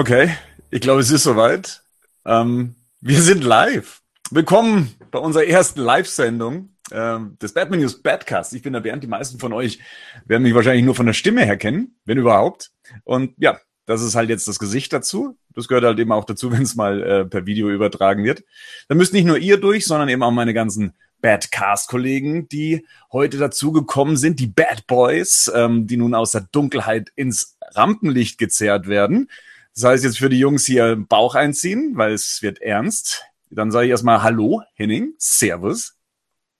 [0.00, 0.30] Okay,
[0.70, 1.82] ich glaube, es ist soweit.
[2.24, 4.00] Ähm, wir sind live.
[4.30, 8.54] Willkommen bei unserer ersten Live-Sendung ähm, des Batman News Badcast.
[8.54, 9.02] Ich bin der Bernd.
[9.02, 9.78] Die meisten von euch
[10.24, 12.70] werden mich wahrscheinlich nur von der Stimme her kennen, wenn überhaupt.
[13.04, 15.36] Und ja, das ist halt jetzt das Gesicht dazu.
[15.54, 18.42] Das gehört halt eben auch dazu, wenn es mal äh, per Video übertragen wird.
[18.88, 24.16] Da müsst nicht nur ihr durch, sondern eben auch meine ganzen Badcast-Kollegen, die heute dazugekommen
[24.16, 29.28] sind, die Bad Boys, ähm, die nun aus der Dunkelheit ins Rampenlicht gezerrt werden.
[29.74, 33.24] Das heißt jetzt für die Jungs hier Bauch einziehen, weil es wird ernst.
[33.50, 35.96] Dann sage ich erstmal Hallo, Henning, Servus.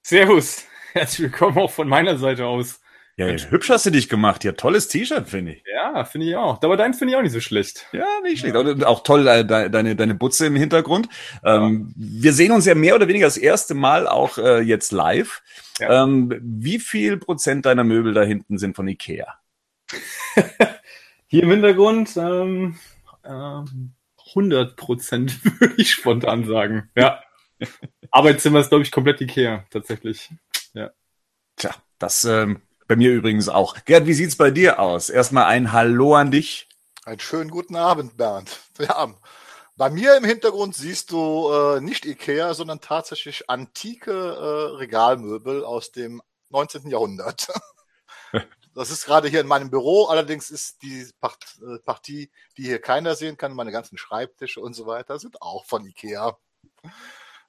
[0.03, 2.81] Servus, herzlich willkommen auch von meiner Seite aus.
[3.17, 4.45] Ja, hübsch hast du dich gemacht.
[4.45, 5.63] Ja, tolles T-Shirt, finde ich.
[5.71, 6.63] Ja, finde ich auch.
[6.63, 7.87] Aber deins finde ich auch nicht so schlecht.
[7.93, 8.55] Ja, nicht schlecht.
[8.55, 8.87] Ja.
[8.87, 11.09] Auch toll, äh, deine, deine Butze im Hintergrund.
[11.45, 11.67] Ja.
[11.67, 15.43] Ähm, wir sehen uns ja mehr oder weniger das erste Mal auch äh, jetzt live.
[15.81, 16.05] Ja.
[16.05, 19.27] Ähm, wie viel Prozent deiner Möbel da hinten sind von Ikea?
[21.27, 22.79] Hier im Hintergrund ähm,
[23.23, 23.63] äh,
[24.31, 26.91] 100 Prozent würde ich spontan sagen.
[26.97, 27.23] Ja.
[28.11, 30.31] Arbeitszimmer ist, glaube ich, komplett Ikea, tatsächlich.
[30.73, 30.91] Ja.
[31.57, 33.77] Tja, das ähm, bei mir übrigens auch.
[33.85, 35.11] Gerd, wie sieht's bei dir aus?
[35.11, 36.69] Erstmal ein Hallo an dich.
[37.05, 38.61] Einen schönen guten Abend, Bernd.
[38.81, 39.13] Ja,
[39.77, 45.93] bei mir im Hintergrund siehst du äh, nicht Ikea, sondern tatsächlich antike äh, Regalmöbel aus
[45.93, 46.89] dem 19.
[46.89, 47.49] Jahrhundert.
[48.75, 50.07] Das ist gerade hier in meinem Büro.
[50.07, 54.87] Allerdings ist die äh, Partie, die hier keiner sehen kann, meine ganzen Schreibtische und so
[54.87, 56.37] weiter, sind auch von Ikea.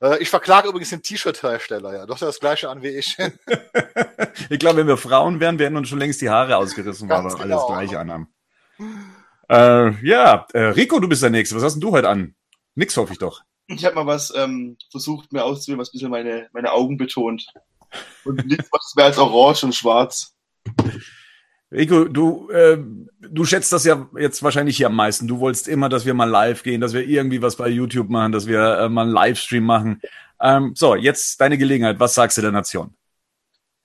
[0.02, 2.06] Äh, ich verklage übrigens den T-Shirt-Hersteller, ja.
[2.06, 3.18] Doch das gleiche an wie ich.
[4.50, 7.30] ich glaube, wenn wir Frauen wären, wären uns schon längst die Haare ausgerissen, weil wir
[7.30, 7.42] genau.
[7.42, 8.34] alles gleiche anhaben.
[9.50, 11.56] Äh, ja, äh, Rico, du bist der Nächste.
[11.56, 12.36] Was hast denn du heute an?
[12.76, 13.42] Nix hoffe ich doch.
[13.68, 17.46] Ich habe mal was ähm, versucht, mir auszuwählen, was ein bisschen meine, meine Augen betont.
[18.24, 20.34] Und nichts was mehr als orange und schwarz.
[21.72, 22.78] Rico, du, äh,
[23.22, 25.28] du schätzt das ja jetzt wahrscheinlich hier am meisten.
[25.28, 28.34] Du wolltest immer, dass wir mal live gehen, dass wir irgendwie was bei YouTube machen,
[28.34, 30.02] dass wir äh, mal einen Livestream machen.
[30.42, 32.00] Ähm, so, jetzt deine Gelegenheit.
[32.00, 32.94] Was sagst du der Nation?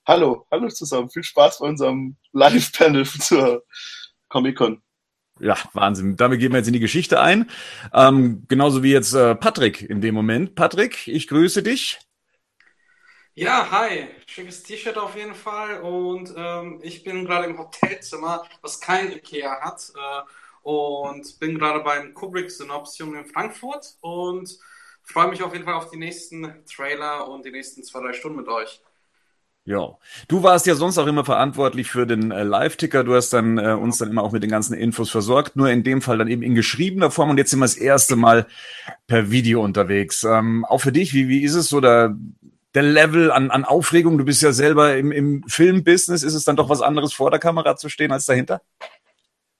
[0.05, 1.09] Hallo, hallo zusammen.
[1.09, 3.63] Viel Spaß bei unserem Live-Panel zur
[4.27, 4.81] Comic-Con.
[5.39, 6.15] Ja, Wahnsinn.
[6.17, 7.49] Damit gehen wir jetzt in die Geschichte ein.
[7.93, 10.55] Ähm, genauso wie jetzt äh, Patrick in dem Moment.
[10.55, 11.99] Patrick, ich grüße dich.
[13.39, 14.07] Ja, hi.
[14.25, 15.81] Schickes T-Shirt auf jeden Fall.
[15.81, 19.91] Und ähm, ich bin gerade im Hotelzimmer, was kein Ikea hat.
[19.95, 20.21] Äh,
[20.63, 24.57] und bin gerade beim Kubrick Synopsium in Frankfurt und
[25.03, 28.39] freue mich auf jeden Fall auf die nächsten Trailer und die nächsten zwei, drei Stunden
[28.39, 28.81] mit euch.
[29.65, 33.03] Ja, du warst ja sonst auch immer verantwortlich für den äh, Live-Ticker.
[33.03, 35.55] Du hast dann äh, uns dann immer auch mit den ganzen Infos versorgt.
[35.55, 38.15] Nur in dem Fall dann eben in geschriebener Form und jetzt sind wir das erste
[38.15, 38.47] Mal
[39.05, 40.23] per Video unterwegs.
[40.23, 42.15] Ähm, auch für dich, wie, wie ist es so da?
[42.77, 44.19] Der Level an, an Aufregung?
[44.19, 46.21] Du bist ja selber im, im Filmbusiness.
[46.21, 48.61] Ist es dann doch was anderes, vor der Kamera zu stehen als dahinter?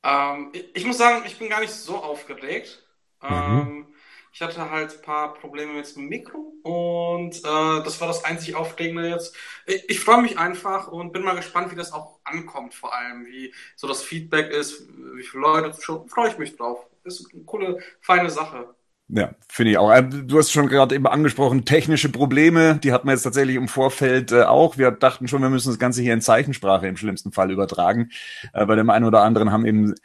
[0.03, 2.85] Ähm, ich, muss sagen, ich bin gar nicht so aufgeregt.
[3.23, 3.29] Mhm.
[3.29, 3.88] Ähm,
[4.31, 7.41] ich hatte halt ein paar Probleme mit dem Mikro und äh,
[7.83, 9.35] das war das einzig Aufregende jetzt.
[9.66, 13.25] Ich, ich freue mich einfach und bin mal gespannt, wie das auch ankommt, vor allem,
[13.25, 16.85] wie so das Feedback ist, wie viele Leute schon, freue ich mich drauf.
[17.03, 18.75] Ist eine coole, feine Sache.
[19.09, 19.90] Ja, finde ich auch.
[19.90, 23.69] Äh, du hast schon gerade eben angesprochen, technische Probleme, die hatten wir jetzt tatsächlich im
[23.69, 24.78] Vorfeld äh, auch.
[24.78, 28.09] Wir dachten schon, wir müssen das Ganze hier in Zeichensprache im schlimmsten Fall übertragen.
[28.51, 29.95] Äh, bei dem einen oder anderen haben eben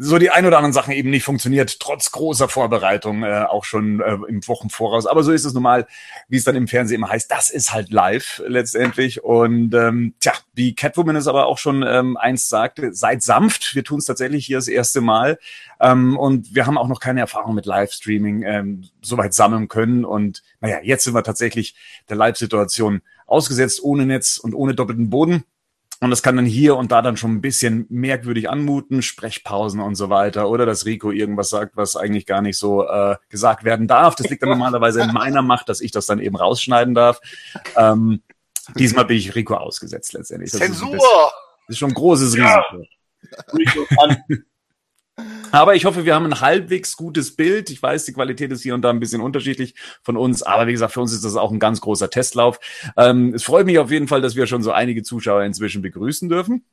[0.00, 4.00] so die ein oder anderen Sachen eben nicht funktioniert, trotz großer Vorbereitung, äh, auch schon
[4.00, 5.06] äh, im Wochen voraus.
[5.06, 5.86] Aber so ist es normal,
[6.28, 7.30] wie es dann im Fernsehen immer heißt.
[7.30, 9.24] Das ist halt live letztendlich.
[9.24, 13.74] Und ähm, tja, wie Catwoman es aber auch schon ähm, einst sagte, seid sanft.
[13.74, 15.38] Wir tun es tatsächlich hier das erste Mal.
[15.80, 20.04] Ähm, und wir haben auch noch keine Erfahrung mit Livestreaming ähm, soweit sammeln können.
[20.04, 21.74] Und naja, jetzt sind wir tatsächlich
[22.08, 25.44] der Live-Situation ausgesetzt, ohne Netz und ohne doppelten Boden.
[26.00, 29.96] Und das kann dann hier und da dann schon ein bisschen merkwürdig anmuten, Sprechpausen und
[29.96, 30.48] so weiter.
[30.48, 34.14] Oder dass Rico irgendwas sagt, was eigentlich gar nicht so äh, gesagt werden darf.
[34.14, 37.20] Das liegt dann normalerweise in meiner Macht, dass ich das dann eben rausschneiden darf.
[37.76, 38.22] Ähm,
[38.76, 40.52] diesmal bin ich Rico ausgesetzt letztendlich.
[40.52, 40.94] Das Zensur!
[40.94, 42.84] Ist, das ist schon ein großes Risiko.
[44.00, 44.16] Ja.
[45.50, 47.70] Aber ich hoffe, wir haben ein halbwegs gutes Bild.
[47.70, 50.72] Ich weiß, die Qualität ist hier und da ein bisschen unterschiedlich von uns, aber wie
[50.72, 52.60] gesagt, für uns ist das auch ein ganz großer Testlauf.
[52.96, 56.28] Ähm, es freut mich auf jeden Fall, dass wir schon so einige Zuschauer inzwischen begrüßen
[56.28, 56.64] dürfen.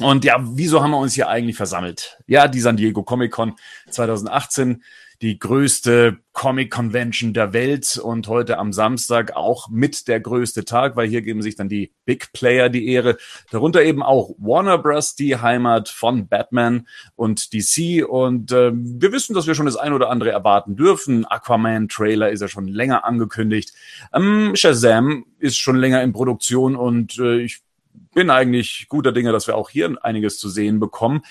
[0.00, 2.18] Und ja, wieso haben wir uns hier eigentlich versammelt?
[2.26, 3.54] Ja, die San Diego Comic Con
[3.90, 4.82] 2018
[5.22, 11.08] die größte Comic-Convention der Welt und heute am Samstag auch mit der größte Tag, weil
[11.08, 13.16] hier geben sich dann die Big Player die Ehre.
[13.52, 18.04] Darunter eben auch Warner Bros., die Heimat von Batman und DC.
[18.04, 21.24] Und äh, wir wissen, dass wir schon das ein oder andere erwarten dürfen.
[21.24, 23.72] Aquaman-Trailer ist ja schon länger angekündigt.
[24.12, 27.60] Ähm, Shazam ist schon länger in Produktion und äh, ich
[28.12, 31.22] bin eigentlich guter Dinge, dass wir auch hier einiges zu sehen bekommen.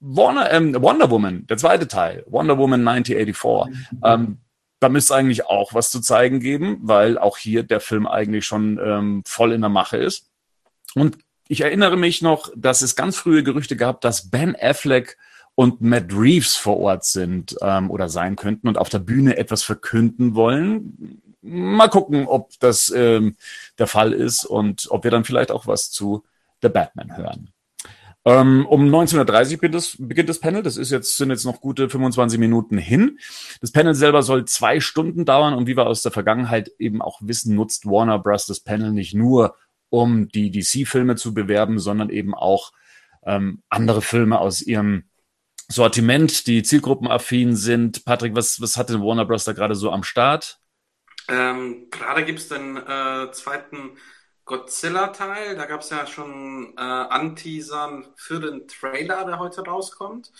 [0.00, 3.74] Warner, ähm, Wonder Woman, der zweite Teil, Wonder Woman 1984.
[4.04, 4.38] Ähm,
[4.78, 8.44] da müsste es eigentlich auch was zu zeigen geben, weil auch hier der Film eigentlich
[8.44, 10.30] schon ähm, voll in der Mache ist.
[10.94, 15.16] Und ich erinnere mich noch, dass es ganz frühe Gerüchte gab, dass Ben Affleck
[15.54, 19.62] und Matt Reeves vor Ort sind ähm, oder sein könnten und auf der Bühne etwas
[19.62, 21.22] verkünden wollen.
[21.40, 23.36] Mal gucken, ob das ähm,
[23.78, 26.24] der Fall ist und ob wir dann vielleicht auch was zu
[26.62, 27.50] The Batman hören.
[28.26, 30.64] Ähm, um 1930 beginnt das, beginnt das Panel.
[30.64, 33.20] Das ist jetzt, sind jetzt noch gute 25 Minuten hin.
[33.60, 37.20] Das Panel selber soll zwei Stunden dauern und wie wir aus der Vergangenheit eben auch
[37.22, 38.46] wissen, nutzt Warner Bros.
[38.46, 39.54] das Panel nicht nur,
[39.90, 42.72] um die DC-Filme zu bewerben, sondern eben auch
[43.24, 45.04] ähm, andere Filme aus ihrem
[45.68, 48.04] Sortiment, die zielgruppenaffin sind.
[48.04, 49.44] Patrick, was, was hat denn Warner Bros.
[49.44, 50.58] da gerade so am Start?
[51.28, 53.92] Ähm, gerade gibt's den äh, zweiten
[54.46, 55.56] Godzilla-Teil.
[55.56, 60.32] Da gab es ja schon äh, Anteasern für den Trailer, der heute rauskommt.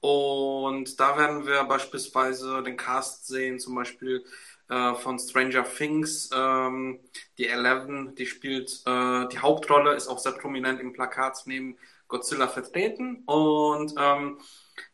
[0.00, 4.24] Und da werden wir beispielsweise den Cast sehen, zum Beispiel
[4.68, 6.30] äh, von Stranger Things.
[6.32, 7.00] Ähm,
[7.36, 11.76] die Eleven, die spielt äh, die Hauptrolle, ist auch sehr prominent im Plakat neben
[12.08, 13.24] Godzilla vertreten.
[13.26, 14.38] Und ähm,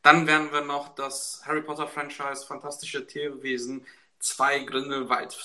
[0.03, 3.87] dann werden wir noch das Harry Potter Franchise Fantastische Tierwesen
[4.19, 5.37] zwei Grindelwald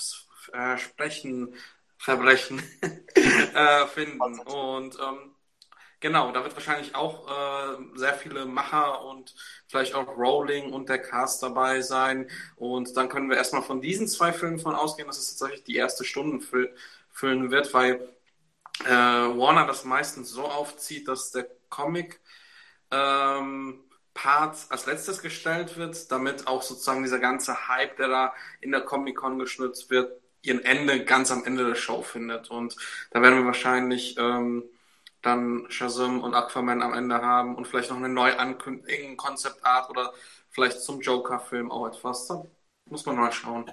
[0.52, 1.54] äh, sprechen
[2.02, 2.60] Verbrechen
[3.54, 4.40] äh, finden.
[4.40, 5.36] Und ähm,
[6.00, 9.32] genau, da wird wahrscheinlich auch äh, sehr viele Macher und
[9.68, 12.28] vielleicht auch Rowling und der Cast dabei sein.
[12.56, 15.76] Und dann können wir erstmal von diesen zwei Filmen von ausgehen, dass es tatsächlich die
[15.76, 16.68] erste Stunde fü
[17.14, 18.08] füllen wird, weil
[18.84, 22.20] äh, Warner das meistens so aufzieht, dass der Comic
[22.90, 23.84] ähm,
[24.14, 28.80] Part als letztes gestellt wird, damit auch sozusagen dieser ganze Hype, der da in der
[28.80, 32.50] Comic-Con geschnitzt wird, ihren Ende ganz am Ende der Show findet.
[32.50, 32.76] Und
[33.10, 34.64] da werden wir wahrscheinlich ähm,
[35.22, 40.12] dann Shazam und Aquaman am Ende haben und vielleicht noch eine neu ankündigende Konzeptart oder
[40.50, 42.26] vielleicht zum Joker-Film auch etwas.
[42.26, 42.44] Da
[42.86, 43.70] muss man mal schauen.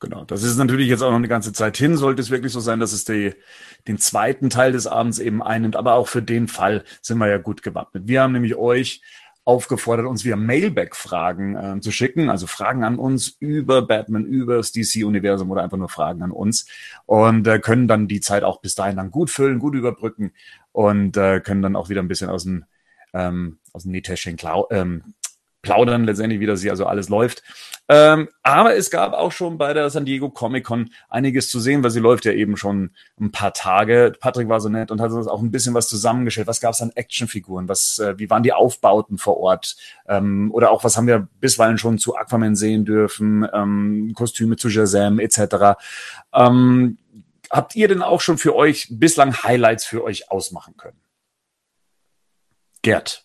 [0.00, 1.96] Genau, das ist natürlich jetzt auch noch eine ganze Zeit hin.
[1.96, 3.34] Sollte es wirklich so sein, dass es die,
[3.88, 5.76] den zweiten Teil des Abends eben einnimmt.
[5.76, 8.06] Aber auch für den Fall sind wir ja gut gewappnet.
[8.06, 9.00] Wir haben nämlich euch
[9.44, 14.72] aufgefordert, uns via Mailback-Fragen äh, zu schicken, also Fragen an uns über Batman, über das
[14.72, 16.66] DC-Universum oder einfach nur Fragen an uns.
[17.06, 20.32] Und äh, können dann die Zeit auch bis dahin dann gut füllen, gut überbrücken
[20.72, 22.64] und äh, können dann auch wieder ein bisschen aus dem
[23.12, 24.36] ähm, aus dem Nähtäschchen
[24.70, 25.14] ähm,
[25.64, 27.42] plaudern letztendlich, wie das hier also alles läuft.
[27.88, 31.82] Ähm, aber es gab auch schon bei der San Diego Comic Con einiges zu sehen,
[31.82, 34.12] weil sie läuft ja eben schon ein paar Tage.
[34.18, 36.46] Patrick war so nett und hat uns auch ein bisschen was zusammengestellt.
[36.46, 37.68] Was gab es an Actionfiguren?
[37.68, 39.76] Was, äh, wie waren die Aufbauten vor Ort?
[40.08, 43.46] Ähm, oder auch was haben wir bisweilen schon zu Aquaman sehen dürfen?
[43.52, 45.76] Ähm, Kostüme zu Shazam etc.
[46.32, 46.96] Ähm,
[47.50, 51.00] habt ihr denn auch schon für euch bislang Highlights für euch ausmachen können?
[52.80, 53.24] Gerd.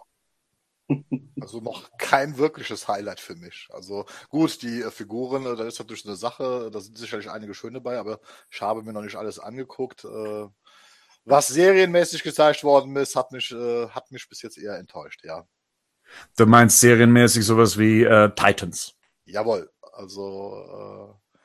[1.39, 3.69] Also noch kein wirkliches Highlight für mich.
[3.71, 7.53] Also gut, die äh, Figuren, äh, da ist natürlich eine Sache, da sind sicherlich einige
[7.53, 8.19] schöne bei, aber
[8.49, 10.03] ich habe mir noch nicht alles angeguckt.
[10.03, 10.47] Äh,
[11.25, 15.45] was serienmäßig gezeigt worden ist, hat mich, hat mich bis jetzt eher enttäuscht, ja.
[16.37, 18.95] Du meinst serienmäßig sowas wie äh, Titans?
[19.25, 21.35] Jawohl, also äh,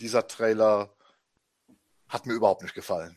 [0.00, 0.94] dieser Trailer
[2.08, 3.16] hat mir überhaupt nicht gefallen.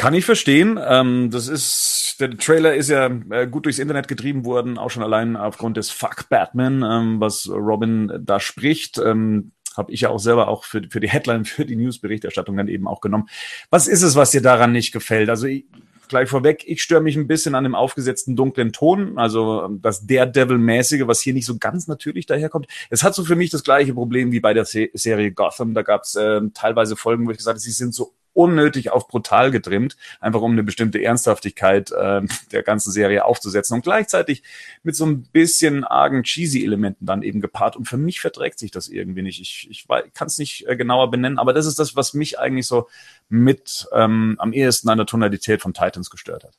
[0.00, 0.80] Kann ich verstehen.
[0.82, 5.02] Ähm, das ist, der Trailer ist ja äh, gut durchs Internet getrieben worden, auch schon
[5.02, 8.96] allein aufgrund des Fuck Batman, ähm, was Robin da spricht.
[8.96, 12.68] Ähm, habe ich ja auch selber auch für, für die Headline, für die Newsberichterstattung dann
[12.68, 13.28] eben auch genommen.
[13.68, 15.28] Was ist es, was dir daran nicht gefällt?
[15.28, 15.66] Also ich,
[16.08, 20.06] gleich vorweg, ich störe mich ein bisschen an dem aufgesetzten dunklen Ton, also ähm, das
[20.06, 22.68] Daredevil-mäßige, was hier nicht so ganz natürlich daherkommt.
[22.88, 25.74] Es hat so für mich das gleiche Problem wie bei der Se Serie Gotham.
[25.74, 29.08] Da gab es äh, teilweise Folgen, wo ich gesagt habe, sie sind so unnötig auf
[29.08, 32.22] brutal getrimmt, einfach um eine bestimmte Ernsthaftigkeit äh,
[32.52, 34.42] der ganzen Serie aufzusetzen und gleichzeitig
[34.82, 37.76] mit so ein bisschen argen cheesy Elementen dann eben gepaart.
[37.76, 39.40] Und für mich verträgt sich das irgendwie nicht.
[39.40, 42.66] Ich, ich kann es nicht äh, genauer benennen, aber das ist das, was mich eigentlich
[42.66, 42.88] so
[43.28, 46.54] mit ähm, am ehesten an der Tonalität von Titans gestört hat.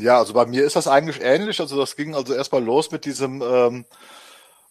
[0.00, 1.60] Ja, also bei mir ist das eigentlich ähnlich.
[1.60, 3.84] Also das ging also erstmal los mit diesem ähm,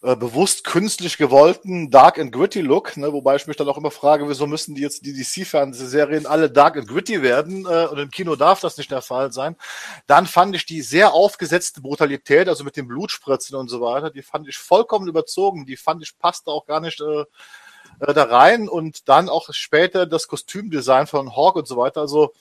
[0.03, 3.89] äh, bewusst künstlich gewollten Dark and Gritty Look, ne, wobei ich mich dann auch immer
[3.89, 8.12] frage, wieso müssen die jetzt die DC-Fernsehserien alle Dark and Gritty werden äh, und im
[8.12, 9.55] Kino darf das nicht der Fall sein.
[10.05, 14.24] Dann fand ich die sehr aufgesetzte Brutalität, also mit den Blutspritzen und so weiter, die
[14.24, 17.24] fand ich vollkommen überzogen, die fand ich passte auch gar nicht äh,
[18.00, 22.33] äh, da rein und dann auch später das Kostümdesign von Hawk und so weiter, also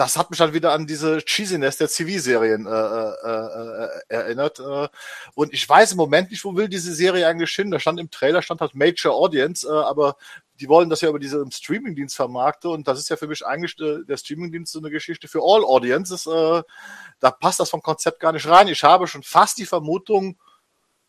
[0.00, 4.58] das hat mich dann wieder an diese Cheesiness der CV-Serien äh, äh, äh, erinnert.
[4.58, 4.88] Äh.
[5.34, 7.70] Und ich weiß im Moment nicht, wo will diese Serie eigentlich hin.
[7.70, 10.16] Da stand im Trailer, stand halt Major Audience, äh, aber
[10.58, 13.78] die wollen das ja über diesen Streamingdienst vermarkten und das ist ja für mich eigentlich
[13.78, 16.26] äh, der Streamingdienst so eine Geschichte für All Audiences.
[16.26, 16.62] Äh,
[17.18, 18.68] da passt das vom Konzept gar nicht rein.
[18.68, 20.38] Ich habe schon fast die Vermutung,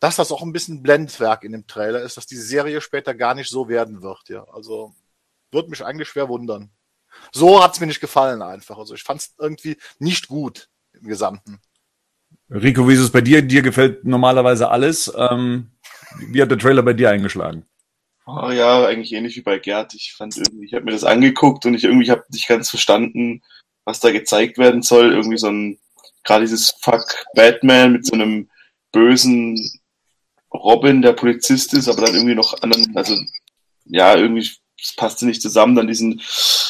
[0.00, 3.34] dass das auch ein bisschen Blendwerk in dem Trailer ist, dass die Serie später gar
[3.34, 4.28] nicht so werden wird.
[4.28, 4.92] Ja, also
[5.50, 6.70] würde mich eigentlich schwer wundern.
[7.32, 8.78] So hat es mir nicht gefallen einfach.
[8.78, 11.60] Also ich fand es irgendwie nicht gut im Gesamten.
[12.50, 13.42] Rico, wie ist es bei dir?
[13.42, 15.12] Dir gefällt normalerweise alles.
[15.16, 15.70] Ähm,
[16.18, 17.64] wie hat der Trailer bei dir eingeschlagen?
[18.26, 19.94] Oh ja, eigentlich ähnlich wie bei Gerd.
[19.94, 23.42] Ich fand irgendwie, ich habe mir das angeguckt und ich irgendwie habe nicht ganz verstanden,
[23.84, 25.12] was da gezeigt werden soll.
[25.12, 25.78] Irgendwie so ein,
[26.24, 28.48] gerade dieses Fuck Batman mit so einem
[28.92, 29.58] bösen
[30.52, 33.16] Robin, der Polizist ist, aber dann irgendwie noch anderen, also
[33.86, 34.48] ja, irgendwie
[34.82, 35.76] das passte nicht zusammen.
[35.76, 36.20] Dann diesen,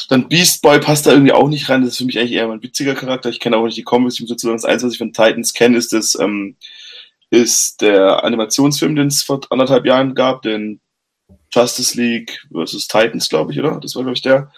[0.09, 1.83] dann Beast Boy passt da irgendwie auch nicht rein.
[1.83, 3.31] Das ist für mich eigentlich eher ein witziger Charakter.
[3.31, 4.15] Ich kenne auch nicht die Comics.
[4.15, 6.57] Ich muss dazu sagen, das Einzige, was ich von Titans kenne, ist das, ähm,
[7.31, 10.81] ist der Animationsfilm, den es vor anderthalb Jahren gab, den
[11.51, 12.89] Justice League vs.
[12.89, 13.81] Titans, glaube ich, oder?
[13.81, 14.53] Das war, glaube ich, der.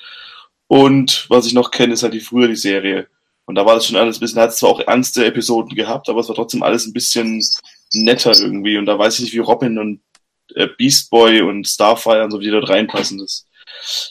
[0.67, 3.07] Und was ich noch kenne, ist halt die früher die Serie.
[3.47, 6.21] Und da war das schon alles ein bisschen, hat zwar auch ernste Episoden gehabt, aber
[6.21, 7.45] es war trotzdem alles ein bisschen
[7.93, 8.79] netter irgendwie.
[8.79, 10.01] Und da weiß ich nicht, wie Robin und
[10.55, 13.19] äh, Beast Boy und Starfire und so, wie die dort reinpassen.
[13.19, 13.47] Das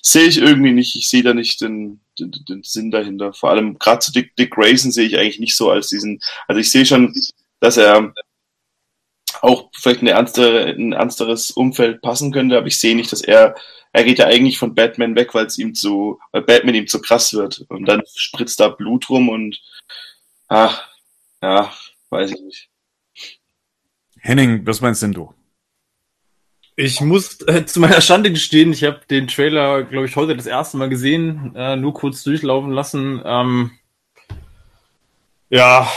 [0.01, 0.95] sehe ich irgendwie nicht.
[0.95, 3.33] Ich sehe da nicht den, den, den Sinn dahinter.
[3.33, 6.19] Vor allem gerade zu Dick, Dick Grayson sehe ich eigentlich nicht so als diesen.
[6.47, 7.13] Also ich sehe schon,
[7.59, 8.13] dass er
[9.41, 13.55] auch vielleicht eine ernste, ein ernsteres Umfeld passen könnte, aber ich sehe nicht, dass er,
[13.91, 17.01] er geht ja eigentlich von Batman weg, weil es ihm zu, weil Batman ihm zu
[17.01, 17.65] krass wird.
[17.69, 19.59] Und dann spritzt da Blut rum und,
[20.47, 20.87] ach,
[21.41, 21.73] ja,
[22.09, 22.69] weiß ich nicht.
[24.19, 25.33] Henning, was meinst denn du?
[26.75, 30.47] Ich muss äh, zu meiner Schande gestehen, ich habe den Trailer, glaube ich, heute das
[30.47, 33.21] erste Mal gesehen, äh, nur kurz durchlaufen lassen.
[33.23, 33.71] Ähm,
[35.49, 35.87] ja.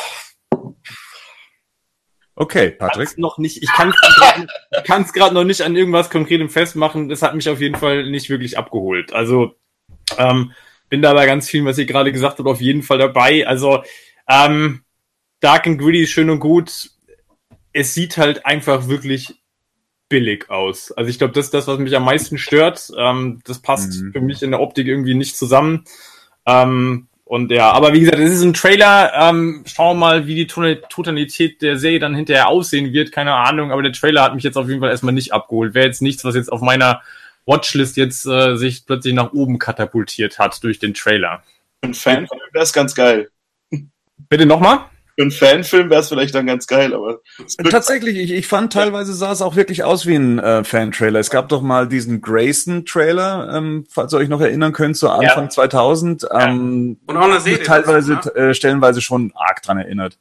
[2.34, 3.08] Okay, Patrick.
[3.08, 3.94] Kann's noch nicht, ich kann
[5.02, 7.08] es gerade noch nicht an irgendwas Konkretem festmachen.
[7.08, 9.14] Das hat mich auf jeden Fall nicht wirklich abgeholt.
[9.14, 9.54] Also
[10.18, 10.52] ähm,
[10.90, 13.46] bin da bei ganz vielen, was ihr gerade gesagt habt, auf jeden Fall dabei.
[13.46, 13.82] Also
[14.28, 14.84] ähm,
[15.40, 16.90] Dark and Gritty ist schön und gut.
[17.72, 19.36] Es sieht halt einfach wirklich
[20.08, 20.92] billig aus.
[20.92, 22.92] Also ich glaube, das ist das, was mich am meisten stört.
[22.96, 24.12] Ähm, das passt mhm.
[24.12, 25.84] für mich in der Optik irgendwie nicht zusammen.
[26.46, 29.12] Ähm, und ja, aber wie gesagt, es ist ein Trailer.
[29.14, 33.10] Ähm, schauen wir mal, wie die Totalität der Serie dann hinterher aussehen wird.
[33.10, 35.74] Keine Ahnung, aber der Trailer hat mich jetzt auf jeden Fall erstmal nicht abgeholt.
[35.74, 37.02] Wäre jetzt nichts, was jetzt auf meiner
[37.44, 41.42] Watchlist jetzt äh, sich plötzlich nach oben katapultiert hat durch den Trailer.
[41.80, 43.30] Ein Fan wäre es ganz geil.
[44.28, 44.84] Bitte nochmal?
[45.16, 47.20] Für einen Fanfilm wäre es vielleicht dann ganz geil, aber.
[47.70, 51.18] Tatsächlich, ich, ich fand teilweise sah es auch wirklich aus wie ein äh, Fan-Trailer.
[51.18, 55.44] Es gab doch mal diesen Grayson-Trailer, ähm, falls ihr euch noch erinnern könnt, so Anfang
[55.44, 55.50] ja.
[55.50, 56.28] 2000.
[56.30, 57.62] Ähm, Und auch eine Serie.
[57.62, 58.32] Teilweise, das, ne?
[58.32, 60.18] äh, stellenweise schon arg dran erinnert.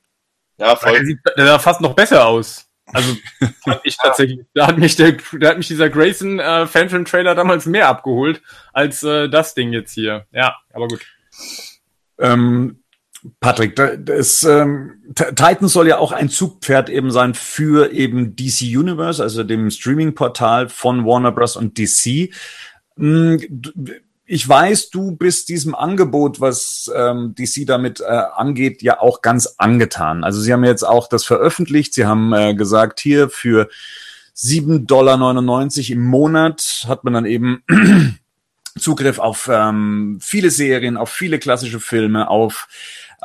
[0.57, 0.93] Ja, voll.
[0.93, 2.65] Der sieht der sah fast noch besser aus.
[2.93, 3.15] Also
[3.63, 7.65] fand ich tatsächlich, da hat mich der, da hat mich dieser Grayson äh, Fanfilm-Trailer damals
[7.65, 10.25] mehr abgeholt als äh, das Ding jetzt hier.
[10.31, 11.01] Ja, aber gut.
[12.17, 12.81] Ähm,
[13.39, 19.21] Patrick, das ähm, Titan soll ja auch ein Zugpferd eben sein für eben DC Universe,
[19.21, 21.55] also dem Streaming-Portal von Warner Bros.
[21.55, 22.29] und DC.
[22.97, 23.63] Hm,
[24.27, 29.55] ich weiß, du bist diesem Angebot, was ähm, DC damit äh, angeht, ja auch ganz
[29.57, 30.23] angetan.
[30.23, 31.93] Also sie haben jetzt auch das veröffentlicht.
[31.93, 33.69] Sie haben äh, gesagt, hier für
[34.35, 37.63] 7,99 Dollar im Monat hat man dann eben
[38.79, 42.67] Zugriff auf ähm, viele Serien, auf viele klassische Filme, auf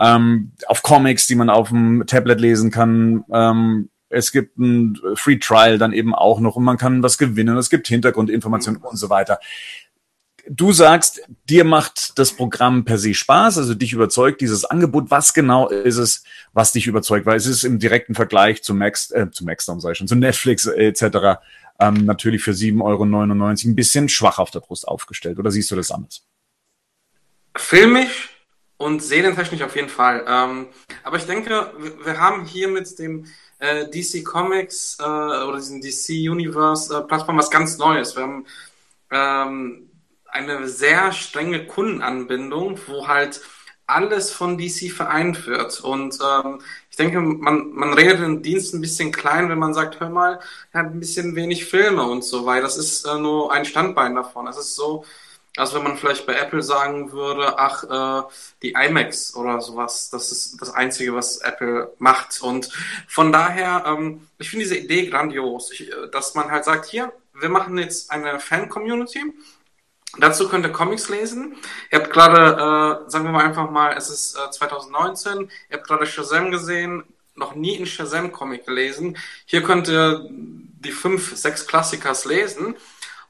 [0.00, 3.24] ähm, auf Comics, die man auf dem Tablet lesen kann.
[3.32, 7.56] Ähm, es gibt ein Free Trial dann eben auch noch und man kann was gewinnen.
[7.56, 9.38] Es gibt Hintergrundinformationen und so weiter.
[10.48, 15.10] Du sagst, dir macht das Programm per se Spaß, also dich überzeugt dieses Angebot.
[15.10, 17.26] Was genau ist es, was dich überzeugt?
[17.26, 20.16] Weil es ist im direkten Vergleich zu Max, äh, zu Maxdom, sag ich schon, zu
[20.16, 21.40] Netflix äh, etc.
[21.78, 25.38] Ähm, natürlich für 7,99 Euro ein bisschen schwach auf der Brust aufgestellt.
[25.38, 26.24] Oder siehst du das anders?
[27.54, 28.29] Filmisch
[28.80, 30.24] und serientechnisch auf jeden Fall.
[30.26, 30.68] Ähm,
[31.02, 31.70] aber ich denke,
[32.02, 33.26] wir haben hier mit dem
[33.58, 38.16] äh, DC Comics äh, oder diesem DC Universe äh, Plattform was ganz Neues.
[38.16, 38.46] Wir haben
[39.10, 39.90] ähm,
[40.28, 43.42] eine sehr strenge Kundenanbindung, wo halt
[43.86, 45.80] alles von DC vereint wird.
[45.80, 50.00] Und ähm, ich denke, man, man redet den Dienst ein bisschen klein, wenn man sagt,
[50.00, 50.40] hör mal,
[50.72, 52.62] er hat ein bisschen wenig Filme und so weiter.
[52.62, 54.46] Das ist äh, nur ein Standbein davon.
[54.46, 55.04] Es ist so,
[55.56, 58.28] also wenn man vielleicht bei Apple sagen würde, ach, äh,
[58.62, 62.40] die iMacs oder sowas, das ist das Einzige, was Apple macht.
[62.40, 62.70] Und
[63.08, 67.12] von daher, ähm, ich finde diese Idee grandios, ich, äh, dass man halt sagt, hier,
[67.34, 69.32] wir machen jetzt eine Fan-Community,
[70.18, 71.54] Dazu könnt ihr Comics lesen.
[71.92, 75.86] Ihr habt gerade, äh, sagen wir mal einfach mal, es ist äh, 2019, ihr habt
[75.86, 77.04] gerade Shazam gesehen,
[77.36, 79.16] noch nie einen Shazam-Comic gelesen.
[79.46, 82.74] Hier könnt ihr die fünf, sechs Klassikers lesen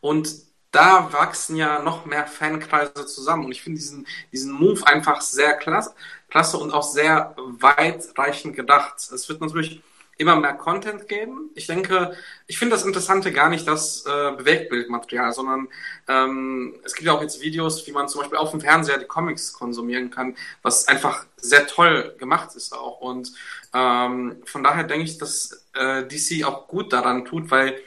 [0.00, 0.34] und
[0.70, 3.46] da wachsen ja noch mehr Fankreise zusammen.
[3.46, 5.94] Und ich finde diesen, diesen Move einfach sehr klasse,
[6.28, 8.94] klasse und auch sehr weitreichend gedacht.
[9.12, 9.82] Es wird natürlich
[10.20, 11.48] immer mehr Content geben.
[11.54, 12.14] Ich denke,
[12.46, 15.68] ich finde das Interessante gar nicht das äh, Bewegtbildmaterial, sondern
[16.08, 19.06] ähm, es gibt ja auch jetzt Videos, wie man zum Beispiel auf dem Fernseher die
[19.06, 23.00] Comics konsumieren kann, was einfach sehr toll gemacht ist auch.
[23.00, 23.32] Und
[23.72, 27.80] ähm, von daher denke ich, dass äh, DC auch gut daran tut, weil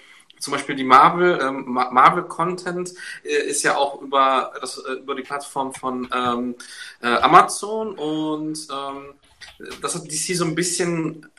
[0.44, 5.16] zum Beispiel die Marvel, ähm, Marvel Content äh, ist ja auch über das äh, über
[5.16, 6.56] die Plattform von ähm,
[7.02, 9.14] äh, Amazon und ähm,
[9.82, 11.30] das hat DC so ein bisschen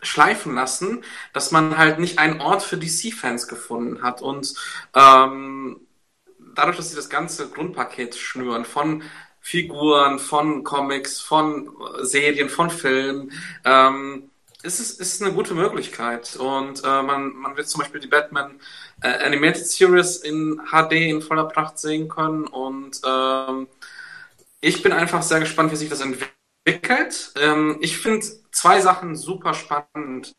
[0.00, 4.54] schleifen lassen, dass man halt nicht einen Ort für DC-Fans gefunden hat und
[4.94, 5.80] ähm,
[6.54, 9.02] dadurch, dass sie das ganze Grundpaket schnüren von
[9.40, 11.70] Figuren, von Comics, von
[12.00, 13.32] Serien, von Filmen,
[13.64, 14.30] ähm,
[14.66, 16.36] ist es ist eine gute Möglichkeit.
[16.36, 18.60] Und äh, man, man wird zum Beispiel die Batman
[19.00, 22.46] äh, Animated Series in HD in voller Pracht sehen können.
[22.46, 23.68] Und ähm,
[24.60, 27.32] ich bin einfach sehr gespannt, wie sich das entwickelt.
[27.36, 30.34] Ähm, ich finde zwei Sachen super spannend.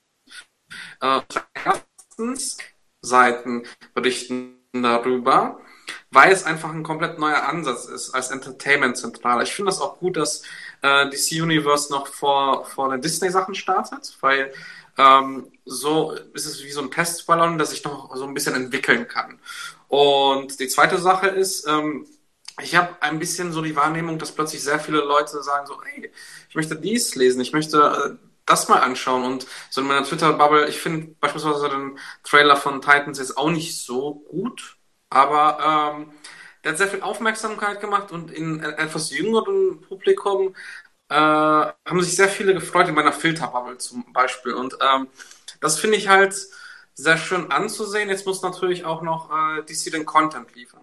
[1.02, 1.22] Äh,
[1.66, 2.58] erstens,
[3.02, 5.60] Seiten berichten darüber,
[6.12, 9.44] weil es einfach ein komplett neuer Ansatz ist als Entertainment-Zentrale.
[9.44, 10.44] Ich finde das auch gut, dass
[10.82, 14.54] äh, DC Universe noch vor, vor den Disney-Sachen startet, weil
[14.98, 19.08] ähm, so ist es wie so ein Testballon, der sich noch so ein bisschen entwickeln
[19.08, 19.40] kann.
[19.88, 22.06] Und die zweite Sache ist, ähm,
[22.62, 26.12] ich habe ein bisschen so die Wahrnehmung, dass plötzlich sehr viele Leute sagen so, hey,
[26.50, 30.68] ich möchte dies lesen, ich möchte äh, das mal anschauen und so in meiner Twitter-Bubble,
[30.68, 34.78] ich finde beispielsweise den Trailer von Titans jetzt auch nicht so gut,
[35.10, 36.12] aber ähm,
[36.68, 40.54] der hat sehr viel Aufmerksamkeit gemacht und in etwas jüngeren Publikum
[41.08, 44.54] äh, haben sich sehr viele gefreut, in meiner Filterbubble zum Beispiel.
[44.54, 45.08] Und ähm,
[45.62, 46.36] das finde ich halt
[46.94, 48.10] sehr schön anzusehen.
[48.10, 50.82] Jetzt muss natürlich auch noch äh, DC den Content liefern.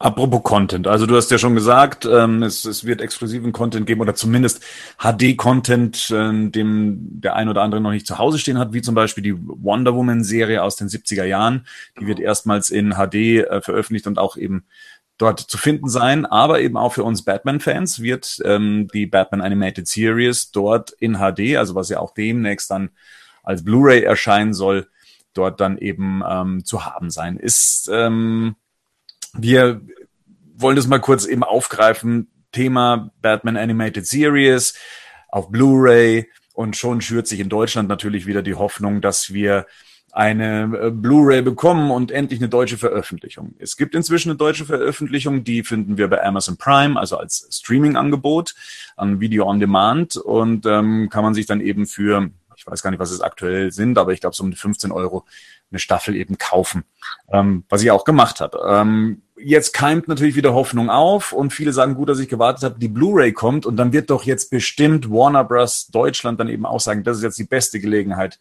[0.00, 4.00] Apropos Content, also du hast ja schon gesagt, ähm, es, es wird exklusiven Content geben
[4.00, 4.62] oder zumindest
[4.98, 8.94] HD-Content, äh, dem der ein oder andere noch nicht zu Hause stehen hat, wie zum
[8.94, 11.66] Beispiel die Wonder Woman-Serie aus den 70er Jahren.
[12.00, 14.66] Die wird erstmals in HD äh, veröffentlicht und auch eben
[15.18, 16.26] dort zu finden sein.
[16.26, 21.56] Aber eben auch für uns Batman-Fans wird ähm, die Batman Animated Series dort in HD,
[21.56, 22.90] also was ja auch demnächst dann
[23.42, 24.86] als Blu-ray erscheinen soll,
[25.34, 27.36] dort dann eben ähm, zu haben sein.
[27.36, 28.54] Ist ähm,
[29.34, 29.80] wir
[30.56, 32.28] wollen das mal kurz eben aufgreifen.
[32.52, 34.74] Thema Batman Animated Series
[35.28, 39.66] auf Blu-ray und schon schürt sich in Deutschland natürlich wieder die Hoffnung, dass wir
[40.12, 43.54] eine äh, Blu-ray bekommen und endlich eine deutsche Veröffentlichung.
[43.58, 48.54] Es gibt inzwischen eine deutsche Veröffentlichung, die finden wir bei Amazon Prime, also als Streaming-Angebot
[48.96, 52.90] an Video on Demand und ähm, kann man sich dann eben für, ich weiß gar
[52.90, 55.24] nicht, was es aktuell sind, aber ich glaube so um 15 Euro
[55.70, 56.84] eine Staffel eben kaufen,
[57.30, 58.58] ähm, was ich auch gemacht habe.
[58.66, 62.78] Ähm, jetzt keimt natürlich wieder Hoffnung auf und viele sagen, gut, dass ich gewartet habe,
[62.78, 65.88] die Blu-ray kommt und dann wird doch jetzt bestimmt Warner Bros.
[65.88, 68.38] Deutschland dann eben auch sagen, das ist jetzt die beste Gelegenheit,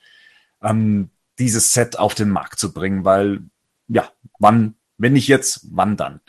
[0.61, 1.09] ähm,
[1.39, 3.41] dieses Set auf den Markt zu bringen, weil
[3.87, 4.09] ja,
[4.39, 6.21] wann, wenn nicht jetzt, wann dann?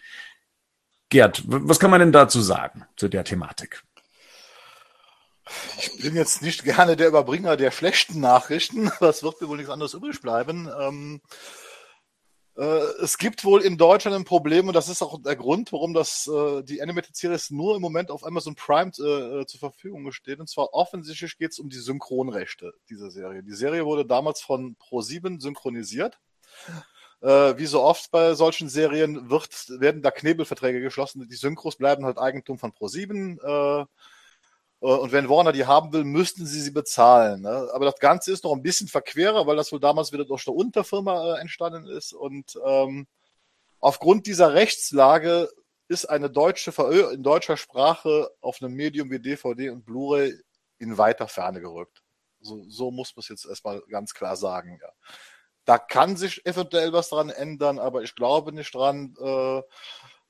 [1.11, 3.83] Gerd, was kann man denn dazu sagen zu der Thematik?
[5.79, 8.91] Ich bin jetzt nicht gerne der Überbringer der schlechten Nachrichten.
[9.01, 10.69] Das wird mir wohl nichts anderes übrig bleiben.
[10.81, 11.21] Ähm,
[12.59, 15.95] äh, es gibt wohl in Deutschland ein Problem und das ist auch der Grund, warum
[15.95, 20.41] das äh, die Animated Series nur im Moment auf Amazon Prime äh, zur Verfügung steht.
[20.41, 23.45] Und zwar offensichtlich geht es um die Synchronrechte dieser Serie.
[23.45, 26.19] Die Serie wurde damals von Pro7 synchronisiert.
[27.21, 31.29] Äh, wie so oft bei solchen Serien wird, werden da Knebelverträge geschlossen.
[31.29, 33.87] Die Synchros bleiben halt Eigentum von Pro7.
[34.81, 37.43] Äh, äh, und wenn Warner die haben will, müssten sie sie bezahlen.
[37.43, 37.69] Ne?
[37.73, 40.57] Aber das Ganze ist noch ein bisschen verquerer, weil das wohl damals wieder durch eine
[40.57, 42.13] Unterfirma äh, entstanden ist.
[42.13, 43.07] Und ähm,
[43.81, 45.49] aufgrund dieser Rechtslage
[45.89, 50.35] ist eine deutsche Verö in deutscher Sprache auf einem Medium wie DVD und Blu-ray
[50.79, 52.03] in weiter Ferne gerückt.
[52.41, 54.79] So, so muss man es jetzt erstmal ganz klar sagen.
[54.81, 54.91] Ja.
[55.65, 59.15] Da kann sich eventuell was dran ändern, aber ich glaube nicht dran.
[59.21, 59.63] Äh,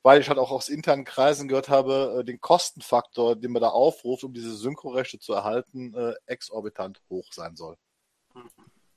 [0.02, 3.68] weil ich halt auch aus internen Kreisen gehört habe, äh, den Kostenfaktor, den man da
[3.68, 7.76] aufruft, um diese Synchrorechte zu erhalten, äh, exorbitant hoch sein soll.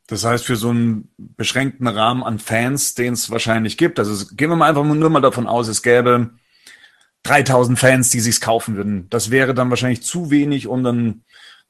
[0.08, 4.50] Das heißt, für so einen beschränkten Rahmen an Fans, den es wahrscheinlich gibt, also gehen
[4.50, 6.32] wir mal einfach nur mal davon aus, es gäbe
[7.24, 9.08] 3000 Fans, die sich's kaufen würden.
[9.10, 11.24] Das wäre dann wahrscheinlich zu wenig, um dann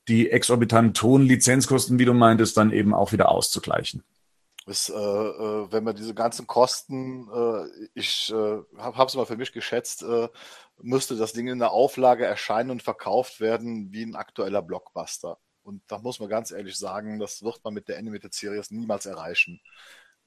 [0.08, 4.04] die exorbitanten Tonlizenzkosten, wie du meintest, dann eben auch wieder auszugleichen.
[4.72, 9.36] Bis, äh, äh, wenn man diese ganzen Kosten, äh, ich äh, habe es mal für
[9.36, 10.30] mich geschätzt, äh,
[10.78, 15.40] müsste das Ding in der Auflage erscheinen und verkauft werden wie ein aktueller Blockbuster.
[15.62, 19.06] Und da muss man ganz ehrlich sagen, das wird man mit der Animated Series niemals
[19.06, 19.60] erreichen.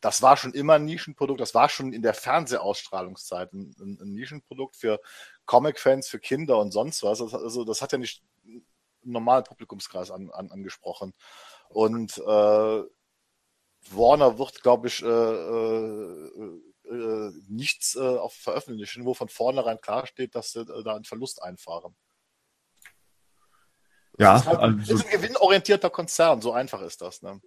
[0.03, 4.13] Das war schon immer ein Nischenprodukt, das war schon in der Fernsehausstrahlungszeit ein, ein, ein
[4.13, 5.01] Nischenprodukt für
[5.47, 7.23] Comic-Fans, für Kinder und sonst was.
[7.23, 8.63] Also das hat ja nicht einen
[9.05, 11.15] normalen Publikumskreis an, an, angesprochen.
[11.71, 12.83] Und äh,
[13.91, 20.07] Warner wird, glaube ich, äh, äh, äh, nichts äh, auf veröffentlichen, wo von vornherein klar
[20.07, 21.95] steht, dass sie äh, da einen Verlust einfahren.
[24.19, 27.23] Ja, ist, halt, also, ist ein gewinnorientierter Konzern, so einfach ist das.
[27.23, 27.41] Ne?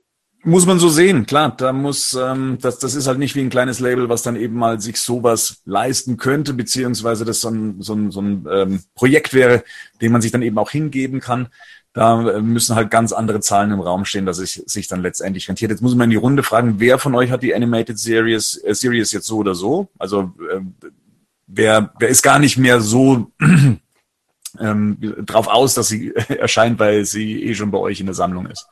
[0.44, 1.56] Muss man so sehen, klar.
[1.56, 4.56] Da muss, ähm, das, das ist halt nicht wie ein kleines Label, was dann eben
[4.56, 9.34] mal sich sowas leisten könnte, beziehungsweise das so ein, so ein, so ein ähm, Projekt
[9.34, 9.64] wäre,
[10.02, 11.50] dem man sich dann eben auch hingeben kann.
[11.98, 15.72] Da müssen halt ganz andere Zahlen im Raum stehen, dass es sich dann letztendlich rentiert.
[15.72, 18.76] Jetzt muss man in die Runde fragen, wer von euch hat die Animated Series, äh,
[18.76, 19.90] Series jetzt so oder so?
[19.98, 20.62] Also äh,
[21.48, 23.32] wer, wer ist gar nicht mehr so
[24.60, 28.46] ähm, drauf aus, dass sie erscheint, weil sie eh schon bei euch in der Sammlung
[28.46, 28.68] ist?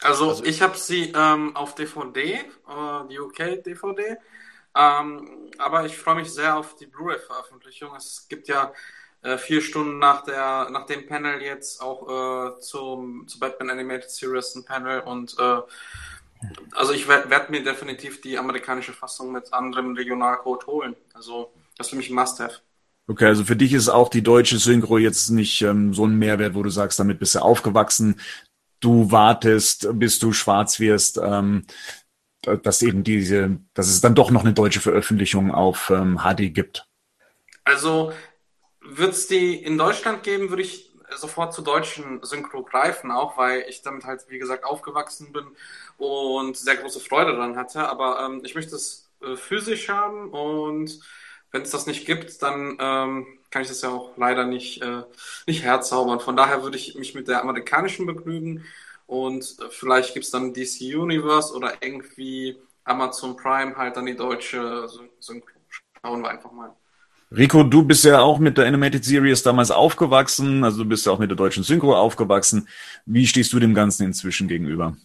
[0.00, 2.40] Also, ich habe sie ähm, auf DVD, äh,
[3.08, 4.16] die UK-DVD.
[4.74, 7.94] Ähm, aber ich freue mich sehr auf die Blu-ray-Veröffentlichung.
[7.94, 8.72] Es gibt ja
[9.22, 14.10] äh, vier Stunden nach der nach dem Panel jetzt auch äh, zum zu Batman Animated
[14.10, 15.60] Series ein Panel und äh,
[16.72, 20.96] also ich werde werd mir definitiv die amerikanische Fassung mit anderem Regionalcode holen.
[21.14, 22.60] Also das ist für mich ein Must-have.
[23.08, 26.54] Okay, also für dich ist auch die deutsche Synchro jetzt nicht ähm, so ein Mehrwert,
[26.54, 28.20] wo du sagst, damit bist du aufgewachsen.
[28.80, 31.64] Du wartest, bis du schwarz wirst, ähm,
[32.42, 36.86] dass eben diese, dass es dann doch noch eine deutsche Veröffentlichung auf ähm, HD gibt.
[37.64, 38.12] Also
[38.84, 43.64] wird es die in Deutschland geben, würde ich sofort zur deutschen Synchro greifen, auch weil
[43.68, 45.46] ich damit halt, wie gesagt, aufgewachsen bin
[45.98, 47.88] und sehr große Freude daran hatte.
[47.88, 51.00] Aber ähm, ich möchte es äh, physisch haben und
[51.50, 55.02] wenn es das nicht gibt, dann ähm, kann ich das ja auch leider nicht, äh,
[55.46, 56.20] nicht herzaubern.
[56.20, 58.64] Von daher würde ich mich mit der amerikanischen begnügen
[59.06, 64.16] und äh, vielleicht gibt es dann DC Universe oder irgendwie Amazon Prime halt dann die
[64.16, 64.88] deutsche
[65.20, 65.48] Synchro.
[66.02, 66.74] Schauen wir einfach mal.
[67.34, 71.12] Rico, du bist ja auch mit der Animated Series damals aufgewachsen, also du bist ja
[71.12, 72.68] auch mit der deutschen Synchro aufgewachsen.
[73.06, 74.96] Wie stehst du dem Ganzen inzwischen gegenüber?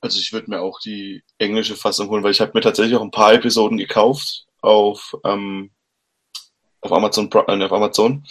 [0.00, 3.02] Also ich würde mir auch die englische Fassung holen, weil ich habe mir tatsächlich auch
[3.02, 5.70] ein paar Episoden gekauft auf, ähm,
[6.80, 8.24] auf, Amazon, äh, auf Amazon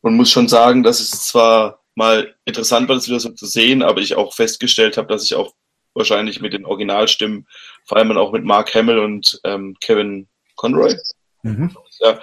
[0.00, 3.82] und muss schon sagen, dass es zwar mal interessant war, das wieder so zu sehen,
[3.82, 5.54] aber ich auch festgestellt habe, dass ich auch
[5.94, 7.46] wahrscheinlich mit den Originalstimmen,
[7.84, 10.96] vor allem auch mit Mark Hamill und ähm, Kevin Conroy,
[11.42, 11.76] mhm.
[12.02, 12.20] Ja,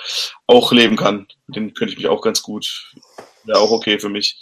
[0.47, 1.27] auch leben kann.
[1.47, 2.93] Den könnte ich mich auch ganz gut,
[3.45, 4.39] wäre auch okay für mich.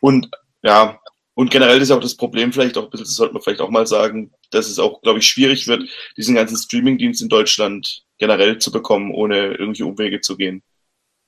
[0.00, 0.28] Und
[0.62, 1.00] ja,
[1.34, 3.70] und generell ist auch das Problem vielleicht auch ein bisschen, das sollte man vielleicht auch
[3.70, 8.58] mal sagen, dass es auch, glaube ich, schwierig wird, diesen ganzen Streamingdienst in Deutschland generell
[8.58, 10.62] zu bekommen, ohne irgendwelche Umwege zu gehen.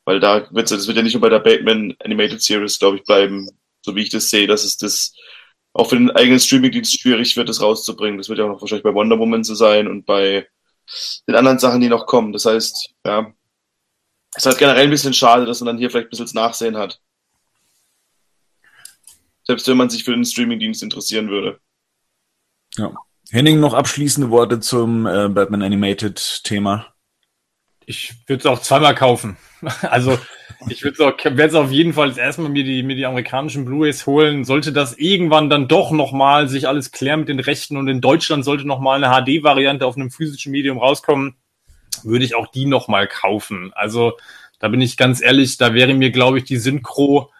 [0.04, 3.04] Weil da wird das wird ja nicht nur bei der Batman Animated Series, glaube ich,
[3.04, 3.48] bleiben,
[3.82, 5.14] so wie ich das sehe, dass es das
[5.72, 8.18] auch für den eigenen Streamingdienst schwierig wird, das rauszubringen.
[8.18, 10.46] Das wird ja auch noch wahrscheinlich bei Wonder Woman so sein und bei
[11.26, 12.32] den anderen Sachen, die noch kommen.
[12.32, 13.34] Das heißt, ja, es
[14.36, 16.76] ist halt generell ein bisschen schade, dass man dann hier vielleicht ein bisschen das Nachsehen
[16.76, 17.00] hat.
[19.44, 21.60] Selbst wenn man sich für den Streamingdienst interessieren würde.
[22.76, 22.92] Ja.
[23.30, 26.86] Henning, noch abschließende Worte zum äh, Batman Animated Thema.
[27.86, 29.36] Ich würde es auch zweimal kaufen.
[29.82, 30.18] Also
[30.68, 34.44] ich würde es auf jeden Fall erstmal mir die, mir die amerikanischen Blu-rays holen.
[34.44, 38.44] Sollte das irgendwann dann doch nochmal sich alles klären mit den Rechten und in Deutschland
[38.44, 41.36] sollte nochmal eine HD-Variante auf einem physischen Medium rauskommen,
[42.04, 43.72] würde ich auch die nochmal kaufen.
[43.74, 44.14] Also
[44.58, 47.30] da bin ich ganz ehrlich, da wäre mir, glaube ich, die Synchro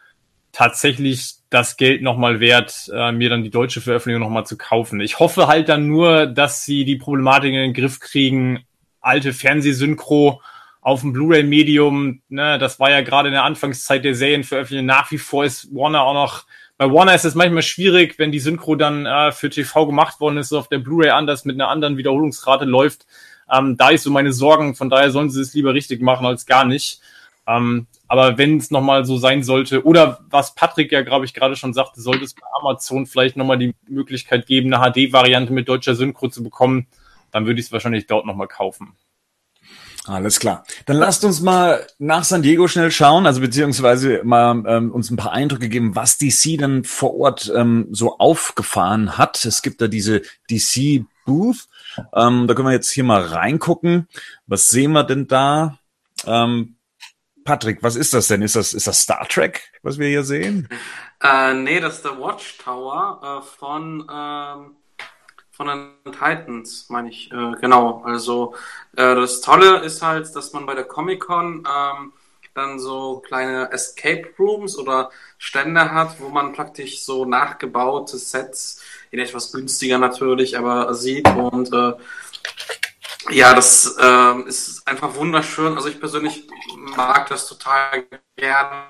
[0.53, 5.01] tatsächlich das Geld nochmal wert, äh, mir dann die deutsche Veröffentlichung nochmal zu kaufen.
[5.01, 8.64] Ich hoffe halt dann nur, dass sie die Problematik in den Griff kriegen,
[9.01, 10.40] alte Fernsehsynchro
[10.81, 14.87] auf dem Blu-ray-Medium, ne, das war ja gerade in der Anfangszeit der Serienveröffentlichung.
[14.87, 16.45] Nach wie vor ist Warner auch noch,
[16.77, 20.37] bei Warner ist es manchmal schwierig, wenn die Synchro dann äh, für TV gemacht worden
[20.37, 23.07] ist, auf der Blu-ray anders mit einer anderen Wiederholungsrate läuft.
[23.52, 26.46] Ähm, da ist so meine Sorgen, von daher sollen sie es lieber richtig machen als
[26.46, 27.00] gar nicht.
[27.46, 31.57] Ähm, aber wenn es nochmal so sein sollte, oder was Patrick ja, glaube ich, gerade
[31.57, 35.94] schon sagte, sollte es bei Amazon vielleicht nochmal die Möglichkeit geben, eine HD-Variante mit deutscher
[35.94, 36.87] Synchro zu bekommen,
[37.33, 38.94] dann würde ich es wahrscheinlich dort nochmal kaufen.
[40.07, 40.64] Alles klar.
[40.85, 45.16] Dann lasst uns mal nach San Diego schnell schauen, also beziehungsweise mal ähm, uns ein
[45.16, 49.42] paar Eindrücke geben, was DC dann vor Ort ähm, so aufgefahren hat.
[49.46, 51.68] Es gibt da diese DC Booth.
[52.14, 54.09] Ähm, da können wir jetzt hier mal reingucken.
[54.46, 55.78] Was sehen wir denn da?
[56.26, 56.76] Ähm,
[57.44, 58.42] Patrick, was ist das denn?
[58.42, 60.68] Ist das, ist das Star Trek, was wir hier sehen?
[61.22, 64.76] Äh, nee, das ist der Watchtower äh, von ähm,
[65.57, 68.02] von den Titans, meine ich, äh, genau.
[68.04, 68.54] Also
[68.96, 72.12] äh, das Tolle ist halt, dass man bei der Comic-Con ähm,
[72.54, 78.80] dann so kleine Escape Rooms oder Stände hat, wo man praktisch so nachgebaute Sets
[79.14, 81.92] in etwas günstiger natürlich, aber sieht und äh,
[83.31, 85.77] ja, das äh, ist einfach wunderschön.
[85.77, 88.88] Also ich persönlich mag das total gerne.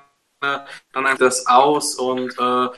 [0.92, 2.68] Dann einfach das aus und äh,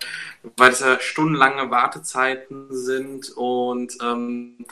[0.56, 4.64] weil es ja stundenlange Wartezeiten sind und ähm,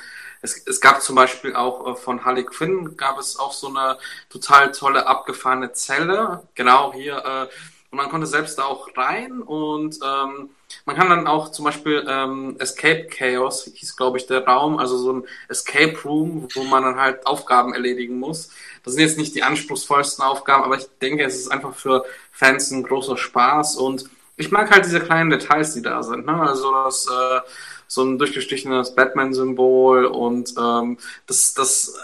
[0.43, 3.99] es, es gab zum Beispiel auch äh, von Harley Quinn gab es auch so eine
[4.31, 7.47] total tolle abgefahrene Zelle, genau hier äh,
[7.95, 10.51] und man konnte selbst da auch rein und ähm,
[10.85, 14.99] man kann dann auch zum Beispiel ähm, Escape Chaos, hieß glaube ich der Raum, also
[14.99, 18.51] so ein Escape Room, wo man dann halt Aufgaben erledigen muss.
[18.83, 22.73] Das sind jetzt nicht die anspruchsvollsten Aufgaben, aber ich denke, es ist einfach für Fans
[22.73, 26.27] ein großer Spaß und ich mag halt diese kleinen Details, die da sind.
[26.27, 26.35] Ne?
[26.35, 27.41] Also das äh,
[27.87, 31.95] so ein durchgestichenes Batman-Symbol und ähm, das, das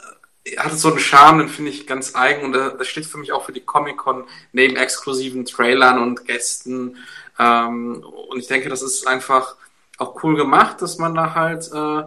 [0.57, 3.45] hat so einen Charme, den finde ich ganz eigen und das steht für mich auch
[3.45, 6.97] für die Comic-Con neben exklusiven Trailern und Gästen.
[7.39, 9.57] Ähm, und ich denke, das ist einfach
[9.99, 12.03] auch cool gemacht, dass man da halt äh,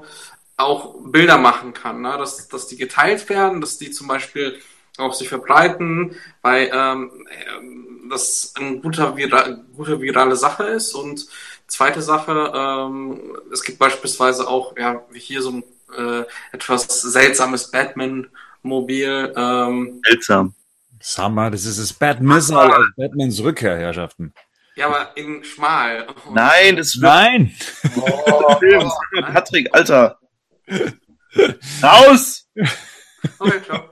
[0.57, 2.15] auch Bilder machen kann, ne?
[2.17, 4.59] dass, dass die geteilt werden, dass die zum Beispiel
[4.97, 7.27] auch sich verbreiten, weil ähm,
[8.09, 10.93] das eine gute, vira gute virale Sache ist.
[10.93, 11.27] Und
[11.67, 15.63] zweite Sache, ähm, es gibt beispielsweise auch, ja, wie hier so ein
[15.97, 19.33] äh, etwas seltsames Batman-Mobil.
[19.35, 20.55] Ähm, Seltsam.
[21.01, 24.33] Summer, das ist das Bad Missile aus Batmans Rückkehrherrschaften.
[24.75, 26.07] Ja, aber in schmal.
[26.31, 27.03] Nein, das wird.
[27.03, 27.55] Nein!
[27.97, 28.89] Oh, Film,
[29.21, 30.17] Patrick, Alter!
[31.81, 32.47] Raus!
[33.39, 33.89] Okay, ciao.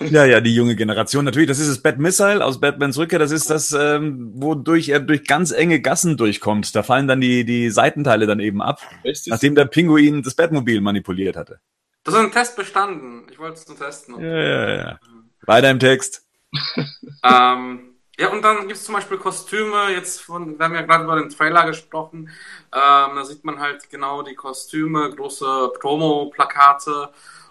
[0.10, 1.24] Ja, ja, die junge Generation.
[1.24, 3.18] Natürlich, das ist das Bad Missile aus Batmans Rückkehr.
[3.18, 6.74] Das ist das, ähm, wodurch er durch ganz enge Gassen durchkommt.
[6.74, 9.30] Da fallen dann die, die Seitenteile dann eben ab, Richtig?
[9.30, 11.60] nachdem der Pinguin das Batmobil manipuliert hatte.
[12.04, 13.26] Das ist ein Test bestanden.
[13.30, 14.18] Ich wollte es nur testen.
[14.20, 15.00] Ja, ja, ja.
[15.42, 16.26] Weiter im Text.
[17.22, 19.90] ähm, ja, und dann gibt es zum Beispiel Kostüme.
[19.90, 22.28] Jetzt von, wir haben ja gerade über den Trailer gesprochen.
[22.72, 27.10] Ähm, da sieht man halt genau die Kostüme, große Promo-Plakate.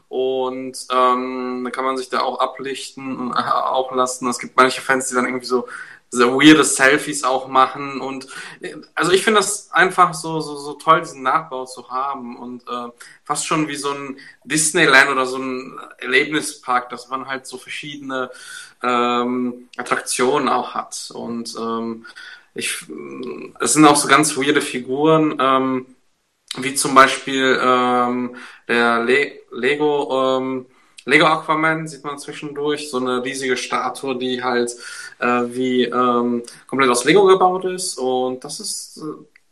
[0.09, 4.27] Und ähm, dann kann man sich da auch ablichten und äh, auch lassen.
[4.27, 5.67] Es gibt manche Fans, die dann irgendwie so
[6.11, 8.01] so weirde Selfies auch machen.
[8.01, 8.27] Und
[8.95, 12.37] also ich finde das einfach so so so toll diesen Nachbau zu haben.
[12.37, 12.89] Und äh,
[13.23, 18.31] fast schon wie so ein Disneyland oder so ein Erlebnispark, dass man halt so verschiedene
[18.81, 21.11] ähm, Attraktionen auch hat.
[21.13, 22.07] Und ähm,
[22.55, 22.83] ich
[23.59, 25.37] es sind auch so ganz weirde Figuren.
[25.39, 25.85] Ähm,
[26.57, 28.35] wie zum Beispiel ähm,
[28.67, 30.65] der Le Lego ähm,
[31.05, 34.75] Lego Aquaman sieht man zwischendurch so eine riesige Statue, die halt
[35.19, 39.01] äh, wie ähm, komplett aus Lego gebaut ist und das ist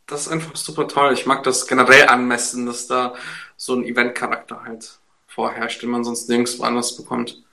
[0.07, 1.13] das ist einfach super toll.
[1.13, 3.13] Ich mag das generell anmessen, dass da
[3.57, 7.43] so ein Event-Charakter halt vorherrscht, den man sonst nirgendwo anders bekommt.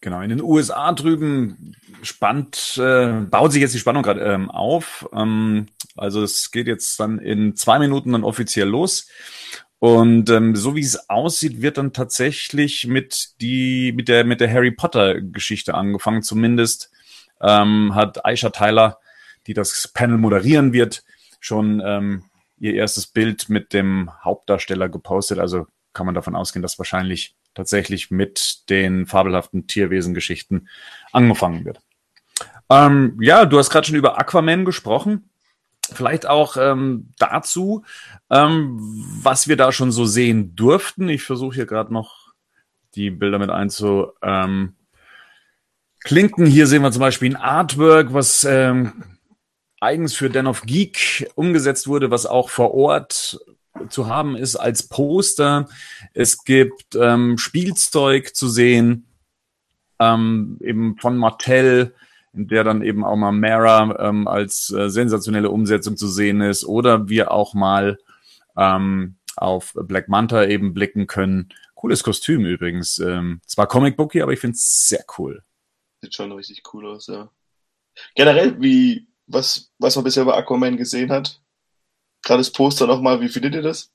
[0.00, 5.08] Genau, in den USA drüben spannt, äh, baut sich jetzt die Spannung gerade ähm, auf.
[5.12, 9.08] Ähm, also es geht jetzt dann in zwei Minuten dann offiziell los.
[9.78, 14.50] Und ähm, so wie es aussieht, wird dann tatsächlich mit die mit der mit der
[14.50, 16.22] Harry Potter Geschichte angefangen.
[16.22, 16.90] Zumindest
[17.40, 18.98] ähm, hat Aisha Tyler,
[19.46, 21.04] die das Panel moderieren wird,
[21.40, 22.24] schon ähm,
[22.58, 25.38] ihr erstes Bild mit dem Hauptdarsteller gepostet.
[25.38, 30.68] Also kann man davon ausgehen, dass wahrscheinlich tatsächlich mit den fabelhaften Tierwesengeschichten
[31.10, 31.80] angefangen wird.
[32.70, 35.30] Ähm, ja, du hast gerade schon über Aquaman gesprochen.
[35.92, 37.84] Vielleicht auch ähm, dazu,
[38.28, 38.76] ähm,
[39.22, 41.08] was wir da schon so sehen durften.
[41.08, 42.32] Ich versuche hier gerade noch
[42.94, 44.12] die Bilder mit einzu.
[44.20, 44.74] Ähm,
[46.00, 46.46] Klinken.
[46.46, 49.04] Hier sehen wir zum Beispiel ein Artwork, was ähm,
[49.80, 53.38] eigens für Den of Geek umgesetzt wurde, was auch vor Ort
[53.88, 55.68] zu haben ist als Poster.
[56.14, 59.06] Es gibt ähm, Spielzeug zu sehen,
[59.98, 61.94] ähm, eben von Mattel,
[62.32, 66.64] in der dann eben auch mal Mara ähm, als äh, sensationelle Umsetzung zu sehen ist,
[66.64, 67.98] oder wir auch mal
[68.56, 71.50] ähm, auf Black Manta eben blicken können.
[71.74, 72.98] Cooles Kostüm übrigens.
[72.98, 75.42] Ähm, zwar Comicbooky, aber ich finde es sehr cool.
[76.02, 77.30] Sieht schon richtig cool aus, ja.
[78.14, 81.40] Generell, wie, was, was man bisher bei Aquaman gesehen hat,
[82.26, 83.92] gerade das Poster nochmal, wie findet ihr das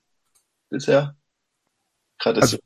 [0.69, 1.15] bisher?
[2.17, 2.63] Gerade das, also,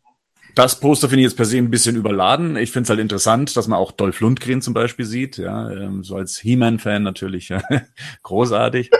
[0.53, 2.55] das Poster finde ich jetzt per se ein bisschen überladen.
[2.55, 6.03] Ich finde es halt interessant, dass man auch Dolph Lundgren zum Beispiel sieht, ja, ähm,
[6.03, 7.51] so als He-Man-Fan natürlich
[8.23, 8.91] großartig.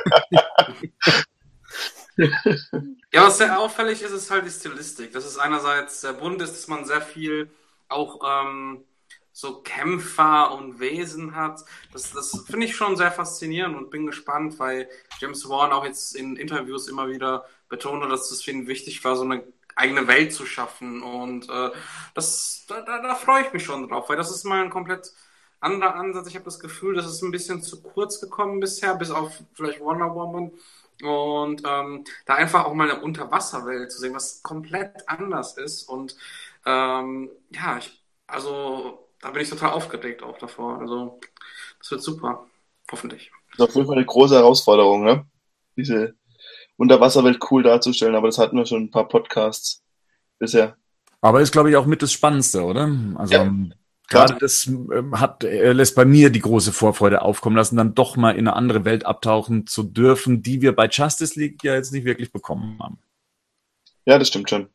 [2.18, 5.14] ja, was sehr auffällig ist, ist halt die Stilistik.
[5.14, 7.52] Das ist einerseits sehr bunt ist, dass man sehr viel
[7.88, 8.84] auch ähm,
[9.36, 11.60] so Kämpfer und Wesen hat.
[11.92, 14.88] Das, das finde ich schon sehr faszinierend und bin gespannt, weil
[15.20, 19.18] James Wan auch jetzt in Interviews immer wieder betone, dass es für ihn wichtig war,
[19.18, 19.44] so eine
[19.76, 21.04] eigene Welt zu schaffen.
[21.04, 21.72] Und äh,
[22.14, 25.12] das, da, da, da freue ich mich schon drauf, weil das ist mal ein komplett
[25.60, 26.28] anderer Ansatz.
[26.28, 29.82] Ich habe das Gefühl, das ist ein bisschen zu kurz gekommen bisher, bis auf vielleicht
[29.82, 30.52] Wonder Woman.
[31.04, 35.84] Und ähm, da einfach auch mal eine Unterwasserwelt zu sehen, was komplett anders ist.
[35.90, 36.16] Und
[36.66, 40.80] ähm, ja, ich, also da bin ich total aufgeregt auch davor.
[40.80, 41.20] Also
[41.80, 42.46] das wird super,
[42.92, 43.32] hoffentlich.
[43.52, 45.26] Das ist auf jeden Fall eine große Herausforderung, ne?
[45.78, 46.16] Diese
[46.78, 49.84] Unterwasserwelt cool darzustellen, aber das hatten wir schon ein paar Podcasts
[50.40, 50.78] bisher.
[51.22, 52.92] Aber ist, glaube ich, auch mit das Spannendste, oder?
[53.16, 53.52] Also ja.
[54.10, 58.32] gerade das ähm, hat, lässt bei mir die große Vorfreude aufkommen lassen, dann doch mal
[58.32, 62.06] in eine andere Welt abtauchen zu dürfen, die wir bei Justice League ja jetzt nicht
[62.06, 63.00] wirklich bekommen haben.
[64.06, 64.70] Ja, das stimmt schon.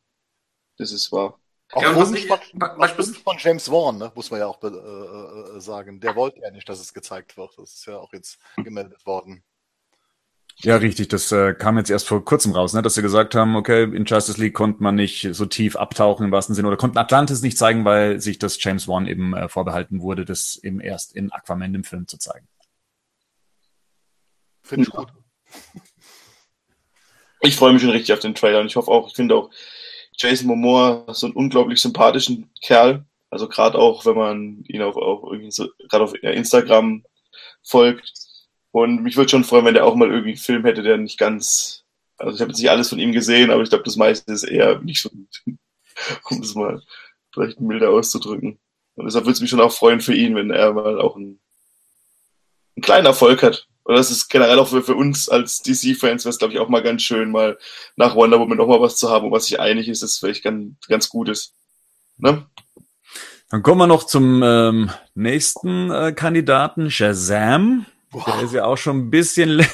[0.77, 1.39] Das ist wahr.
[1.73, 5.59] Auch ja, Wunsch, von, Wunsch von James Wan, ne, muss man ja auch äh, äh,
[5.59, 5.99] sagen.
[6.01, 7.57] Der wollte ja nicht, dass es gezeigt wird.
[7.57, 9.43] Das ist ja auch jetzt gemeldet worden.
[10.57, 11.07] Ja, richtig.
[11.07, 14.05] Das äh, kam jetzt erst vor kurzem raus, ne, dass sie gesagt haben, okay, in
[14.05, 17.57] Justice League konnte man nicht so tief abtauchen im wahrsten Sinne oder konnten Atlantis nicht
[17.57, 21.73] zeigen, weil sich das James Wan eben äh, vorbehalten wurde, das eben erst in Aquaman
[21.73, 22.47] im Film zu zeigen.
[24.61, 25.07] Finde ich gut.
[27.39, 29.49] Ich freue mich schon richtig auf den Trailer und ich hoffe auch, ich finde auch
[30.21, 33.05] Jason Momoa so einen unglaublich sympathischen Kerl.
[33.29, 37.03] Also gerade auch, wenn man ihn irgendwie so, gerade auf Instagram
[37.63, 38.13] folgt,
[38.71, 41.17] und mich würde schon freuen, wenn der auch mal irgendwie einen Film hätte, der nicht
[41.17, 41.83] ganz.
[42.17, 44.43] Also ich habe jetzt nicht alles von ihm gesehen, aber ich glaube, das meiste ist
[44.43, 45.43] eher nicht so gut,
[46.29, 46.81] um es mal
[47.33, 48.59] vielleicht milder auszudrücken.
[48.95, 51.41] Und deshalb würde es mich schon auch freuen für ihn, wenn er mal auch einen,
[52.75, 53.67] einen kleinen Erfolg hat.
[53.83, 56.69] Und das ist generell auch für, für uns als DC-Fans, wäre es, glaube ich, auch
[56.69, 57.57] mal ganz schön, mal
[57.95, 60.17] nach Wonder Woman noch mal was zu haben, wo man sich einig ist, dass es
[60.17, 61.53] vielleicht ganz, ganz gut ist.
[62.17, 62.45] Ne?
[63.49, 67.85] Dann kommen wir noch zum ähm, nächsten äh, Kandidaten, Shazam.
[68.11, 68.23] Boah.
[68.25, 69.59] Der ist ja auch schon ein bisschen.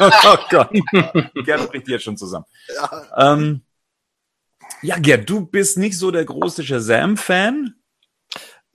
[0.00, 0.70] oh Gott.
[1.44, 2.44] Gerd bricht jetzt schon zusammen.
[2.74, 3.32] Ja.
[3.32, 3.62] Ähm,
[4.82, 7.74] ja, Gerd, du bist nicht so der große Shazam-Fan.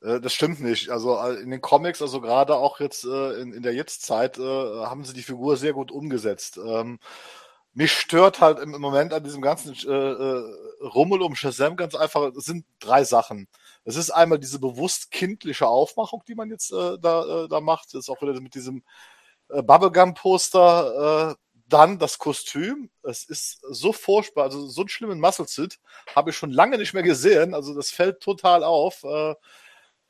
[0.06, 0.89] Äh, das stimmt nicht.
[0.89, 5.04] Also äh, in den Comics, also gerade auch jetzt äh, in, in der Jetztzeit, haben
[5.04, 6.58] sie die Figur sehr gut umgesetzt.
[6.58, 7.00] Ähm,
[7.74, 9.74] mich stört halt im Moment an diesem ganzen
[10.82, 13.50] Rummel um Shazam ganz einfach, es sind drei Sachen.
[13.84, 17.94] Es ist einmal diese bewusst kindliche Aufmachung, die man jetzt äh, da, äh, da macht.
[17.94, 18.84] Das ist auch wieder mit diesem
[19.50, 21.32] äh, Bubblegum-Poster.
[21.32, 21.36] Äh,
[21.68, 22.91] dann das Kostüm.
[23.02, 24.44] Es ist so furchtbar.
[24.44, 25.80] Also so einen schlimmen Muscle-Suit
[26.15, 27.56] habe ich schon lange nicht mehr gesehen.
[27.56, 29.04] Also das fällt total auf.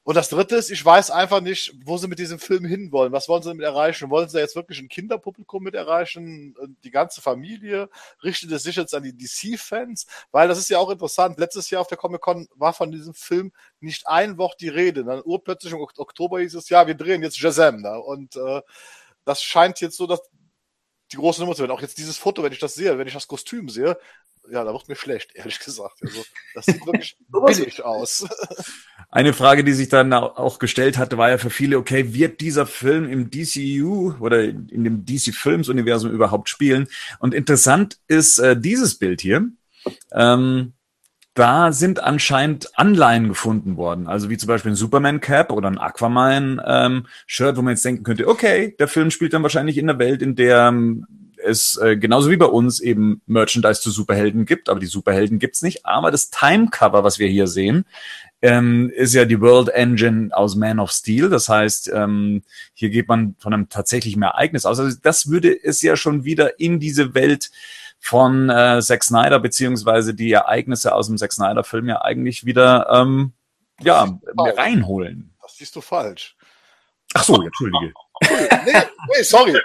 [0.05, 3.11] Und das dritte ist, ich weiß einfach nicht, wo sie mit diesem Film hinwollen.
[3.11, 4.11] Was wollen sie damit erreichen?
[4.11, 6.55] Wollen sie jetzt wirklich ein Kinderpublikum mit erreichen?
[6.83, 7.89] Die ganze Familie?
[8.23, 10.05] Richtet es sich jetzt an die DC-Fans?
[10.31, 11.39] Weil das ist ja auch interessant.
[11.39, 15.03] Letztes Jahr auf der Comic-Con war von diesem Film nicht ein Wort die Rede.
[15.03, 17.81] Dann urplötzlich im Oktober hieß es, ja, wir drehen jetzt Shazam.
[17.81, 17.99] Ne?
[17.99, 18.61] Und äh,
[19.23, 20.21] das scheint jetzt so, dass
[21.11, 21.71] die große Nummer zu werden.
[21.71, 23.97] Auch jetzt dieses Foto, wenn ich das sehe, wenn ich das Kostüm sehe,
[24.51, 25.97] ja, da wird mir schlecht, ehrlich gesagt.
[26.01, 28.27] Also, das sieht wirklich billig aus.
[29.09, 32.65] Eine Frage, die sich dann auch gestellt hatte, war ja für viele, okay, wird dieser
[32.65, 36.87] Film im DCU oder in dem DC-Films-Universum überhaupt spielen?
[37.19, 39.47] Und interessant ist äh, dieses Bild hier.
[40.11, 40.73] Ähm,
[41.35, 44.07] da sind anscheinend Anleihen gefunden worden.
[44.07, 47.83] Also wie zum Beispiel ein Superman Cap oder ein Aquaman ähm, Shirt, wo man jetzt
[47.83, 51.05] denken könnte, okay, der Film spielt dann wahrscheinlich in der Welt, in der ähm,
[51.43, 55.61] es äh, genauso wie bei uns eben Merchandise zu Superhelden gibt, aber die Superhelden gibt's
[55.61, 55.85] nicht.
[55.85, 57.85] Aber das Timecover, was wir hier sehen,
[58.41, 61.29] ähm, ist ja die World Engine aus Man of Steel.
[61.29, 62.43] Das heißt, ähm,
[62.73, 64.79] hier geht man von einem tatsächlichen Ereignis aus.
[64.79, 67.51] Also das würde es ja schon wieder in diese Welt
[67.99, 72.87] von äh, Zack Snyder beziehungsweise die Ereignisse aus dem Zack Snyder Film ja eigentlich wieder
[72.91, 73.33] ähm,
[73.81, 75.33] ja reinholen.
[75.41, 76.35] Das siehst du falsch.
[77.13, 77.93] Ach so, entschuldige.
[78.21, 78.73] Nee,
[79.07, 79.59] nee, sorry.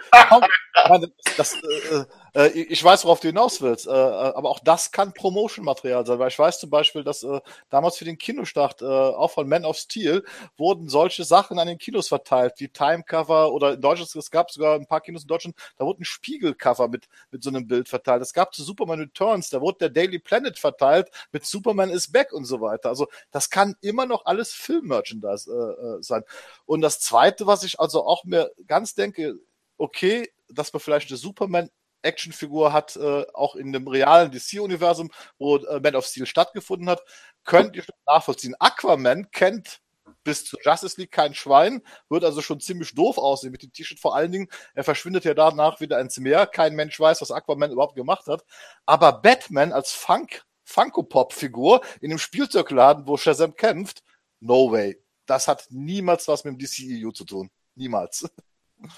[1.36, 5.12] Das, äh, äh, ich weiß, worauf du hinaus willst, äh, äh, aber auch das kann
[5.12, 7.26] Promotion-Material sein, weil ich weiß zum Beispiel, dass
[7.68, 10.24] damals für den Kinostart, auch von Man of Steel,
[10.56, 14.74] wurden solche Sachen an den Kinos verteilt, wie Timecover oder in Deutschland, es gab sogar
[14.74, 18.22] ein paar Kinos in Deutschland, da wurde ein Spiegelcover mit, mit so einem Bild verteilt.
[18.22, 22.32] Es gab zu Superman Returns, da wurde der Daily Planet verteilt mit Superman is Back
[22.32, 22.88] und so weiter.
[22.88, 26.22] Also das kann immer noch alles Film-Merchandise sein.
[26.66, 29.34] Und das Zweite, was ich also auch mir ganz denke,
[29.76, 31.70] okay, dass man vielleicht eine Superman
[32.02, 37.02] Actionfigur hat, äh, auch in dem realen DC-Universum, wo äh, Man of Steel stattgefunden hat,
[37.44, 38.54] könnt ihr nachvollziehen.
[38.58, 39.80] Aquaman kennt
[40.24, 43.98] bis zu Justice League kein Schwein, wird also schon ziemlich doof aussehen mit dem T-Shirt.
[43.98, 46.46] Vor allen Dingen, er verschwindet ja danach wieder ins Meer.
[46.46, 48.44] Kein Mensch weiß, was Aquaman überhaupt gemacht hat.
[48.86, 54.02] Aber Batman als Funk, Funko-Pop-Figur in dem Spielzeugladen, wo Shazam kämpft,
[54.40, 57.50] no way das hat niemals was mit dem DCEU zu tun.
[57.76, 58.28] Niemals.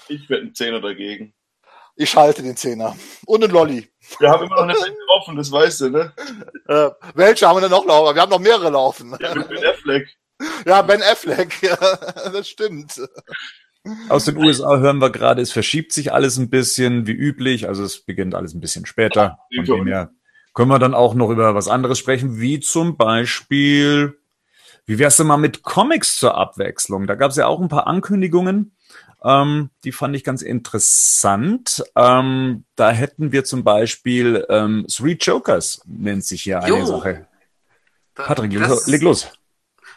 [0.07, 1.33] Ich werde einen Zehner dagegen.
[1.95, 2.95] Ich schalte den Zehner.
[3.25, 3.89] Und einen Lolli.
[4.19, 6.13] Wir haben immer noch eine Menge offen, das weißt du, ne?
[6.67, 8.15] Äh, welche haben wir denn noch laufen?
[8.15, 9.15] Wir haben noch mehrere laufen.
[9.19, 10.07] Ja, mit Ben Affleck.
[10.65, 11.53] Ja, Ben Affleck.
[11.61, 11.77] Ja,
[12.29, 12.99] das stimmt.
[14.09, 17.67] Aus den USA hören wir gerade, es verschiebt sich alles ein bisschen wie üblich.
[17.67, 19.39] Also es beginnt alles ein bisschen später.
[19.55, 20.11] Von dem her
[20.53, 24.19] können wir dann auch noch über was anderes sprechen, wie zum Beispiel,
[24.85, 27.07] wie wär's denn mal mit Comics zur Abwechslung?
[27.07, 28.75] Da gab es ja auch ein paar Ankündigungen.
[29.23, 31.83] Ähm, die fand ich ganz interessant.
[31.95, 36.85] Ähm, da hätten wir zum Beispiel ähm, Three Jokers, nennt sich hier eine Jo.
[36.85, 37.27] Sache.
[38.15, 38.51] Da- Patrick,
[38.87, 39.29] leg los.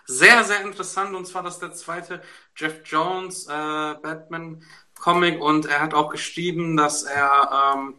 [0.06, 1.14] Sehr, sehr interessant.
[1.14, 2.22] Und zwar, das ist der zweite
[2.54, 4.62] Jeff Jones äh, Batman
[4.98, 5.40] Comic.
[5.40, 7.94] Und er hat auch geschrieben, dass er ähm,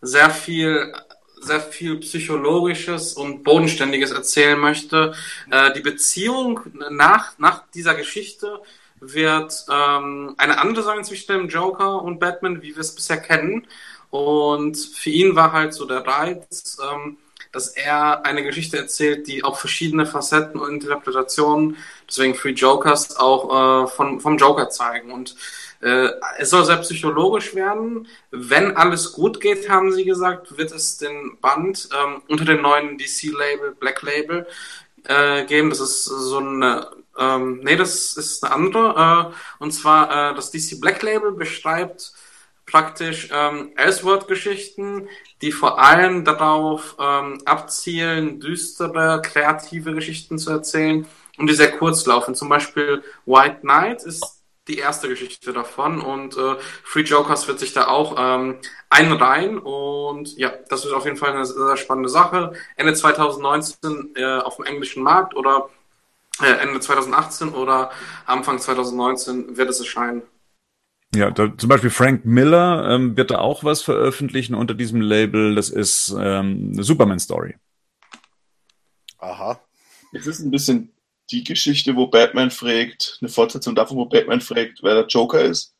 [0.00, 0.92] sehr viel
[1.38, 5.14] sehr viel psychologisches und bodenständiges erzählen möchte.
[5.50, 6.60] Äh, die Beziehung
[6.90, 8.60] nach nach dieser Geschichte
[9.00, 13.66] wird ähm, eine andere sein zwischen dem Joker und Batman, wie wir es bisher kennen.
[14.10, 17.18] Und für ihn war halt so der Reiz, ähm,
[17.52, 21.76] dass er eine Geschichte erzählt, die auch verschiedene Facetten und Interpretationen,
[22.08, 25.10] deswegen Free Jokers, auch äh, von, vom Joker zeigen.
[25.10, 25.36] Und
[25.80, 28.08] äh, es soll sehr psychologisch werden.
[28.30, 32.98] Wenn alles gut geht, haben sie gesagt, wird es den Band ähm, unter dem neuen
[32.98, 34.46] DC-Label, Black Label,
[35.04, 35.70] äh, geben.
[35.70, 39.32] Das ist so eine, ähm, nee, das ist eine andere.
[39.32, 42.12] Äh, und zwar äh, das DC Black Label beschreibt
[42.66, 45.08] praktisch ähm, Elseworld-Geschichten,
[45.40, 51.06] die vor allem darauf ähm, abzielen, düstere, kreative Geschichten zu erzählen
[51.38, 52.34] und die sehr kurz laufen.
[52.34, 57.72] Zum Beispiel White Knight ist die erste Geschichte davon und äh, Free Jokers wird sich
[57.72, 58.56] da auch ähm,
[58.90, 62.52] einreihen und ja, das wird auf jeden Fall eine sehr spannende Sache.
[62.74, 65.68] Ende 2019 äh, auf dem englischen Markt oder
[66.40, 67.90] Ende 2018 oder
[68.26, 70.22] Anfang 2019 wird es erscheinen.
[71.14, 75.54] Ja, da, zum Beispiel Frank Miller ähm, wird da auch was veröffentlichen unter diesem Label.
[75.54, 77.56] Das ist ähm, eine Superman-Story.
[79.18, 79.60] Aha.
[80.12, 80.92] Es ist ein bisschen
[81.30, 85.74] die Geschichte, wo Batman fragt, eine Fortsetzung davon, wo Batman fragt, wer der Joker ist.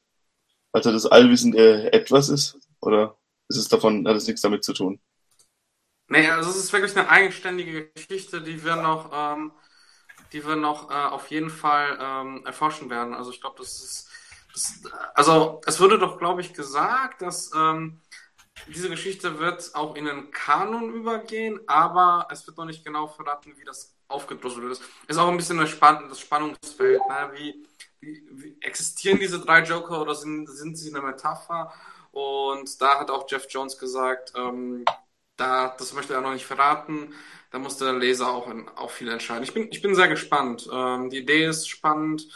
[0.72, 2.58] Also das allwissende Etwas ist.
[2.80, 3.16] Oder
[3.48, 5.00] ist es davon, hat es nichts damit zu tun?
[6.08, 9.52] Nee, also es ist wirklich eine eigenständige Geschichte, die wir noch, ähm,
[10.32, 13.14] die wir noch äh, auf jeden Fall ähm, erforschen werden.
[13.14, 14.08] Also ich glaube, das ist,
[14.52, 14.82] das,
[15.14, 18.00] also es wurde doch, glaube ich, gesagt, dass ähm,
[18.68, 23.52] diese Geschichte wird auch in den Kanon übergehen, aber es wird noch nicht genau verraten,
[23.56, 24.80] wie das aufgedröselt wird.
[25.06, 27.00] Ist auch ein bisschen das, Spann das Spannungsfeld.
[27.08, 27.30] Ne?
[27.34, 27.66] Wie,
[28.00, 31.72] wie, wie existieren diese drei Joker oder sind, sind sie eine Metapher?
[32.12, 34.84] Und da hat auch Jeff Jones gesagt, ähm,
[35.36, 37.12] da, das möchte er noch nicht verraten.
[37.50, 39.44] Da muss der Leser auch, in, auch viel entscheiden.
[39.44, 40.68] Ich bin, ich bin sehr gespannt.
[40.72, 42.28] Ähm, die Idee ist spannend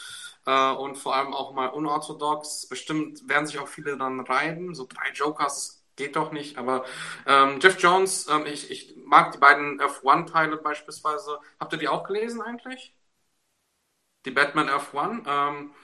[0.47, 2.67] äh, und vor allem auch mal unorthodox.
[2.69, 4.75] Bestimmt werden sich auch viele dann reiben.
[4.75, 6.59] So drei Jokers, geht doch nicht.
[6.59, 6.85] Aber
[7.27, 11.39] ähm, Jeff Jones, ähm, ich, ich mag die beiden F1-Teile beispielsweise.
[11.61, 12.95] Habt ihr die auch gelesen eigentlich?
[14.25, 15.25] Die Batman F1.
[15.27, 15.75] Ähm,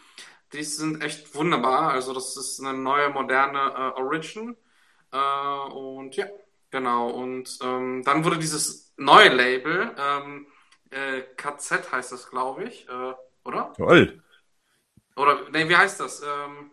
[0.53, 1.91] die sind echt wunderbar.
[1.93, 4.57] Also das ist eine neue, moderne äh, Origin.
[5.13, 6.27] Äh, und ja,
[6.71, 7.11] genau.
[7.11, 10.47] Und ähm, dann wurde dieses neue Label, ähm,
[10.91, 13.73] äh, KZ heißt das, glaube ich, äh, oder?
[13.77, 14.23] Toll.
[15.17, 16.23] Oder, nee, wie heißt das?
[16.23, 16.71] Ähm,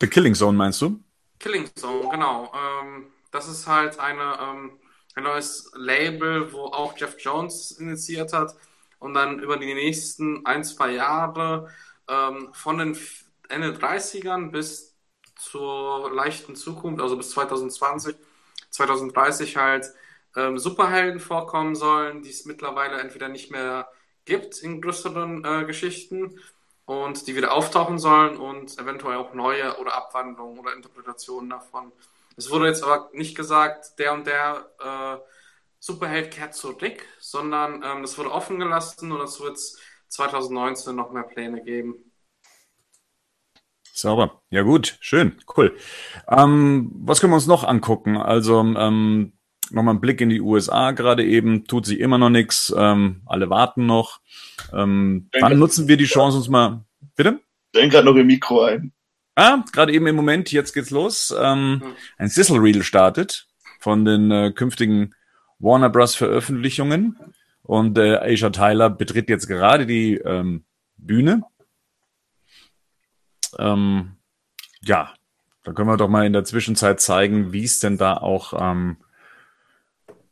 [0.00, 1.00] The Killing Zone meinst du?
[1.38, 2.52] Killing Zone, genau.
[2.54, 4.78] Ähm, das ist halt eine, ähm,
[5.14, 8.54] ein neues Label, wo auch Jeff Jones initiiert hat
[8.98, 11.70] und dann über die nächsten ein, zwei Jahre
[12.08, 12.98] ähm, von den
[13.48, 14.94] Ende 30ern bis
[15.36, 18.16] zur leichten Zukunft, also bis 2020,
[18.70, 19.86] 2030 halt
[20.36, 23.88] ähm, Superhelden vorkommen sollen, die es mittlerweile entweder nicht mehr
[24.24, 26.38] gibt in größeren äh, Geschichten
[26.84, 31.92] und die wieder auftauchen sollen und eventuell auch neue oder Abwandlungen oder Interpretationen davon.
[32.36, 35.16] Es wurde jetzt aber nicht gesagt, der und der äh,
[35.78, 39.58] Superheld kehrt zurück, sondern ähm, das wurde offen gelassen und es wird
[40.08, 42.12] 2019 noch mehr Pläne geben.
[43.92, 44.42] Sauber.
[44.50, 45.74] Ja gut, schön, cool.
[46.28, 48.18] Ähm, was können wir uns noch angucken?
[48.18, 49.32] Also ähm,
[49.70, 53.50] nochmal ein Blick in die USA gerade eben, tut sich immer noch nichts, ähm, alle
[53.50, 54.20] warten noch.
[54.72, 57.40] Ähm, wann nutzen wir die Chance uns mal, bitte?
[57.70, 58.92] Stellen gerade noch ihr Mikro ein.
[59.34, 61.34] Ah, gerade eben im Moment, jetzt geht's los.
[61.38, 61.82] Ähm,
[62.16, 63.46] ein Sizzle Reel startet
[63.80, 65.14] von den äh, künftigen
[65.58, 66.14] Warner Bros.
[66.14, 67.18] Veröffentlichungen
[67.62, 70.64] und äh, Aisha Tyler betritt jetzt gerade die ähm,
[70.96, 71.42] Bühne.
[73.58, 74.16] Ähm,
[74.82, 75.12] ja,
[75.64, 78.98] da können wir doch mal in der Zwischenzeit zeigen, wie es denn da auch ähm,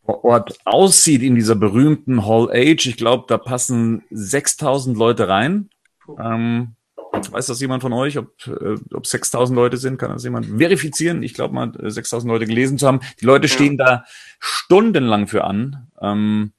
[0.06, 2.86] Ort aussieht in dieser berühmten Hall Age.
[2.86, 5.70] Ich glaube, da passen 6000 Leute rein.
[6.18, 6.76] Ähm,
[7.12, 9.98] weiß das jemand von euch, ob, äh, ob 6000 Leute sind?
[9.98, 11.22] Kann das jemand verifizieren?
[11.22, 13.00] Ich glaube mal, 6000 Leute gelesen zu haben.
[13.20, 14.04] Die Leute stehen da
[14.40, 16.52] stundenlang für an, ähm,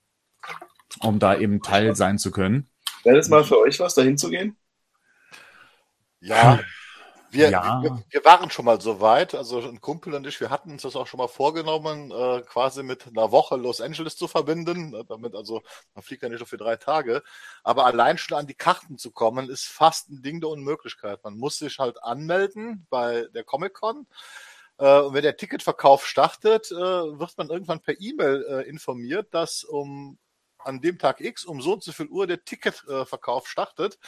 [0.99, 2.67] um da eben Teil sein zu können.
[3.03, 4.55] Wäre das mal für euch was, da hinzugehen?
[6.19, 6.59] Ja,
[7.35, 7.81] wir, ja.
[7.83, 10.81] wir, wir, waren schon mal so weit, also ein Kumpel und ich, wir hatten uns
[10.81, 15.03] das auch schon mal vorgenommen, äh, quasi mit einer Woche Los Angeles zu verbinden, äh,
[15.05, 15.61] damit also,
[15.93, 17.21] man fliegt ja nicht nur für drei Tage,
[17.63, 21.23] aber allein schon an die Karten zu kommen, ist fast ein Ding der Unmöglichkeit.
[21.23, 24.07] Man muss sich halt anmelden bei der Comic-Con,
[24.77, 29.63] äh, und wenn der Ticketverkauf startet, äh, wird man irgendwann per E-Mail äh, informiert, dass
[29.63, 30.17] um
[30.65, 33.99] an dem Tag X um so und so viel Uhr der Ticketverkauf startet,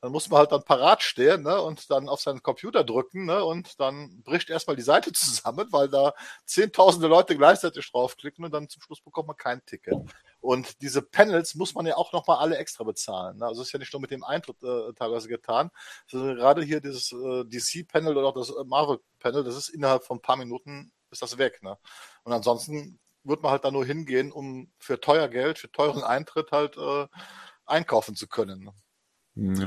[0.00, 3.44] dann muss man halt dann parat stehen ne, und dann auf seinen Computer drücken ne,
[3.44, 8.68] und dann bricht erstmal die Seite zusammen, weil da zehntausende Leute gleichzeitig draufklicken und dann
[8.68, 9.96] zum Schluss bekommt man kein Ticket.
[10.40, 13.38] Und diese Panels muss man ja auch nochmal alle extra bezahlen.
[13.38, 13.46] Ne?
[13.46, 15.70] Also ist ja nicht nur mit dem Eintritt äh, teilweise getan,
[16.06, 20.22] sondern gerade hier dieses äh, DC-Panel oder auch das Marvel-Panel, das ist innerhalb von ein
[20.22, 21.62] paar Minuten ist das weg.
[21.62, 21.78] Ne?
[22.24, 26.52] Und ansonsten wird man halt da nur hingehen, um für teuer Geld, für teuren Eintritt
[26.52, 27.06] halt äh,
[27.66, 28.70] einkaufen zu können.
[29.36, 29.64] Ja.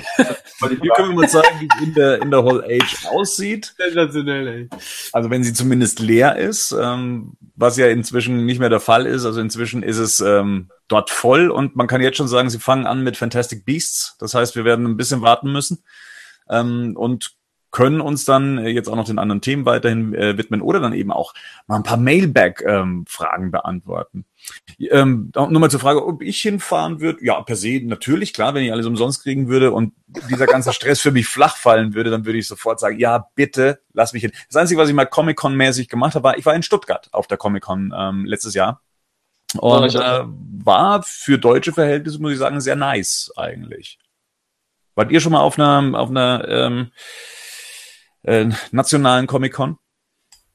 [0.69, 3.73] Hier können wir mal sagen, wie es in der, in der Hall Age aussieht.
[3.77, 4.69] Sensationell, ey.
[5.11, 9.25] Also wenn sie zumindest leer ist, ähm, was ja inzwischen nicht mehr der Fall ist.
[9.25, 12.85] Also inzwischen ist es ähm, dort voll und man kann jetzt schon sagen, sie fangen
[12.85, 14.15] an mit Fantastic Beasts.
[14.19, 15.83] Das heißt, wir werden ein bisschen warten müssen.
[16.49, 17.35] Ähm, und
[17.71, 20.93] können uns dann äh, jetzt auch noch den anderen Themen weiterhin äh, widmen oder dann
[20.93, 21.33] eben auch
[21.67, 24.25] mal ein paar Mailback-Fragen ähm, beantworten.
[24.79, 27.23] Ähm, nur mal zur Frage, ob ich hinfahren würde.
[27.25, 29.93] Ja, per se natürlich, klar, wenn ich alles umsonst kriegen würde und
[30.29, 33.79] dieser ganze Stress für mich flach fallen würde, dann würde ich sofort sagen, ja, bitte,
[33.93, 34.31] lass mich hin.
[34.47, 37.37] Das Einzige, was ich mal Comic-Con-mäßig gemacht habe, war, ich war in Stuttgart auf der
[37.37, 38.81] Comic-Con ähm, letztes Jahr.
[39.57, 43.97] Und äh, war für deutsche Verhältnisse, muss ich sagen, sehr nice eigentlich.
[44.95, 46.91] Wart ihr schon mal auf einer, auf einer ähm,
[48.23, 49.77] äh, nationalen Comic-Con?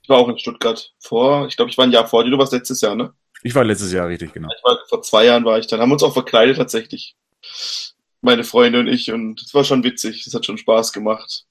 [0.03, 2.39] Ich war auch in Stuttgart vor, ich glaube, ich war ein Jahr vor dir, du
[2.39, 3.15] warst letztes Jahr, ne?
[3.43, 4.49] Ich war letztes Jahr, richtig, genau.
[4.63, 7.17] War, vor zwei Jahren war ich dann, haben uns auch verkleidet tatsächlich.
[8.21, 11.45] Meine Freunde und ich und es war schon witzig, es hat schon Spaß gemacht.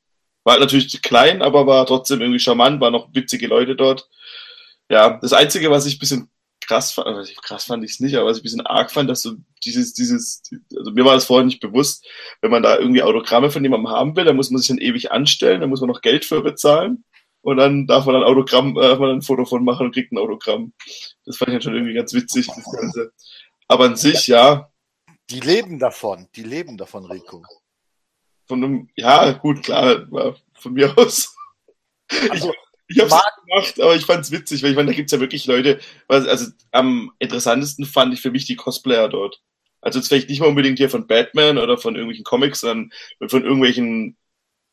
[0.44, 4.10] War halt natürlich klein, aber war trotzdem irgendwie charmant, waren noch witzige Leute dort.
[4.90, 6.30] Ja, das Einzige, was ich ein bisschen
[6.72, 9.10] krass fand, also krass fand ich es nicht, aber was ich ein bisschen arg fand,
[9.10, 9.34] dass so
[9.66, 10.42] dieses, dieses,
[10.78, 12.08] also mir war das vorher nicht bewusst,
[12.42, 15.12] wenn man da irgendwie Autogramme von jemandem haben will, dann muss man sich dann ewig
[15.12, 17.04] anstellen, dann muss man noch Geld für bezahlen
[17.42, 20.14] und dann darf man dann Autogramm, äh, darf man ein Foto von machen und kriegt
[20.14, 20.74] ein Autogramm.
[21.26, 23.12] Das fand ich dann schon irgendwie ganz witzig, das Ganze.
[23.68, 24.72] Aber an sich, ja.
[25.30, 27.44] Die leben davon, die leben davon, Rico.
[28.48, 30.08] Von einem, ja, gut, klar,
[30.54, 31.36] von mir aus.
[32.30, 32.54] Also,
[32.92, 35.12] ich habe es gemacht, aber ich fand es witzig, weil ich meine, da gibt es
[35.12, 39.42] ja wirklich Leute, also am interessantesten fand ich für mich die Cosplayer dort.
[39.82, 42.92] Also jetzt vielleicht nicht mal unbedingt hier von Batman oder von irgendwelchen Comics, sondern
[43.28, 44.18] von irgendwelchen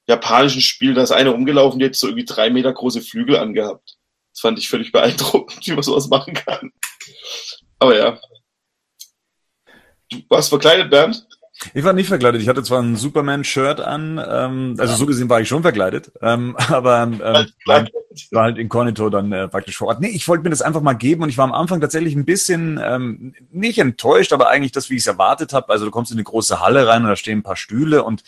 [0.06, 3.98] japanischen Spielen, da ist einer rumgelaufen, der hat so irgendwie drei Meter große Flügel angehabt.
[4.32, 6.72] Das fand ich völlig beeindruckend, wie man sowas machen kann.
[7.78, 8.20] Aber ja.
[10.10, 11.26] Du warst verkleidet, Bernd?
[11.74, 12.40] Ich war nicht verkleidet.
[12.40, 16.56] Ich hatte zwar ein Superman-Shirt an, ähm, also so gesehen war ich schon verkleidet, ähm,
[16.68, 17.20] aber ähm,
[18.30, 20.00] war halt inkognito dann äh, praktisch vor Ort.
[20.00, 22.24] Nee, ich wollte mir das einfach mal geben und ich war am Anfang tatsächlich ein
[22.24, 25.68] bisschen ähm, nicht enttäuscht, aber eigentlich das, wie ich es erwartet habe.
[25.70, 28.22] Also du kommst in eine große Halle rein und da stehen ein paar Stühle und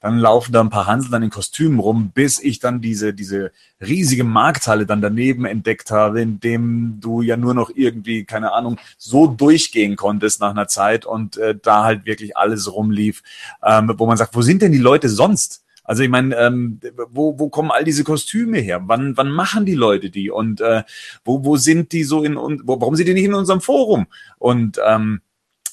[0.00, 3.52] dann laufen da ein paar Hansel dann in Kostümen rum, bis ich dann diese diese
[3.80, 8.78] riesige Markthalle dann daneben entdeckt habe, in dem du ja nur noch irgendwie keine Ahnung
[8.96, 13.22] so durchgehen konntest nach einer Zeit und äh, da halt wirklich alles rumlief,
[13.64, 15.64] ähm, wo man sagt, wo sind denn die Leute sonst?
[15.86, 18.82] Also ich meine, ähm, wo, wo kommen all diese Kostüme her?
[18.86, 20.30] Wann, wann machen die Leute die?
[20.30, 20.82] Und äh,
[21.24, 24.06] wo, wo sind die so in wo, warum sind die nicht in unserem Forum?
[24.38, 25.20] Und ähm,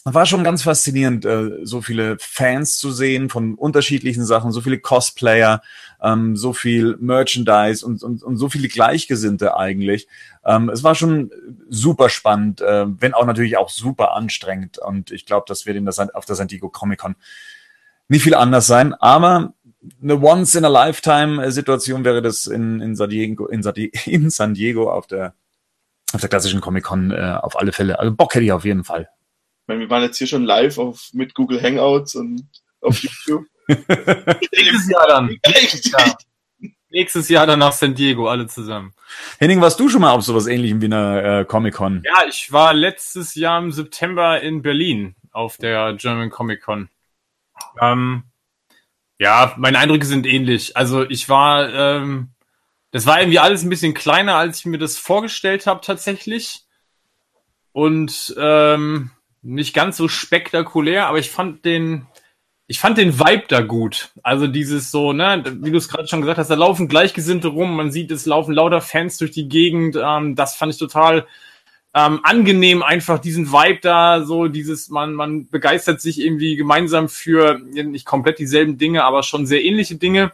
[0.06, 4.80] war schon ganz faszinierend, äh, so viele Fans zu sehen von unterschiedlichen Sachen, so viele
[4.80, 5.62] Cosplayer,
[6.02, 10.08] ähm, so viel Merchandise und, und, und so viele Gleichgesinnte eigentlich.
[10.44, 11.32] Ähm, es war schon
[11.70, 14.78] super spannend, äh, wenn auch natürlich auch super anstrengend.
[14.78, 17.16] Und ich glaube, das wird in der, auf der San Diego Comic Con
[18.10, 18.94] nicht viel anders sein.
[18.96, 19.54] Aber
[20.02, 25.08] eine Once-in-a-Lifetime-Situation wäre das in, in, San Diego, in, San Diego, in San Diego auf
[25.08, 25.34] der,
[26.12, 28.00] auf der klassischen Comic-Con äh, auf alle Fälle.
[28.00, 29.10] Also Bock hätte ich auf jeden Fall.
[29.64, 32.50] Ich meine, wir waren jetzt hier schon live auf, mit Google Hangouts und
[32.82, 33.46] auf YouTube.
[33.68, 35.28] Nächstes Jahr dann.
[35.48, 36.18] Nächstes Jahr.
[36.90, 38.94] Nächstes Jahr dann nach San Diego, alle zusammen.
[39.40, 42.04] Henning, warst du schon mal auf sowas ähnlichem wie einer äh, Comic-Con?
[42.04, 46.90] Ja, ich war letztes Jahr im September in Berlin auf der German Comic-Con.
[47.80, 48.24] Ähm,
[49.18, 50.76] ja, meine Eindrücke sind ähnlich.
[50.76, 52.32] Also ich war, ähm,
[52.92, 56.66] das war irgendwie alles ein bisschen kleiner, als ich mir das vorgestellt habe tatsächlich.
[57.72, 59.12] Und ähm,
[59.44, 62.08] nicht ganz so spektakulär, aber ich fand den,
[62.68, 64.12] ich fand den Vibe da gut.
[64.24, 67.76] Also dieses so, ne, wie du es gerade schon gesagt hast, da laufen Gleichgesinnte rum,
[67.76, 69.98] man sieht, es laufen lauter Fans durch die Gegend.
[70.02, 71.28] Ähm, das fand ich total
[71.94, 77.60] ähm, angenehm, einfach diesen Vibe da, so dieses, man, man begeistert sich irgendwie gemeinsam für
[77.60, 80.32] nicht komplett dieselben Dinge, aber schon sehr ähnliche Dinge.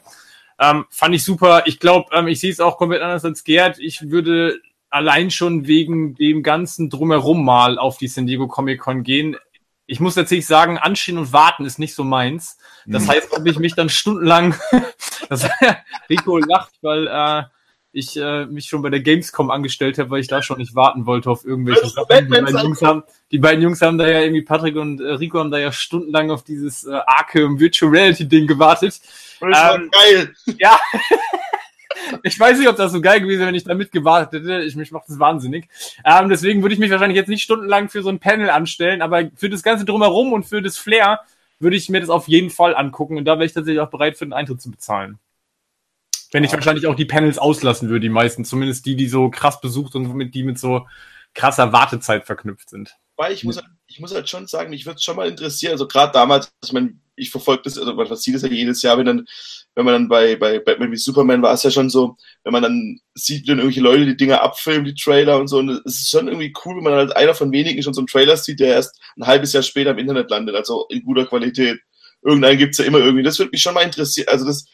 [0.59, 1.63] Ähm, fand ich super.
[1.65, 3.79] Ich glaube, ähm, ich sehe es auch komplett anders als Gerd.
[3.79, 9.03] Ich würde allein schon wegen dem ganzen Drumherum mal auf die San Diego Comic Con
[9.03, 9.37] gehen.
[9.85, 12.57] Ich muss tatsächlich sagen, anstehen und warten ist nicht so meins.
[12.85, 13.09] Das mhm.
[13.09, 14.55] heißt, ob ich mich dann stundenlang,
[15.29, 15.49] das
[16.09, 17.43] Rico lacht, weil äh,
[17.91, 21.05] ich äh, mich schon bei der Gamescom angestellt habe, weil ich da schon nicht warten
[21.07, 22.05] wollte auf irgendwelche Sachen.
[22.07, 25.39] Die beiden, Jungs haben, die beiden Jungs haben da ja irgendwie, Patrick und äh, Rico
[25.39, 29.01] haben da ja stundenlang auf dieses äh, Arkham Virtual Reality Ding gewartet.
[29.39, 30.35] Das war ähm, geil.
[30.59, 30.77] Ja.
[32.23, 34.61] ich weiß nicht, ob das so geil gewesen wäre, wenn ich da mitgewartet hätte.
[34.61, 35.67] Ich, mich macht das wahnsinnig.
[36.05, 39.29] Ähm, deswegen würde ich mich wahrscheinlich jetzt nicht stundenlang für so ein Panel anstellen, aber
[39.35, 41.21] für das Ganze drumherum und für das Flair
[41.59, 44.17] würde ich mir das auf jeden Fall angucken und da wäre ich tatsächlich auch bereit,
[44.17, 45.19] für den Eintritt zu bezahlen.
[46.31, 49.59] Wenn ich wahrscheinlich auch die Panels auslassen würde, die meisten, zumindest die, die so krass
[49.59, 50.87] besucht und mit die mit so
[51.33, 52.95] krasser Wartezeit verknüpft sind.
[53.17, 55.73] Weil ich muss, halt, ich muss halt schon sagen, mich würde es schon mal interessieren,
[55.73, 58.97] also gerade damals, ich meine, ich verfolge das, also man sieht das ja jedes Jahr,
[58.97, 59.27] wenn dann
[59.75, 62.63] wenn man dann bei, bei Batman wie Superman war es ja schon so, wenn man
[62.63, 65.59] dann sieht, wie dann irgendwelche Leute die Dinger abfilmen, die Trailer und so.
[65.59, 68.07] Und es ist schon irgendwie cool, wenn man halt einer von wenigen schon so einen
[68.07, 71.79] Trailer sieht, der erst ein halbes Jahr später im Internet landet, also in guter Qualität.
[72.21, 73.23] Irgendeinen gibt's ja immer irgendwie.
[73.23, 74.27] Das würde mich schon mal interessieren.
[74.27, 74.65] Also das,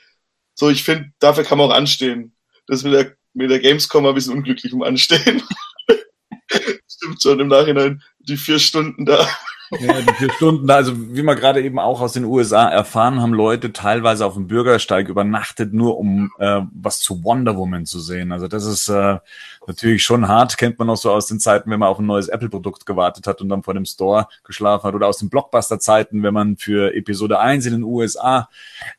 [0.56, 2.34] so, ich finde, dafür kann man auch anstehen.
[2.66, 5.44] Das mit der, mit der Gamescom war ein bisschen unglücklich um Anstehen.
[6.90, 9.28] Stimmt schon im Nachhinein, die vier Stunden da.
[9.72, 13.34] Ja, die vier Stunden, also wie wir gerade eben auch aus den USA erfahren, haben
[13.34, 18.32] Leute teilweise auf dem Bürgersteig übernachtet, nur um äh, was zu Wonder Woman zu sehen.
[18.32, 19.18] Also das ist äh,
[19.66, 22.28] natürlich schon hart, kennt man auch so aus den Zeiten, wenn man auf ein neues
[22.28, 26.34] Apple-Produkt gewartet hat und dann vor dem Store geschlafen hat oder aus den Blockbuster-Zeiten, wenn
[26.34, 28.50] man für Episode 1 in den USA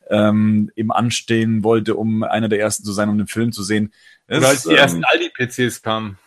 [0.09, 3.93] ähm, eben anstehen wollte, um einer der ersten zu sein, um den Film zu sehen.
[4.27, 6.17] Das, oder als die ähm, ersten Aldi-PCs kamen.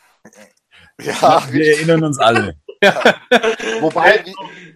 [1.02, 2.56] Ja, wir erinnern uns alle.
[3.80, 4.24] Wobei,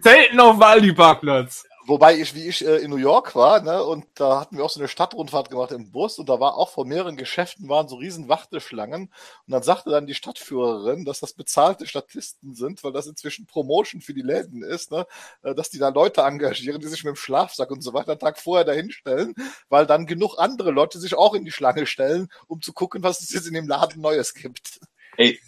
[0.01, 1.65] selten auf dem Aldi-Parkplatz.
[1.87, 4.71] Wobei ich, wie ich äh, in New York war, ne, und da hatten wir auch
[4.71, 7.97] so eine Stadtrundfahrt gemacht im Bus und da war auch vor mehreren Geschäften waren so
[7.97, 13.07] riesen Warteschlangen und dann sagte dann die Stadtführerin, dass das bezahlte Statisten sind, weil das
[13.07, 15.07] inzwischen Promotion für die Läden ist, ne,
[15.43, 18.21] äh, dass die da Leute engagieren, die sich mit dem Schlafsack und so weiter einen
[18.21, 19.35] Tag vorher dahin stellen,
[19.69, 23.21] weil dann genug andere Leute sich auch in die Schlange stellen, um zu gucken, was
[23.21, 24.81] es jetzt in dem Laden Neues gibt.
[25.19, 25.39] Ey,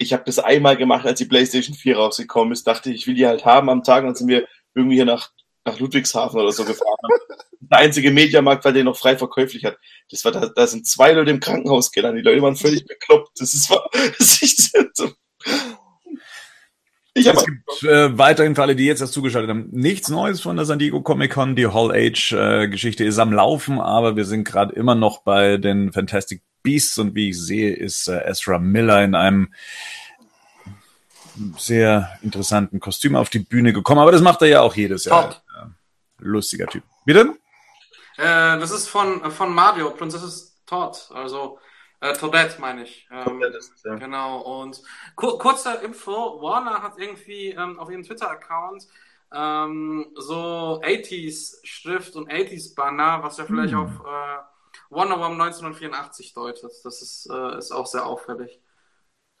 [0.00, 3.14] ich habe das einmal gemacht, als die PlayStation 4 rausgekommen ist, dachte ich, ich will
[3.14, 5.30] die halt haben am Tag, und dann sind wir irgendwie hier nach,
[5.64, 6.96] nach Ludwigshafen oder so gefahren.
[7.60, 9.78] Der einzige Mediamarkt, weil der noch frei verkäuflich hat.
[10.10, 12.24] Das war, da, da sind zwei Leute im Krankenhaus gelandet.
[12.24, 13.38] Die Leute waren völlig bekloppt.
[13.38, 13.70] Das ist,
[14.18, 15.10] das ist so.
[17.14, 20.56] Ich es gibt äh, weiterhin für alle, die jetzt erst zugeschaltet haben, nichts Neues von
[20.56, 21.56] der San Diego Comic Con.
[21.56, 25.56] Die Hall Age äh, Geschichte ist am Laufen, aber wir sind gerade immer noch bei
[25.56, 29.52] den Fantastic Beasts und wie ich sehe, ist äh, Ezra Miller in einem
[31.56, 35.30] sehr interessanten Kostüm auf die Bühne gekommen, aber das macht er ja auch jedes Jahr.
[35.30, 35.42] Top.
[36.18, 36.82] Lustiger Typ.
[37.04, 37.34] Bitte?
[38.18, 41.58] Äh, das ist von, von Mario, Princess Todd, also
[42.00, 43.08] äh, Toadette meine ich.
[43.10, 43.94] Ähm, ist, ja.
[43.96, 44.82] Genau, und
[45.16, 48.86] kur kurzer Info, Warner hat irgendwie ähm, auf ihrem Twitter-Account
[49.32, 53.80] ähm, so 80s Schrift und 80s Banner, was ja vielleicht hm.
[53.80, 54.38] auf äh,
[54.90, 56.70] Wonder Woman 1984 deutet.
[56.84, 58.60] Das ist, äh, ist auch sehr auffällig.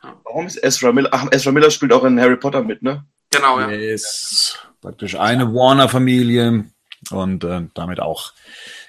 [0.02, 0.18] Ja.
[0.24, 1.10] Warum ist Ezra Miller?
[1.12, 3.04] Ach, Ezra Miller spielt auch in Harry Potter mit, ne?
[3.30, 3.68] Genau, ja.
[3.68, 6.70] Ist praktisch eine Warner-Familie
[7.10, 8.32] und äh, damit auch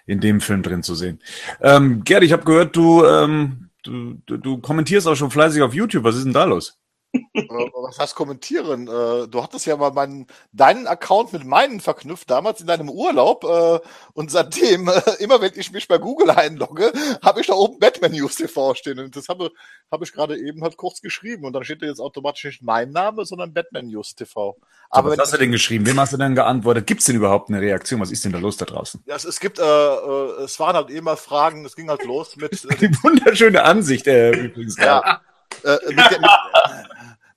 [0.05, 1.19] in dem Film drin zu sehen.
[1.61, 5.73] Ähm, Gerd, ich habe gehört, du, ähm, du, du, du kommentierst auch schon fleißig auf
[5.73, 6.03] YouTube.
[6.03, 6.80] Was ist denn da los?
[7.13, 8.87] Äh, was heißt kommentieren?
[8.87, 13.43] Äh, du hattest ja mal meinen, deinen Account mit meinen verknüpft, damals in deinem Urlaub.
[13.43, 13.79] Äh,
[14.13, 14.89] und seitdem,
[15.19, 16.91] immer wenn ich mich bei Google einlogge,
[17.21, 18.99] habe ich da oben Batman News TV stehen.
[18.99, 19.51] Und das habe,
[19.91, 21.45] habe ich gerade eben halt kurz geschrieben.
[21.45, 24.57] Und dann steht da jetzt automatisch nicht mein Name, sondern Batman News TV.
[24.89, 25.85] Aber so, was hast du denn geschrieben?
[25.85, 26.87] Wem hast du denn geantwortet?
[26.87, 27.99] Gibt es denn überhaupt eine Reaktion?
[27.99, 29.03] Was ist denn da los da draußen?
[29.05, 32.51] Ja, es, es gibt, äh, es waren halt immer Fragen, es ging halt los mit.
[32.81, 34.77] Die wunderschöne Ansicht, äh, übrigens.
[34.77, 35.21] Ja.
[35.63, 36.29] Äh, mit, mit,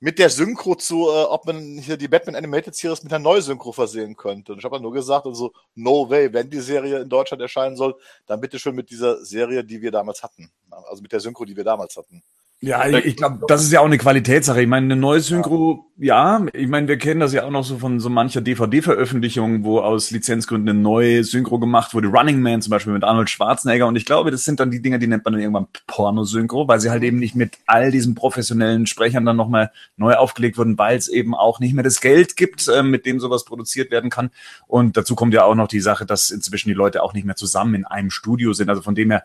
[0.04, 3.72] mit der Synchro zu, äh, ob man hier die Batman Animated Series mit einer Neusynchro
[3.72, 4.52] versehen könnte.
[4.52, 7.94] Und ich habe nur gesagt, also no way, wenn die Serie in Deutschland erscheinen soll,
[8.26, 10.52] dann bitte schon mit dieser Serie, die wir damals hatten.
[10.70, 12.22] Also mit der Synchro, die wir damals hatten.
[12.66, 14.62] Ja, ich, ich glaube, das ist ja auch eine Qualitätssache.
[14.62, 16.38] Ich meine, eine neue Synchro, ja.
[16.38, 19.80] ja, ich meine, wir kennen das ja auch noch so von so mancher DVD-Veröffentlichung, wo
[19.80, 22.08] aus Lizenzgründen eine neue Synchro gemacht wurde.
[22.08, 23.86] Running Man zum Beispiel mit Arnold Schwarzenegger.
[23.86, 26.80] Und ich glaube, das sind dann die Dinger, die nennt man dann irgendwann Pornosynchro, weil
[26.80, 30.96] sie halt eben nicht mit all diesen professionellen Sprechern dann nochmal neu aufgelegt wurden, weil
[30.96, 34.30] es eben auch nicht mehr das Geld gibt, äh, mit dem sowas produziert werden kann.
[34.66, 37.36] Und dazu kommt ja auch noch die Sache, dass inzwischen die Leute auch nicht mehr
[37.36, 38.70] zusammen in einem Studio sind.
[38.70, 39.24] Also von dem her,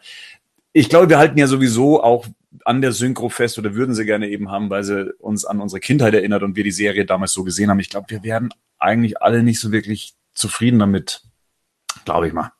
[0.73, 2.25] ich glaube, wir halten ja sowieso auch
[2.65, 5.79] an der Synchro fest oder würden sie gerne eben haben, weil sie uns an unsere
[5.79, 7.79] Kindheit erinnert und wir die Serie damals so gesehen haben.
[7.79, 11.23] Ich glaube, wir werden eigentlich alle nicht so wirklich zufrieden damit.
[12.05, 12.51] Glaube ich mal.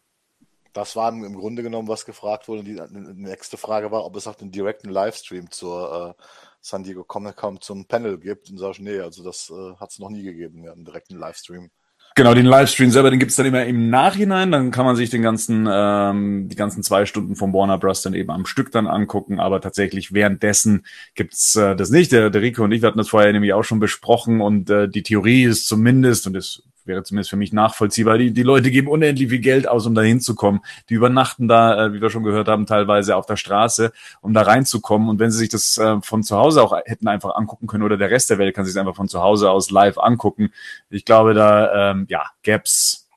[0.73, 2.63] Das war im Grunde genommen, was gefragt wurde.
[2.63, 2.79] Die,
[3.15, 6.23] nächste Frage war, ob es auch den direkten Livestream zur äh,
[6.61, 8.49] San Diego Comic Con zum Panel gibt.
[8.49, 11.17] Und sag ich, nee, also das äh, hat es noch nie gegeben, ja, einen direkten
[11.17, 11.71] Livestream.
[12.19, 14.51] Genau, den Livestream selber, den gibt's dann immer im Nachhinein.
[14.51, 18.01] Dann kann man sich den ganzen, ähm, die ganzen zwei Stunden vom Warner Bros.
[18.01, 19.39] dann eben am Stück dann angucken.
[19.39, 22.11] Aber tatsächlich währenddessen gibt's äh, das nicht.
[22.11, 24.89] Der, der Rico und ich wir hatten das vorher nämlich auch schon besprochen und äh,
[24.89, 28.17] die Theorie ist zumindest, und das wäre zumindest für mich nachvollziehbar.
[28.17, 30.61] Die, die Leute geben unendlich viel Geld aus, um da hinzukommen.
[30.89, 34.41] Die übernachten da, äh, wie wir schon gehört haben, teilweise auf der Straße, um da
[34.41, 35.09] reinzukommen.
[35.09, 37.97] Und wenn sie sich das äh, von zu Hause auch hätten einfach angucken können oder
[37.97, 40.51] der Rest der Welt kann sich einfach von zu Hause aus live angucken.
[40.89, 43.07] Ich glaube, da ähm, ja gäb's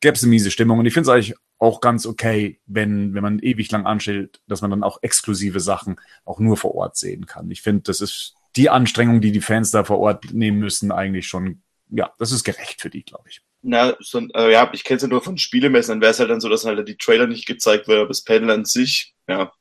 [0.00, 0.78] gäb's eine miese Stimmung.
[0.78, 4.60] Und ich finde es eigentlich auch ganz okay, wenn, wenn man ewig lang anstellt, dass
[4.60, 7.50] man dann auch exklusive Sachen auch nur vor Ort sehen kann.
[7.50, 11.26] Ich finde, das ist die Anstrengung, die die Fans da vor Ort nehmen müssen, eigentlich
[11.26, 13.40] schon ja, das ist gerecht für die, glaube ich.
[13.62, 16.30] Na, so, äh, ja, ich kenne es ja nur von Spielemessen, dann wäre es halt
[16.30, 19.52] dann so, dass halt die Trailer nicht gezeigt werden, aber das Panel an sich, ja,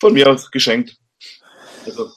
[0.00, 0.96] von mir aus geschenkt.
[1.86, 2.10] Also.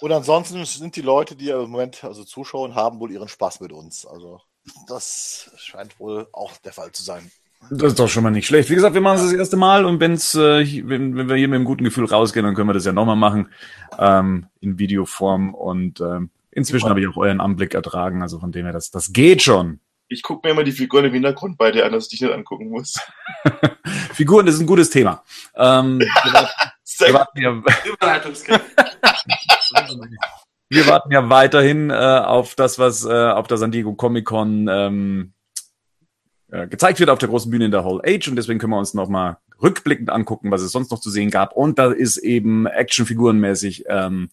[0.00, 3.72] Und ansonsten sind die Leute, die im Moment also zuschauen, haben wohl ihren Spaß mit
[3.72, 4.06] uns.
[4.06, 4.40] Also
[4.88, 7.30] das scheint wohl auch der Fall zu sein.
[7.70, 8.70] Das ist doch schon mal nicht schlecht.
[8.70, 11.48] Wie gesagt, wir machen es das erste Mal und wenn's, äh, wenn, wenn wir hier
[11.48, 13.48] mit einem guten Gefühl rausgehen, dann können wir das ja nochmal machen
[13.98, 18.64] ähm, in Videoform und ähm, Inzwischen habe ich auch euren Anblick ertragen, also von dem
[18.64, 19.80] her, das, das geht schon.
[20.08, 22.32] Ich gucke mir immer die Figuren im Hintergrund bei dir an, dass ich dich nicht
[22.32, 22.98] angucken muss.
[24.14, 25.22] Figuren ist ein gutes Thema.
[25.54, 27.62] Ähm, wir, warten, ja,
[30.70, 34.66] wir warten ja weiterhin äh, auf das, was äh, auf der San Diego Comic Con
[34.70, 35.34] ähm,
[36.50, 38.78] äh, gezeigt wird auf der großen Bühne in der Hall Age und deswegen können wir
[38.78, 41.52] uns nochmal rückblickend angucken, was es sonst noch zu sehen gab.
[41.52, 44.30] Und da ist eben Actionfigurenmäßig ähm,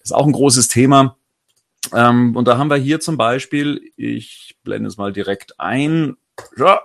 [0.00, 1.16] das ist auch ein großes Thema.
[1.92, 6.16] Ähm, und da haben wir hier zum Beispiel, ich blende es mal direkt ein.
[6.56, 6.80] Ja.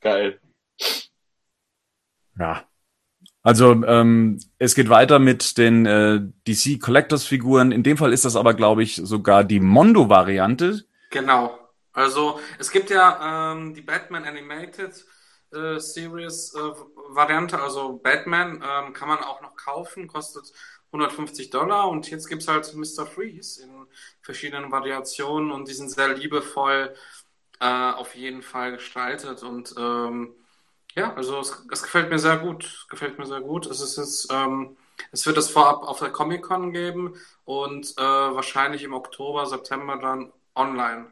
[0.00, 0.40] Geil.
[2.38, 2.64] Ja.
[3.42, 7.72] Also ähm, es geht weiter mit den äh, DC Collectors Figuren.
[7.72, 10.84] In dem Fall ist das aber, glaube ich, sogar die Mondo-Variante.
[11.10, 11.58] Genau.
[11.92, 15.04] Also es gibt ja ähm, die Batman Animated
[15.52, 16.72] äh, Series äh,
[17.08, 20.44] Variante, also Batman ähm, kann man auch noch kaufen, kostet
[20.92, 23.06] 150 Dollar und jetzt gibt's halt Mr.
[23.06, 23.86] Freeze in
[24.22, 26.94] verschiedenen Variationen und die sind sehr liebevoll
[27.60, 30.34] äh, auf jeden Fall gestaltet und ähm,
[30.96, 33.66] ja, also es, es, gefällt mir sehr gut, gefällt mir sehr gut.
[33.66, 34.76] Es ist jetzt, ähm,
[35.12, 37.14] es wird es vorab auf der Comic Con geben
[37.44, 41.06] und äh, wahrscheinlich im Oktober, September dann online.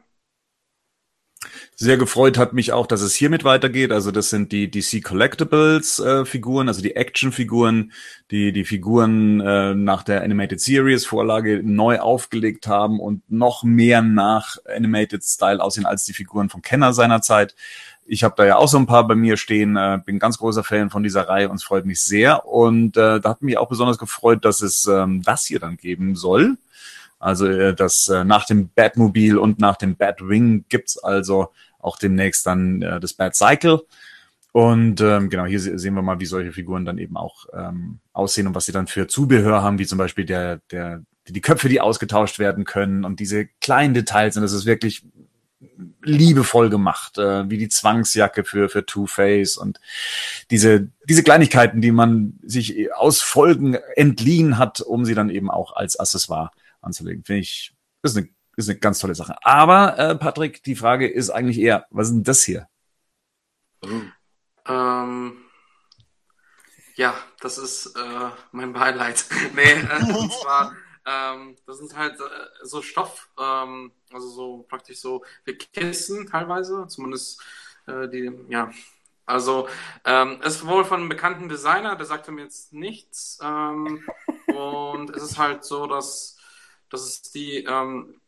[1.75, 3.93] Sehr gefreut hat mich auch, dass es hiermit weitergeht.
[3.93, 7.93] Also das sind die DC Collectibles äh, Figuren, also die Action Figuren,
[8.31, 14.01] die die Figuren äh, nach der Animated Series Vorlage neu aufgelegt haben und noch mehr
[14.01, 17.55] nach Animated Style aussehen als die Figuren von Kenner seiner Zeit.
[18.05, 20.65] Ich habe da ja auch so ein paar bei mir stehen, äh, bin ganz großer
[20.65, 22.45] Fan von dieser Reihe und es freut mich sehr.
[22.45, 26.17] Und äh, da hat mich auch besonders gefreut, dass es ähm, das hier dann geben
[26.17, 26.57] soll.
[27.19, 32.45] Also äh, das äh, nach dem Batmobil und nach dem Batwing gibt's also auch demnächst
[32.45, 33.81] dann äh, das Bat Cycle.
[34.51, 38.47] Und ähm, genau, hier sehen wir mal, wie solche Figuren dann eben auch ähm, aussehen
[38.47, 41.81] und was sie dann für Zubehör haben, wie zum Beispiel der, der, die Köpfe, die
[41.81, 44.37] ausgetauscht werden können und diese kleinen Details.
[44.37, 45.05] Und das ist wirklich
[46.01, 49.79] liebevoll gemacht, äh, wie die Zwangsjacke für, für Two-Face und
[50.49, 55.75] diese, diese Kleinigkeiten, die man sich aus Folgen entliehen hat, um sie dann eben auch
[55.75, 56.51] als Accessoire
[56.81, 57.23] anzulegen.
[57.23, 59.35] Finde ich, ist eine, ist eine ganz tolle Sache.
[59.43, 62.67] Aber, äh, Patrick, die Frage ist eigentlich eher, was ist denn das hier?
[64.65, 65.37] Ähm,
[66.95, 69.25] ja, das ist äh, mein Beileid.
[69.55, 70.75] nee, äh, und zwar,
[71.05, 72.23] ähm, das sind halt äh,
[72.63, 77.41] so Stoff, ähm, also so praktisch so wie Kissen teilweise, zumindest
[77.87, 78.69] äh, die, ja.
[79.25, 79.69] Also
[80.05, 83.37] ähm, es ist wohl von einem bekannten Designer, der sagte mir jetzt nichts.
[83.43, 84.03] Ähm,
[84.47, 86.38] und es ist halt so, dass
[86.89, 88.19] dass es die ähm,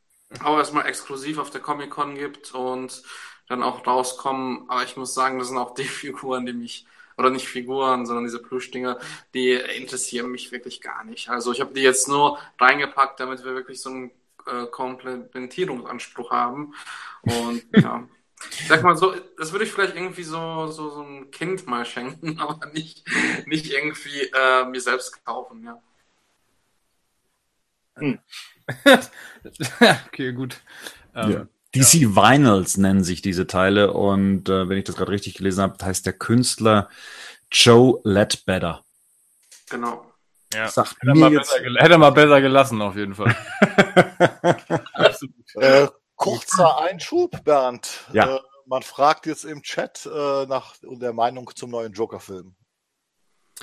[0.43, 3.03] auch erstmal exklusiv auf der Comic-Con gibt und
[3.47, 4.69] dann auch rauskommen.
[4.69, 6.85] Aber ich muss sagen, das sind auch die Figuren, die mich,
[7.17, 8.97] oder nicht Figuren, sondern diese Plüschdinger,
[9.33, 11.29] die interessieren mich wirklich gar nicht.
[11.29, 14.11] Also ich habe die jetzt nur reingepackt, damit wir wirklich so einen
[14.47, 16.73] äh, Komplementierungsanspruch haben.
[17.21, 18.07] Und ja.
[18.49, 21.85] Ich sag mal so, das würde ich vielleicht irgendwie so, so, so ein Kind mal
[21.85, 23.03] schenken, aber nicht,
[23.45, 25.79] nicht irgendwie äh, mir selbst kaufen, ja.
[27.97, 28.19] Hm.
[30.07, 30.61] okay, gut.
[31.15, 31.47] Ähm, ja.
[31.73, 32.15] DC ja.
[32.15, 36.05] Vinyls nennen sich diese Teile und äh, wenn ich das gerade richtig gelesen habe, heißt
[36.05, 36.89] der Künstler
[37.51, 38.83] Joe Ledbetter.
[39.69, 40.05] Genau.
[40.53, 40.67] Ja.
[40.67, 41.51] Sagt hätte, mir er jetzt...
[41.51, 43.35] besser, hätte er mal besser gelassen, auf jeden Fall.
[45.55, 48.05] äh, kurzer Einschub, Bernd.
[48.11, 48.35] Ja.
[48.35, 52.55] Äh, man fragt jetzt im Chat äh, nach der Meinung zum neuen Joker-Film.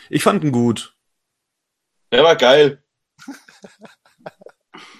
[0.08, 0.96] Ich fand ihn gut.
[2.10, 2.82] Der war geil.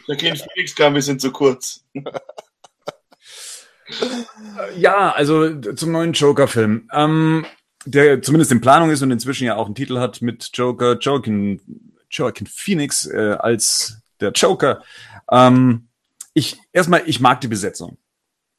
[0.09, 1.85] Der Kind Felix kam ein bisschen zu kurz.
[4.77, 6.89] ja, also zum neuen Joker-Film.
[6.93, 7.47] Ähm,
[7.85, 11.61] der zumindest in Planung ist und inzwischen ja auch einen Titel hat mit Joker, Joaquin,
[12.11, 14.83] Joaquin Phoenix äh, als der Joker.
[15.31, 15.89] Ähm,
[16.35, 17.99] ich erstmal, ich mag die Besetzung.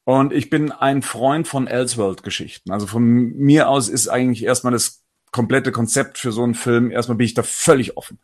[0.04, 2.72] Und ich bin ein Freund von Elseworld-Geschichten.
[2.72, 4.99] Also von mir aus ist eigentlich erstmal das
[5.30, 8.18] komplette Konzept für so einen Film, erstmal bin ich da völlig offen.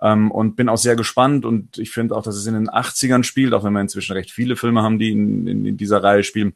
[0.00, 3.24] Ähm, und bin auch sehr gespannt und ich finde auch, dass es in den 80ern
[3.24, 6.22] spielt, auch wenn wir inzwischen recht viele Filme haben, die in, in, in dieser Reihe
[6.22, 6.54] spielen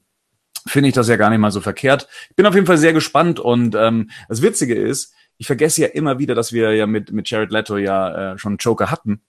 [0.66, 2.08] finde ich das ja gar nicht mal so verkehrt.
[2.28, 5.88] Ich bin auf jeden Fall sehr gespannt und ähm, das Witzige ist, ich vergesse ja
[5.88, 9.22] immer wieder, dass wir ja mit, mit Jared Leto ja äh, schon Joker hatten.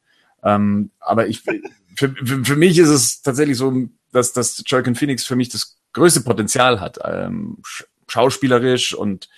[0.43, 1.61] Ähm, aber ich, für,
[1.95, 6.21] für, für mich ist es tatsächlich so, dass, dass Joaquin Phoenix für mich das größte
[6.21, 7.59] Potenzial hat, ähm,
[8.07, 9.29] schauspielerisch und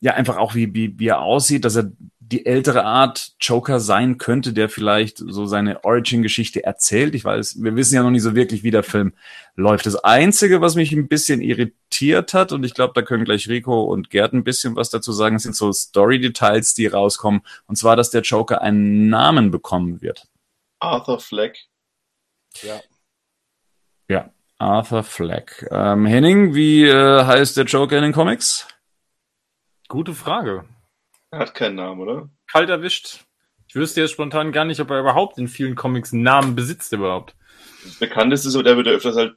[0.00, 1.92] ja einfach auch wie, wie, wie er aussieht, dass er
[2.30, 7.14] die ältere Art Joker sein könnte, der vielleicht so seine Origin-Geschichte erzählt.
[7.16, 9.14] Ich weiß, wir wissen ja noch nicht so wirklich, wie der Film
[9.56, 9.84] läuft.
[9.86, 13.82] Das Einzige, was mich ein bisschen irritiert hat, und ich glaube, da können gleich Rico
[13.82, 17.40] und Gerd ein bisschen was dazu sagen, sind so Story-Details, die rauskommen.
[17.66, 20.28] Und zwar, dass der Joker einen Namen bekommen wird.
[20.78, 21.58] Arthur Fleck.
[22.62, 22.80] Ja.
[24.08, 25.66] Ja, Arthur Fleck.
[25.70, 28.68] Ähm, Henning, wie äh, heißt der Joker in den Comics?
[29.90, 30.64] Gute Frage.
[31.32, 32.30] Er hat keinen Namen, oder?
[32.46, 33.24] Kalt erwischt.
[33.66, 36.92] Ich wüsste jetzt spontan gar nicht, ob er überhaupt in vielen Comics einen Namen besitzt
[36.92, 37.34] überhaupt.
[37.82, 39.34] Das bekannteste ist, der wird ja öfters halt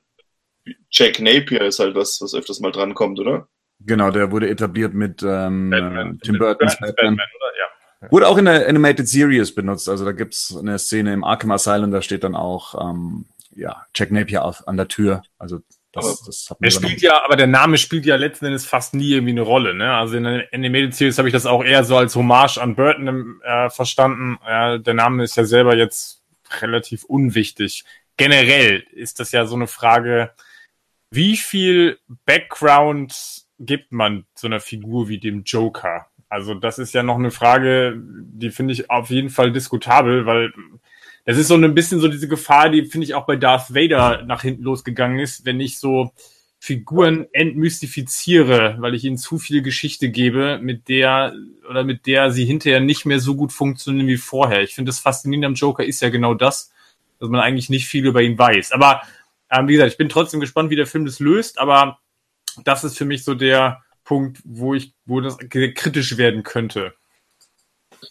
[0.91, 3.47] Jack Napier ist halt was, was öfters mal drankommt, oder?
[3.79, 7.17] Genau, der wurde etabliert mit ähm, Batman, Tim Burton's Batman.
[7.17, 7.27] Batman
[8.01, 8.11] ja.
[8.11, 9.89] Wurde auch in der Animated Series benutzt.
[9.89, 13.25] Also da gibt's eine Szene im Arkham Asylum, da steht dann auch ähm,
[13.55, 15.23] ja, Jack Napier auf, an der Tür.
[15.39, 15.61] Also
[15.93, 19.11] das, das hat er spielt ja, aber der Name spielt ja letzten Endes fast nie
[19.11, 19.75] irgendwie eine Rolle.
[19.75, 19.93] Ne?
[19.93, 23.39] Also in der Animated Series habe ich das auch eher so als Hommage an Burton
[23.43, 24.37] äh, verstanden.
[24.45, 26.23] Ja, der Name ist ja selber jetzt
[26.61, 27.83] relativ unwichtig.
[28.17, 30.31] Generell ist das ja so eine Frage,
[31.11, 36.07] wie viel Background gibt man so einer Figur wie dem Joker?
[36.27, 40.51] Also das ist ja noch eine Frage, die finde ich auf jeden Fall diskutabel, weil
[41.25, 44.23] das ist so ein bisschen so diese Gefahr, die finde ich auch bei Darth Vader
[44.23, 46.11] nach hinten losgegangen ist, wenn ich so
[46.59, 51.33] Figuren entmystifiziere, weil ich ihnen zu viel Geschichte gebe, mit der
[51.69, 54.61] oder mit der sie hinterher nicht mehr so gut funktionieren wie vorher.
[54.61, 56.71] Ich finde das Faszinierende am Joker ist ja genau das,
[57.19, 58.71] dass man eigentlich nicht viel über ihn weiß.
[58.71, 59.01] Aber
[59.49, 61.99] ähm, wie gesagt, ich bin trotzdem gespannt, wie der Film das löst, aber
[62.63, 66.93] das ist für mich so der Punkt, wo ich, wo das kritisch werden könnte.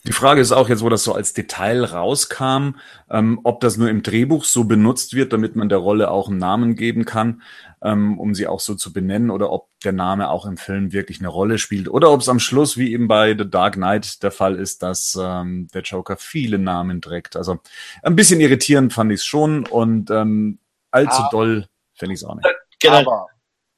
[0.04, 2.76] Die Frage ist auch jetzt, wo das so als Detail rauskam,
[3.10, 6.38] ähm, ob das nur im Drehbuch so benutzt wird, damit man der Rolle auch einen
[6.38, 7.42] Namen geben kann,
[7.82, 11.20] ähm, um sie auch so zu benennen, oder ob der Name auch im Film wirklich
[11.20, 14.30] eine Rolle spielt, oder ob es am Schluss, wie eben bei The Dark Knight der
[14.30, 17.36] Fall ist, dass ähm, der Joker viele Namen trägt.
[17.36, 17.58] Also
[18.02, 20.58] ein bisschen irritierend fand ich es schon und ähm,
[20.90, 21.28] allzu ah.
[21.30, 22.48] doll fände ich es auch nicht.
[22.80, 22.98] Genau.
[22.98, 23.26] Aber,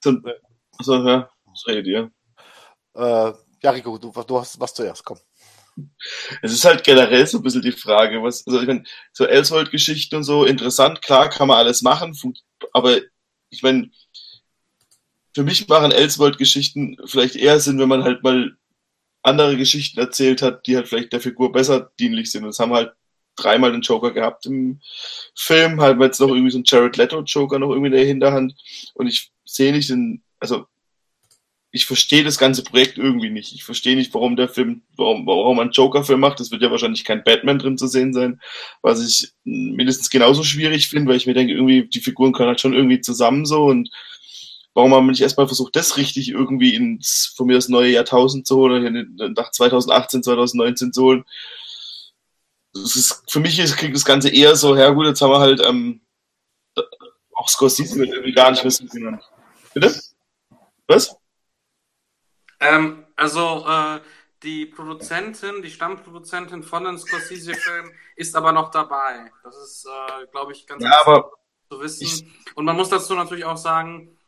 [0.03, 0.13] so,
[0.81, 2.11] so, ja, was redet ihr?
[2.95, 5.19] Äh, ja, Rico, du, du hast was zuerst, komm.
[6.43, 10.17] Es ist halt generell so ein bisschen die Frage, was, also ich meine, so Elswold-Geschichten
[10.17, 12.17] und so, interessant, klar, kann man alles machen,
[12.73, 12.99] aber
[13.51, 13.91] ich meine,
[15.35, 18.57] für mich machen Elswold-Geschichten vielleicht eher Sinn, wenn man halt mal
[19.23, 22.45] andere Geschichten erzählt hat, die halt vielleicht der Figur besser dienlich sind.
[22.45, 22.93] Und das haben halt
[23.37, 24.81] dreimal den Joker gehabt im
[25.35, 28.55] Film, halt jetzt noch irgendwie so ein Jared Leto Joker noch irgendwie in der Hinterhand.
[28.95, 30.67] Und ich sehe nicht den, also
[31.75, 33.53] ich verstehe das ganze Projekt irgendwie nicht.
[33.53, 36.39] Ich verstehe nicht, warum der Film, warum, warum man Joker-Film macht.
[36.39, 38.41] Es wird ja wahrscheinlich kein Batman drin zu sehen sein,
[38.81, 42.61] was ich mindestens genauso schwierig finde, weil ich mir denke, irgendwie, die Figuren können halt
[42.61, 43.91] schon irgendwie zusammen so und
[44.73, 48.47] warum haben wir nicht erstmal versucht, das richtig irgendwie ins, von mir das neue Jahrtausend
[48.47, 51.25] zu holen, nach 2018, 2019 zu holen.
[52.73, 55.41] Das ist, für mich ist, klingt das Ganze eher so, ja gut, jetzt haben wir
[55.41, 56.03] halt, ähm,
[57.35, 59.25] auch Scorsese wird irgendwie gar nicht wissen genannt.
[59.75, 59.93] Bitte?
[60.87, 61.17] Was?
[62.65, 64.01] Ähm, also, äh,
[64.43, 69.33] die Produzentin, die Stammproduzentin von den Scorsese-Filmen ist aber noch dabei.
[69.43, 71.31] Das ist, äh, glaube ich, ganz Ja, aber
[71.71, 72.07] zu wissen.
[72.07, 74.19] ich- Und man muss dazu natürlich auch sagen,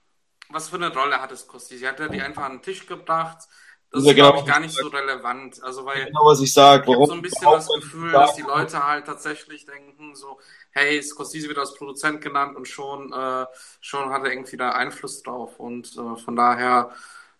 [0.50, 1.88] was für eine Rolle hatte Scorsese?
[1.88, 3.48] Hat er die einfach an den Tisch gebracht?
[3.90, 4.32] Das Ja, ist, genau.
[4.32, 5.62] glaube ich, gar nicht so relevant.
[5.62, 6.86] Also, weil genau, was ich sage.
[6.86, 10.40] ich habe Warum so ein bisschen das Gefühl, dass die Leute halt tatsächlich denken, so,
[10.70, 13.46] hey, Scorsese wird als Produzent genannt und schon, äh,
[13.80, 15.58] schon hat er irgendwie da Einfluss drauf.
[15.58, 16.94] Und äh, von daher,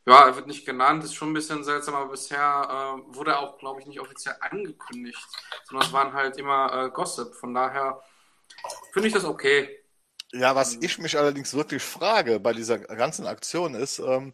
[0.07, 3.41] ja, er wird nicht genannt, ist schon ein bisschen seltsam, aber bisher äh, wurde er
[3.41, 5.19] auch, glaube ich, nicht offiziell angekündigt,
[5.65, 7.35] sondern es waren halt immer äh, Gossip.
[7.35, 8.01] Von daher
[8.93, 9.69] finde ich das okay.
[10.33, 14.33] Ja, was ich mich allerdings wirklich frage bei dieser ganzen Aktion ist, ähm,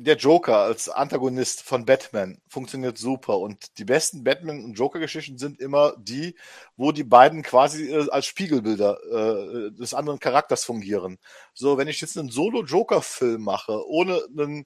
[0.00, 5.60] der Joker als Antagonist von Batman funktioniert super und die besten Batman- und Joker-Geschichten sind
[5.60, 6.36] immer die,
[6.76, 11.18] wo die beiden quasi äh, als Spiegelbilder äh, des anderen Charakters fungieren.
[11.54, 14.64] So, wenn ich jetzt einen Solo-Joker-Film mache, ohne einen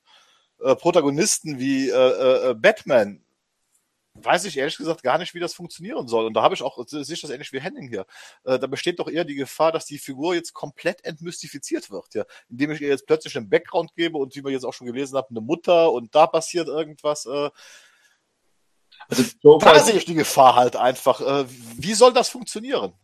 [0.61, 3.22] äh, Protagonisten wie äh, äh, Batman,
[4.22, 6.26] weiß ich ehrlich gesagt gar nicht, wie das funktionieren soll.
[6.26, 8.06] Und da habe ich auch, sehe ich das ähnlich wie Henning hier.
[8.44, 12.24] Äh, da besteht doch eher die Gefahr, dass die Figur jetzt komplett entmystifiziert wird, ja.
[12.48, 15.16] Indem ich ihr jetzt plötzlich einen Background gebe und wie wir jetzt auch schon gelesen
[15.16, 17.26] haben, eine Mutter und da passiert irgendwas.
[17.26, 17.50] Äh,
[19.08, 21.20] Also Joker, da sehe ich die Gefahr halt einfach.
[21.20, 21.44] Äh,
[21.76, 22.94] wie soll das funktionieren?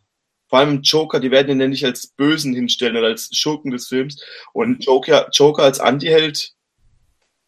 [0.52, 3.88] vor allem Joker, die werden ihn ja nicht als Bösen hinstellen oder als Schurken des
[3.88, 4.22] Films.
[4.52, 6.52] Und Joker, Joker als Antiheld,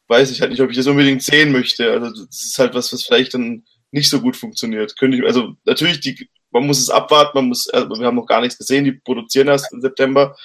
[0.08, 1.90] weiß ich halt nicht, ob ich das unbedingt sehen möchte.
[1.90, 4.96] Also das ist halt was, was vielleicht dann nicht so gut funktioniert.
[4.98, 8.26] Könnte ich, also natürlich, die, man muss es abwarten, man muss, also wir haben noch
[8.26, 10.36] gar nichts gesehen, die produzieren erst im September.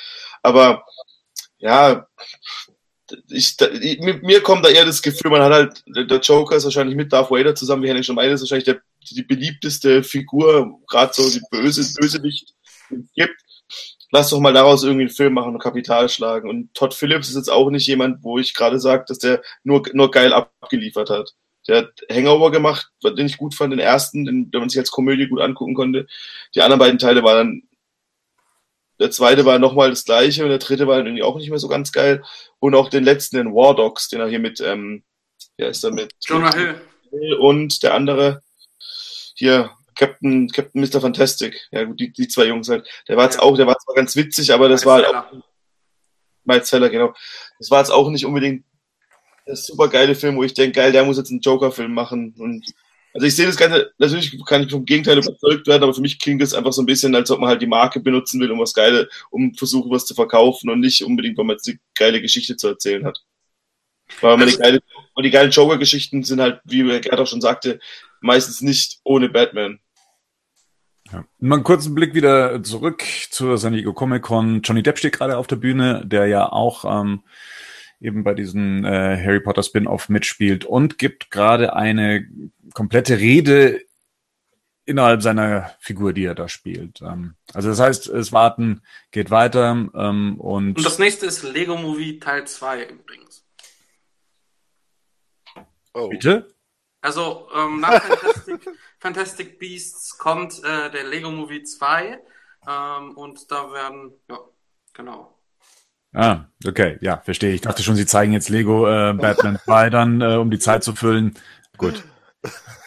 [0.43, 0.84] Aber
[1.57, 2.07] ja,
[3.30, 6.55] ich, da, ich, mir, mir kommt da eher das Gefühl, man hat halt, der Joker
[6.55, 10.03] ist wahrscheinlich mit Darth Vader zusammen, wie Henning schon meinte, ist wahrscheinlich der, die beliebteste
[10.03, 12.53] Figur, gerade so die böse, Bösewicht,
[12.89, 13.41] die es gibt.
[14.12, 16.49] Lass doch mal daraus irgendwie einen Film machen und Kapital schlagen.
[16.49, 19.84] Und Todd Phillips ist jetzt auch nicht jemand, wo ich gerade sage, dass der nur,
[19.93, 21.36] nur geil abgeliefert hat.
[21.68, 24.89] Der hat Hangover gemacht, den ich gut fand, den ersten, den, den man sich als
[24.89, 26.07] Komödie gut angucken konnte.
[26.55, 27.70] Die anderen beiden Teile waren dann
[28.99, 31.70] der zweite war nochmal das gleiche und der dritte war irgendwie auch nicht mehr so
[31.70, 32.24] ganz geil.
[32.60, 35.03] Und auch den letzten, den War Dogs, den er hier mit, ähm,
[35.57, 36.76] ja, ist er mit Jonah Hill.
[37.39, 38.41] und der andere
[39.36, 41.02] hier, Captain, Captain Mr.
[41.02, 41.68] Fantastic.
[41.72, 42.88] Ja, gut, die, die zwei Jungs halt.
[43.10, 43.41] Der war jetzt Ja.
[43.41, 45.43] auch, der war zwar ganz witzig, aber das Miles war halt auch, Teller.
[46.45, 47.14] Miles Teller, genau.
[47.60, 48.64] Das war jetzt auch nicht unbedingt
[49.45, 52.34] der super geile Film, wo ich denke, geil, der muss jetzt einen Joker-Film machen.
[52.38, 52.66] Und
[53.14, 56.18] also ich sehe das Ganze, natürlich kann ich vom Gegenteil überzeugt werden, aber für mich
[56.20, 58.60] klingt das einfach so ein bisschen, als ob man halt die Marke benutzen will, um
[58.60, 62.22] was Geile, um versuchen, was zu verkaufen und nicht unbedingt, weil man jetzt eine geile
[62.22, 63.20] Geschichte zu erzählen hat.
[64.22, 64.80] Weil man die, Also- geile,
[65.16, 67.80] und die geilen Joker-Geschichten sind halt, wie Gerd auch schon sagte,
[68.22, 69.80] meistens nicht ohne Batman.
[71.12, 71.26] Ja.
[71.39, 74.62] Mal einen kurzen Blick wieder zurück zur San Diego Comic Con.
[74.62, 77.24] Johnny Depp steht gerade auf der Bühne, der ja auch ähm,
[77.99, 82.28] eben bei diesem äh, Harry Potter Spin-off mitspielt und gibt gerade eine
[82.74, 83.82] komplette Rede
[84.86, 87.01] innerhalb seiner Figur, die er da spielt.
[87.01, 88.82] Ähm, also das heißt, es warten
[89.12, 93.45] geht weiter ähm, und, Und das nächste ist Lego Movie Teil 2 übrigens.
[95.93, 96.10] Oh.
[96.10, 96.53] bitte?
[97.01, 98.62] Also ähm, nach Fantastic,
[99.00, 102.20] Fantastic Beasts kommt äh, der Lego Movie 2
[102.68, 104.39] ähm, und da werden, ja,
[104.93, 105.39] genau.
[106.14, 107.54] Ah, okay, ja, verstehe.
[107.54, 110.84] Ich dachte schon, sie zeigen jetzt Lego äh, Batman 2 dann, äh, um die Zeit
[110.84, 111.36] zu füllen.
[111.78, 112.04] Gut.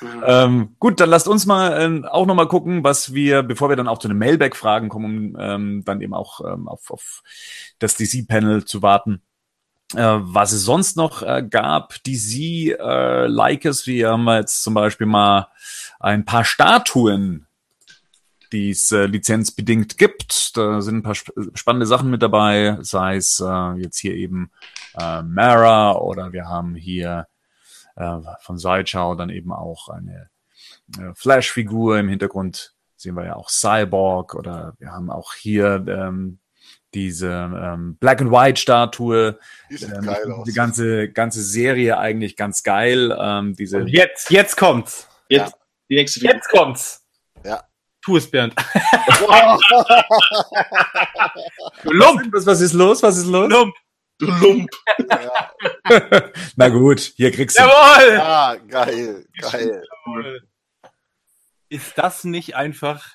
[0.03, 0.45] Ja.
[0.45, 3.77] Ähm, gut, dann lasst uns mal ähm, auch noch mal gucken, was wir, bevor wir
[3.77, 7.23] dann auch zu den Mailback-Fragen kommen, um ähm, dann eben auch ähm, auf, auf
[7.79, 9.23] das DC-Panel zu warten.
[9.95, 15.49] Äh, was es sonst noch äh, gab, DC äh, wir haben jetzt zum Beispiel mal
[16.03, 17.47] ein paar Statuen,
[18.53, 20.57] die es äh, lizenzbedingt gibt.
[20.57, 24.51] Da sind ein paar sp spannende Sachen mit dabei, sei es äh, jetzt hier eben
[24.99, 27.27] äh, Mara oder wir haben hier
[27.97, 30.29] äh, von Sideshow dann eben auch eine
[30.99, 31.99] äh, Flash-Figur.
[31.99, 36.39] Im Hintergrund sehen wir ja auch Cyborg oder wir haben auch hier ähm,
[36.95, 39.39] diese ähm, Black and White Statue.
[39.71, 40.47] Die sieht Ähm, geil aus.
[40.47, 43.17] die ganze ganze Serie eigentlich ganz geil.
[43.19, 45.09] Ähm, diese Und jetzt, jetzt kommt's.
[45.29, 45.55] Jetzt
[45.93, 46.35] die nächste Figur.
[46.35, 47.07] Jetzt kommt's.
[47.45, 47.69] Ja.
[48.05, 48.55] Tu es, Bernd.
[51.85, 52.33] Du Lump.
[52.33, 53.03] was, was ist los?
[53.03, 53.51] Was ist los?
[53.51, 53.75] Lump.
[54.19, 54.71] Du Lump.
[54.99, 55.53] ja.
[56.57, 57.63] Na gut, hier kriegst du.
[57.63, 58.15] Jawohl.
[58.15, 59.83] ja, geil, geil.
[61.69, 63.07] Ist das nicht einfach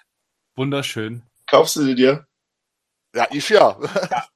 [0.55, 1.23] wunderschön?
[1.47, 2.27] Kaufst du sie dir?
[3.15, 3.77] Ja, ich ja.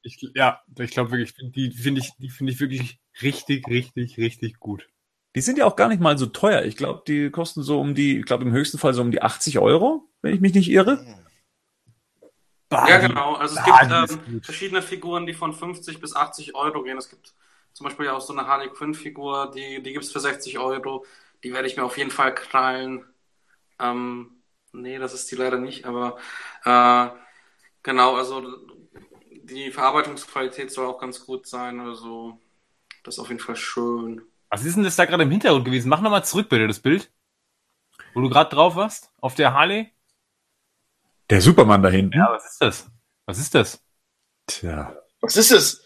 [0.02, 4.60] Ich, ja, ich glaube wirklich, die finde ich, die finde ich wirklich richtig, richtig, richtig
[4.60, 4.88] gut.
[5.36, 6.63] Die sind ja auch gar nicht mal so teuer.
[6.63, 9.21] Ich glaube, die kosten so um die, ich glaube im höchsten Fall so um die
[9.21, 11.05] 80 Euro, wenn ich mich nicht irre.
[12.71, 13.36] Ja, genau.
[13.36, 16.97] Also es die gibt ähm, verschiedene Figuren, die von 50 bis 80 Euro gehen.
[16.97, 17.34] Es gibt
[17.73, 21.05] zum Beispiel auch so eine Harley Quinn-Figur, die, die gibt's für 60 Euro.
[21.43, 23.05] Die werde ich mir auf jeden Fall krallen.
[23.79, 26.17] Ähm, nee, das ist die leider nicht, aber
[26.63, 27.09] äh,
[27.84, 28.43] genau, also
[29.43, 31.79] die Verarbeitungsqualität soll auch ganz gut sein.
[31.79, 32.39] Also
[33.03, 34.21] das ist auf jeden Fall schön.
[34.52, 35.89] Was ist denn das da gerade im Hintergrund gewesen?
[35.89, 37.12] Mach nochmal zurück bitte das Bild.
[38.14, 39.10] Wo du gerade drauf warst?
[39.22, 39.91] Auf der Harley?
[41.30, 42.18] Der Superman da hinten.
[42.18, 42.91] Ja, was ist das?
[43.26, 43.82] Was ist das?
[44.47, 44.93] Tja.
[45.22, 45.84] Was ist es?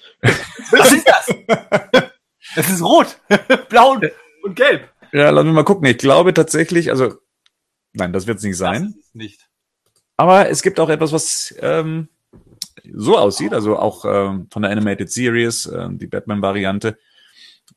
[0.71, 1.27] Was ist das?
[2.57, 3.19] Es ist rot,
[3.69, 4.11] blau und-
[4.43, 4.89] und gelb.
[5.11, 5.85] Ja, lass mich mal gucken.
[5.87, 7.15] Ich glaube tatsächlich, also,
[7.91, 8.83] nein, das wird es nicht sein.
[8.83, 9.49] Das ist es nicht.
[10.15, 12.07] Aber es gibt auch etwas, was ähm,
[12.93, 16.97] so aussieht, also auch ähm, von der Animated Series, ähm, die Batman-Variante.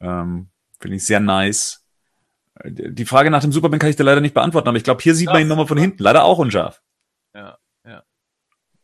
[0.00, 0.48] Ähm,
[0.80, 1.84] Finde ich sehr nice.
[2.60, 5.02] Äh, Die Frage nach dem Superman kann ich dir leider nicht beantworten, aber ich glaube,
[5.02, 6.02] hier sieht man ihn nochmal von hinten.
[6.02, 6.82] Leider auch unscharf.
[7.34, 8.02] Ja, ja.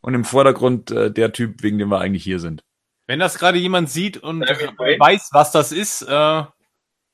[0.01, 2.63] Und im Vordergrund äh, der Typ, wegen dem wir eigentlich hier sind.
[3.07, 6.43] Wenn das gerade jemand sieht und äh, weiß, was das ist, äh,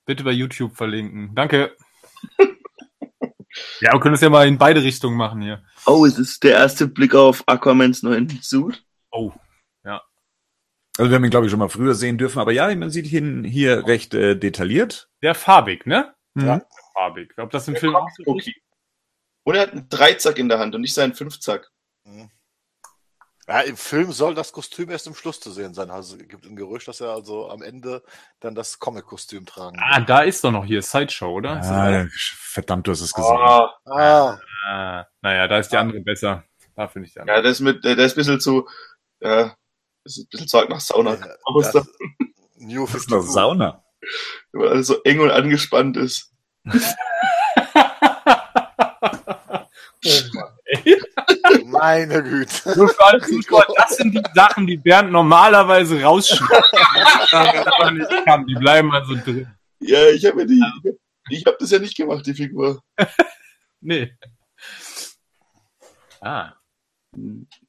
[0.06, 1.36] bitte bei YouTube verlinken.
[1.36, 1.76] Danke.
[3.82, 5.64] ja, wir können es ja mal in beide Richtungen machen hier.
[5.86, 8.84] Oh, es ist der erste Blick auf Aquamans neuen Suit.
[9.12, 9.34] Oh.
[11.02, 13.12] Also wir haben ihn, glaube ich, schon mal früher sehen dürfen, aber ja, man sieht
[13.12, 15.10] ihn hier recht äh, detailliert.
[15.24, 16.14] Der farbig, ne?
[16.36, 16.62] Mhm.
[16.94, 17.34] Farbig.
[17.38, 18.24] Ob das im Film auch so?
[18.28, 18.54] Okay.
[19.44, 21.72] Und er hat einen Dreizack in der Hand und nicht seinen Fünfzack.
[23.48, 25.90] Ja, im Film soll das Kostüm erst im Schluss zu sehen sein.
[25.90, 28.04] Also es gibt ein Gerücht, dass er also am Ende
[28.40, 30.10] dann das Comic-Kostüm tragen Ah, wird.
[30.10, 31.60] da ist doch noch hier Sideshow, oder?
[31.60, 33.38] Ist das Ah, verdammt, du hast es gesehen.
[33.40, 34.38] Ah, Ah,
[34.68, 36.44] Ah, naja, da ist die andere besser.
[36.76, 37.38] Da finde ich die andere.
[37.38, 38.70] ja, das mit, der ist ein bisschen zu,
[39.20, 39.56] ja,
[40.04, 41.16] das ist ein bisschen zu arg nach Sauna.
[41.16, 42.26] Ja, Aber es das- da,
[42.58, 43.34] New Das ist noch 52.
[43.34, 43.84] Sauna.
[44.54, 46.32] weil alles so eng und angespannt ist.
[51.66, 52.74] Meine Güte.
[52.78, 56.64] Nur für alle Zuschauer, das sind die Sachen, die Bernd normalerweise rausschneidet.
[58.26, 58.46] Kann.
[58.48, 59.48] Die bleiben also drin.
[59.80, 60.64] Ja, ich habe ja die,
[61.30, 62.82] ich habe das ja nicht gemacht, die Figur.
[63.80, 64.16] Nee.
[66.20, 66.54] Ah,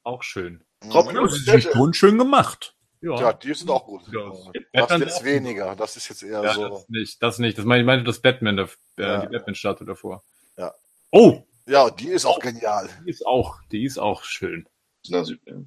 [0.03, 0.63] auch schön.
[0.91, 2.75] Robin und Das ist schon schön gemacht.
[3.01, 4.01] Ja, die sind auch gut.
[4.13, 4.29] Ja.
[4.29, 5.23] Das Batman jetzt auch.
[5.25, 5.75] weniger.
[5.75, 6.69] Das ist jetzt eher Ja, so.
[6.69, 7.57] das nicht, das nicht.
[7.57, 9.25] Das meine, ich meinte das Batman, der, äh, Ja.
[9.25, 10.23] die Batman-Statue davor.
[10.57, 10.71] Ja.
[11.11, 12.89] Oh, Ja, die ist auch genial.
[13.05, 14.67] die ist auch, die ist auch schön.
[15.03, 15.21] Ja.
[15.21, 15.63] Ja.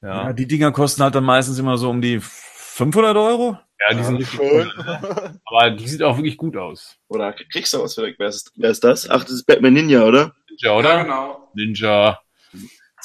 [0.00, 3.58] Ja, die Dinger kosten halt dann meistens immer so um die 500 Euro.
[3.80, 4.72] ja die sind Ja, richtig schön.
[4.78, 5.40] cool.
[5.44, 6.96] Aber die sieht auch wirklich gut aus.
[7.08, 9.10] Oder kriegst du was für wer ist, wer ist das?
[9.10, 10.34] Ach, das ist Batman Ninja, oder?
[10.48, 10.88] Ninja, oder?
[10.96, 11.50] Ja, genau.
[11.54, 12.20] Ninja.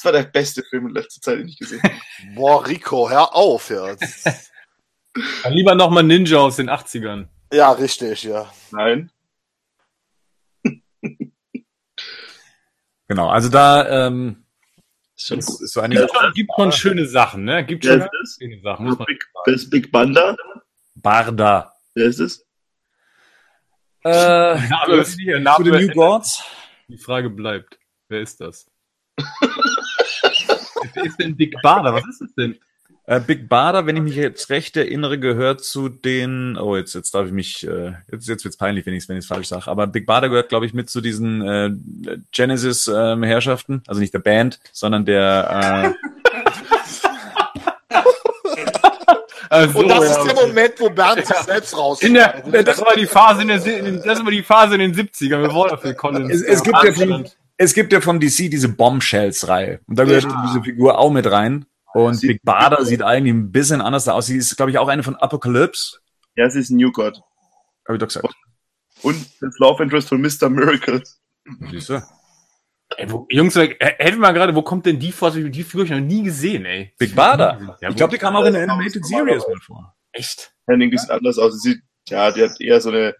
[0.04, 1.94] Das war der beste Film in letzter Zeit, den ich gesehen habe.
[2.34, 3.96] Boah, Rico, hör auf, ja.
[5.42, 7.28] Dann lieber nochmal Ninja aus den 80ern.
[7.50, 8.52] Ja, richtig, ja.
[8.70, 9.10] Nein.
[13.08, 14.44] Genau, also da ähm,
[15.14, 15.60] Ist schon ist, gut.
[15.62, 17.64] ist so einige Gibt schon schöne Sachen, ne?
[17.64, 18.36] Gibt schon ist das?
[18.40, 20.34] schöne Sachen, muss man Big, wer ist Big Banda?
[20.94, 21.72] Barda.
[21.94, 22.44] Wer ist das?
[24.04, 24.10] Äh,
[24.68, 26.42] Name, zu der Name, den New Gods.
[26.88, 27.78] die Frage bleibt.
[28.08, 28.70] Wer ist das?
[30.94, 31.94] Wer ist denn Big Bader?
[31.94, 32.56] Was ist das denn?
[33.06, 36.56] Äh, Big Barda, wenn ich mich jetzt recht erinnere, gehört zu den.
[36.56, 37.66] Oh, jetzt jetzt darf ich mich.
[37.66, 39.70] Äh, jetzt jetzt wird's peinlich, wenn ich wenn ich falsch sage.
[39.70, 41.70] Aber Big Barda gehört, glaube ich, mit zu diesen äh,
[42.32, 43.82] Genesis ähm, Herrschaften.
[43.86, 45.94] Also nicht der Band, sondern der.
[49.50, 52.02] Also, Und das ja, ist der Moment, wo Bernd sich selbst raus.
[52.02, 55.42] in der, das war die Phase in, der, das war die Phase in den 70ern.
[55.42, 56.30] Wir wollen dafür Collins.
[56.30, 57.28] Es, es gibt ja von.
[57.56, 59.80] Es gibt ja von DC diese Bombshells-Reihe.
[59.86, 60.44] Und da gehört Ja.
[60.48, 61.66] diese Figur auch mit rein.
[61.94, 64.26] Und Sieht- Big Barda sieht eigentlich ein bisschen anders aus.
[64.26, 65.98] Sie ist, glaube ich, auch eine von Apocalypse.
[66.36, 67.20] Ja, es ist New God.
[67.86, 68.34] Habe ich doch gesagt.
[69.02, 70.48] Und das Love Interest von Mr.
[70.48, 71.02] Miracle.
[71.70, 72.02] Siehst du?
[72.96, 75.30] Ey, wo, Jungs, äh, helfen wir mal gerade, wo kommt denn die vor?
[75.30, 76.92] Die Figur habe ich noch nie gesehen, ey.
[76.98, 77.76] Big Barda.
[77.80, 79.94] Ja, Ich glaube, die kam auch in der Animated Series mal vor.
[80.12, 80.52] echt.
[80.66, 81.60] Henning, die sieht anders aus.
[81.60, 83.14] Sie sieht, ja, die hat eher so eine,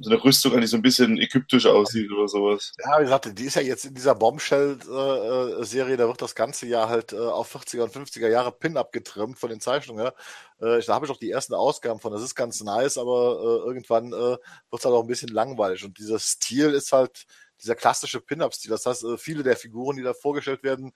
[0.00, 2.72] so eine Rüstung, die so ein bisschen ägyptisch aussieht oder sowas.
[2.82, 6.88] Ja, wie gesagt, die ist ja jetzt in dieser Bombshell-Serie, da wird das ganze Jahr
[6.88, 10.06] halt äh, auf 40er und 50er Jahre Pin-Up getrimmt von den Zeichnungen.
[10.06, 12.12] Äh, da habe ich auch die ersten Ausgaben von.
[12.12, 14.40] Das ist ganz nice, aber äh, irgendwann wird
[14.72, 15.84] es halt auch ein bisschen langweilig.
[15.84, 17.26] Und dieser Stil ist halt
[17.60, 18.70] dieser klassische Pin-Up-Stil.
[18.70, 20.92] Das heißt, viele der Figuren, die da vorgestellt werden,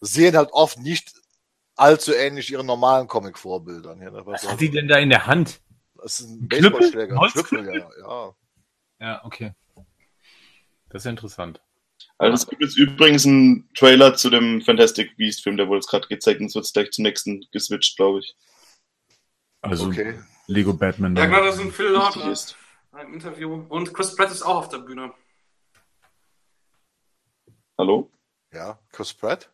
[0.00, 1.12] sehen halt oft nicht
[1.76, 4.00] allzu ähnlich ihren normalen Comic-Vorbildern.
[4.00, 5.60] Ja, Was hat die denn da in der Hand?
[6.02, 6.48] Das ist ein?
[6.48, 7.20] Baseballschläger.
[7.20, 7.30] ein?
[7.30, 7.90] Knüppel, ja.
[8.00, 8.34] ja.
[9.00, 9.52] Ja, okay.
[10.90, 11.60] Das ist ja interessant.
[12.18, 15.88] Also es gibt jetzt übrigens einen Trailer zu dem Fantastic Beast Film, der wurde jetzt
[15.88, 18.36] gerade gezeigt und es wird gleich zum nächsten geswitcht, glaube ich.
[19.62, 20.18] Also Okay.
[20.46, 21.14] Lego Batman.
[21.16, 22.56] Ja, genau, das ist ein Phil Lord ist.
[23.00, 23.64] im Interview.
[23.68, 25.14] Und Chris Pratt ist auch auf der Bühne.
[27.78, 28.10] Hallo?
[28.52, 29.50] Ja, Chris Pratt.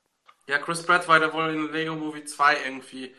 [0.48, 3.14] Ja, Chris Pratt, weil der wohl in Lego Movie 2 irgendwie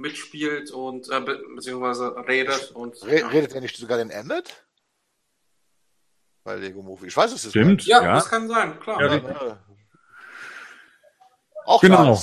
[0.00, 3.28] mitspielt und äh, be beziehungsweise redet und Re ja.
[3.28, 4.66] Redet er nicht sogar den Emmet?
[6.42, 7.08] Bei Lego Movie.
[7.08, 7.84] Ich weiß es jetzt Stimmt.
[7.86, 8.14] ja, Ja.
[8.14, 9.00] das kann sein, klar.
[9.02, 9.14] Ja.
[9.16, 9.58] Ja,
[11.66, 12.18] Auch Genau.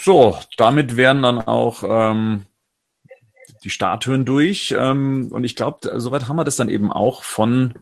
[0.00, 2.46] So, damit wären dann auch ähm,
[3.64, 4.72] die Statuen durch.
[4.78, 7.74] Ähm, und ich glaube, soweit haben wir das dann eben auch von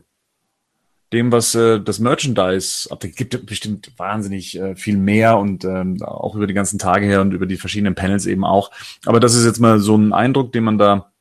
[1.13, 3.17] dem, was äh, das Merchandise abdeckt.
[3.17, 7.31] Gibt bestimmt wahnsinnig äh, viel mehr und ähm, auch über die ganzen Tage her und
[7.33, 8.71] über die verschiedenen Panels eben auch.
[9.05, 11.11] Aber das ist jetzt mal so ein Eindruck, den man da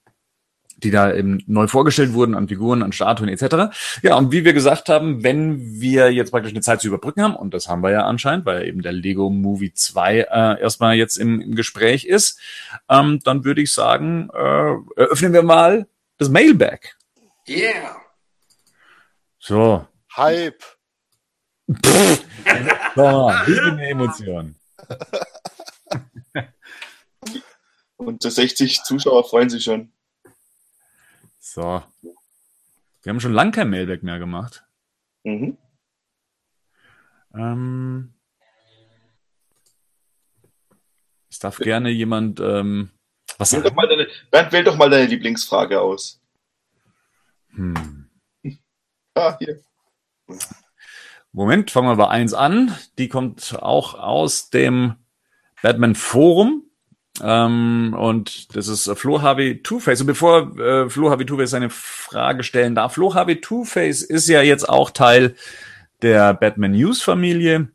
[0.79, 3.75] die da eben neu vorgestellt wurden an Figuren, an Statuen etc.
[4.03, 7.35] Ja, und wie wir gesagt haben, wenn wir jetzt praktisch eine Zeit zu überbrücken haben,
[7.35, 11.17] und das haben wir ja anscheinend, weil eben der Lego Movie 2 äh, erstmal jetzt
[11.17, 12.39] im, im Gespräch ist,
[12.89, 15.87] ähm, dann würde ich sagen, äh, eröffnen wir mal
[16.19, 16.97] das Mailbag.
[17.49, 18.06] Yeah.
[19.49, 19.87] So,
[20.17, 20.61] Hype.
[22.97, 24.57] so eine Emotion.
[27.97, 29.93] Und 60 Zuschauer freuen sich schon.
[31.39, 31.81] So.
[32.03, 34.65] Wir haben schon lange kein Mailback mehr gemacht.
[35.23, 35.57] Mhm.
[37.33, 38.15] Ähm,
[41.31, 42.91] es darf gerne jemand ähm,
[43.39, 46.21] was Wähl doch mal deine, Bernd, wähl doch mal deine Lieblingsfrage aus.
[47.51, 48.06] Hm.
[49.39, 49.61] Hier.
[51.33, 52.75] Moment, fangen wir bei eins an.
[52.99, 54.95] Die kommt auch aus dem
[55.63, 56.63] Batman Forum.
[57.23, 60.01] Ähm, und das ist äh, Flo HW Two-Face.
[60.03, 64.43] Und bevor äh, Flo HW Two-Face seine Frage stellen darf, Flo HW Two-Face ist ja
[64.43, 65.35] jetzt auch Teil
[66.03, 67.71] der Batman News Familie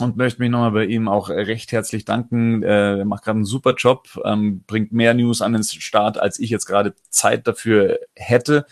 [0.00, 2.62] und möchte mich nochmal bei ihm auch recht herzlich danken.
[2.62, 6.38] Äh, er macht gerade einen super Job, ähm, bringt mehr News an den Start, als
[6.38, 8.66] ich jetzt gerade Zeit dafür hätte.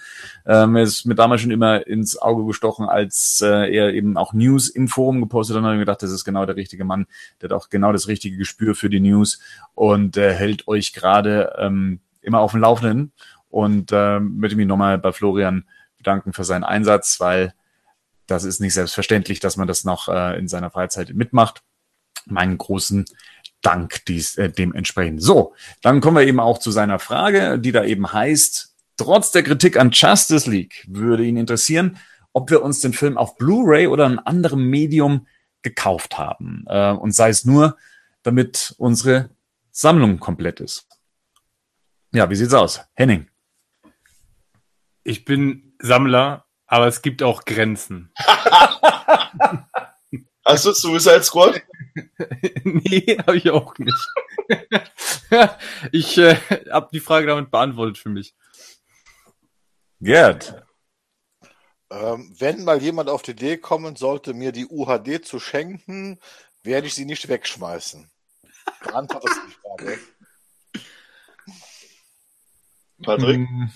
[0.46, 4.32] Ähm, er ist mir damals schon immer ins Auge gestochen, als äh, er eben auch
[4.32, 5.60] News im Forum gepostet hat.
[5.60, 7.06] Und habe ich mir gedacht, das ist genau der richtige Mann.
[7.40, 9.40] Der hat auch genau das richtige Gespür für die News
[9.74, 13.12] und äh, hält euch gerade ähm, immer auf dem Laufenden.
[13.50, 15.64] Und möchte mich nochmal bei Florian
[15.96, 17.54] bedanken für seinen Einsatz, weil
[18.28, 21.62] das ist nicht selbstverständlich, dass man das noch äh, in seiner Freizeit mitmacht.
[22.26, 23.06] Meinen großen
[23.62, 25.22] Dank dies, äh, dementsprechend.
[25.22, 29.42] So, dann kommen wir eben auch zu seiner Frage, die da eben heißt, trotz der
[29.42, 31.98] Kritik an Justice League würde ihn interessieren,
[32.32, 35.26] ob wir uns den Film auf Blu-ray oder in anderem Medium
[35.62, 36.64] gekauft haben.
[36.68, 37.76] Äh, und sei es nur,
[38.22, 39.30] damit unsere
[39.70, 40.86] Sammlung komplett ist.
[42.12, 42.82] Ja, wie sieht's aus?
[42.94, 43.28] Henning.
[45.02, 48.12] Ich bin Sammler, aber es gibt auch Grenzen.
[50.44, 51.62] Hast du Suicide Squad?
[52.64, 54.08] nee, habe ich auch nicht.
[55.92, 56.36] ich äh,
[56.70, 58.34] habe die Frage damit beantwortet für mich.
[60.00, 60.64] Gerd.
[61.90, 66.18] Ähm, wenn mal jemand auf die Idee kommen sollte, mir die UHD zu schenken,
[66.62, 68.10] werde ich sie nicht wegschmeißen.
[68.84, 69.98] Beantwortet die Frage.
[73.02, 73.48] Patrick?
[73.48, 73.70] Hm,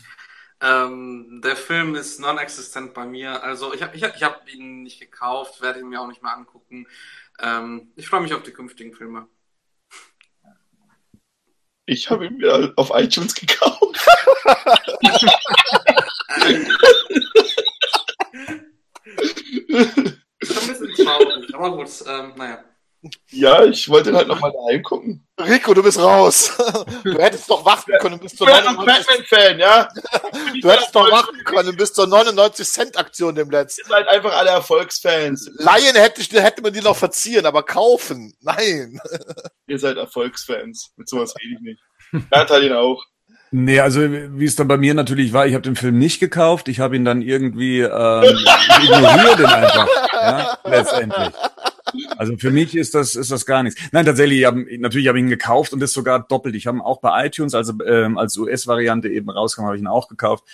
[0.62, 3.42] Ähm, der Film ist non-existent bei mir.
[3.42, 6.22] Also ich habe ich hab, ich hab ihn nicht gekauft, werde ihn mir auch nicht
[6.22, 6.86] mehr angucken.
[7.40, 9.26] Ähm, ich freue mich auf die künftigen Filme.
[11.86, 14.06] Ich habe ihn mir auf iTunes gekauft.
[20.38, 22.64] Ist ein bisschen traurig, aber gut, ähm, naja.
[23.30, 25.26] Ja, ich wollte halt nochmal daheim gucken.
[25.40, 26.56] Rico, du bist raus.
[27.04, 29.88] Du hättest doch warten können bis zur bin ein 99, Batman-Fan, ja?
[30.60, 33.82] du hättest doch warten können bis zur 99 Cent Aktion dem letzten.
[33.82, 35.50] Ihr seid einfach alle Erfolgsfans.
[35.54, 39.00] Leihen hätte, ich, hätte man die noch verziehen, aber kaufen, nein.
[39.66, 40.92] Ihr seid Erfolgsfans.
[40.96, 42.30] Mit sowas rede ich nicht.
[42.30, 43.04] Bernd hat ihn auch.
[43.54, 46.68] Nee, also wie es dann bei mir natürlich war, ich habe den Film nicht gekauft,
[46.68, 51.28] ich habe ihn dann irgendwie ähm, ich ignoriere den einfach, ja, letztendlich.
[52.16, 53.80] Also für mich ist das ist das gar nichts.
[53.92, 56.54] Nein, tatsächlich, ich hab, natürlich habe ich ihn gekauft und das sogar doppelt.
[56.54, 59.88] Ich habe ihn auch bei iTunes, also ähm, als US-Variante eben rauskam, habe ich ihn
[59.88, 60.44] auch gekauft.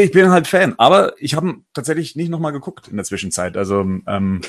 [0.00, 3.56] Ich bin halt Fan, aber ich habe ihn tatsächlich nicht nochmal geguckt in der Zwischenzeit.
[3.56, 4.40] Also ähm,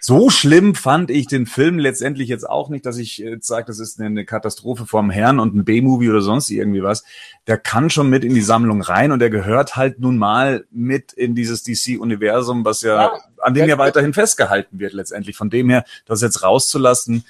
[0.00, 3.78] so schlimm fand ich den Film letztendlich jetzt auch nicht, dass ich jetzt sage, das
[3.78, 7.04] ist eine Katastrophe vom Herrn und ein B-Movie oder sonst irgendwie was.
[7.46, 11.12] Der kann schon mit in die Sammlung rein und der gehört halt nun mal mit
[11.12, 15.36] in dieses DC-Universum, was ja, Ja, an dem ja, ja weiterhin festgehalten wird letztendlich.
[15.36, 17.24] Von dem her, das jetzt rauszulassen,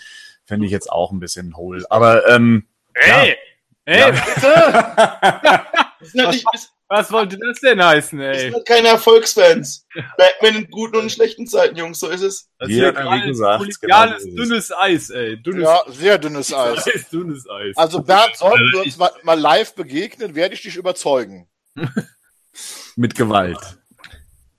[0.46, 1.84] fände ich jetzt auch ein bisschen hohl.
[1.90, 2.64] Aber ähm,
[2.94, 3.36] Ey!
[3.84, 4.10] Ey, Ja.
[4.10, 5.66] bitte!
[6.00, 8.52] Sind nicht, das Was wollte das denn heißen, das sind ey?
[8.52, 9.86] halt keine Erfolgsfans.
[10.16, 12.48] Batman in guten und in schlechten Zeiten, Jungs, so ist es.
[12.58, 14.34] Das Jeder ist ja gesagt, genau so ist es.
[14.34, 15.42] dünnes Eis, ey.
[15.42, 16.86] Dünnes Ja, sehr dünnes Eis.
[16.86, 17.76] Eis, dünnes Eis.
[17.76, 21.48] Also Bernd, sollten wir uns mal, mal live begegnen, werde ich dich überzeugen.
[22.96, 23.78] mit Gewalt.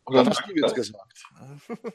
[0.05, 1.23] Oder hast du jetzt gesagt?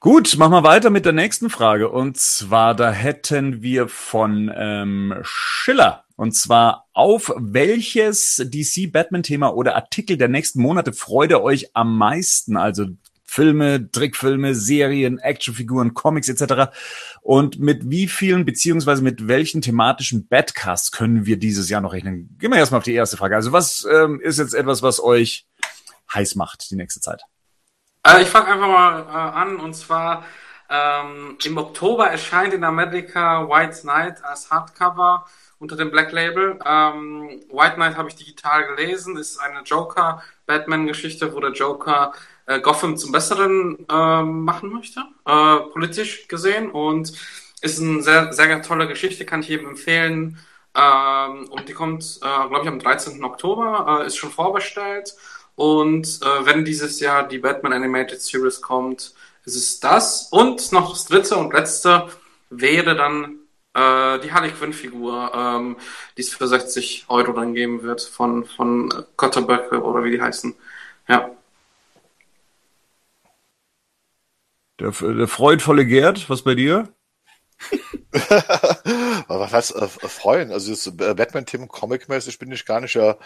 [0.00, 1.88] Gut, machen wir weiter mit der nächsten Frage.
[1.88, 6.04] Und zwar, da hätten wir von ähm, Schiller.
[6.22, 12.56] Und zwar, auf welches DC-Batman-Thema oder Artikel der nächsten Monate freut ihr euch am meisten?
[12.56, 12.86] Also
[13.24, 16.70] Filme, Trickfilme, Serien, Actionfiguren, Comics etc.
[17.22, 22.36] Und mit wie vielen beziehungsweise mit welchen thematischen Badcasts können wir dieses Jahr noch rechnen?
[22.38, 23.34] Gehen wir erstmal auf die erste Frage.
[23.34, 25.48] Also was ähm, ist jetzt etwas, was euch
[26.14, 27.20] heiß macht die nächste Zeit?
[28.06, 30.24] Äh, ich fange einfach mal äh, an und zwar
[30.70, 35.26] ähm, im Oktober erscheint in Amerika White Knight als Hardcover
[35.62, 36.58] unter dem Black Label.
[36.66, 42.12] Ähm, White Knight habe ich digital gelesen, ist eine Joker-Batman-Geschichte, wo der Joker
[42.46, 46.70] äh, Gotham zum Besseren äh, machen möchte, äh, politisch gesehen.
[46.72, 47.12] Und
[47.62, 50.36] ist eine sehr, sehr tolle Geschichte, kann ich jedem empfehlen.
[50.74, 53.22] Ähm, und die kommt, äh, glaube ich, am 13.
[53.22, 55.14] Oktober, äh, ist schon vorbestellt.
[55.54, 59.14] Und äh, wenn dieses Jahr die Batman Animated Series kommt,
[59.44, 60.28] ist es das.
[60.32, 62.08] Und noch das dritte und letzte
[62.50, 63.41] wäre dann
[63.74, 65.76] äh, die Harley Quinn Figur, ähm,
[66.16, 70.54] die es für 60 Euro dann geben wird von, von Kotterböcke oder wie die heißen.
[71.08, 71.30] Ja.
[74.78, 76.92] Der, der freudvolle Gerd, was bei dir?
[79.28, 80.52] was heißt äh, freuen?
[80.52, 83.16] Also das äh, Batman-Thema Comic-mäßig bin ich gar nicht ja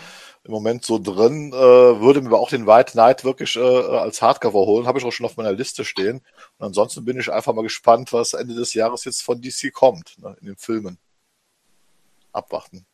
[0.44, 1.52] im Moment so drin.
[1.52, 4.86] Äh, würde mir aber auch den White Knight wirklich äh, als Hardcover holen.
[4.86, 6.22] Habe ich auch schon auf meiner Liste stehen.
[6.58, 10.18] Und ansonsten bin ich einfach mal gespannt, was Ende des Jahres jetzt von DC kommt,
[10.18, 10.98] ne, in den Filmen.
[12.32, 12.86] Abwarten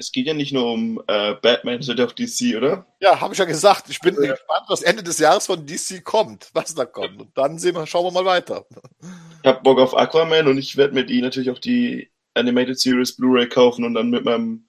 [0.00, 2.86] es geht ja nicht nur um äh, Batman, sondern auch DC, oder?
[3.00, 3.90] Ja, habe ich ja gesagt.
[3.90, 4.32] Ich bin ja.
[4.32, 7.20] gespannt, was Ende des Jahres von DC kommt, was da kommt.
[7.20, 8.64] Und dann sehen wir, schauen wir mal weiter.
[9.42, 13.14] Ich habe Bock auf Aquaman und ich werde mir die natürlich auch die Animated Series
[13.14, 14.66] Blu-ray kaufen und dann mit meinem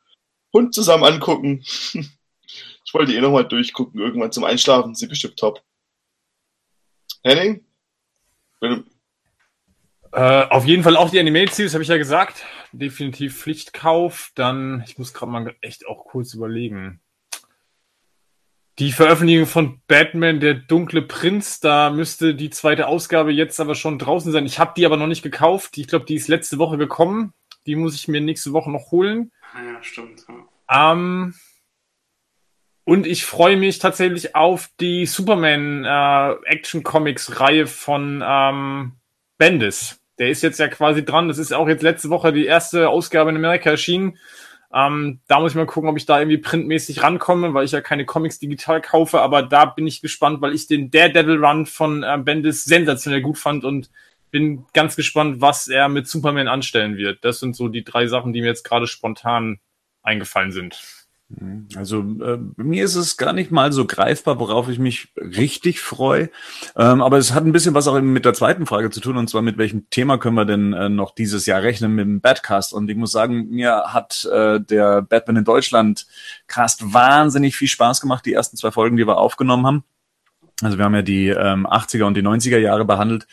[0.51, 1.63] Hund zusammen angucken.
[1.93, 4.95] ich wollte eh nochmal durchgucken, irgendwann zum Einschlafen.
[4.95, 5.63] Sie bestimmt top.
[7.23, 7.63] Henning?
[10.11, 12.43] Äh, auf jeden Fall auch die Animated Series, habe ich ja gesagt.
[12.71, 14.31] Definitiv Pflichtkauf.
[14.35, 16.99] Dann, ich muss gerade mal echt auch kurz überlegen.
[18.79, 23.99] Die Veröffentlichung von Batman, der dunkle Prinz, da müsste die zweite Ausgabe jetzt aber schon
[23.99, 24.45] draußen sein.
[24.45, 25.77] Ich habe die aber noch nicht gekauft.
[25.77, 27.33] Ich glaube, die ist letzte Woche gekommen.
[27.67, 29.31] Die muss ich mir nächste Woche noch holen.
[29.53, 30.25] Ah ja, stimmt.
[30.27, 30.93] Ja.
[30.93, 31.35] Ähm,
[32.83, 38.93] und ich freue mich tatsächlich auf die Superman äh, Action Comics Reihe von ähm,
[39.37, 41.27] Bendis der ist jetzt ja quasi dran.
[41.27, 44.19] Das ist auch jetzt letzte Woche die erste Ausgabe in Amerika erschienen.
[44.71, 47.81] Ähm, da muss ich mal gucken, ob ich da irgendwie printmäßig rankomme, weil ich ja
[47.81, 49.19] keine Comics digital kaufe.
[49.19, 53.39] Aber da bin ich gespannt, weil ich den Daredevil Run von äh, Bendis sensationell gut
[53.39, 53.89] fand und
[54.29, 57.25] bin ganz gespannt, was er mit Superman anstellen wird.
[57.25, 59.59] Das sind so die drei Sachen, die mir jetzt gerade spontan
[60.03, 60.79] eingefallen sind.
[61.75, 66.29] Also äh, mir ist es gar nicht mal so greifbar, worauf ich mich richtig freue.
[66.75, 69.29] Ähm, aber es hat ein bisschen was auch mit der zweiten Frage zu tun, und
[69.29, 72.73] zwar mit welchem Thema können wir denn äh, noch dieses Jahr rechnen mit dem Badcast.
[72.73, 76.05] Und ich muss sagen, mir hat äh, der Batman in Deutschland
[76.47, 79.83] Cast wahnsinnig viel Spaß gemacht, die ersten zwei Folgen, die wir aufgenommen haben.
[80.61, 83.27] Also wir haben ja die ähm, 80er und die 90er Jahre behandelt.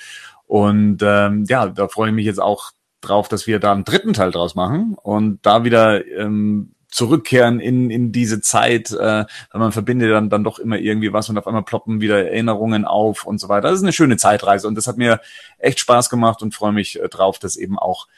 [0.46, 2.70] Und ähm, ja, da freue ich mich jetzt auch
[3.00, 7.90] drauf, dass wir da einen dritten Teil draus machen und da wieder ähm, zurückkehren in,
[7.90, 11.46] in diese Zeit, äh, weil man verbindet dann, dann doch immer irgendwie was und auf
[11.46, 13.68] einmal ploppen wieder Erinnerungen auf und so weiter.
[13.68, 15.20] Das ist eine schöne Zeitreise und das hat mir
[15.58, 18.08] echt Spaß gemacht und freue mich äh, drauf, das eben auch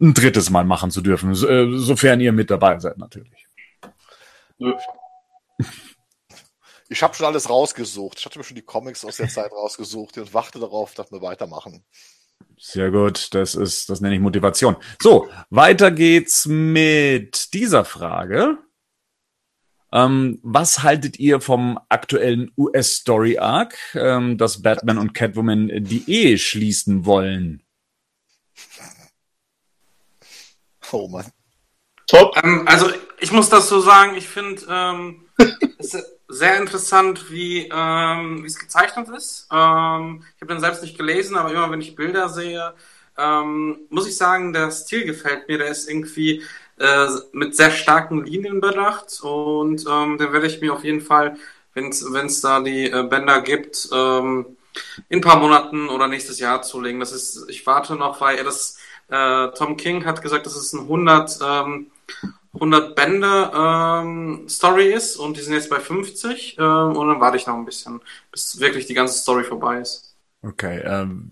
[0.00, 3.46] ein drittes Mal machen zu dürfen, so, äh, sofern ihr mit dabei seid natürlich.
[6.88, 8.18] Ich habe schon alles rausgesucht.
[8.18, 11.22] Ich hatte mir schon die Comics aus der Zeit rausgesucht und warte darauf, dass wir
[11.22, 11.84] weitermachen.
[12.66, 14.76] Sehr gut, das ist, das nenne ich Motivation.
[14.98, 18.56] So, weiter geht's mit dieser Frage.
[19.92, 26.38] Ähm, was haltet ihr vom aktuellen US-Story Arc, ähm, dass Batman und Catwoman die Ehe
[26.38, 27.62] schließen wollen?
[30.90, 31.30] Oh Mann.
[32.06, 32.34] Top.
[32.42, 35.26] Ähm, also ich muss das so sagen, ich finde ähm,
[35.78, 36.02] es
[36.34, 39.46] sehr interessant, wie ähm, es gezeichnet ist.
[39.52, 42.74] Ähm, ich habe den selbst nicht gelesen, aber immer wenn ich Bilder sehe,
[43.16, 45.58] ähm, muss ich sagen, der Stil gefällt mir.
[45.58, 46.42] Der ist irgendwie
[46.78, 51.36] äh, mit sehr starken Linien bedacht und ähm, den werde ich mir auf jeden Fall,
[51.74, 54.56] wenn es da die äh, Bänder gibt, ähm,
[55.08, 57.00] in ein paar Monaten oder nächstes Jahr zulegen.
[57.00, 58.78] Das ist, ich warte noch, weil er das
[59.08, 61.90] äh, Tom King hat gesagt, das ist ein 100 ähm,
[62.54, 67.36] 100 Bände ähm, Story ist und die sind jetzt bei 50 ähm, und dann warte
[67.36, 68.00] ich noch ein bisschen,
[68.30, 70.14] bis wirklich die ganze Story vorbei ist.
[70.42, 71.30] Okay, ähm,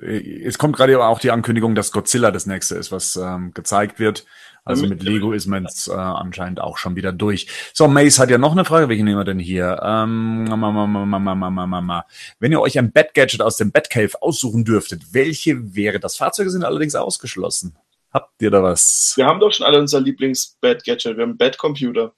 [0.00, 3.98] es kommt gerade aber auch die Ankündigung, dass Godzilla das nächste ist, was ähm, gezeigt
[3.98, 4.24] wird.
[4.64, 7.48] Also mit Lego ist man jetzt äh, anscheinend auch schon wieder durch.
[7.72, 8.88] So, Mace hat ja noch eine Frage.
[8.88, 9.80] Welche nehmen wir denn hier?
[9.82, 12.06] Ähm, ma, ma, ma, ma, ma, ma, ma, ma.
[12.38, 16.16] wenn ihr euch ein Bat-Gadget aus dem Batcave aussuchen dürftet, welche wäre das?
[16.16, 17.74] Fahrzeuge sind allerdings ausgeschlossen.
[18.12, 19.14] Habt ihr da was?
[19.16, 21.16] Wir haben doch schon alle unser Lieblings-Bad-Gadget.
[21.16, 22.14] Wir haben einen Bad-Computer.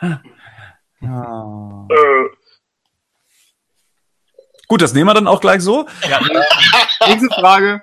[1.02, 1.86] Ah.
[1.90, 2.36] Äh,
[4.66, 5.86] Gut, das nehmen wir dann auch gleich so.
[7.06, 7.82] Nächste Frage.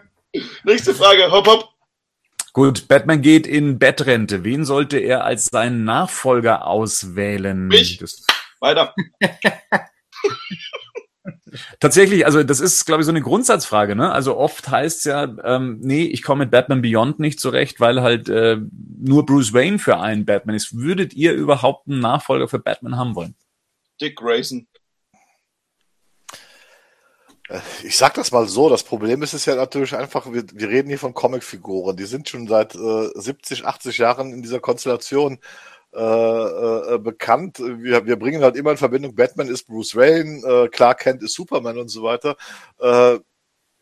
[0.64, 1.32] nächste Frage.
[1.32, 1.70] Hopp, hopp.
[2.52, 4.44] Gut, Batman geht in Bettrente.
[4.44, 7.68] Wen sollte er als seinen Nachfolger auswählen?
[7.68, 8.00] Mich.
[8.00, 8.26] Das,
[8.60, 8.94] Weiter.
[11.80, 13.96] tatsächlich, also das ist, glaube ich, so eine Grundsatzfrage.
[13.96, 14.12] Ne?
[14.12, 18.30] Also oft heißt ja, ähm, nee, ich komme mit Batman Beyond nicht zurecht, weil halt
[18.30, 18.58] äh,
[19.00, 20.78] nur Bruce Wayne für einen Batman ist.
[20.78, 23.36] Würdet ihr überhaupt einen Nachfolger für Batman haben wollen?
[24.02, 24.68] Dick Grayson.
[27.84, 30.88] Ich sag das mal so, das Problem ist es ja natürlich einfach, wir, wir reden
[30.88, 35.40] hier von Comicfiguren, die sind schon seit äh, 70, 80 Jahren in dieser Konstellation
[35.96, 37.60] äh, äh, bekannt.
[37.60, 41.34] Wir, wir bringen halt immer in Verbindung, Batman ist Bruce Wayne, äh, Clark Kent ist
[41.34, 42.36] Superman und so weiter.
[42.80, 43.20] Äh,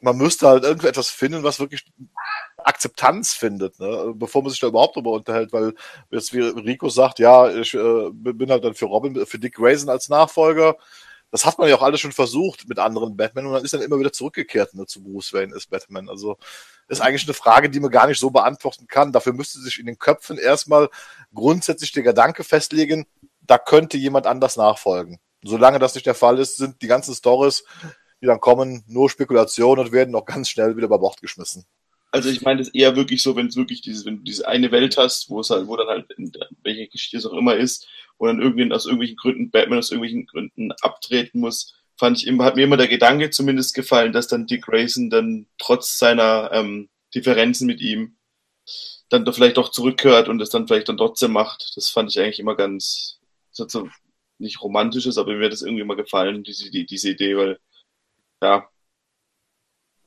[0.01, 1.85] man müsste halt irgendetwas finden, was wirklich
[2.57, 4.13] Akzeptanz findet, ne?
[4.15, 5.73] bevor man sich da überhaupt drüber unterhält, weil
[6.09, 9.89] jetzt wie Rico sagt, ja, ich äh, bin halt dann für Robin, für Dick Grayson
[9.89, 10.75] als Nachfolger.
[11.31, 13.81] Das hat man ja auch alles schon versucht mit anderen Batman und dann ist dann
[13.81, 16.09] immer wieder zurückgekehrt ne, zu Bruce Wayne ist Batman.
[16.09, 16.37] Also
[16.89, 19.13] ist eigentlich eine Frage, die man gar nicht so beantworten kann.
[19.13, 20.89] Dafür müsste sich in den Köpfen erstmal
[21.33, 23.05] grundsätzlich der Gedanke festlegen,
[23.41, 25.19] da könnte jemand anders nachfolgen.
[25.43, 27.63] Solange das nicht der Fall ist, sind die ganzen Stories,
[28.21, 31.65] die dann kommen, nur Spekulation und werden auch ganz schnell wieder über Bord geschmissen.
[32.11, 34.71] Also ich meine das eher wirklich so, wenn es wirklich diese, wenn du diese eine
[34.71, 36.31] Welt hast, wo es halt, wo dann halt in
[36.61, 37.87] welche Geschichte es auch immer ist,
[38.21, 42.45] wo dann irgendwie aus irgendwelchen Gründen Batman aus irgendwelchen Gründen abtreten muss, fand ich immer,
[42.45, 46.89] hat mir immer der Gedanke zumindest gefallen, dass dann Dick Grayson dann trotz seiner ähm,
[47.15, 48.17] Differenzen mit ihm
[49.09, 51.73] dann doch vielleicht doch zurückhört und es dann vielleicht dann trotzdem macht.
[51.75, 53.19] Das fand ich eigentlich immer ganz,
[53.49, 53.89] so, so
[54.37, 57.59] nicht romantisches, aber mir hat das irgendwie immer gefallen, diese, die, diese Idee, weil
[58.43, 58.69] ja,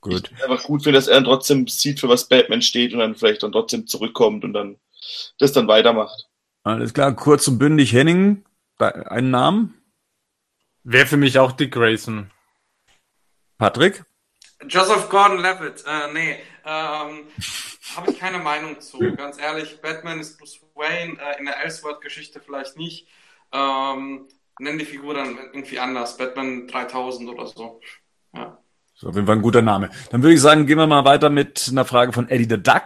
[0.01, 0.31] Gut.
[0.33, 3.17] ich einfach gut finde, dass er dann trotzdem sieht, für was Batman steht und dann
[3.17, 4.79] vielleicht dann trotzdem zurückkommt und dann
[5.39, 6.29] das dann weitermacht.
[6.65, 8.43] Alles klar, kurz und bündig Henning,
[8.79, 9.75] einen Namen?
[10.83, 12.31] Wäre für mich auch Dick Grayson.
[13.59, 14.03] Patrick?
[14.67, 17.27] Joseph Gordon-Levitt, äh, nee, ähm,
[17.97, 18.99] habe ich keine Meinung zu.
[19.15, 23.09] Ganz ehrlich, Batman ist Bruce Wayne, äh, in der Elseworld-Geschichte vielleicht nicht.
[23.53, 24.27] Ähm,
[24.59, 27.83] nenn die Figur dann irgendwie anders, Batman 3000 oder so.
[28.33, 28.64] Ja.
[28.97, 29.91] So, auf jeden Fall ein guter Name.
[30.11, 32.85] Dann würde ich sagen, gehen wir mal weiter mit einer Frage von Eddie the Duck.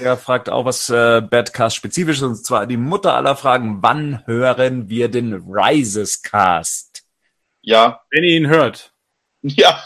[0.00, 3.82] Der fragt auch was äh, Badcast spezifisch ist, und zwar die Mutter aller Fragen.
[3.82, 7.02] Wann hören wir den Rises Cast?
[7.62, 8.92] Ja, Wenn ihr ihn hört.
[9.42, 9.82] ja,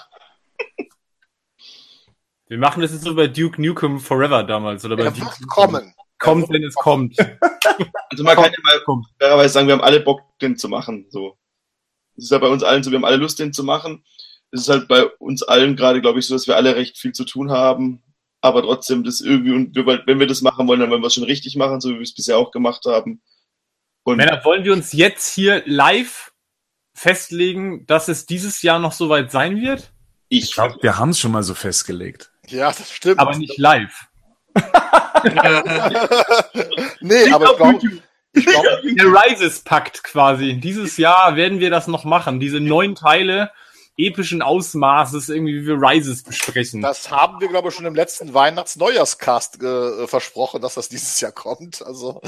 [2.47, 4.85] Wir machen das jetzt so bei Duke Nukem Forever damals.
[4.85, 5.95] Oder bei Er Duke wird kommen.
[6.19, 7.19] Kommt, wenn es kommt.
[8.11, 9.07] also man kann ja mal Kommt.
[9.19, 11.07] fairerweise sagen, wir haben alle Bock, den zu machen.
[11.11, 11.37] So.
[12.17, 14.05] Es ist ja bei uns allen so, wir haben alle Lust, den zu machen.
[14.55, 17.11] Es ist halt bei uns allen gerade, glaube ich, so, dass wir alle recht viel
[17.11, 18.05] zu tun haben.
[18.41, 21.15] Aber trotzdem, das irgendwie, und wir, wenn wir das machen wollen, dann wollen wir es
[21.15, 23.21] schon richtig machen, so wie wir es bisher auch gemacht haben.
[24.05, 26.33] Und Männer, wollen wir uns jetzt hier live
[26.93, 29.91] festlegen, dass es dieses Jahr noch soweit sein wird?
[30.29, 32.31] ich, Ich glaube, wir haben es schon mal so festgelegt.
[32.47, 33.19] Ja, das stimmt.
[33.19, 34.07] Aber nicht live.
[37.01, 37.81] nee, aber ich glaube,
[38.35, 40.61] ich glaub, Der Rises-Pakt quasi.
[40.61, 42.39] Dieses Jahr werden wir das noch machen.
[42.39, 43.51] Diese neun Teile
[43.97, 46.83] epischen Ausmaßes, irgendwie, wie wir Rises besprechen.
[46.83, 51.31] das haben wir, glaube ich, schon im letzten Weihnachts-Neujahrscast äh, versprochen, dass das dieses Jahr
[51.31, 51.81] kommt.
[51.83, 52.21] Also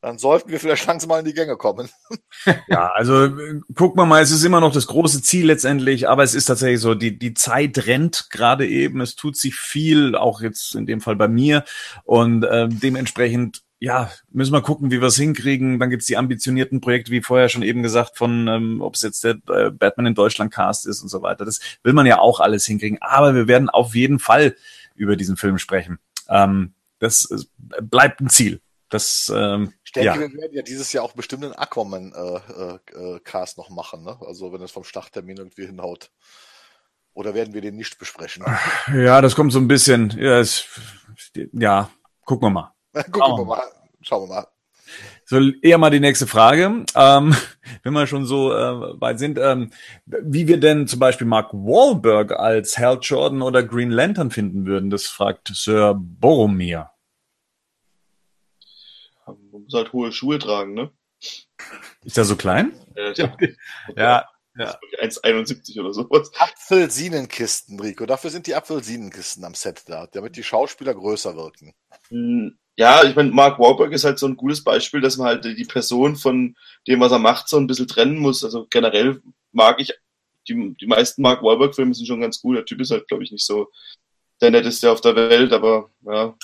[0.00, 1.90] dann sollten wir vielleicht langsam mal in die Gänge kommen.
[2.66, 3.28] Ja, also
[3.74, 6.80] guck mal mal, es ist immer noch das große Ziel letztendlich, aber es ist tatsächlich
[6.80, 11.00] so, die, die Zeit rennt gerade eben, es tut sich viel, auch jetzt in dem
[11.00, 11.64] Fall bei mir
[12.04, 15.80] und äh, dementsprechend, ja, müssen wir gucken, wie wir es hinkriegen.
[15.80, 19.24] Dann gibt's die ambitionierten Projekte, wie vorher schon eben gesagt, von ähm, ob es jetzt
[19.24, 21.44] der äh, Batman in Deutschland Cast ist und so weiter.
[21.44, 24.54] Das will man ja auch alles hinkriegen, aber wir werden auf jeden Fall
[24.94, 25.98] über diesen Film sprechen.
[26.28, 28.60] Ähm, das äh, bleibt ein Ziel.
[28.88, 30.14] Das, ähm, Ich denke, ja.
[30.14, 34.16] wir werden ja dieses Jahr auch bestimmt einen Aquaman-Cast äh, äh, Cast noch machen, ne?
[34.24, 36.12] Also wenn es vom Starttermin irgendwie hinhaut.
[37.14, 38.44] Oder werden wir den nicht besprechen?
[38.94, 40.10] Ja, das kommt so ein bisschen.
[40.16, 40.66] Ja, es,
[41.52, 41.90] ja
[42.24, 42.74] gucken wir mal.
[43.10, 43.62] Gucken wir mal.
[44.02, 44.46] Schauen wir mal.
[45.24, 46.84] So, eher mal die nächste Frage.
[46.94, 47.34] Ähm,
[47.82, 49.70] wenn wir schon so äh, weit sind, ähm,
[50.04, 54.90] wie wir denn zum Beispiel Mark Wahlberg als Hal Jordan oder Green Lantern finden würden,
[54.90, 56.90] das fragt Sir Boromir.
[59.26, 60.90] man muss halt hohe Schuhe tragen, ne?
[62.04, 62.72] Ist er so klein?
[62.94, 63.36] Äh, ja.
[64.54, 66.30] Ja, ist 1,71 oder sowas.
[66.38, 68.04] Apfelsinenkisten, Rico.
[68.04, 71.72] Dafür sind die Apfelsinenkisten am Set da, damit die Schauspieler größer wirken.
[72.08, 75.44] Hm, ja, ich meine, Mark Wahlberg ist halt so ein gutes Beispiel, dass man halt
[75.44, 76.56] die Person von
[76.88, 78.44] dem, was er macht, so ein bisschen trennen muss.
[78.44, 79.20] Also generell
[79.52, 79.92] mag ich,
[80.48, 82.56] die, die meisten Mark Wahlberg-Filme sind schon ganz gut.
[82.56, 83.70] Der Typ ist halt, glaube ich, nicht so
[84.40, 86.34] der netteste auf der Welt, aber ja.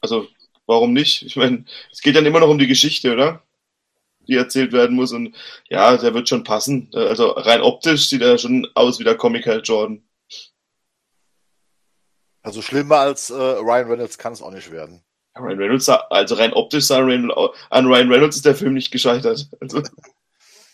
[0.00, 0.28] Also,
[0.66, 1.22] warum nicht?
[1.22, 3.42] Ich meine, es geht dann immer noch um die Geschichte, oder?
[4.28, 5.34] Die erzählt werden muss und
[5.68, 6.90] ja, der wird schon passen.
[6.94, 10.02] Also rein optisch sieht er schon aus wie der Comic Jordan.
[12.44, 15.02] Also schlimmer als äh, Ryan Reynolds kann es auch nicht werden.
[15.36, 19.48] Ryan Reynolds, also rein optisch an Ryan Reynolds ist der Film nicht gescheitert.
[19.60, 19.82] Also,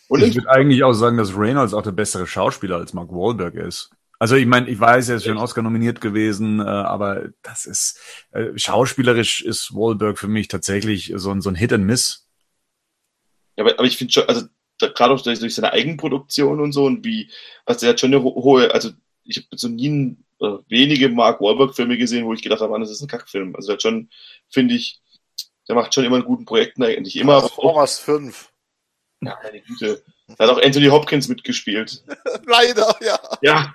[0.09, 3.55] und ich würde eigentlich auch sagen, dass Reynolds auch der bessere Schauspieler als Mark Wahlberg
[3.55, 3.89] ist.
[4.19, 7.99] Also ich meine, ich weiß, er ist schon Oscar nominiert gewesen, äh, aber das ist
[8.31, 12.27] äh, schauspielerisch ist Wahlberg für mich tatsächlich so ein, so ein Hit and Miss.
[13.55, 14.45] Ja, aber, aber ich finde schon, also
[14.77, 17.31] gerade auch durch, durch seine Eigenproduktion und so und wie,
[17.65, 18.91] also er hat schon eine hohe, also
[19.23, 22.91] ich habe so nie einen äh, wenige Mark Wahlberg-Filme gesehen, wo ich gedacht habe, das
[22.91, 23.55] ist ein Kackfilm.
[23.55, 24.09] Also der hat schon,
[24.49, 24.99] finde ich,
[25.67, 27.15] der macht schon immer einen guten Projekten eigentlich.
[27.15, 27.39] Immer.
[27.39, 28.51] Transformers 5.
[29.21, 30.03] Ja, meine Güte.
[30.37, 32.03] Da hat auch Anthony Hopkins mitgespielt.
[32.45, 33.19] Leider, ja.
[33.41, 33.73] Ja.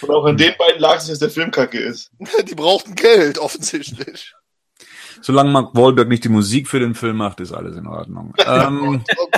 [0.00, 2.10] Und auch an den beiden lag es, dass der Film kacke ist.
[2.48, 4.34] Die brauchten Geld, offensichtlich.
[5.20, 8.34] Solange Mark Wahlberg nicht die Musik für den Film macht, ist alles in Ordnung.
[8.46, 9.28] ähm, oh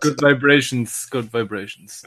[0.00, 2.04] good Vibrations, Good Vibrations.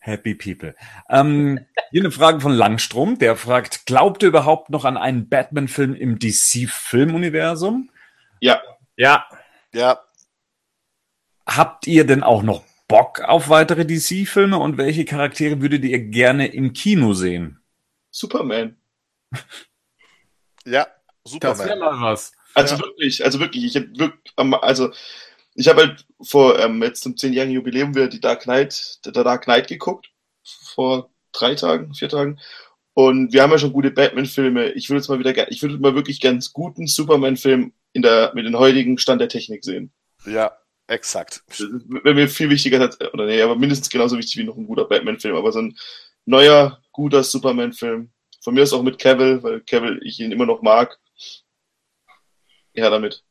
[0.00, 0.74] Happy People.
[1.08, 1.60] Ähm,
[1.90, 6.18] hier eine Frage von Langstrom, der fragt, glaubt ihr überhaupt noch an einen Batman-Film im
[6.18, 7.90] DC-Filmuniversum?
[8.40, 8.60] Ja.
[8.96, 9.26] Ja.
[9.72, 10.00] Ja.
[11.46, 16.48] Habt ihr denn auch noch Bock auf weitere DC-Filme und welche Charaktere würdet ihr gerne
[16.48, 17.60] im Kino sehen?
[18.10, 18.76] Superman.
[20.64, 20.86] Ja.
[21.24, 21.58] Superman.
[21.58, 22.32] Das wäre mal was.
[22.54, 22.82] Also ja.
[22.82, 24.92] wirklich, also wirklich, ich habe wirklich, also
[25.58, 29.42] ich habe halt vor ähm, jetzt zum zehnjährigen Jubiläum wieder die Dark Knight, der Dark
[29.42, 30.08] Knight geguckt
[30.44, 32.38] vor drei Tagen, vier Tagen.
[32.94, 34.70] Und wir haben ja schon gute Batman-Filme.
[34.72, 38.32] Ich würde jetzt mal wieder gerne, ich würde mal wirklich ganz guten Superman-Film in der
[38.34, 39.92] mit dem heutigen Stand der Technik sehen.
[40.26, 40.56] Ja,
[40.86, 41.42] exakt.
[41.58, 45.34] Wäre mir viel wichtiger, oder nee, aber mindestens genauso wichtig wie noch ein guter Batman-Film.
[45.34, 45.76] Aber so ein
[46.24, 48.12] neuer, guter Superman-Film.
[48.42, 50.98] Von mir ist auch mit Cavill, weil Cavill ich ihn immer noch mag.
[52.74, 53.24] Ja, damit.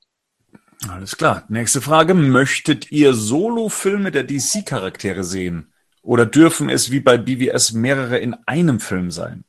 [0.90, 1.44] Alles klar.
[1.50, 2.14] Nächste Frage.
[2.14, 5.74] Möchtet ihr Solo-Filme der DC-Charaktere sehen?
[6.02, 9.44] Oder dürfen es wie bei BWS mehrere in einem Film sein?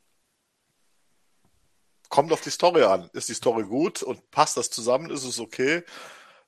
[2.09, 3.11] Kommt auf die Story an.
[3.13, 5.85] Ist die Story gut und passt das zusammen, ist es okay.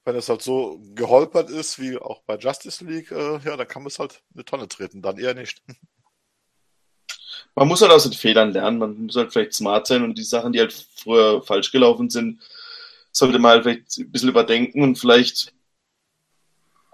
[0.05, 3.83] Wenn es halt so geholpert ist, wie auch bei Justice League, äh, ja, dann kann
[3.83, 5.63] man es halt eine Tonne treten, dann eher nicht.
[7.55, 10.25] Man muss halt aus den Fehlern lernen, man muss halt vielleicht smart sein und die
[10.25, 12.41] Sachen, die halt früher falsch gelaufen sind,
[13.13, 15.53] sollte man halt vielleicht ein bisschen überdenken und vielleicht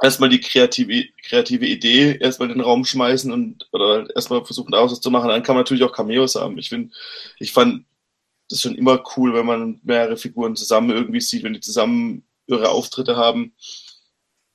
[0.02, 4.92] erstmal die kreative, kreative Idee erstmal in den Raum schmeißen und oder erstmal versuchen, daraus
[4.92, 5.28] was zu machen.
[5.28, 6.58] Dann kann man natürlich auch Cameos haben.
[6.58, 6.94] Ich finde,
[7.38, 7.84] ich fand
[8.48, 12.68] das schon immer cool, wenn man mehrere Figuren zusammen irgendwie sieht, wenn die zusammen ihre
[12.68, 13.54] Auftritte haben.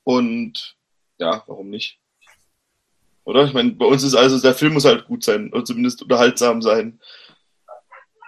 [0.04, 0.78] Und
[1.18, 2.00] ja, warum nicht?
[3.24, 3.46] Oder?
[3.46, 6.62] Ich meine, bei uns ist also, der Film muss halt gut sein oder zumindest unterhaltsam
[6.62, 7.00] sein.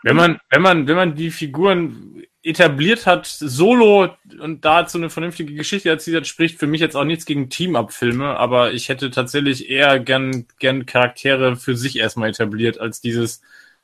[0.03, 4.09] Wenn man, wenn man, wenn man die Figuren etabliert hat, solo
[4.39, 8.37] und dazu eine vernünftige Geschichte erzählt hat, spricht für mich jetzt auch nichts gegen Team-Up-Filme,
[8.37, 13.41] aber ich hätte tatsächlich eher gern, gern Charaktere für sich erstmal etabliert, als dieses,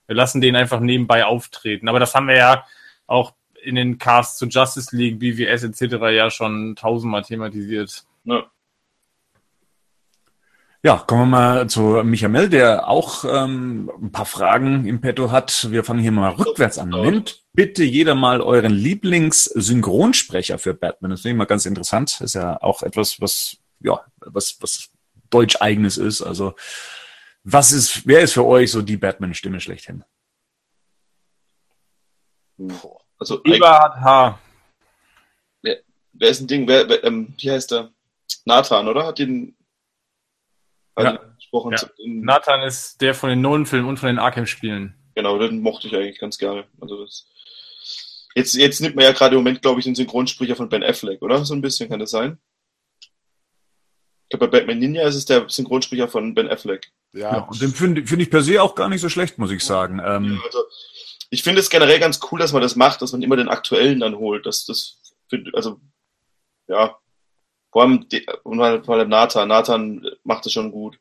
[0.07, 1.87] wir lassen den einfach nebenbei auftreten.
[1.87, 2.65] Aber das haben wir ja
[3.07, 5.95] auch in den Casts zu Justice League, BWS etc.
[6.11, 8.03] ja schon tausendmal thematisiert.
[8.25, 8.45] Ja.
[10.81, 15.69] Ja, kommen wir mal zu Michael, der auch ähm, ein paar Fragen im Petto hat.
[15.71, 16.89] Wir fangen hier mal rückwärts an.
[16.89, 21.11] Nennt bitte jeder mal euren Lieblings-Synchronsprecher für Batman.
[21.11, 22.13] Das finde ich mal ganz interessant.
[22.13, 24.89] Das ist ja auch etwas, was, ja, was, was
[25.29, 26.21] deutsch-eigenes ist.
[26.21, 26.55] Also,
[27.43, 30.05] was ist, wer ist für euch so die Batman-Stimme schlechthin?
[33.17, 34.39] Also, Eberhard H.
[35.61, 35.81] Wer,
[36.13, 36.65] wer ist ein Ding?
[36.69, 37.91] Wer, wer ähm, wie heißt der?
[38.45, 39.07] Nathan, oder?
[39.07, 39.57] Hat den
[40.97, 41.17] ja.
[41.35, 41.71] gesprochen.
[41.71, 41.89] Ja.
[42.05, 44.95] Nathan ist der von den Nolan-Filmen und von den Arkham-Spielen.
[45.15, 46.65] Genau, den mochte ich eigentlich ganz gerne.
[46.79, 47.27] Also das
[48.35, 51.21] jetzt, jetzt nimmt man ja gerade im Moment, glaube ich, den Synchronsprecher von Ben Affleck,
[51.21, 51.43] oder?
[51.45, 52.37] So ein bisschen kann das sein.
[53.01, 56.91] Ich glaube, bei Batman Ninja ist es der Synchronsprecher von Ben Affleck.
[57.13, 59.51] Ja, ja und den finde find ich per se auch gar nicht so schlecht, muss
[59.51, 59.99] ich sagen.
[60.05, 60.63] Ähm, ja, also,
[61.31, 63.99] ich finde es generell ganz cool, dass man das macht, dass man immer den aktuellen
[63.99, 64.45] dann holt.
[64.45, 65.79] Das, das find, also,
[66.67, 66.95] ja,
[67.71, 68.05] vor allem,
[68.83, 69.47] vor allem Nathan.
[69.47, 70.99] Nathan macht es schon gut.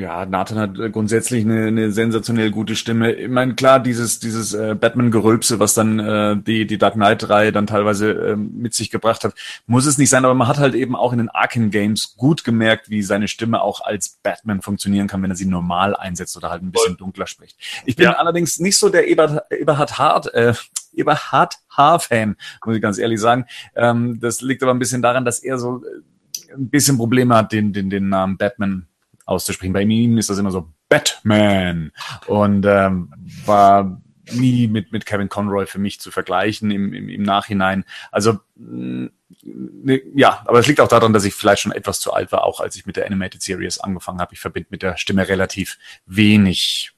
[0.00, 3.12] Ja, Nathan hat grundsätzlich eine, eine sensationell gute Stimme.
[3.12, 7.66] Ich meine, klar, dieses, dieses äh, Batman-Gerülpse, was dann äh, die, die Dark Knight-Reihe dann
[7.68, 9.34] teilweise äh, mit sich gebracht hat,
[9.66, 12.42] muss es nicht sein, aber man hat halt eben auch in den Arkham Games gut
[12.42, 16.50] gemerkt, wie seine Stimme auch als Batman funktionieren kann, wenn er sie normal einsetzt oder
[16.50, 17.56] halt ein bisschen dunkler spricht.
[17.84, 18.12] Ich bin Ja.
[18.14, 20.54] allerdings nicht so der Eberhard, Eberhard Hart, äh,
[20.92, 23.46] Eberhard H-Fan, muss ich ganz ehrlich sagen.
[23.74, 27.52] Ähm, das liegt aber ein bisschen daran, dass er so äh, ein bisschen Probleme hat,
[27.52, 28.86] den, den, den Namen Batman
[29.24, 29.72] auszusprechen.
[29.72, 31.92] Bei ihm ist das immer so Batman
[32.26, 33.12] und ähm,
[33.46, 34.00] war
[34.30, 37.84] nie mit, mit Kevin Conroy für mich zu vergleichen im, im, im Nachhinein.
[38.10, 39.10] Also mh,
[39.42, 42.44] ne, ja, aber es liegt auch daran, dass ich vielleicht schon etwas zu alt war,
[42.44, 44.34] auch als ich mit der Animated Series angefangen habe.
[44.34, 46.91] Ich verbinde mit der Stimme relativ wenig.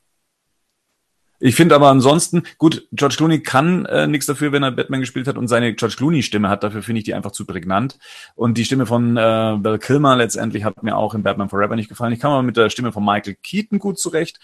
[1.41, 5.27] Ich finde aber ansonsten, gut, George Clooney kann äh, nichts dafür, wenn er Batman gespielt
[5.27, 6.63] hat und seine George Clooney-Stimme hat.
[6.63, 7.99] Dafür finde ich die einfach zu prägnant.
[8.35, 11.89] Und die Stimme von äh, Val Kilmer letztendlich hat mir auch in Batman Forever nicht
[11.89, 12.13] gefallen.
[12.13, 14.39] Ich kam aber mit der Stimme von Michael Keaton gut zurecht.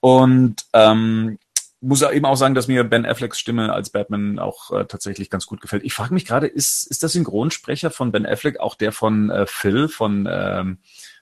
[0.00, 1.38] Und ähm,
[1.82, 5.46] muss eben auch sagen, dass mir Ben Afflecks Stimme als Batman auch äh, tatsächlich ganz
[5.46, 5.84] gut gefällt.
[5.84, 9.46] Ich frage mich gerade, ist, ist der Synchronsprecher von Ben Affleck auch der von äh,
[9.46, 10.78] Phil von, ähm,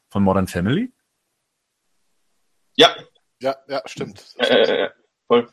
[0.09, 0.93] von Modern Family?
[2.77, 2.95] Ja,
[3.41, 4.23] Ja, ja, stimmt.
[4.37, 4.91] äh,
[5.31, 5.49] voll.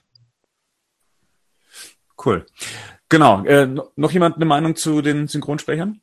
[2.25, 2.45] Cool.
[3.09, 3.45] Genau.
[3.45, 6.01] Äh, no- noch jemand eine Meinung zu den Synchronsprechern?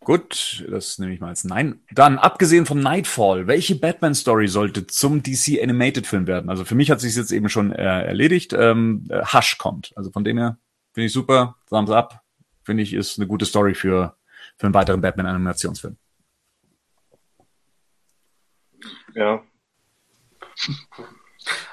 [0.00, 1.82] Gut, das nehme ich mal als Nein.
[1.90, 6.48] Dann, abgesehen von Nightfall, welche Batman-Story sollte zum DC Animated Film werden?
[6.50, 8.52] Also für mich hat sich jetzt eben schon äh, erledigt.
[8.52, 9.92] Ähm, äh, Hush kommt.
[9.96, 10.56] Also von dem her
[10.92, 11.56] finde ich super.
[11.68, 12.22] Thumbs up.
[12.62, 14.16] Finde ich, ist eine gute Story für,
[14.56, 15.96] für einen weiteren Batman-Animationsfilm.
[19.14, 19.42] Ja.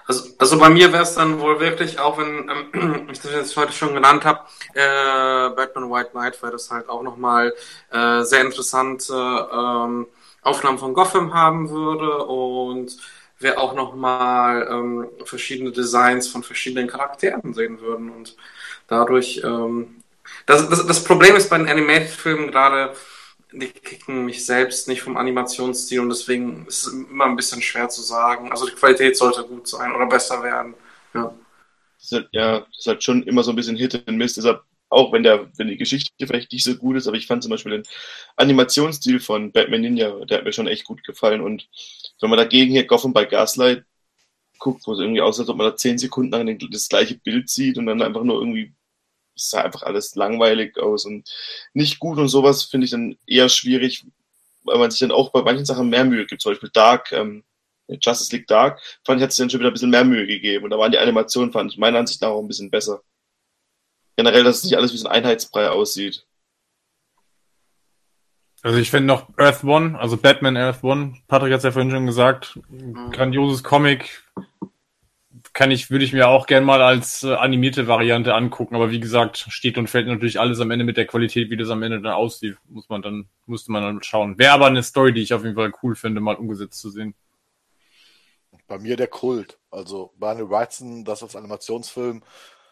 [0.07, 3.57] Also, also bei mir wäre es dann wohl wirklich, auch wenn ähm, ich das jetzt
[3.57, 4.41] heute schon genannt habe,
[4.73, 7.53] äh, Batman White Knight, weil das halt auch nochmal
[7.91, 9.13] äh, sehr interessante
[9.51, 10.07] ähm,
[10.41, 12.97] Aufnahmen von Gotham haben würde und
[13.39, 18.35] wir auch nochmal ähm, verschiedene Designs von verschiedenen Charakteren sehen würden und
[18.87, 20.03] dadurch ähm,
[20.45, 22.93] das, das, das Problem ist bei den Animated-Filmen gerade,
[23.59, 27.89] die kicken mich selbst nicht vom Animationsstil und deswegen ist es immer ein bisschen schwer
[27.89, 28.51] zu sagen.
[28.51, 30.75] Also die Qualität sollte gut sein oder besser werden.
[31.13, 31.33] Ja.
[31.97, 34.33] Das ist halt, ja, das ist halt schon immer so ein bisschen Hit and Miss.
[34.35, 37.41] Deshalb, auch wenn der, wenn die Geschichte vielleicht nicht so gut ist, aber ich fand
[37.41, 37.83] zum Beispiel den
[38.35, 41.41] Animationsstil von Batman Ninja, der hat mir schon echt gut gefallen.
[41.41, 41.67] Und
[42.21, 43.85] wenn man dagegen hier Gotham by Gaslight
[44.59, 47.49] guckt, wo es irgendwie aussieht, als ob man da zehn Sekunden lang das gleiche Bild
[47.49, 48.74] sieht und dann einfach nur irgendwie
[49.35, 51.29] es sah einfach alles langweilig aus und
[51.73, 54.05] nicht gut und sowas finde ich dann eher schwierig,
[54.63, 56.41] weil man sich dann auch bei manchen Sachen mehr Mühe gibt.
[56.41, 57.43] Zum Beispiel Dark, ähm,
[57.87, 60.65] Justice League Dark, fand ich, hat sich dann schon wieder ein bisschen mehr Mühe gegeben.
[60.65, 63.01] Und da waren die Animationen, fand ich meiner Ansicht nach auch ein bisschen besser.
[64.15, 66.25] Generell, dass es nicht alles wie so ein Einheitsbrei aussieht.
[68.65, 71.91] Also ich finde noch Earth One, also Batman Earth One, Patrick hat es ja vorhin
[71.91, 72.59] schon gesagt,
[73.11, 74.23] grandioses Comic,
[75.55, 78.99] kann ich, würde ich mir auch gern mal als äh, animierte Variante angucken, aber wie
[78.99, 82.01] gesagt, steht und fällt natürlich alles am Ende mit der Qualität, wie das am Ende
[82.01, 84.37] dann aussieht, muss man dann, musste man dann schauen.
[84.37, 87.15] Wäre aber eine Story, die ich auf jeden Fall cool finde, mal umgesetzt zu sehen.
[88.67, 89.57] Bei mir der Kult.
[89.71, 92.21] Also Barney Wrightson, das als Animationsfilm.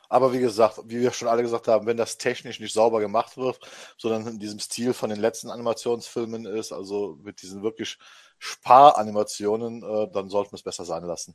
[0.10, 3.38] Aber wie gesagt, wie wir schon alle gesagt haben, wenn das technisch nicht sauber gemacht
[3.38, 3.60] wird,
[3.98, 7.98] sondern in diesem Stil von den letzten Animationsfilmen ist, also mit diesen wirklich
[8.40, 11.34] Sparanimationen, äh, dann sollten wir es besser sein lassen.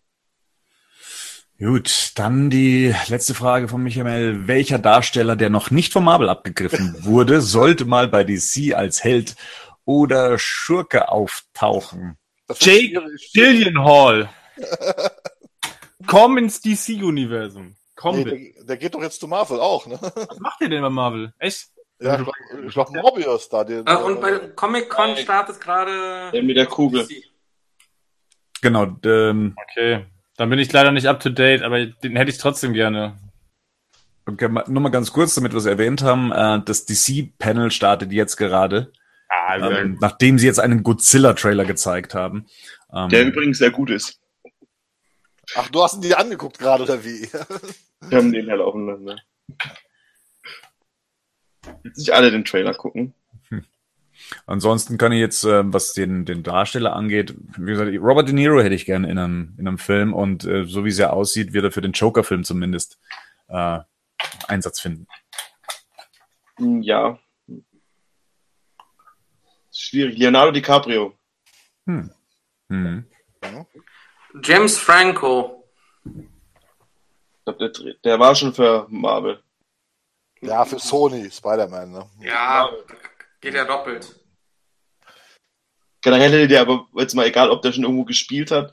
[1.61, 4.47] Gut, dann die letzte Frage von Michael.
[4.47, 9.35] Welcher Darsteller, der noch nicht vom Marvel abgegriffen wurde, sollte mal bei DC als Held
[9.85, 12.17] oder Schurke auftauchen?
[12.61, 13.03] Jake.
[13.35, 14.31] Gyllenhaal.
[16.07, 17.75] Komm ins DC-Universum.
[17.97, 19.99] Komm Nee, der, der geht doch jetzt zu Marvel auch, ne?
[20.01, 21.33] Was macht ihr denn bei Marvel?
[21.41, 21.71] Echt?
[22.01, 23.65] Ja, ich glaube, ich glaub, Morbius da.
[23.65, 26.31] Den, Äh, und bei Comic-Con startet gerade.
[26.31, 27.09] Der mit der Kugel.
[28.63, 30.07] Genau, ähm, Okay.
[30.39, 33.19] Dann bin ich leider nicht up to date, aber den hätte ich trotzdem gerne.
[34.27, 36.33] okay, nur mal ganz kurz, damit wir es erwähnt haben.
[36.33, 38.93] Äh, das DC-Panel startet jetzt gerade,
[39.29, 42.47] Ah, ähm, nachdem sie jetzt einen Godzilla-Trailer gezeigt haben.
[42.95, 44.21] Ähm, Der übrigens sehr gut ist.
[45.55, 47.29] Ach, du hast ihn dir angeguckt gerade, oder wie?
[48.09, 49.17] Wir haben den halt aufeinander.
[51.85, 53.13] Jetzt nicht alle den Trailer gucken.
[54.47, 58.61] Ansonsten kann ich jetzt, äh, was den, den Darsteller angeht, wie gesagt, Robert De Niro
[58.61, 61.53] hätte ich gerne in einem, in einem Film und äh, so wie es ja aussieht,
[61.53, 62.99] wird er für den Joker-Film zumindest
[63.49, 63.79] äh,
[64.49, 65.07] Einsatz finden.
[66.59, 67.19] Hm, Ja.
[69.73, 70.19] Schwierig.
[70.19, 71.15] Leonardo DiCaprio.
[71.87, 72.11] Hm.
[72.69, 73.07] Hm.
[74.43, 75.65] James Franco.
[76.05, 77.71] Ich glaub, der,
[78.05, 79.41] der war schon für Marvel.
[80.41, 82.11] ja, für Sony, Spider-Man, ne?
[82.21, 82.69] Ja,
[83.41, 84.15] geht ja doppelt.
[86.01, 88.73] generell hättet ihr aber jetzt mal egal, ob der schon irgendwo gespielt hat,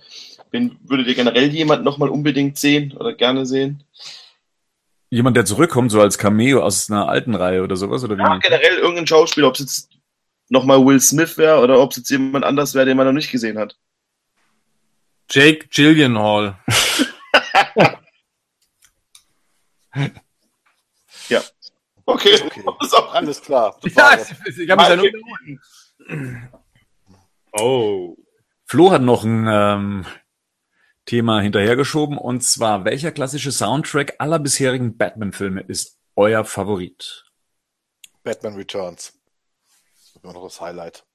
[0.51, 3.83] wen würdet ihr generell jemanden nochmal unbedingt sehen oder gerne sehen?
[5.09, 8.03] Jemand, der zurückkommt, so als Cameo aus einer alten Reihe oder sowas?
[8.03, 9.89] Oder wie Ja, generell irgendein Schauspieler, ob es jetzt
[10.49, 13.31] nochmal Will Smith wäre oder ob es jetzt jemand anders wäre, den man noch nicht
[13.31, 13.77] gesehen hat.
[15.29, 16.57] Jake Gyllenhaal.
[22.05, 22.39] Okay.
[22.45, 22.63] Okay.
[22.65, 23.77] Das ist auch Alles klar.
[23.83, 26.39] Ja, ich, ich habe mich ja nur wiederholt.
[27.53, 28.15] Oh.
[28.65, 30.05] Flo hat noch ein ähm,
[31.05, 37.25] Thema hinterhergeschoben und zwar, welcher klassische Soundtrack aller bisherigen Batman-Filme ist euer Favorit?
[38.23, 39.13] Batman Returns.
[39.93, 41.05] Das ist immer noch das Highlight.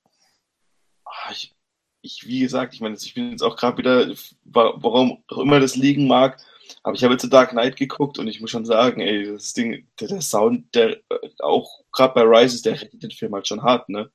[1.05, 1.55] Ah, ich,
[2.03, 4.09] ich, wie gesagt, ich meine, ich bin jetzt auch gerade wieder,
[4.45, 6.41] wa- warum auch immer das liegen mag,
[6.83, 9.53] aber ich habe jetzt The Dark Knight geguckt und ich muss schon sagen, ey, das
[9.53, 13.49] Ding, der, der Sound, der äh, auch gerade bei Rises, der rettet den Film halt
[13.49, 14.11] schon hart, ne?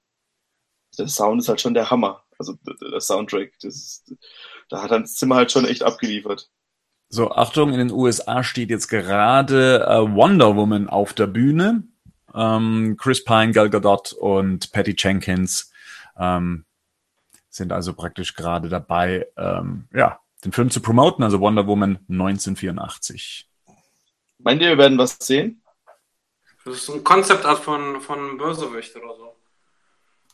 [0.97, 2.23] Der Sound ist halt schon der Hammer.
[2.37, 4.15] Also der, der Soundtrack, das ist,
[4.69, 6.49] da hat Hans Zimmer halt schon echt abgeliefert.
[7.09, 11.83] So, Achtung, in den USA steht jetzt gerade äh, Wonder Woman auf der Bühne.
[12.33, 15.71] Ähm, Chris Pine, Gal Gadot und Patty Jenkins
[16.17, 16.65] ähm,
[17.49, 23.49] sind also praktisch gerade dabei, ähm, ja, den Film zu promoten, also Wonder Woman 1984.
[24.39, 25.61] Meint ihr, wir werden was sehen?
[26.63, 29.35] Das ist ein Konzeptart von, von Bösewicht oder so.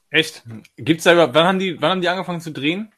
[0.10, 0.44] Echt?
[0.78, 2.92] Gibt's da überhaupt, wann haben die, wann haben die angefangen zu drehen?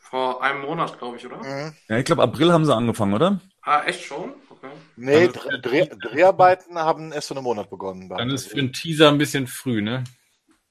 [0.00, 1.38] Vor einem Monat, glaube ich, oder?
[1.38, 1.74] Mhm.
[1.88, 3.40] Ja, ich glaube, April haben sie angefangen, oder?
[3.62, 4.34] Ah, echt schon?
[4.50, 4.70] Okay.
[4.96, 8.08] Nee, Also, Dreh, Dreharbeiten haben erst vor einem Monat begonnen.
[8.08, 10.04] Dann ist für einen Teaser ein bisschen früh, ne?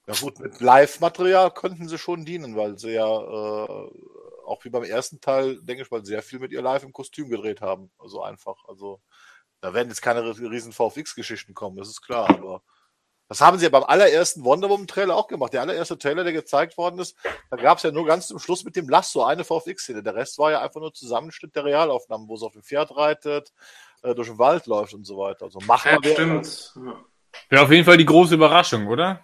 [0.07, 3.89] Ja gut, mit Live-Material könnten sie schon dienen, weil sie ja äh,
[4.45, 7.29] auch wie beim ersten Teil, denke ich mal, sehr viel mit ihr live im Kostüm
[7.29, 7.91] gedreht haben.
[7.97, 9.01] Also einfach, also
[9.61, 12.61] da werden jetzt keine riesen VFX-Geschichten kommen, das ist klar, aber
[13.29, 15.53] das haben sie ja beim allerersten Wonder Woman-Trailer auch gemacht.
[15.53, 17.17] Der allererste Trailer, der gezeigt worden ist,
[17.49, 20.03] da gab es ja nur ganz zum Schluss mit dem Lasso eine VFX-Szene.
[20.03, 23.53] Der Rest war ja einfach nur Zusammenschnitt der Realaufnahmen, wo sie auf dem Pferd reitet,
[24.03, 25.45] äh, durch den Wald läuft und so weiter.
[25.45, 26.73] Also machbar Ja, wäre- stimmt.
[27.49, 29.21] Wäre auf jeden Fall die große Überraschung, oder?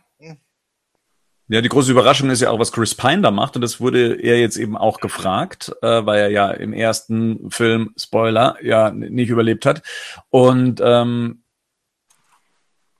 [1.51, 3.55] Ja, die große Überraschung ist ja auch, was Chris Pine da macht.
[3.55, 7.91] Und das wurde er jetzt eben auch gefragt, äh, weil er ja im ersten Film,
[7.97, 9.81] Spoiler, ja nicht überlebt hat.
[10.29, 11.41] Und ähm,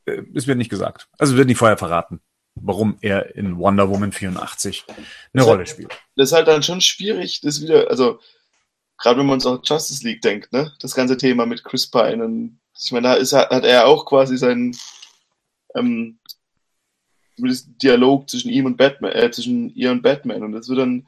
[0.06, 1.08] äh, es wird nicht gesagt.
[1.18, 2.22] Also es wird nicht vorher verraten,
[2.56, 4.98] warum er in Wonder Woman 84 eine
[5.34, 5.92] Das Rolle hat- spielt.
[6.16, 8.20] Das ist halt dann schon schwierig, das wieder, also
[8.98, 10.74] gerade wenn man uns auch Justice League denkt, ne?
[10.82, 14.38] Das ganze Thema mit Chris Pine und ich meine, da ist, hat er auch quasi
[14.38, 14.76] seinen
[15.76, 16.18] ähm,
[17.40, 20.44] zumindest Dialog zwischen ihm und Batman, äh, zwischen ihr und Batman.
[20.44, 21.07] Und das wird dann,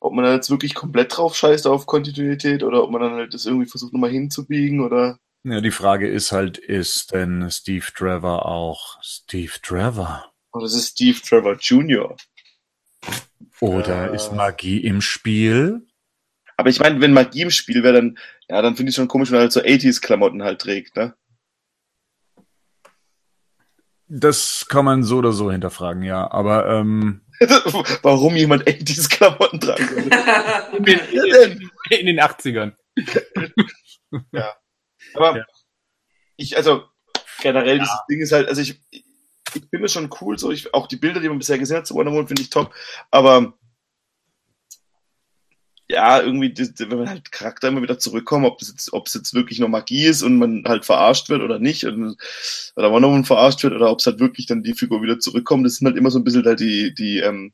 [0.00, 3.34] ob man da jetzt wirklich komplett drauf scheißt auf Kontinuität oder ob man dann halt
[3.34, 8.46] das irgendwie versucht nochmal hinzubiegen oder Ja, die Frage ist halt, ist denn Steve Trevor
[8.46, 10.30] auch Steve Trevor?
[10.52, 12.16] oder das ist Steve Trevor Jr.
[13.60, 14.16] Oder Äh.
[14.16, 15.86] ist Magie im Spiel?
[16.56, 18.18] Aber ich meine, wenn Magie im Spiel wäre, dann,
[18.48, 21.14] ja, dann finde ich schon komisch, wenn er halt so 80s-Klamotten halt trägt, ne?
[24.06, 26.30] Das kann man so oder so hinterfragen, ja.
[26.30, 27.22] Aber ähm,
[28.02, 30.10] Warum jemand 80s-Klamotten tragen würde.
[30.76, 32.72] In den, in den 80ern.
[35.14, 35.44] Aber Ja.
[36.36, 36.84] ich, also
[37.40, 39.04] generell, dieses Ding ist halt, also ich, ich
[39.70, 41.94] finde es schon cool, so ich, auch die Bilder, die man bisher gesehen hat zu
[41.94, 42.72] Wonder Woman, finde ich top,
[43.10, 43.54] aber
[45.88, 49.34] ja, irgendwie, wenn man halt Charakter immer wieder zurückkommt, ob es jetzt, ob es jetzt
[49.34, 52.16] wirklich nur Magie ist und man halt verarscht wird oder nicht, und,
[52.76, 55.66] oder Wonder Woman verarscht wird, oder ob es halt wirklich dann die Figur wieder zurückkommt,
[55.66, 57.52] das sind halt immer so ein bisschen halt die, die, ähm,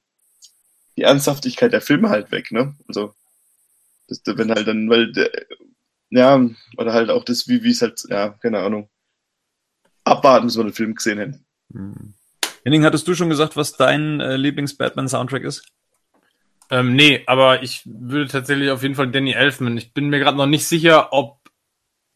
[0.97, 2.77] die Ernsthaftigkeit der Filme halt weg, ne?
[2.87, 3.15] Also,
[4.07, 5.13] das, wenn halt dann, weil,
[6.11, 6.41] ja,
[6.77, 8.89] oder halt auch das, wie, wie es halt, ja, keine Ahnung.
[10.05, 11.45] Abwarten, bis wir den Film gesehen hätten.
[11.73, 12.15] hm.
[12.65, 15.65] Henning, hattest du schon gesagt, was dein äh, Lieblings-Batman-Soundtrack ist?
[16.71, 19.77] Ähm, nee, aber ich würde tatsächlich auf jeden Fall Danny Elfman.
[19.77, 21.41] Ich bin mir gerade noch nicht sicher, ob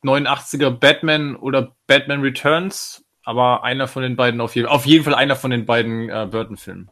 [0.05, 5.15] 89er Batman oder Batman Returns, aber einer von den beiden auf jeden Auf jeden Fall
[5.15, 6.91] einer von den beiden äh, Burton-Filmen.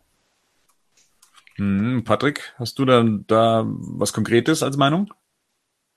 [1.56, 5.12] Hm, Patrick, hast du da, da was Konkretes als Meinung?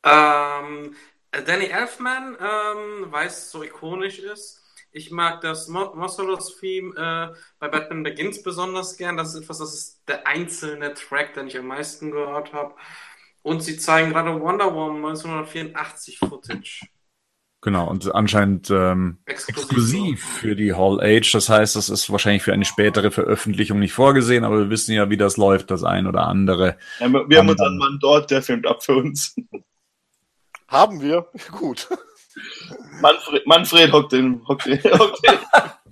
[0.03, 0.95] Ähm,
[1.31, 4.64] Danny Elfman, ähm, weil es so ikonisch ist.
[4.97, 9.17] Ich mag das Mo Mossolos-Theme äh, bei Batman Begins besonders gern.
[9.17, 12.75] Das ist etwas, das ist der einzelne Track, den ich am meisten gehört habe.
[13.41, 16.85] Und sie zeigen gerade Wonder Woman 1984 Footage.
[17.59, 19.63] Genau, und anscheinend ähm, Exklusiv.
[19.63, 21.29] exklusiv für die Hall Age.
[21.33, 25.09] Das heißt, das ist wahrscheinlich für eine spätere Veröffentlichung nicht vorgesehen, aber wir wissen ja,
[25.09, 26.77] wie das läuft, das ein oder andere.
[27.01, 29.35] Ja, wir haben Dann- unseren Mann dort, der filmt ab für uns.
[30.69, 31.27] Haben wir?
[31.51, 31.89] Gut.
[33.01, 35.39] Manfred, Manfred hockt den, hockt den, hockt den.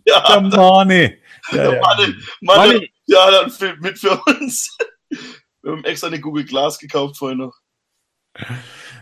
[0.06, 1.18] Ja, Money.
[1.52, 1.82] Ja, ja.
[1.82, 4.78] Mann, Mann, Manni, Ja, dann filmt mit für uns.
[5.62, 7.54] Wir haben extra eine Google Glass gekauft vorher noch.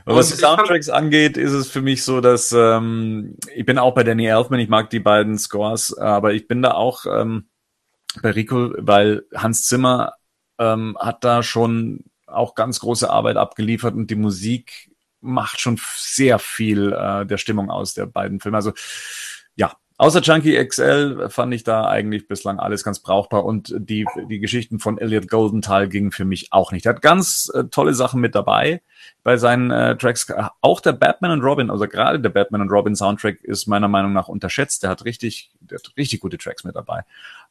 [0.05, 3.93] Aber was die Soundtracks angeht, ist es für mich so, dass ähm, ich bin auch
[3.93, 7.49] bei Danny Elfman, ich mag die beiden Scores, aber ich bin da auch ähm,
[8.21, 10.13] bei Rico, weil Hans Zimmer
[10.59, 14.90] ähm, hat da schon auch ganz große Arbeit abgeliefert und die Musik
[15.21, 18.57] macht schon sehr viel äh, der Stimmung aus der beiden Filme.
[18.57, 18.73] Also
[19.55, 24.39] ja, außer Junkie XL fand ich da eigentlich bislang alles ganz brauchbar und die, die
[24.39, 26.85] Geschichten von Elliot Goldenthal gingen für mich auch nicht.
[26.85, 28.81] Er hat ganz äh, tolle Sachen mit dabei
[29.23, 30.25] bei seinen äh, Tracks.
[30.61, 34.13] Auch der Batman und Robin, also gerade der Batman und Robin Soundtrack ist meiner Meinung
[34.13, 34.81] nach unterschätzt.
[34.81, 37.03] Der hat richtig, der hat richtig gute Tracks mit dabei.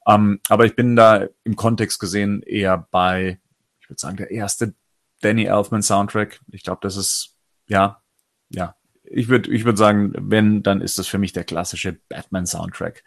[0.07, 3.39] Ähm, aber ich bin da im Kontext gesehen eher bei,
[3.81, 4.75] ich würde sagen, der erste
[5.21, 6.41] Danny Elfman Soundtrack.
[6.51, 7.30] Ich glaube, das ist
[7.71, 8.03] ja,
[8.49, 8.75] ja,
[9.05, 13.03] ich würde ich würd sagen, wenn, dann ist das für mich der klassische Batman-Soundtrack.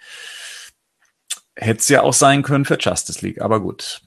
[1.56, 4.02] Hätte es ja auch sein können für Justice League, aber gut.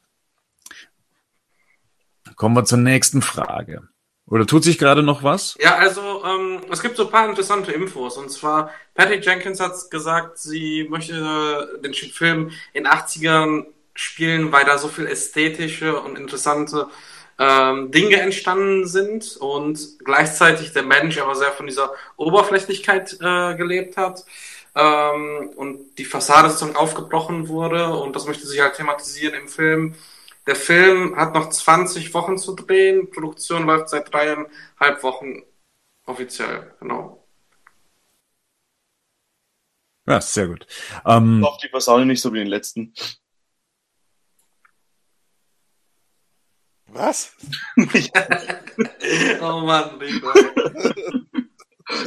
[2.34, 3.88] Kommen wir zur nächsten Frage.
[4.26, 5.56] Oder tut sich gerade noch was?
[5.60, 8.16] Ja, also ähm, es gibt so ein paar interessante Infos.
[8.16, 14.78] Und zwar, Patty Jenkins hat gesagt, sie möchte den Film in 80ern spielen, weil da
[14.78, 16.88] so viel ästhetische und interessante
[17.38, 23.96] ähm, Dinge entstanden sind und gleichzeitig der Mensch aber sehr von dieser Oberflächlichkeit äh, gelebt
[23.96, 24.24] hat
[24.74, 29.94] ähm, und die Fassade sozusagen aufgebrochen wurde und das möchte sich halt thematisieren im Film.
[30.46, 35.42] Der Film hat noch 20 Wochen zu drehen, Produktion läuft seit dreieinhalb Wochen
[36.04, 37.22] offiziell, genau.
[40.08, 40.66] Ja, sehr gut.
[41.04, 42.94] Ähm, Auf die Fassade nicht so wie den letzten.
[46.96, 47.36] Was?
[49.40, 50.28] oh Mann, Rico.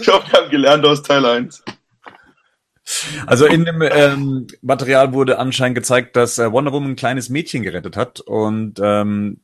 [0.01, 1.63] Ich hoffe, wir haben gelernt aus Teil 1.
[3.27, 7.61] Also in dem ähm, Material wurde anscheinend gezeigt, dass äh, Wonder Woman ein kleines Mädchen
[7.61, 9.41] gerettet hat und ähm,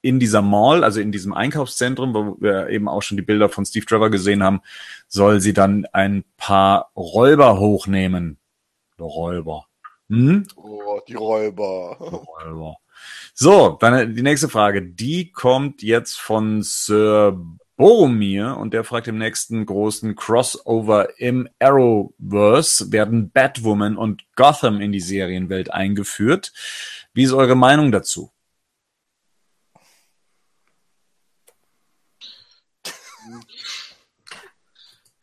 [0.00, 3.64] in dieser Mall, also in diesem Einkaufszentrum, wo wir eben auch schon die Bilder von
[3.64, 4.60] Steve Trevor gesehen haben,
[5.08, 8.38] soll sie dann ein paar Räuber hochnehmen.
[9.00, 9.66] Räuber.
[10.08, 10.46] Hm?
[10.56, 11.96] Oh, die Räuber.
[11.98, 12.76] Räuber.
[13.36, 14.80] So, dann die nächste Frage.
[14.80, 17.36] Die kommt jetzt von Sir
[17.76, 24.92] Boromir und der fragt im nächsten großen Crossover im Arrowverse werden Batwoman und Gotham in
[24.92, 26.52] die Serienwelt eingeführt.
[27.12, 28.30] Wie ist eure Meinung dazu?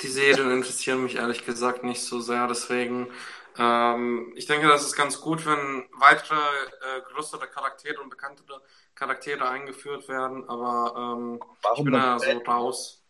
[0.02, 3.08] Die Serien interessieren mich ehrlich gesagt nicht so sehr, deswegen
[3.57, 8.61] ähm, ich denke, das ist ganz gut, wenn weitere äh, größere Charaktere und bekanntere
[8.95, 11.44] Charaktere eingeführt werden, aber ähm,
[11.76, 13.03] ich bin da so raus.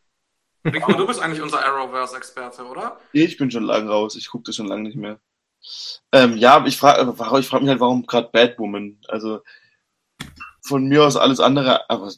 [0.64, 3.00] Rico, du bist eigentlich unser Arrowverse-Experte, oder?
[3.14, 5.20] Ich bin schon lange raus, ich gucke das schon lange nicht mehr.
[6.12, 9.00] Ähm, ja, ich frage ich frag mich halt, warum gerade Batwoman?
[9.08, 9.42] Also
[10.64, 12.12] von mir aus alles andere, aber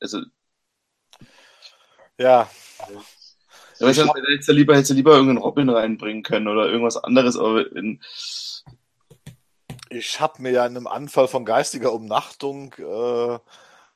[0.00, 0.22] also.
[2.18, 2.48] Ja.
[3.84, 7.36] Aber ich, ich hab, hätte lieber, hätte lieber irgendeinen Robin reinbringen können oder irgendwas anderes,
[7.36, 8.00] aber in,
[9.90, 13.34] ich habe mir ja in einem Anfall von geistiger Umnachtung äh,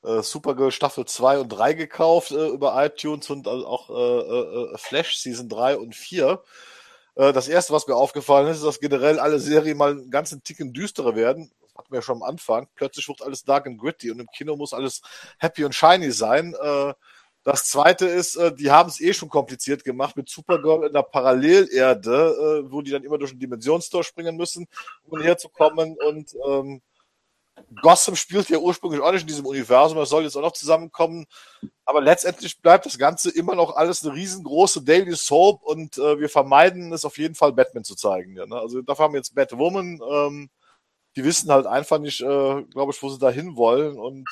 [0.05, 5.17] äh, Supergirl Staffel 2 und 3 gekauft äh, über iTunes und auch äh, äh, Flash
[5.17, 6.43] Season 3 und 4.
[7.17, 10.43] Äh, das erste, was mir aufgefallen ist, ist, dass generell alle Serien mal einen ganzen
[10.43, 11.51] Ticken düsterer werden.
[11.63, 12.69] Das hatten wir ja schon am Anfang.
[12.75, 15.01] Plötzlich wird alles dark and gritty und im Kino muss alles
[15.39, 16.55] happy und shiny sein.
[17.49, 21.01] Das zweite ist, äh, die haben es eh schon kompliziert gemacht mit Supergirl in der
[21.01, 24.67] Parallelerde, äh, wo die dann immer durch ein Dimensionstor springen müssen,
[25.07, 25.97] um herzukommen.
[25.97, 26.83] Und ähm,
[27.81, 31.25] Gotham spielt ja ursprünglich auch nicht in diesem Universum, das soll jetzt auch noch zusammenkommen.
[31.87, 36.29] Aber letztendlich bleibt das Ganze immer noch alles eine riesengroße Daily Soap und äh, wir
[36.29, 38.37] vermeiden es auf jeden Fall, Batman zu zeigen.
[38.37, 38.57] Ja, ne?
[38.57, 40.03] Also dafür haben wir jetzt Batwoman.
[40.07, 40.51] Ähm,
[41.17, 43.99] die wissen halt einfach nicht, äh, glaube ich, wo sie da hin wollen.
[43.99, 44.29] Und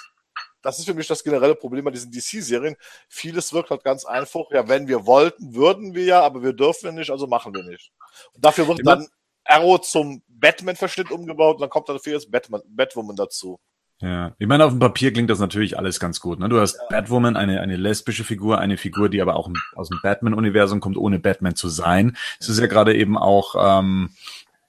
[0.67, 2.77] das ist für mich das generelle Problem bei diesen DC-Serien.
[3.09, 4.51] Vieles wirkt halt ganz einfach.
[4.51, 7.93] Ja, wenn wir wollten, würden wir ja, aber wir dürfen nicht, also machen wir nicht.
[8.35, 9.07] Und dafür wird dann
[9.45, 13.61] Arrow zum Batman-Verschnitt umgebaut und dann kommt dafür jetzt Batman, Batwoman dazu.
[14.01, 16.39] Ja, ich meine, auf dem Papier klingt das natürlich alles ganz gut.
[16.39, 16.49] Ne?
[16.51, 16.87] Du hast ja.
[16.91, 21.19] Batwoman, eine, eine lesbische Figur, eine Figur, die aber auch aus dem Batman-Universum kommt, ohne
[21.19, 22.17] Batman zu sein.
[22.39, 24.11] Es ist ja gerade eben auch ähm,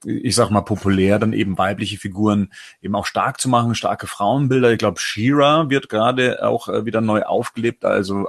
[0.05, 2.51] ich sag mal, populär, dann eben weibliche Figuren
[2.81, 4.71] eben auch stark zu machen, starke Frauenbilder.
[4.71, 8.27] Ich glaube, Shira wird gerade auch äh, wieder neu aufgelebt, also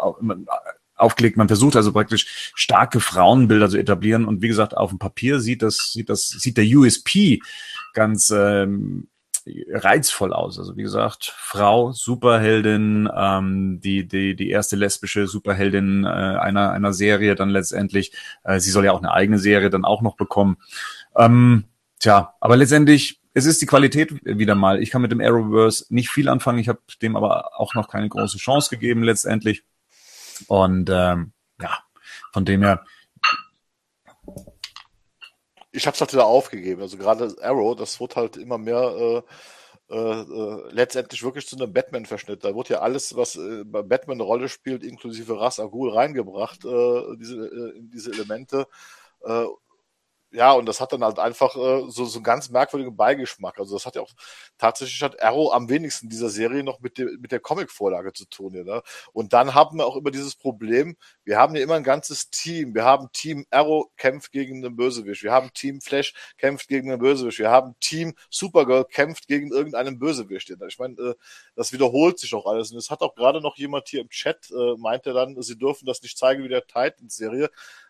[0.96, 1.36] aufgelegt.
[1.36, 4.24] Man versucht also praktisch starke Frauenbilder zu etablieren.
[4.24, 7.40] Und wie gesagt, auf dem Papier sieht das, sieht das, sieht der USP
[7.94, 9.08] ganz ähm,
[9.70, 10.58] reizvoll aus.
[10.58, 16.92] Also wie gesagt, Frau, Superheldin, ähm, die, die, die erste lesbische Superheldin äh, einer, einer
[16.92, 18.12] Serie dann letztendlich.
[18.44, 20.58] Äh, sie soll ja auch eine eigene Serie dann auch noch bekommen.
[21.18, 21.64] Ähm,
[21.98, 24.82] tja, aber letztendlich es ist die Qualität wieder mal.
[24.82, 26.58] Ich kann mit dem Arrowverse nicht viel anfangen.
[26.58, 29.62] Ich habe dem aber auch noch keine große Chance gegeben letztendlich.
[30.48, 31.78] Und ähm, ja,
[32.32, 32.84] von dem her.
[35.70, 36.82] Ich habe es halt wieder aufgegeben.
[36.82, 39.22] Also gerade Arrow, das wird halt immer mehr
[39.88, 42.44] äh, äh, äh, letztendlich wirklich zu einem Batman-Verschnitt.
[42.44, 45.90] Da wird ja alles, was äh, bei Batman eine Rolle spielt, inklusive Ras Al Ghul
[45.90, 48.66] reingebracht, äh, diese, äh, diese Elemente.
[50.30, 53.58] Ja, und das hat dann halt einfach äh, so, so einen ganz merkwürdigen Beigeschmack.
[53.58, 54.12] Also das hat ja auch
[54.58, 58.52] tatsächlich hat Arrow am wenigsten dieser Serie noch mit, de, mit der Comic-Vorlage zu tun.
[58.52, 58.82] Ja, ne?
[59.14, 62.74] Und dann haben wir auch immer dieses Problem, wir haben ja immer ein ganzes Team.
[62.74, 65.22] Wir haben Team Arrow kämpft gegen einen Bösewicht.
[65.22, 67.38] Wir haben Team Flash kämpft gegen einen Bösewicht.
[67.38, 70.50] Wir haben Team Supergirl kämpft gegen irgendeinen Bösewicht.
[70.50, 71.14] Ja, ich meine, äh,
[71.54, 72.70] das wiederholt sich auch alles.
[72.70, 75.86] Und es hat auch gerade noch jemand hier im Chat, äh, meinte dann, sie dürfen
[75.86, 77.48] das nicht zeigen wie der Titans-Serie.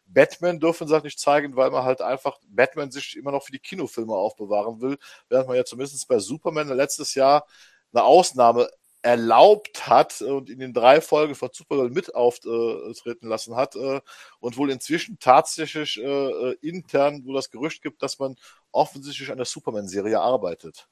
[0.08, 3.52] Batman dürfen sie halt nicht zeigen, weil man halt einfach Batman sich immer noch für
[3.52, 4.98] die Kinofilme aufbewahren will,
[5.28, 7.46] während man ja zumindest bei Superman letztes Jahr
[7.92, 8.70] eine Ausnahme
[9.02, 14.00] erlaubt hat und in den drei Folgen von Supergirl mit auftreten lassen hat äh,
[14.40, 18.36] und wohl inzwischen tatsächlich äh, intern wo das Gerücht gibt, dass man
[18.72, 20.88] offensichtlich an der Superman-Serie arbeitet.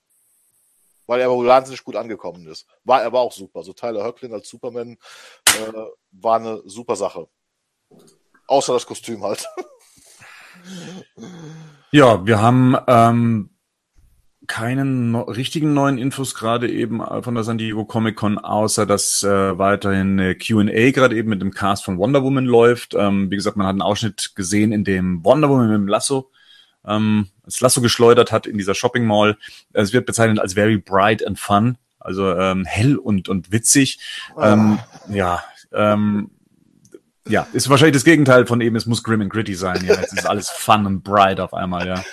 [1.06, 2.66] Weil er wohl wahnsinnig gut angekommen ist.
[2.84, 3.62] War er aber auch super.
[3.62, 4.98] So Tyler Höcklin als Superman
[5.46, 5.72] äh,
[6.12, 7.28] war eine super Sache.
[8.46, 9.46] Außer das Kostüm halt.
[11.92, 13.50] Ja, wir haben ähm,
[14.48, 19.22] keinen no richtigen neuen Infos gerade eben von der San Diego Comic Con, außer dass
[19.22, 22.94] äh, weiterhin äh, Q&A gerade eben mit dem Cast von Wonder Woman läuft.
[22.94, 26.30] Ähm, wie gesagt, man hat einen Ausschnitt gesehen, in dem Wonder Woman mit dem Lasso
[26.86, 29.36] ähm, das Lasso geschleudert hat in dieser Shopping Mall.
[29.72, 33.98] Es wird bezeichnet als very bright and fun, also ähm, hell und und witzig.
[34.40, 34.78] Ähm,
[35.08, 35.42] ja,
[35.72, 36.30] ähm,
[37.28, 39.84] ja, ist wahrscheinlich das Gegenteil von eben, es muss grim and gritty sein.
[39.84, 42.04] Ja, jetzt ist alles fun and bright auf einmal, ja.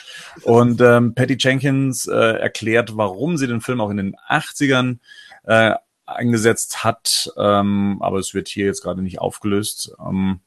[0.43, 4.97] Und ähm, Patty Jenkins äh, erklärt, warum sie den Film auch in den 80ern
[5.43, 5.75] äh,
[6.05, 9.95] eingesetzt hat, ähm, aber es wird hier jetzt gerade nicht aufgelöst.
[9.99, 10.41] Ähm,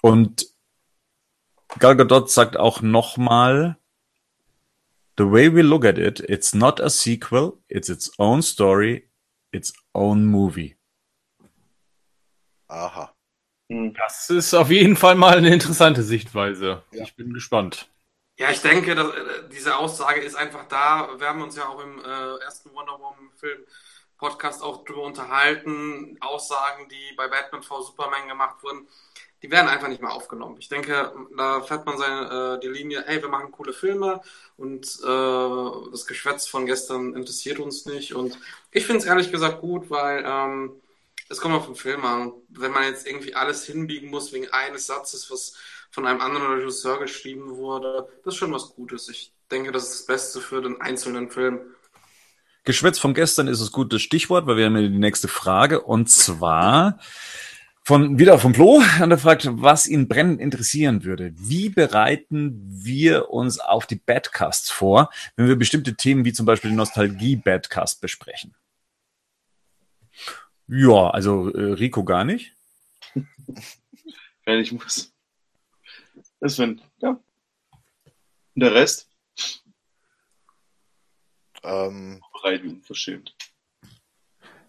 [0.00, 0.46] und
[1.78, 3.76] Gal Gadot sagt auch nochmal,
[5.18, 9.08] The way we look at it, it's not a sequel, it's its own story,
[9.50, 10.75] its own movie.
[12.68, 13.14] Aha.
[13.70, 13.94] Hm.
[13.94, 16.82] Das ist auf jeden Fall mal eine interessante Sichtweise.
[16.92, 17.02] Ja.
[17.02, 17.88] Ich bin gespannt.
[18.38, 21.08] Ja, ich denke, dass, äh, diese Aussage ist einfach da.
[21.18, 23.60] Wir haben uns ja auch im äh, ersten Wonder Woman Film
[24.18, 26.16] Podcast auch drüber unterhalten.
[26.20, 28.88] Aussagen, die bei Batman v Superman gemacht wurden,
[29.42, 30.56] die werden einfach nicht mehr aufgenommen.
[30.58, 34.20] Ich denke, da fährt man seine, äh, die Linie, hey, wir machen coole Filme
[34.56, 38.14] und äh, das Geschwätz von gestern interessiert uns nicht.
[38.14, 38.38] Und
[38.70, 40.80] ich finde es ehrlich gesagt gut, weil ähm,
[41.28, 42.32] es kommt auf den Film an.
[42.48, 45.54] Wenn man jetzt irgendwie alles hinbiegen muss wegen eines Satzes, was
[45.90, 49.08] von einem anderen Regisseur geschrieben wurde, das ist schon was Gutes.
[49.08, 51.60] Ich denke, das ist das Beste für den einzelnen Film.
[52.64, 56.10] Geschwätz von gestern ist das gute Stichwort, weil wir haben ja die nächste Frage und
[56.10, 56.98] zwar
[57.84, 61.32] von wieder vom Flo, und er fragt, was ihn brennend interessieren würde.
[61.36, 66.70] Wie bereiten wir uns auf die Badcasts vor, wenn wir bestimmte Themen wie zum Beispiel
[66.70, 68.56] die Nostalgie-Badcast besprechen?
[70.68, 72.54] Ja, also äh, Rico gar nicht.
[74.44, 75.12] Wenn ich muss.
[76.40, 77.10] Das wenn, ja.
[77.10, 79.08] Und der Rest?
[81.62, 83.34] Ähm, Bereiten, unverschämt.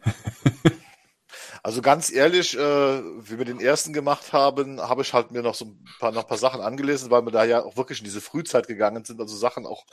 [1.67, 5.53] Also ganz ehrlich, äh, wie wir den ersten gemacht haben, habe ich halt mir noch
[5.53, 8.05] so ein paar, noch ein paar Sachen angelesen, weil wir da ja auch wirklich in
[8.05, 9.19] diese Frühzeit gegangen sind.
[9.19, 9.85] Also Sachen auch,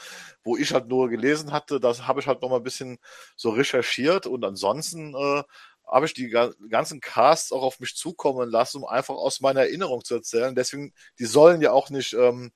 [0.45, 2.99] wo ich halt nur gelesen hatte, das habe ich halt noch mal ein bisschen
[3.35, 5.43] so recherchiert und ansonsten äh,
[5.87, 9.61] habe ich die ga- ganzen Casts auch auf mich zukommen lassen, um einfach aus meiner
[9.61, 10.55] Erinnerung zu erzählen.
[10.55, 12.53] Deswegen, die sollen ja auch nicht ähm,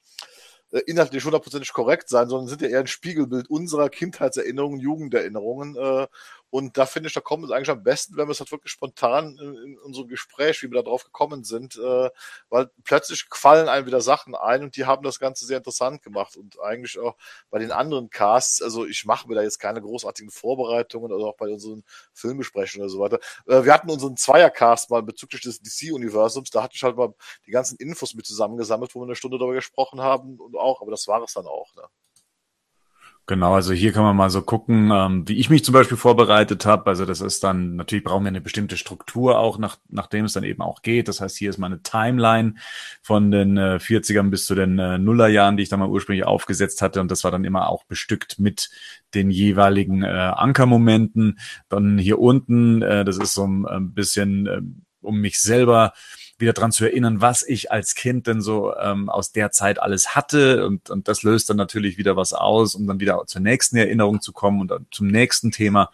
[0.70, 5.76] äh, inhaltlich hundertprozentig korrekt sein, sondern sind ja eher ein Spiegelbild unserer Kindheitserinnerungen, Jugenderinnerungen.
[5.76, 6.06] Äh,
[6.50, 8.72] und da finde ich, da kommt es eigentlich am besten, wenn wir es halt wirklich
[8.72, 12.10] spontan in, in unserem Gespräch, wie wir da drauf gekommen sind, äh,
[12.48, 16.36] weil plötzlich fallen einem wieder Sachen ein und die haben das Ganze sehr interessant gemacht.
[16.36, 17.16] Und eigentlich auch
[17.50, 21.36] bei den anderen Casts, also ich mache mir da jetzt keine großartigen Vorbereitungen oder auch
[21.36, 21.84] bei unseren
[22.14, 23.18] Filmbesprechungen oder so weiter.
[23.46, 27.14] Äh, wir hatten unseren Zweiercast mal bezüglich des DC-Universums, da hatte ich halt mal
[27.46, 30.90] die ganzen Infos mit zusammengesammelt, wo wir eine Stunde darüber gesprochen haben und auch, aber
[30.90, 31.74] das war es dann auch.
[31.74, 31.82] Ne?
[33.28, 36.64] Genau, also hier kann man mal so gucken, ähm, wie ich mich zum Beispiel vorbereitet
[36.64, 36.86] habe.
[36.86, 40.44] Also das ist dann, natürlich brauchen wir eine bestimmte Struktur auch, nach, nachdem es dann
[40.44, 41.08] eben auch geht.
[41.08, 42.54] Das heißt, hier ist meine Timeline
[43.02, 46.80] von den äh, 40ern bis zu den äh, Nullerjahren, die ich da mal ursprünglich aufgesetzt
[46.80, 47.02] hatte.
[47.02, 48.70] Und das war dann immer auch bestückt mit
[49.12, 51.38] den jeweiligen äh, Ankermomenten.
[51.68, 54.62] Dann hier unten, äh, das ist so ein, ein bisschen äh,
[55.02, 55.92] um mich selber
[56.38, 60.14] wieder dran zu erinnern, was ich als Kind denn so ähm, aus der Zeit alles
[60.14, 60.66] hatte.
[60.66, 64.20] Und, und das löst dann natürlich wieder was aus, um dann wieder zur nächsten Erinnerung
[64.20, 65.90] zu kommen und zum nächsten Thema.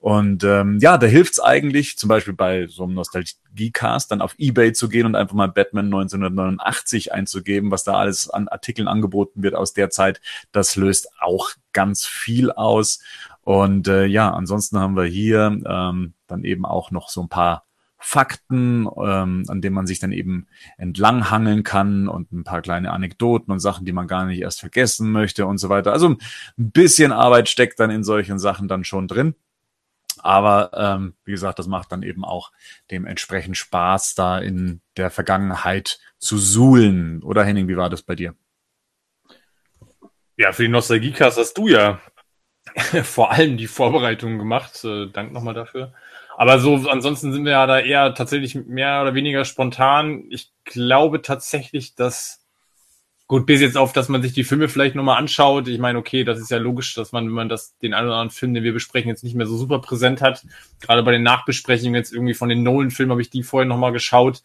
[0.00, 4.72] Und ähm, ja, da hilft's eigentlich, zum Beispiel bei so einem Nostalgie-Cast, dann auf Ebay
[4.72, 9.56] zu gehen und einfach mal Batman 1989 einzugeben, was da alles an Artikeln angeboten wird
[9.56, 10.20] aus der Zeit.
[10.52, 13.00] Das löst auch ganz viel aus.
[13.42, 17.64] Und äh, ja, ansonsten haben wir hier ähm, dann eben auch noch so ein paar
[17.98, 20.46] Fakten, ähm, an denen man sich dann eben
[20.76, 25.10] entlanghangeln kann und ein paar kleine Anekdoten und Sachen, die man gar nicht erst vergessen
[25.10, 25.92] möchte und so weiter.
[25.92, 26.18] Also ein
[26.56, 29.34] bisschen Arbeit steckt dann in solchen Sachen dann schon drin.
[30.20, 32.52] Aber ähm, wie gesagt, das macht dann eben auch
[32.90, 37.22] dementsprechend Spaß, da in der Vergangenheit zu suhlen.
[37.22, 38.34] Oder Henning, wie war das bei dir?
[40.36, 42.00] Ja, für die Nostalgiecast hast du ja
[43.02, 44.84] vor allem die Vorbereitungen gemacht.
[44.84, 45.92] Äh, Dank nochmal dafür.
[46.40, 50.22] Aber so, ansonsten sind wir ja da eher tatsächlich mehr oder weniger spontan.
[50.30, 52.46] Ich glaube tatsächlich, dass,
[53.26, 55.66] gut, bis jetzt auf, dass man sich die Filme vielleicht nochmal anschaut.
[55.66, 58.18] Ich meine, okay, das ist ja logisch, dass man, wenn man das, den einen oder
[58.18, 60.46] anderen Film, den wir besprechen, jetzt nicht mehr so super präsent hat.
[60.80, 64.44] Gerade bei den Nachbesprechungen jetzt irgendwie von den Nolan-Filmen habe ich die vorher nochmal geschaut.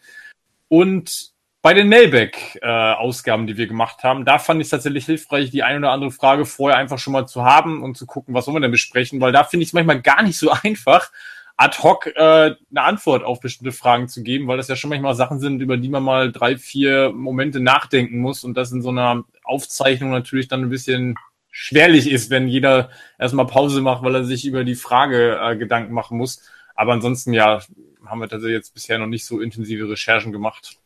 [0.70, 5.62] Und bei den Mailback-Ausgaben, die wir gemacht haben, da fand ich es tatsächlich hilfreich, die
[5.62, 8.56] ein oder andere Frage vorher einfach schon mal zu haben und zu gucken, was wollen
[8.56, 11.12] wir denn besprechen, weil da finde ich es manchmal gar nicht so einfach,
[11.56, 15.16] ad hoc äh, eine Antwort auf bestimmte Fragen zu geben, weil das ja schon manchmal
[15.16, 18.90] Sachen sind, über die man mal drei, vier Momente nachdenken muss und das in so
[18.90, 21.16] einer Aufzeichnung natürlich dann ein bisschen
[21.52, 22.90] schwerlich ist, wenn jeder
[23.20, 26.42] erstmal Pause macht, weil er sich über die Frage äh, Gedanken machen muss.
[26.76, 27.62] Aber ansonsten, ja,
[28.06, 30.78] haben wir tatsächlich jetzt bisher noch nicht so intensive Recherchen gemacht.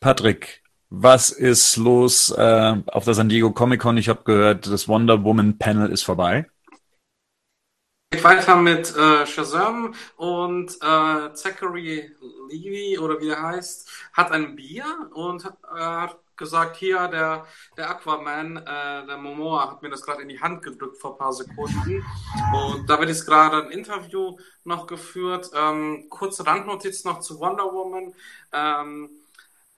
[0.00, 3.98] Patrick, was ist los äh, auf der San Diego Comic Con?
[3.98, 6.46] Ich habe gehört, das Wonder Woman Panel ist vorbei
[8.10, 12.10] geht weiter mit äh, Shazam und äh, Zachary
[12.48, 17.44] Levy oder wie er heißt, hat ein Bier und hat, äh, hat gesagt, hier der,
[17.76, 21.18] der Aquaman, äh, der Momoa hat mir das gerade in die Hand gedrückt vor ein
[21.18, 22.02] paar Sekunden
[22.54, 25.50] und da wird jetzt gerade ein Interview noch geführt.
[25.54, 28.14] Ähm, kurze Randnotiz noch zu Wonder Woman.
[28.52, 29.17] Ähm, äh,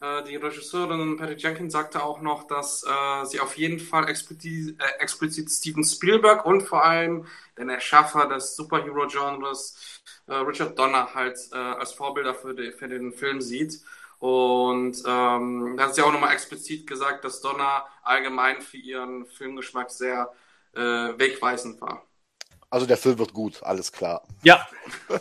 [0.00, 5.02] die Regisseurin Patty Jenkins sagte auch noch, dass äh, sie auf jeden Fall explizit, äh,
[5.02, 7.26] explizit Steven Spielberg und vor allem
[7.58, 13.12] den Erschaffer des Superhero-Genres äh, Richard Donner halt äh, als Vorbilder für, die, für den
[13.12, 13.82] Film sieht.
[14.18, 19.90] Und ähm, da hat sie auch nochmal explizit gesagt, dass Donner allgemein für ihren Filmgeschmack
[19.90, 20.30] sehr
[20.74, 22.06] äh, wegweisend war.
[22.68, 24.22] Also der Film wird gut, alles klar.
[24.42, 24.66] Ja.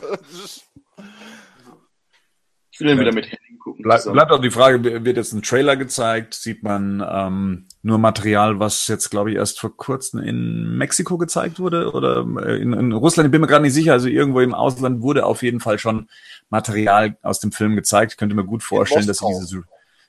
[2.79, 3.83] ich will dann wieder mit Henning gucken.
[3.83, 6.33] Bleib, bleibt auch die Frage, wird jetzt ein Trailer gezeigt?
[6.33, 11.59] Sieht man ähm, nur Material, was jetzt, glaube ich, erst vor kurzem in Mexiko gezeigt
[11.59, 13.27] wurde oder äh, in, in Russland?
[13.27, 13.91] Ich bin mir gerade nicht sicher.
[13.91, 16.07] Also irgendwo im Ausland wurde auf jeden Fall schon
[16.49, 18.13] Material aus dem Film gezeigt.
[18.13, 19.53] Ich könnte mir gut vorstellen, dass sie dieses,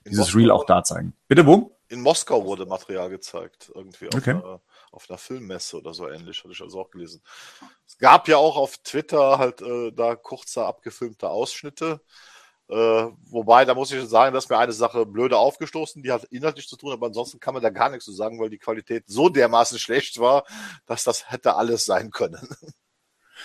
[0.07, 1.15] dieses Reel auch da zeigen.
[1.27, 1.77] Bitte wo?
[1.89, 4.31] In Moskau wurde Material gezeigt, irgendwie auf, okay.
[4.31, 4.61] einer,
[4.93, 7.21] auf einer Filmmesse oder so ähnlich, hatte ich also auch gelesen.
[7.85, 12.01] Es gab ja auch auf Twitter halt äh, da kurze abgefilmte Ausschnitte
[12.71, 16.69] äh, wobei, da muss ich sagen, dass mir eine Sache blöde aufgestoßen, die hat inhaltlich
[16.69, 19.29] zu tun, aber ansonsten kann man da gar nichts zu sagen, weil die Qualität so
[19.29, 20.45] dermaßen schlecht war,
[20.87, 22.49] dass das hätte alles sein können.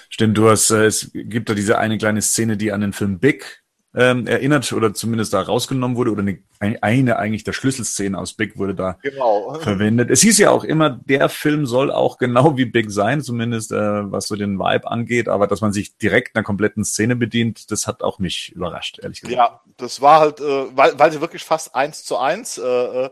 [0.10, 3.18] Stimmt, du hast, äh, es gibt da diese eine kleine Szene, die an den Film
[3.18, 3.65] Big
[3.96, 6.40] ähm, erinnert oder zumindest da rausgenommen wurde oder eine,
[6.82, 9.58] eine eigentlich der Schlüsselszene aus Big wurde da genau.
[9.62, 10.12] verwendet.
[10.12, 14.12] Es hieß ja auch immer, der Film soll auch genau wie Big sein, zumindest äh,
[14.12, 17.88] was so den Vibe angeht, aber dass man sich direkt einer kompletten Szene bedient, das
[17.88, 19.38] hat auch mich überrascht, ehrlich gesagt.
[19.38, 23.10] Ja, das war halt, äh, weil, weil sie wirklich fast eins zu eins äh,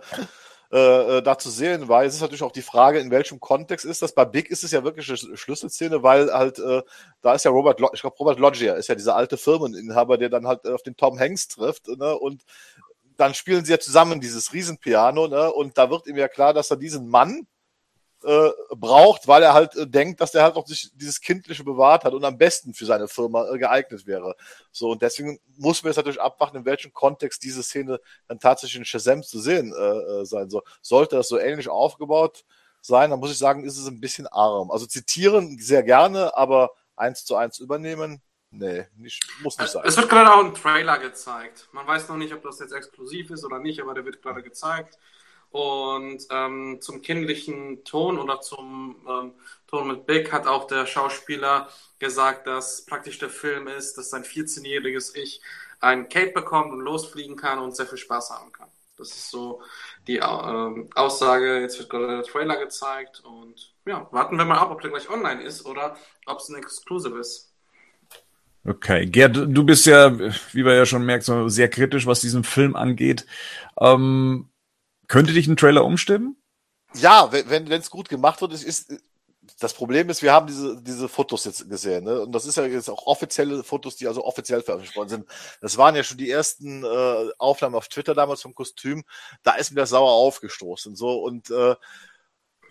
[0.74, 2.04] äh äh, äh, da zu sehen war.
[2.04, 4.16] Es ist natürlich auch die Frage, in welchem Kontext ist das.
[4.16, 6.82] Bei Big ist es ja wirklich eine Schlüsselszene, weil halt, äh,
[7.22, 10.48] da ist ja Robert, ich glaube, Robert Loggia ist ja dieser alte Firmeninhaber, der dann
[10.48, 12.44] halt auf den Tom Hanks trifft, ne, und
[13.18, 16.72] dann spielen sie ja zusammen dieses Riesenpiano, ne, und da wird ihm ja klar, dass
[16.72, 17.46] er diesen Mann,
[18.24, 22.04] äh, braucht, weil er halt äh, denkt, dass der halt auch sich dieses Kindliche bewahrt
[22.04, 24.36] hat und am besten für seine Firma äh, geeignet wäre.
[24.72, 28.80] So, und deswegen muss man jetzt natürlich abwarten, in welchem Kontext diese Szene dann tatsächlich
[28.80, 30.64] in Shazam zu sehen äh, äh, sein soll.
[30.82, 32.44] Sollte das so ähnlich aufgebaut
[32.82, 34.72] sein, dann muss ich sagen, ist es ein bisschen arm.
[34.72, 38.22] Also zitieren sehr gerne, aber eins zu eins übernehmen,
[38.56, 39.82] Nee, nicht, muss nicht sein.
[39.84, 41.68] Es wird gerade auch ein Trailer gezeigt.
[41.72, 44.44] Man weiß noch nicht, ob das jetzt exklusiv ist oder nicht, aber der wird gerade
[44.44, 45.00] gezeigt.
[45.54, 49.34] Und ähm, zum kindlichen Ton oder zum ähm,
[49.68, 51.70] Ton mit Big hat auch der Schauspieler
[52.00, 55.42] gesagt, dass praktisch der Film ist, dass sein 14-jähriges Ich
[55.80, 58.68] ein Cape bekommt und losfliegen kann und sehr viel Spaß haben kann.
[58.98, 59.62] Das ist so
[60.08, 61.62] die ähm, Aussage.
[61.62, 65.08] Jetzt wird gerade der Trailer gezeigt und ja, warten wir mal ab, ob der gleich
[65.08, 67.54] online ist oder ob es ein Exclusive ist.
[68.66, 72.44] Okay, Gerd, du bist ja, wie wir ja schon merkt, so sehr kritisch, was diesen
[72.44, 73.28] Film angeht.
[73.80, 74.50] Ähm,
[75.08, 76.38] könnte dich ein Trailer umstimmen?
[76.96, 78.92] Ja, wenn es gut gemacht wird, ist, ist
[79.60, 82.22] das Problem ist, wir haben diese diese Fotos jetzt gesehen, ne?
[82.22, 85.26] Und das ist ja jetzt auch offizielle Fotos, die also offiziell veröffentlicht worden sind.
[85.62, 89.04] Das waren ja schon die ersten äh, Aufnahmen auf Twitter damals vom Kostüm.
[89.44, 91.76] Da ist mir das sauer aufgestoßen, so und äh,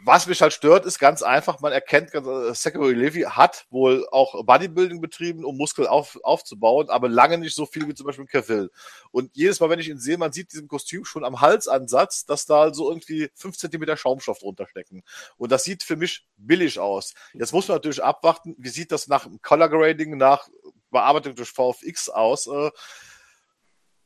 [0.05, 4.45] was mich halt stört, ist ganz einfach, man erkennt, äh, Zachary Levy hat wohl auch
[4.45, 8.71] Bodybuilding betrieben, um Muskel auf, aufzubauen, aber lange nicht so viel wie zum Beispiel Cavill.
[9.11, 12.47] Und jedes Mal, wenn ich ihn sehe, man sieht diesem Kostüm schon am Halsansatz, dass
[12.47, 15.03] da so irgendwie fünf Zentimeter Schaumstoff drunter stecken.
[15.37, 17.15] Und das sieht für mich billig aus.
[17.35, 20.49] Jetzt muss man natürlich abwarten, wie sieht das nach Color Grading, nach
[20.91, 22.47] Bearbeitung durch VFX aus.
[22.47, 22.71] Äh,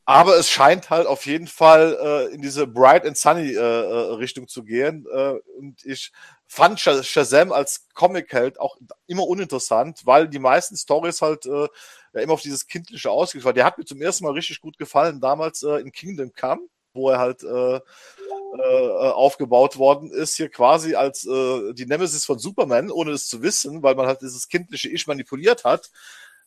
[0.09, 4.13] aber es scheint halt auf jeden Fall äh, in diese Bright and Sunny äh, äh,
[4.13, 5.05] Richtung zu gehen.
[5.11, 6.13] Äh, und ich
[6.45, 8.77] fand Shazam als Comic-Held auch
[9.07, 11.67] immer uninteressant, weil die meisten Stories halt äh,
[12.13, 13.43] ja immer auf dieses Kindliche ausgeht.
[13.43, 16.61] Weil der hat mir zum ersten Mal richtig gut gefallen, damals äh, in Kingdom Come,
[16.93, 22.39] wo er halt äh, äh, aufgebaut worden ist, hier quasi als äh, die Nemesis von
[22.39, 25.91] Superman, ohne es zu wissen, weil man halt dieses kindliche Ich manipuliert hat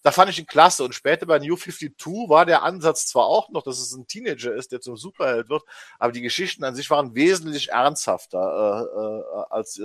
[0.02, 0.84] da fand ich ihn klasse.
[0.84, 4.54] Und später bei New 52 war der Ansatz zwar auch noch, dass es ein Teenager
[4.54, 5.62] ist, der zum Superheld wird,
[5.98, 9.82] aber die Geschichten an sich waren wesentlich ernsthafter äh, äh, als äh,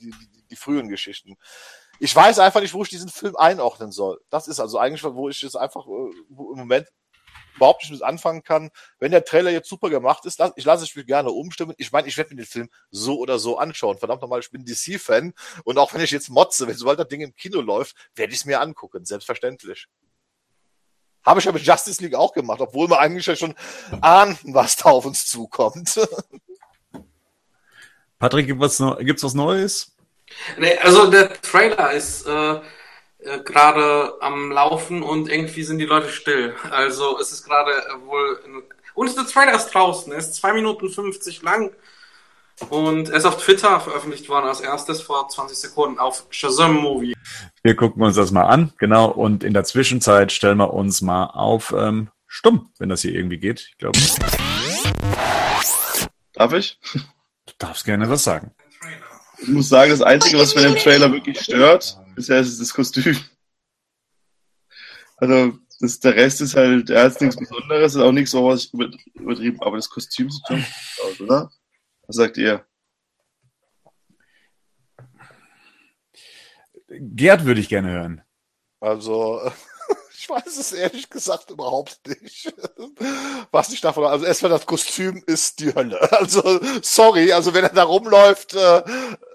[0.00, 1.36] die, die, die frühen Geschichten.
[1.98, 4.20] Ich weiß einfach nicht, wo ich diesen Film einordnen soll.
[4.28, 6.88] Das ist also eigentlich, wo ich es einfach äh, im Moment
[7.56, 8.70] überhaupt nicht mit anfangen kann.
[8.98, 11.74] Wenn der Trailer jetzt super gemacht ist, ich lasse es mich gerne umstimmen.
[11.78, 13.98] Ich meine, ich werde mir den Film so oder so anschauen.
[13.98, 15.32] Verdammt nochmal, ich bin DC-Fan.
[15.64, 18.40] Und auch wenn ich jetzt motze, wenn sobald das Ding im Kino läuft, werde ich
[18.40, 19.04] es mir angucken.
[19.04, 19.88] Selbstverständlich.
[21.24, 23.54] Habe ich ja mit Justice League auch gemacht, obwohl wir eigentlich ja schon
[24.00, 25.98] ahnten, was da auf uns zukommt.
[28.18, 29.96] Patrick, gibt's was, gibt's was Neues?
[30.56, 32.60] Nee, also der Trailer ist äh,
[33.18, 36.54] äh, gerade am Laufen und irgendwie sind die Leute still.
[36.70, 38.40] Also es ist gerade äh, wohl.
[38.44, 38.62] Ein,
[38.94, 40.12] und der Trailer ist draußen.
[40.12, 41.70] Er ist zwei Minuten 50 lang.
[42.70, 47.14] Und er ist auf Twitter veröffentlicht worden als erstes vor 20 Sekunden auf Shazam Movie.
[47.62, 49.10] Wir gucken uns das mal an, genau.
[49.10, 53.36] Und in der Zwischenzeit stellen wir uns mal auf ähm, stumm, wenn das hier irgendwie
[53.36, 53.68] geht.
[53.70, 53.98] Ich glaube.
[56.32, 56.78] Darf ich?
[56.94, 58.52] Du darfst gerne was sagen.
[59.38, 62.74] Ich muss sagen, das Einzige, was mir im Trailer wirklich stört, bisher ist es das
[62.74, 63.16] Kostüm.
[65.18, 68.66] Also, das, der Rest ist halt, er hat nichts Besonderes, ist auch nichts so was
[69.14, 71.50] übertrieben, aber das Kostüm sieht schon gut aus, oder?
[72.06, 72.66] Was sagt ihr?
[76.88, 78.22] Gerd würde ich gerne hören.
[78.80, 79.50] Also,
[80.26, 82.52] ich weiß es ehrlich gesagt überhaupt nicht.
[83.52, 86.00] Was ich davon, also erstmal das Kostüm ist die Hölle.
[86.16, 88.82] Also, sorry, also wenn er da rumläuft äh,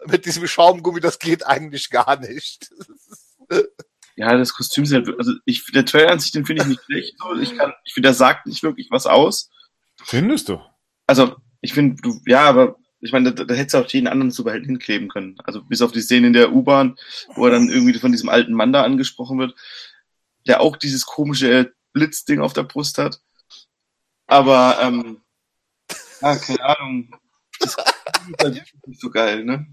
[0.07, 2.69] mit diesem Schaumgummi, das geht eigentlich gar nicht.
[4.15, 6.83] Ja, das Kostüm ist halt, also ich, der Trailer an sich, den finde ich nicht
[6.83, 7.15] schlecht.
[7.41, 9.49] Ich kann, ich finde, der sagt nicht wirklich was aus.
[10.03, 10.59] Findest du?
[11.07, 14.31] Also, ich finde, du, ja, aber ich meine, da, da hättest du auch jeden anderen
[14.31, 15.37] Superhelden hinkleben können.
[15.43, 16.95] Also bis auf die Szene in der U-Bahn,
[17.35, 19.55] wo er dann irgendwie von diesem alten Mann da angesprochen wird
[20.47, 23.21] der auch dieses komische Blitzding auf der Brust hat.
[24.27, 25.21] Aber, ähm,
[26.21, 27.15] ah, keine Ahnung.
[27.59, 27.77] Das ist
[28.39, 29.67] halt nicht so geil, ne?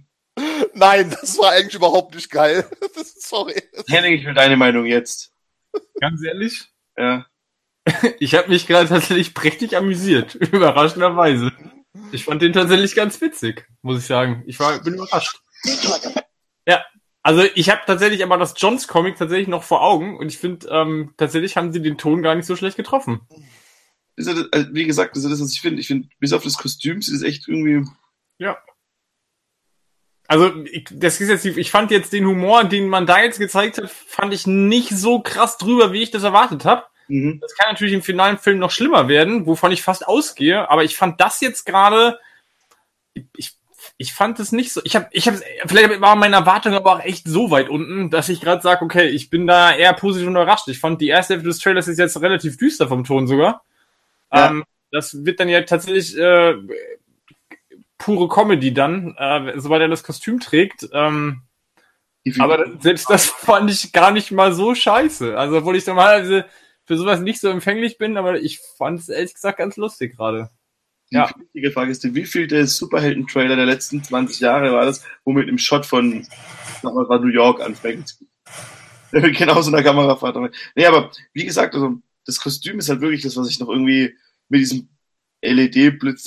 [0.75, 2.69] Nein, das war eigentlich überhaupt nicht geil.
[3.19, 3.63] Sorry.
[3.89, 5.33] Henning, ich will deine Meinung jetzt.
[6.01, 6.69] Ganz ehrlich?
[6.97, 7.27] Ja.
[8.19, 11.53] Ich habe mich gerade tatsächlich prächtig amüsiert, überraschenderweise.
[12.13, 14.43] Ich fand den tatsächlich ganz witzig, muss ich sagen.
[14.47, 15.41] Ich war, bin überrascht.
[16.67, 16.85] Ja,
[17.29, 20.67] also ich habe tatsächlich aber das Johns Comic tatsächlich noch vor Augen und ich finde,
[20.71, 23.21] ähm, tatsächlich haben sie den Ton gar nicht so schlecht getroffen.
[24.17, 25.79] Also wie gesagt, das ist das, was ich finde.
[25.79, 27.87] Ich finde, bis auf das Kostüm ist es echt irgendwie.
[28.39, 28.57] Ja.
[30.27, 33.77] Also, ich, das ist jetzt, ich fand jetzt den Humor, den man da jetzt gezeigt
[33.77, 36.87] hat, fand ich nicht so krass drüber, wie ich das erwartet habe.
[37.09, 37.41] Mhm.
[37.43, 40.97] Das kann natürlich im finalen Film noch schlimmer werden, wovon ich fast ausgehe, aber ich
[40.97, 42.19] fand das jetzt gerade,
[43.37, 43.58] ich,
[44.01, 44.81] ich fand es nicht so.
[44.85, 48.29] Ich habe, ich habe, vielleicht war meine Erwartung aber auch echt so weit unten, dass
[48.29, 50.69] ich gerade sage, okay, ich bin da eher positiv überrascht.
[50.69, 53.65] Ich fand die erste Hälfte des Trailers ist jetzt relativ düster vom Ton sogar.
[54.33, 54.51] Ja.
[54.51, 56.55] Ähm, das wird dann ja tatsächlich äh,
[57.99, 60.89] pure Comedy dann, äh, sobald er das Kostüm trägt.
[60.93, 61.43] Ähm,
[62.39, 65.37] aber selbst das fand ich gar nicht mal so scheiße.
[65.37, 66.47] Also, obwohl ich normalerweise
[66.85, 70.51] für sowas nicht so empfänglich bin, aber ich fand es ehrlich gesagt ganz lustig gerade.
[71.11, 71.31] Die ja.
[71.39, 75.49] wichtige Frage ist, wie viel der Superhelden-Trailer der letzten 20 Jahre war das, wo mit
[75.49, 76.27] einem Shot von
[76.83, 78.17] sag mal, New York anfängt?
[79.11, 80.37] Genau so einer Kamerafahrt.
[80.77, 81.95] Nee, aber wie gesagt, also
[82.27, 84.15] das Kostüm ist halt wirklich das, was ich noch irgendwie
[84.51, 84.91] mit diesem
[85.41, 86.25] LED-Blitz,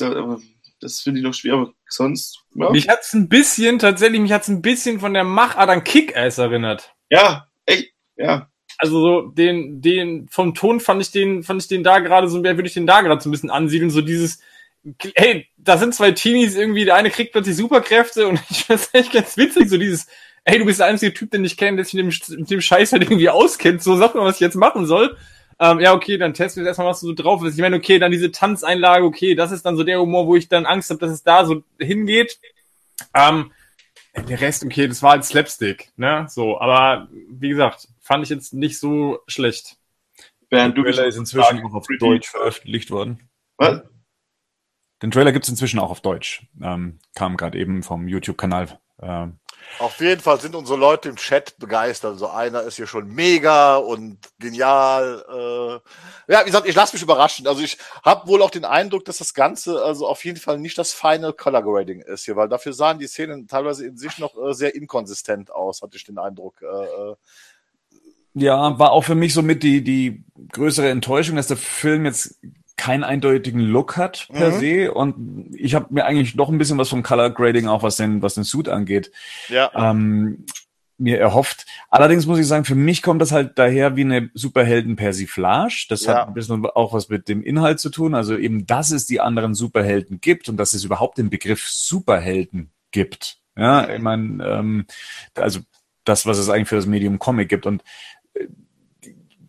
[0.79, 2.39] das finde ich noch schwer, aber sonst.
[2.55, 2.71] Ja.
[2.71, 6.95] Mich hat's ein bisschen, tatsächlich, mich hat's ein bisschen von der Machart an Kick-Ass erinnert.
[7.11, 8.49] Ja, echt, ja.
[8.79, 12.43] Also so den, den, vom Ton fand ich den, fand ich den da gerade so,
[12.43, 14.39] würde ich den da gerade so ein bisschen ansiedeln, so dieses,
[15.15, 18.93] hey, da sind zwei Teenies irgendwie, der eine kriegt plötzlich Superkräfte und ich finde es
[18.93, 20.07] echt ganz witzig, so dieses,
[20.43, 22.61] ey, du bist der einzige Typ, den ich kenne, der sich mit dem, mit dem
[22.61, 25.17] Scheiß halt irgendwie auskennt, so sag mal, was ich jetzt machen soll.
[25.59, 27.55] Ähm, ja, okay, dann testen wir erstmal, was du so drauf bist.
[27.55, 30.47] Ich meine, okay, dann diese Tanzeinlage, okay, das ist dann so der Humor, wo ich
[30.47, 32.39] dann Angst habe, dass es da so hingeht.
[33.13, 33.51] Ähm,
[34.15, 36.25] der Rest, okay, das war halt Slapstick, ne?
[36.29, 39.77] So, aber wie gesagt, fand ich jetzt nicht so schlecht.
[40.49, 43.29] Bernd, du Trailer ist inzwischen auch auf Deutsch veröffentlicht worden.
[43.57, 43.83] Was?
[45.01, 46.45] Den Trailer gibt's inzwischen auch auf Deutsch.
[46.61, 49.27] Ähm, kam gerade eben vom YouTube-Kanal äh,
[49.79, 52.13] auf jeden Fall sind unsere Leute im Chat begeistert.
[52.13, 55.23] Also einer ist hier schon mega und genial.
[55.29, 57.47] Äh, ja, wie gesagt, ich lasse mich überraschen.
[57.47, 60.77] Also ich habe wohl auch den Eindruck, dass das Ganze also auf jeden Fall nicht
[60.77, 64.35] das Final Color Grading ist hier, weil dafür sahen die Szenen teilweise in sich noch
[64.35, 66.61] äh, sehr inkonsistent aus, hatte ich den Eindruck.
[66.61, 67.15] Äh, äh.
[68.33, 72.39] ja, war auch für mich so mit die, die größere Enttäuschung, dass der Film jetzt
[72.81, 74.59] keinen eindeutigen Look hat per mhm.
[74.59, 77.97] se und ich habe mir eigentlich noch ein bisschen was vom Color Grading auch was
[77.97, 79.11] den was den Suit angeht
[79.49, 79.69] ja.
[79.75, 80.45] ähm,
[80.97, 81.65] mir erhofft.
[81.89, 85.85] Allerdings muss ich sagen, für mich kommt das halt daher wie eine Superhelden-Persiflage.
[85.89, 86.13] Das ja.
[86.13, 88.13] hat ein bisschen auch was mit dem Inhalt zu tun.
[88.13, 92.69] Also eben, dass es die anderen Superhelden gibt und dass es überhaupt den Begriff Superhelden
[92.91, 93.39] gibt.
[93.57, 94.85] Ja, ich meine, ähm,
[95.33, 95.61] also
[96.03, 97.65] das, was es eigentlich für das Medium Comic gibt.
[97.65, 97.83] Und
[98.35, 98.45] äh,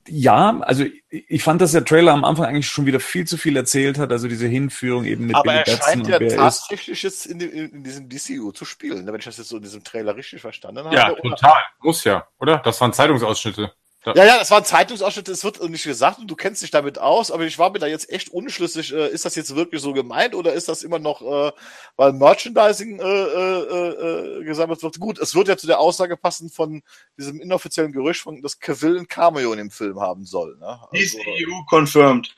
[0.08, 3.56] ja, also ich fand, dass der Trailer am Anfang eigentlich schon wieder viel zu viel
[3.56, 7.40] erzählt hat, also diese Hinführung eben mit Aber Billy er scheint ja tatsächlich jetzt in,
[7.40, 10.40] in, diesem DCU zu spielen, ne, wenn ich das jetzt so in diesem Trailer richtig
[10.40, 10.94] verstanden habe.
[10.94, 11.62] Ja, total.
[11.80, 12.58] Muss ja, oder?
[12.58, 13.72] Das waren Zeitungsausschnitte.
[14.04, 16.98] Ja, ja, das war ein Zeitungsausschnitt, es wird nicht gesagt und du kennst dich damit
[16.98, 19.92] aus, aber ich war mir da jetzt echt unschlüssig, äh, ist das jetzt wirklich so
[19.92, 21.52] gemeint oder ist das immer noch, äh,
[21.96, 24.98] weil Merchandising äh, äh, äh, gesammelt wird?
[24.98, 26.82] Gut, es wird ja zu der Aussage passen von
[27.16, 30.56] diesem inoffiziellen Gerücht, von, dass Cavill ein Cameo in dem Film haben soll.
[30.58, 30.66] Ne?
[30.66, 32.34] Also, DCU confirmed.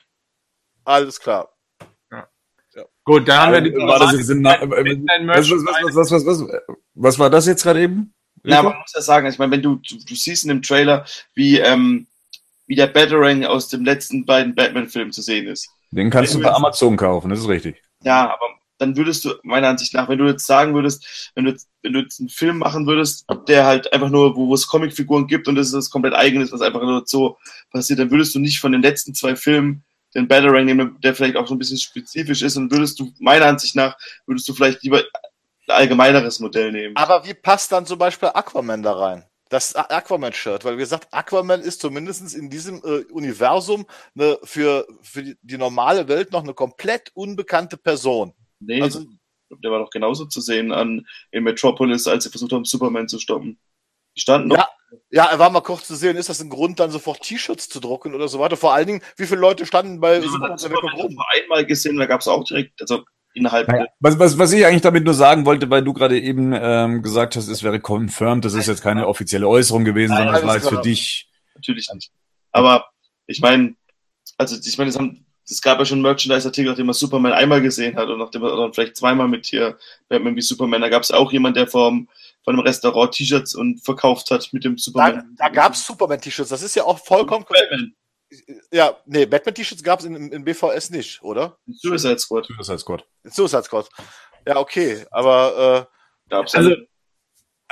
[0.83, 1.49] Alles klar.
[2.11, 2.27] Ja.
[2.75, 2.83] Ja.
[3.03, 4.13] Gut, da haben wir die äh, was,
[5.49, 6.61] was, was, was, was,
[6.93, 8.14] was war das jetzt gerade eben?
[8.45, 11.05] Ja, man muss ja sagen, ich meine, wenn du, du, du siehst in dem Trailer,
[11.33, 12.07] wie, ähm,
[12.67, 15.69] wie der Batarang aus dem letzten beiden Batman-Filmen zu sehen ist.
[15.91, 17.81] Den kannst wenn du bei Amazon kaufen, das ist richtig.
[18.03, 18.45] Ja, aber
[18.77, 21.93] dann würdest du, meiner Ansicht nach, wenn du jetzt sagen würdest, wenn du jetzt, wenn
[21.93, 25.47] du jetzt einen Film machen würdest, der halt einfach nur, wo, wo es Comicfiguren gibt
[25.47, 27.37] und das ist das komplett eigenes, was einfach nur so
[27.71, 31.35] passiert, dann würdest du nicht von den letzten zwei Filmen den Batarang nehmen, der vielleicht
[31.35, 34.83] auch so ein bisschen spezifisch ist und würdest du, meiner Ansicht nach, würdest du vielleicht
[34.83, 35.03] lieber
[35.67, 36.95] allgemeineres Modell nehmen.
[36.95, 39.25] Aber wie passt dann zum Beispiel Aquaman da rein?
[39.49, 43.85] Das Aquaman-Shirt, weil wie gesagt, Aquaman ist zumindest in diesem äh, Universum
[44.15, 48.33] eine, für, für die, normale Welt noch eine komplett unbekannte Person.
[48.59, 49.05] Nee, also,
[49.49, 53.19] der war doch genauso zu sehen an in Metropolis, als sie versucht haben, Superman zu
[53.19, 53.59] stoppen.
[54.15, 54.57] Die standen noch.
[54.57, 54.67] Ja,
[55.11, 57.79] ja, er war mal kurz zu sehen, ist das ein Grund, dann sofort T-Shirts zu
[57.79, 58.57] drucken oder so weiter?
[58.57, 62.21] Vor allen Dingen, wie viele Leute standen bei ja, Superman, Superman einmal gesehen, da gab
[62.21, 63.03] es auch direkt, also
[63.35, 63.67] innerhalb.
[63.67, 67.01] Naja, was, was, was ich eigentlich damit nur sagen wollte, weil du gerade eben ähm,
[67.03, 70.47] gesagt hast, es wäre confirmed, das ist jetzt keine offizielle Äußerung gewesen, Nein, sondern es
[70.47, 71.29] war jetzt für dich.
[71.53, 72.11] Natürlich nicht.
[72.51, 72.85] Aber
[73.27, 73.75] ich meine,
[74.37, 77.95] also ich meine, es haben es gab ja schon Merchandise-Artikel, nachdem man Superman einmal gesehen
[77.95, 79.77] hat und nachdem man dann vielleicht zweimal mit hier
[80.09, 80.81] Batman wie Superman.
[80.81, 82.09] Da gab es auch jemand, der vom,
[82.43, 85.35] von einem Restaurant T-Shirts und verkauft hat mit dem Superman.
[85.37, 86.49] Da, da gab es Superman-T-Shirts.
[86.49, 87.45] Das ist ja auch vollkommen.
[87.47, 87.93] Batman.
[88.71, 91.57] Ja, nee, Batman-T-Shirts gab es in, in, BVS nicht, oder?
[91.67, 92.47] Suicide Squad.
[92.47, 93.05] Suicide Squad.
[93.23, 93.89] Suicide Squad.
[94.47, 95.89] Ja, okay, aber
[96.29, 96.75] äh, also,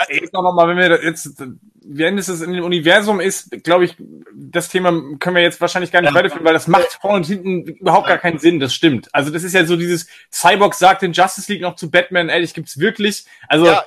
[0.09, 1.41] jetzt noch mal, wenn wir jetzt,
[1.85, 3.95] wenn es in dem Universum ist, glaube ich,
[4.33, 6.15] das Thema können wir jetzt wahrscheinlich gar nicht ja.
[6.15, 8.59] weiterführen, weil das macht vorne und hinten überhaupt gar keinen Sinn.
[8.59, 9.09] Das stimmt.
[9.13, 12.53] Also das ist ja so dieses Cyborg sagt in Justice League noch zu Batman, ehrlich
[12.53, 13.25] gibt's wirklich.
[13.47, 13.83] Also ja,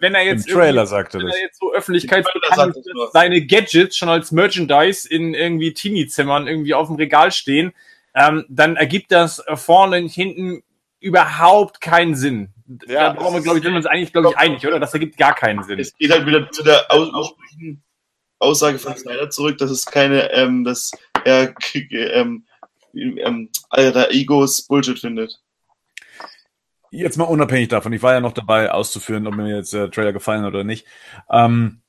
[0.00, 2.26] wenn er jetzt Im Trailer sagte wenn er jetzt so Öffentlichkeit
[3.12, 7.72] seine Gadgets schon als Merchandise in irgendwie Teenie-Zimmern irgendwie auf dem Regal stehen,
[8.14, 10.62] ähm, dann ergibt das vorne und hinten
[11.00, 12.52] überhaupt keinen Sinn.
[12.86, 14.80] Ja, da brauchen wir, glaube ich, sind wir uns eigentlich, glaube ich, einig, oder?
[14.80, 15.78] Das ergibt gar keinen Sinn.
[15.78, 17.82] Es geht halt wieder zu der ursprünglichen
[18.38, 20.90] Aussage von Snyder zurück, dass es keine, ähm, dass
[21.24, 22.44] er ähm,
[22.94, 25.40] ähm, alter Egos Bullshit findet.
[26.90, 30.12] Jetzt mal unabhängig davon, ich war ja noch dabei auszuführen, ob mir jetzt der Trailer
[30.12, 30.86] gefallen hat oder nicht.
[31.30, 31.82] Ähm,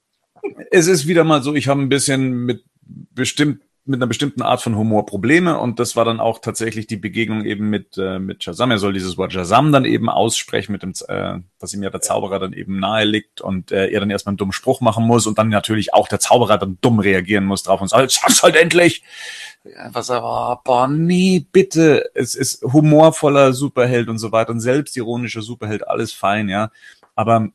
[0.72, 4.61] es ist wieder mal so, ich habe ein bisschen mit bestimmt mit einer bestimmten Art
[4.61, 8.43] von Humor Probleme und das war dann auch tatsächlich die Begegnung eben mit äh, mit
[8.43, 8.72] Shazam.
[8.72, 12.01] Er soll dieses Wort Shazam dann eben aussprechen mit dem, äh, was ihm ja der
[12.01, 15.27] Zauberer dann eben nahe liegt und äh, er dann erstmal einen dummen Spruch machen muss
[15.27, 18.55] und dann natürlich auch der Zauberer dann dumm reagieren muss drauf und sagt, sag's halt
[18.55, 19.03] endlich.
[19.91, 22.09] Was aber, boah, nee, bitte.
[22.14, 26.72] Es ist humorvoller Superheld und so weiter und selbstironischer Superheld, alles fein, ja.
[27.15, 27.49] Aber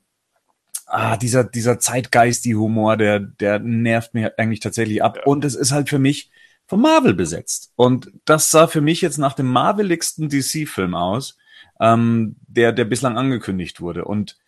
[0.92, 5.16] ah, dieser, dieser Zeitgeist-Humor, der, der nervt mir eigentlich tatsächlich ab.
[5.16, 5.24] Ja.
[5.24, 6.30] Und es ist halt für mich
[6.66, 7.72] von Marvel besetzt.
[7.76, 11.38] Und das sah für mich jetzt nach dem marveligsten DC-Film aus,
[11.80, 14.04] ähm, der, der bislang angekündigt wurde.
[14.04, 14.38] Und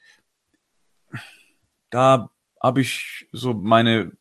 [1.91, 2.31] da
[2.63, 4.13] habe ich so meine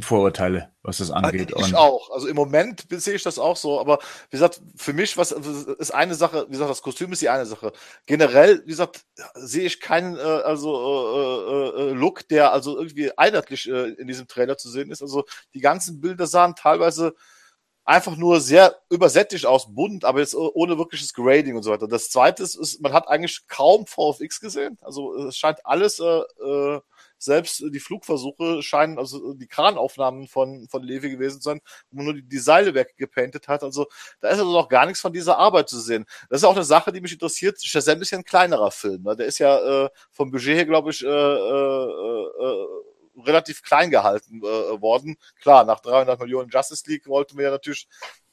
[0.00, 1.52] Vorurteile, was das angeht.
[1.56, 2.10] Ich auch.
[2.10, 3.80] Also im Moment sehe ich das auch so.
[3.80, 3.98] Aber
[4.30, 6.46] wie gesagt, für mich was ist eine Sache.
[6.48, 7.72] Wie gesagt, das Kostüm ist die eine Sache.
[8.06, 9.04] Generell, wie gesagt,
[9.34, 14.06] sehe ich keinen äh, also äh, äh, äh, Look, der also irgendwie einheitlich äh, in
[14.06, 15.02] diesem Trailer zu sehen ist.
[15.02, 15.24] Also
[15.54, 17.14] die ganzen Bilder sahen teilweise
[17.84, 21.88] einfach nur sehr übersättigt aus, bunt, aber jetzt ohne wirkliches Grading und so weiter.
[21.88, 24.78] Das zweite ist, ist man hat eigentlich kaum VFX gesehen.
[24.80, 26.80] Also es scheint alles äh, äh,
[27.22, 31.60] selbst die Flugversuche scheinen, also die Kranaufnahmen von, von Levi gewesen zu sein,
[31.90, 33.62] wo man nur die, die Seile weggepaintet hat.
[33.62, 33.86] Also
[34.20, 36.06] da ist also noch gar nichts von dieser Arbeit zu sehen.
[36.30, 37.56] Das ist auch eine Sache, die mich interessiert.
[37.62, 39.02] Ist ja ein kleinerer Film.
[39.02, 39.16] Ne?
[39.16, 41.84] Der ist ja äh, vom Budget her, glaube ich, äh, äh,
[42.40, 42.66] äh,
[43.26, 45.16] relativ klein gehalten äh, worden.
[45.40, 47.88] Klar, nach 300 Millionen Justice League wollten wir ja natürlich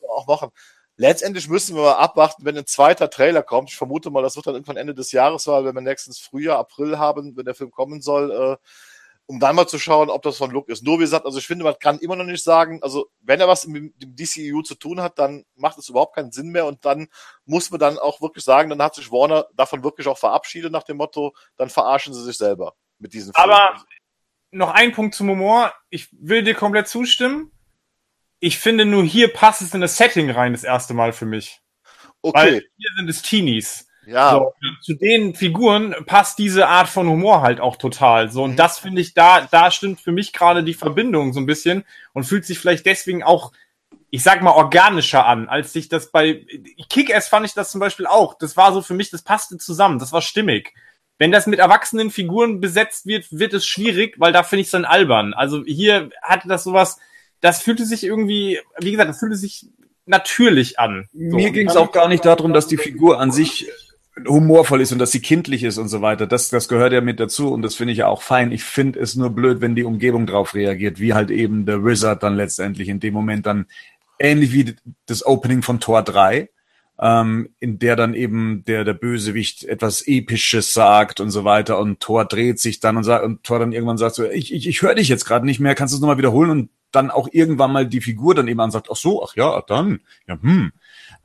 [0.07, 0.51] auch machen.
[0.99, 3.69] Letztendlich müssen wir mal abwarten, wenn ein zweiter Trailer kommt.
[3.69, 6.57] Ich vermute mal, das wird dann irgendwann Ende des Jahres sein, wenn wir nächstens Frühjahr,
[6.57, 8.57] April haben, wenn der Film kommen soll, äh,
[9.27, 10.83] um dann mal zu schauen, ob das von Look ist.
[10.83, 13.47] Nur wie gesagt, also ich finde, man kann immer noch nicht sagen, also wenn er
[13.47, 16.83] was mit dem DCEU zu tun hat, dann macht es überhaupt keinen Sinn mehr und
[16.83, 17.09] dann
[17.45, 20.83] muss man dann auch wirklich sagen, dann hat sich Warner davon wirklich auch verabschiedet nach
[20.83, 23.49] dem Motto, dann verarschen sie sich selber mit diesem Film.
[23.51, 23.83] Aber
[24.49, 25.73] noch ein Punkt zum Humor.
[25.89, 27.51] Ich will dir komplett zustimmen.
[28.39, 31.59] Ich finde nur hier passt es in das Setting rein das erste Mal für mich.
[32.21, 33.87] okay, Weil hier sind es Teenies.
[34.05, 38.31] ja, So, zu den Figuren passt diese Art von Humor halt auch total.
[38.31, 38.55] So, und Mhm.
[38.55, 41.83] das finde ich, da, da stimmt für mich gerade die Verbindung so ein bisschen
[42.13, 43.51] und fühlt sich vielleicht deswegen auch,
[44.09, 46.45] ich sag mal, organischer an, als sich das bei
[46.89, 48.35] Kick-Ass fand ich das zum Beispiel auch.
[48.37, 50.73] Das war so für mich, das passte zusammen, das war stimmig.
[51.19, 54.71] Wenn das mit erwachsenen Figuren besetzt wird, wird es schwierig, weil da finde ich es
[54.71, 55.33] dann albern.
[55.33, 56.99] Also hier hatte das sowas,
[57.41, 59.67] das fühlte sich irgendwie, wie gesagt, das fühlte sich
[60.05, 61.07] natürlich an.
[61.13, 63.69] So, Mir ging es auch gar nicht darum, dass die Figur an sich
[64.25, 66.25] humorvoll ist und dass sie kindlich ist und so weiter.
[66.25, 68.51] Das, das gehört ja mit dazu und das finde ich ja auch fein.
[68.51, 72.23] Ich finde es nur blöd, wenn die Umgebung drauf reagiert, wie halt eben der Wizard
[72.23, 73.67] dann letztendlich in dem Moment dann
[74.19, 76.49] ähnlich wie das Opening von Tor 3,
[76.99, 81.99] ähm, in der dann eben der, der Bösewicht etwas Episches sagt und so weiter und
[81.99, 84.81] Thor dreht sich dann und sagt, und Thor dann irgendwann sagt so, ich, ich, ich
[84.81, 87.71] höre dich jetzt gerade nicht mehr, kannst du es nochmal wiederholen und dann auch irgendwann
[87.71, 90.71] mal die Figur dann eben ansagt, ach so, ach ja, dann, ja, hm.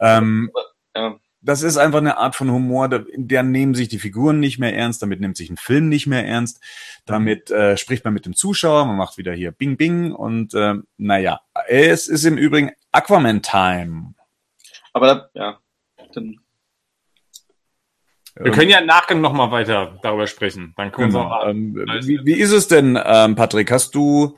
[0.00, 0.50] Ähm,
[0.96, 1.16] Ja.
[1.40, 4.76] das ist einfach eine Art von Humor, in der nehmen sich die Figuren nicht mehr
[4.76, 6.60] ernst, damit nimmt sich ein Film nicht mehr ernst,
[7.06, 10.74] damit äh, spricht man mit dem Zuschauer, man macht wieder hier Bing Bing und äh,
[10.98, 14.14] naja, es ist im Übrigen Aquaman-Time.
[14.92, 15.58] Aber da, ja,
[16.14, 16.38] dann
[18.34, 20.74] Wir können ja im Nachgang nochmal weiter darüber sprechen.
[20.76, 21.34] Dann können wir Genau.
[21.34, 23.70] auch Ähm, wie, wie ist es denn, ähm, Patrick?
[23.70, 24.36] Hast du,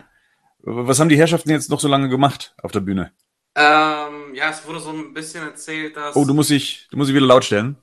[0.67, 3.13] was haben die Herrschaften jetzt noch so lange gemacht auf der Bühne?
[3.55, 7.09] Ähm, ja, es wurde so ein bisschen erzählt, dass Oh, du musst dich, du musst
[7.09, 7.77] dich wieder laut stellen.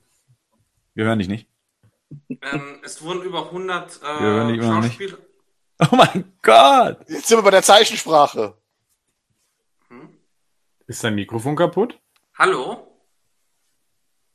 [0.94, 1.48] Wir hören dich nicht.
[2.28, 4.62] ähm, es wurden über 100 Wir hören dich äh.
[4.62, 5.18] Schauspieler.
[5.90, 6.98] Oh mein Gott!
[7.08, 8.56] jetzt sind wir bei der Zeichensprache.
[9.88, 10.16] Hm?
[10.86, 11.98] Ist dein Mikrofon kaputt?
[12.38, 12.86] Hallo?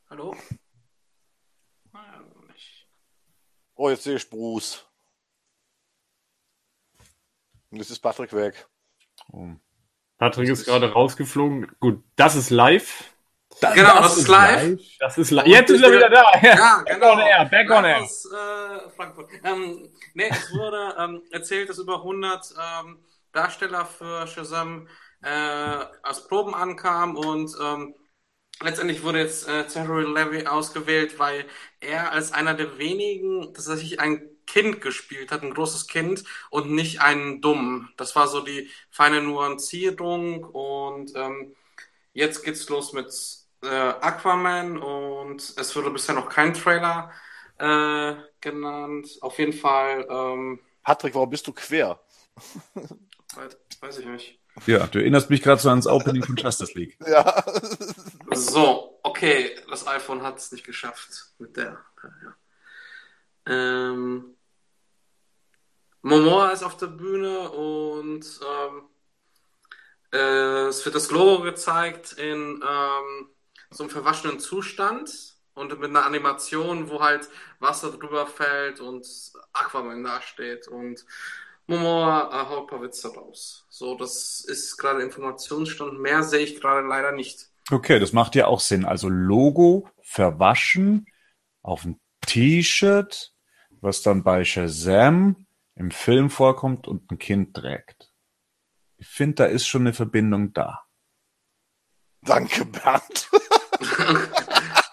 [0.10, 0.36] Hallo?
[3.76, 4.87] Oh, jetzt sehe ich Bruce.
[7.70, 8.68] Und jetzt ist Patrick weg.
[9.32, 9.52] Oh.
[10.18, 11.76] Patrick ist gerade rausgeflogen.
[11.80, 13.14] Gut, das ist live.
[13.62, 14.80] Genau, das ist live.
[15.00, 15.48] Das ist live.
[15.48, 16.24] Jetzt ist er wieder da.
[16.42, 17.14] Ja, Back genau.
[17.14, 18.02] on air, back on air.
[18.02, 19.30] Aus äh, Frankfurt.
[19.44, 23.00] Ähm, nee, es wurde ähm, erzählt, dass über 100 ähm,
[23.32, 24.88] Darsteller für Shazam
[25.24, 27.96] äh, aus Proben ankamen und ähm,
[28.62, 31.46] letztendlich wurde jetzt äh, Zachary Levy ausgewählt, weil
[31.80, 37.02] er als einer der wenigen tatsächlich ein Kind gespielt hat, ein großes Kind und nicht
[37.02, 37.90] einen Dummen.
[37.98, 41.56] Das war so die feine Nuancierung und ähm,
[42.14, 43.14] jetzt geht's los mit
[43.64, 47.12] äh, Aquaman und es wurde bisher noch kein Trailer
[47.60, 49.18] äh, genannt.
[49.22, 52.00] Auf jeden Fall, ähm, Patrick, warum bist du quer?
[53.36, 54.40] weiß, weiß ich nicht.
[54.66, 56.98] Ja, du erinnerst mich gerade so ans Opening von Justice League.
[57.08, 57.44] Ja.
[58.32, 61.78] So, okay, das iPhone hat es nicht geschafft mit der.
[62.24, 62.36] Ja.
[63.46, 64.37] Ähm,
[66.08, 68.84] Momoa ist auf der Bühne und ähm,
[70.14, 73.30] äh, es wird das Logo gezeigt in ähm,
[73.70, 75.10] so einem verwaschenen Zustand
[75.54, 77.28] und mit einer Animation, wo halt
[77.60, 79.06] Wasser drüber fällt und
[79.52, 81.06] Aquaman dasteht und
[81.66, 83.66] Momoa äh, haut ein paar Witze raus.
[83.70, 86.00] So, das ist gerade Informationsstand.
[86.00, 87.50] Mehr sehe ich gerade leider nicht.
[87.70, 88.86] Okay, das macht ja auch Sinn.
[88.86, 91.08] Also Logo verwaschen
[91.62, 93.34] auf ein T-Shirt,
[93.82, 95.47] was dann bei Shazam
[95.78, 98.12] im Film vorkommt und ein Kind trägt.
[98.98, 100.86] Ich finde, da ist schon eine Verbindung da.
[102.22, 103.30] Danke, Bernd.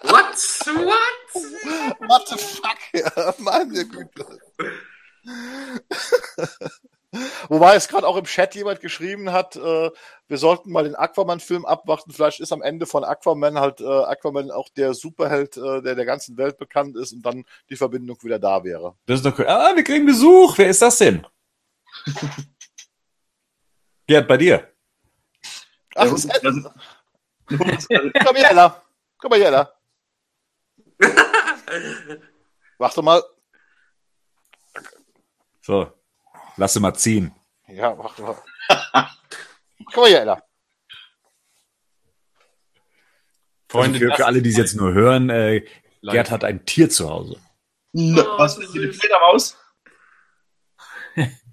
[0.03, 0.37] What?
[0.67, 1.99] What?
[2.07, 2.77] What the fuck?
[2.93, 4.39] Ja, meine Güte.
[7.55, 9.89] Wobei es gerade auch im Chat jemand geschrieben hat, äh,
[10.27, 12.11] wir sollten mal den Aquaman-Film abwarten.
[12.11, 16.03] Vielleicht ist am Ende von Aquaman halt äh, Aquaman auch der Superheld, äh, der der
[16.03, 18.97] ganzen Welt bekannt ist und dann die Verbindung wieder da wäre.
[19.05, 19.47] Das ist doch cool.
[19.47, 20.57] Ah, wir kriegen Besuch.
[20.57, 21.25] Wer ist das denn?
[24.07, 24.69] Gerd, bei dir.
[25.95, 26.71] Ach, Ja, ist, das-
[27.47, 28.81] komm her, Ella.
[29.17, 29.71] Komm mal her, Ella.
[32.77, 33.23] Warte mal.
[35.61, 35.89] So,
[36.57, 37.33] lass sie mal ziehen.
[37.67, 38.35] Ja, warte mal.
[39.93, 40.43] Komm mal her, Ella.
[43.69, 45.65] Freunde, also für, für alle, die es jetzt nur hören, äh,
[46.01, 47.39] Gerd hat ein Tier zu Hause.
[47.93, 48.99] Na, Oh, was ist eine süß.
[48.99, 49.57] Fledermaus?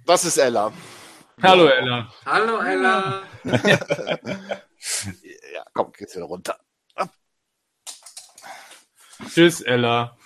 [0.07, 0.73] Das ist Ella.
[1.43, 2.13] Hallo Ella.
[2.27, 3.23] Hallo Ella.
[5.55, 6.59] Ja, komm, geht's wieder runter.
[9.29, 10.17] Tschüss Ella.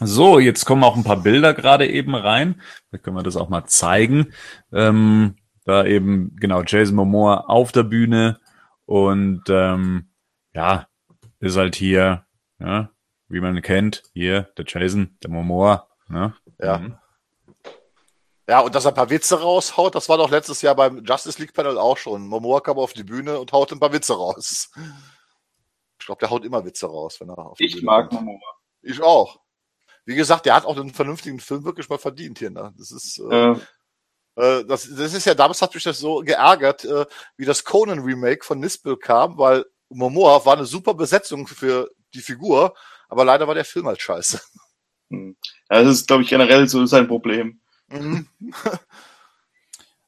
[0.00, 2.60] So, jetzt kommen auch ein paar Bilder gerade eben rein.
[2.90, 4.32] Da können wir das auch mal zeigen.
[4.72, 8.40] Ähm, da eben, genau, Jason Momoa auf der Bühne
[8.86, 10.08] und ähm,
[10.54, 10.86] ja,
[11.40, 12.24] ist halt hier,
[12.58, 12.90] ja,
[13.28, 15.88] wie man kennt, hier der Jason, der Momoa.
[16.08, 16.34] Ne?
[16.58, 16.78] Ja.
[16.78, 16.96] Mhm.
[18.48, 21.38] Ja, und dass er ein paar Witze raushaut, das war doch letztes Jahr beim Justice
[21.38, 22.26] League Panel auch schon.
[22.26, 24.70] Momoa kam auf die Bühne und haut ein paar Witze raus.
[26.00, 28.22] Ich glaube, der haut immer Witze raus, wenn er auf die Ich Bühne mag kommt.
[28.22, 28.40] Momoa.
[28.80, 29.38] Ich auch.
[30.08, 32.48] Wie gesagt, der hat auch einen vernünftigen Film wirklich mal verdient hier.
[32.48, 32.72] Ne?
[32.78, 33.52] Das ist, äh,
[34.38, 37.04] Äh, äh, das, das ist ja, damals hat mich das so geärgert, äh,
[37.36, 42.22] wie das Conan Remake von Nispel kam, weil Momoa war eine super Besetzung für die
[42.22, 42.74] Figur,
[43.10, 44.40] aber leider war der Film halt scheiße.
[45.10, 45.36] hm.
[45.70, 47.60] ja, das ist, glaube ich, generell so sein Problem.
[47.88, 48.28] Mhm.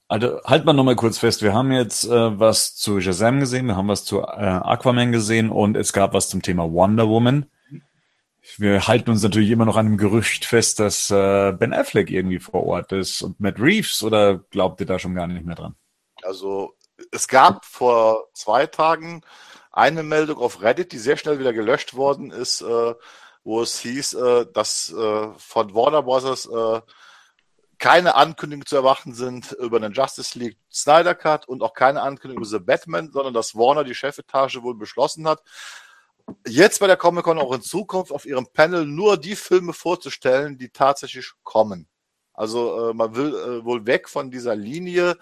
[0.09, 3.77] Also halt mal nochmal kurz fest, wir haben jetzt äh, was zu Shazam gesehen, wir
[3.77, 7.47] haben was zu äh, Aquaman gesehen und es gab was zum Thema Wonder Woman.
[8.59, 12.39] Wir halten uns natürlich immer noch an dem Gerücht fest, dass äh, Ben Affleck irgendwie
[12.39, 15.77] vor Ort ist und Matt Reeves oder glaubt ihr da schon gar nicht mehr dran?
[16.22, 16.77] Also
[17.12, 19.22] es gab vor zwei Tagen
[19.72, 22.94] eine Meldung auf Reddit, die sehr schnell wieder gelöscht worden ist, äh,
[23.44, 26.47] wo es hieß, äh, dass äh, von Warner Bros.
[26.47, 26.81] Äh,
[27.81, 32.44] keine Ankündigungen zu erwarten sind über einen Justice League Snyder Cut und auch keine Ankündigung
[32.44, 35.43] über The Batman, sondern dass Warner die Chefetage wohl beschlossen hat,
[36.47, 40.59] jetzt bei der Comic Con auch in Zukunft auf ihrem Panel nur die Filme vorzustellen,
[40.59, 41.89] die tatsächlich kommen.
[42.32, 45.16] Also äh, man will äh, wohl weg von dieser Linie,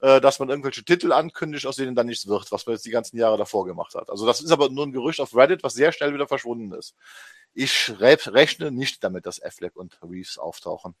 [0.00, 2.90] äh, dass man irgendwelche Titel ankündigt, aus denen dann nichts wird, was man jetzt die
[2.90, 4.10] ganzen Jahre davor gemacht hat.
[4.10, 6.94] Also das ist aber nur ein Gerücht auf Reddit, was sehr schnell wieder verschwunden ist.
[7.54, 10.94] Ich re rechne nicht damit, dass Affleck und Reeves auftauchen.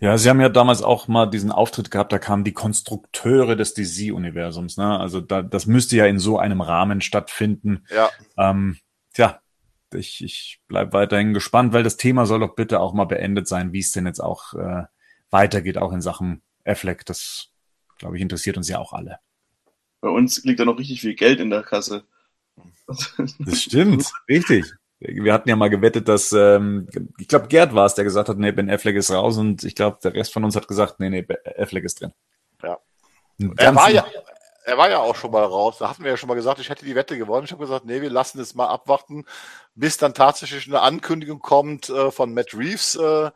[0.00, 3.74] Ja, sie haben ja damals auch mal diesen Auftritt gehabt, da kamen die Konstrukteure des
[3.74, 4.76] DC-Universums.
[4.76, 4.98] Ne?
[4.98, 7.84] Also da, das müsste ja in so einem Rahmen stattfinden.
[7.90, 8.78] Ja, Ähm,
[9.12, 9.40] tja,
[9.94, 13.72] ich, ich bleib weiterhin gespannt, weil das Thema soll doch bitte auch mal beendet sein,
[13.72, 14.84] wie es denn jetzt auch äh,
[15.30, 17.04] weitergeht, auch in Sachen Affleck.
[17.06, 17.50] Das,
[17.98, 19.18] glaube ich, interessiert uns ja auch alle.
[20.00, 22.04] Bei uns liegt da noch richtig viel Geld in der Kasse.
[22.86, 24.66] Das stimmt, richtig.
[25.00, 26.88] Wir hatten ja mal gewettet, dass, ähm,
[27.18, 29.74] ich glaube, Gerd war es, der gesagt hat, nee, Ben Affleck ist raus und ich
[29.74, 32.12] glaube, der Rest von uns hat gesagt, nee, nee, Ben Affleck ist drin.
[32.62, 32.78] Ja.
[33.56, 34.06] Er war ja,
[34.64, 35.78] er war ja auch schon mal raus.
[35.78, 37.44] Da hatten wir ja schon mal gesagt, ich hätte die Wette gewonnen.
[37.44, 39.24] Ich habe gesagt, nee, wir lassen es mal abwarten,
[39.74, 42.94] bis dann tatsächlich eine Ankündigung kommt äh, von Matt Reeves.
[42.94, 43.30] Äh,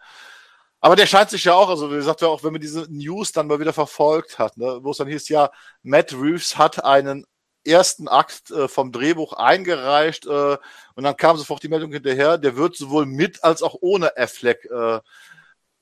[0.80, 3.32] aber der scheint sich ja auch, also wie gesagt, ja auch wenn man diese News
[3.32, 5.50] dann mal wieder verfolgt hat, ne, wo es dann hieß, ja,
[5.82, 7.26] Matt Reeves hat einen
[7.68, 10.56] ersten Akt äh, vom Drehbuch eingereicht äh,
[10.94, 14.64] und dann kam sofort die Meldung hinterher, der wird sowohl mit als auch ohne Affleck
[14.70, 15.00] äh,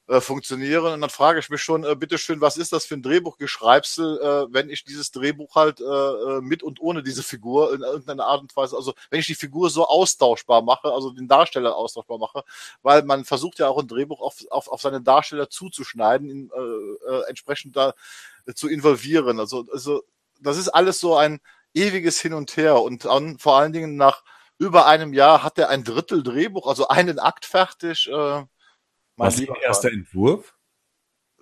[0.09, 0.93] äh, funktionieren.
[0.93, 4.55] Und dann frage ich mich schon, äh, bitteschön, was ist das für ein Drehbuchgeschreibsel, äh,
[4.55, 8.41] wenn ich dieses Drehbuch halt äh, äh, mit und ohne diese Figur in irgendeiner Art
[8.41, 12.45] und Weise, also wenn ich die Figur so austauschbar mache, also den Darsteller austauschbar mache,
[12.83, 17.13] weil man versucht ja auch ein Drehbuch auf, auf, auf seine Darsteller zuzuschneiden, ihn äh,
[17.13, 17.95] äh, entsprechend da
[18.47, 19.41] äh, zu involvieren.
[19.41, 20.05] Also, also
[20.41, 21.41] das ist alles so ein
[21.77, 24.25] ewiges Hin und Her und dann vor allen Dingen nach
[24.59, 28.09] über einem Jahr hat er ein Drittel Drehbuch, also einen Akt fertig.
[28.09, 28.45] Äh,
[29.17, 30.57] Was lieber ihr erster Entwurf?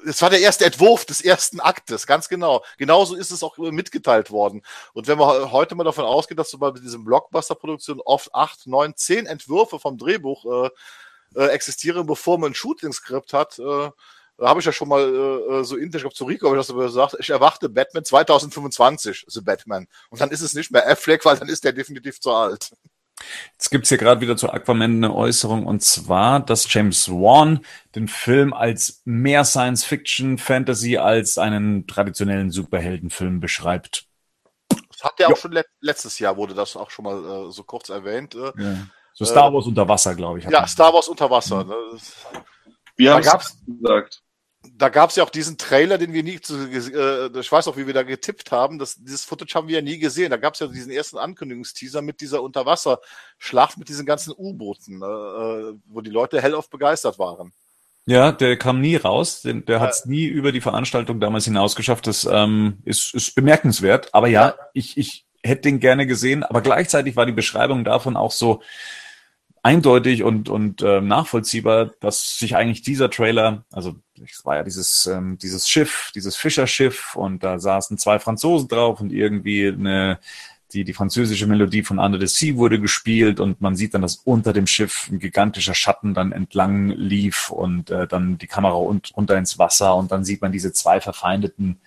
[0.06, 2.64] es war der erste Entwurf des ersten Aktes, ganz genau.
[2.78, 4.62] Genauso ist es auch mitgeteilt worden.
[4.92, 8.94] Und wenn man heute mal davon ausgeht, dass so bei diesen Blockbuster-Produktionen oft acht, neun,
[8.96, 13.90] zehn Entwürfe vom Drehbuch äh, äh, existieren, bevor man ein Shooting-Skript hat, äh,
[14.40, 16.70] habe ich ja schon mal äh, so intern, ich glaube zu Rico habe ich das
[16.70, 19.86] aber gesagt, ich erwarte Batman 2025, The Batman.
[20.10, 22.70] Und dann ist es nicht mehr Affleck, weil dann ist der definitiv zu alt.
[23.52, 28.08] Jetzt gibt's hier gerade wieder zu Aquaman eine Äußerung und zwar, dass James Wan den
[28.08, 34.08] Film als mehr Science-Fiction, Fantasy als einen traditionellen Superheldenfilm beschreibt.
[34.68, 37.62] Das hat ja auch schon let letztes Jahr wurde das auch schon mal äh, so
[37.62, 38.34] kurz erwähnt.
[38.34, 38.76] Äh, ja.
[39.12, 40.44] So Star Wars äh, unter Wasser, glaube ich.
[40.46, 41.64] Ja, Star Wars unter Wasser.
[41.64, 41.70] Mhm.
[41.70, 41.76] Ne?
[42.96, 44.23] Wir haben es gesagt
[44.76, 47.76] da gab es ja auch diesen Trailer, den wir nie, zu, äh, ich weiß auch,
[47.76, 50.30] wie wir da getippt haben, das, dieses Footage haben wir ja nie gesehen.
[50.30, 55.78] Da gab es ja diesen ersten Ankündigungsteaser mit dieser Unterwasserschlacht mit diesen ganzen U-Booten, äh,
[55.86, 57.52] wo die Leute hellauf begeistert waren.
[58.06, 62.06] Ja, der kam nie raus, der, der hat es nie über die Veranstaltung damals hinausgeschafft.
[62.06, 64.12] Das ähm, ist, ist bemerkenswert.
[64.12, 68.16] Aber ja, ja, ich, ich hätte den gerne gesehen, aber gleichzeitig war die Beschreibung davon
[68.16, 68.60] auch so,
[69.64, 75.06] eindeutig und, und äh, nachvollziehbar, dass sich eigentlich dieser Trailer, also es war ja dieses,
[75.06, 80.18] ähm, dieses Schiff, dieses Fischerschiff und da saßen zwei Franzosen drauf und irgendwie eine,
[80.74, 84.16] die, die französische Melodie von Under the Sea wurde gespielt und man sieht dann, dass
[84.16, 89.16] unter dem Schiff ein gigantischer Schatten dann entlang lief und äh, dann die Kamera und,
[89.16, 91.80] runter ins Wasser und dann sieht man diese zwei verfeindeten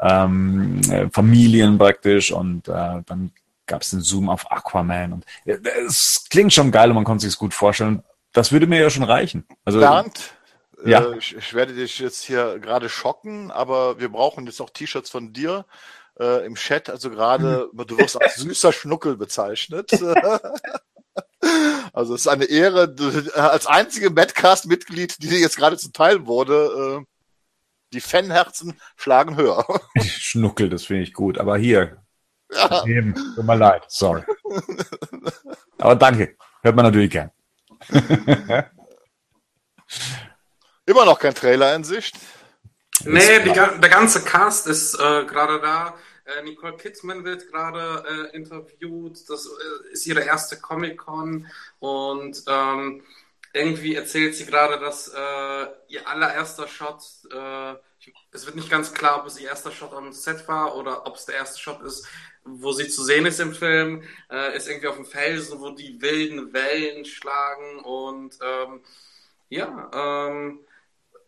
[0.00, 3.30] ähm, äh, Familien praktisch und äh, dann
[3.66, 7.22] gab es den Zoom auf Aquaman und äh, es klingt schon geil und man konnte
[7.22, 8.02] sich es gut vorstellen.
[8.32, 9.46] Das würde mir ja schon reichen.
[9.64, 10.34] Also Bernd,
[10.84, 11.04] ja.
[11.04, 15.10] Äh, ich, ich, werde dich jetzt hier gerade schocken, aber wir brauchen jetzt auch T-Shirts
[15.10, 15.66] von dir
[16.18, 16.90] äh, im Chat.
[16.90, 17.78] Also gerade, mhm.
[17.86, 19.90] du wirst als süßer Schnuckel bezeichnet.
[21.92, 27.00] also es ist eine Ehre, du, als einzige Madcast-Mitglied, die dir jetzt gerade zuteil wurde.
[27.00, 27.04] Äh,
[27.92, 29.66] die Fanherzen schlagen höher.
[30.00, 31.38] Schnuckel, das finde ich gut.
[31.38, 32.01] Aber hier,
[32.52, 32.84] ja.
[32.86, 34.22] Eben, tut mir leid, sorry.
[35.78, 37.30] Aber danke, hört man natürlich gern.
[40.86, 42.16] Immer noch kein Trailer in Sicht.
[43.04, 45.94] Nee, die, der ganze Cast ist äh, gerade da.
[46.24, 49.28] Äh, Nicole Kidman wird gerade äh, interviewt.
[49.28, 51.46] Das äh, ist ihre erste Comic-Con
[51.80, 53.02] und ähm,
[53.52, 57.74] irgendwie erzählt sie gerade, dass äh, ihr allererster Shot, äh,
[58.30, 61.16] es wird nicht ganz klar, ob es ihr erster Shot am Set war oder ob
[61.16, 62.06] es der erste Shot ist,
[62.44, 66.00] wo sie zu sehen ist im Film, äh, ist irgendwie auf dem Felsen, wo die
[66.00, 68.80] wilden Wellen schlagen und ähm,
[69.48, 70.60] ja, ähm,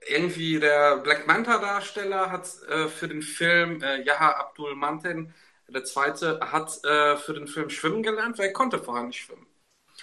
[0.06, 5.34] irgendwie der Black Manta Darsteller hat äh, für den Film äh, Yaha Abdul Manten,
[5.68, 9.46] der zweite, hat äh, für den Film schwimmen gelernt, weil er konnte vorher nicht schwimmen.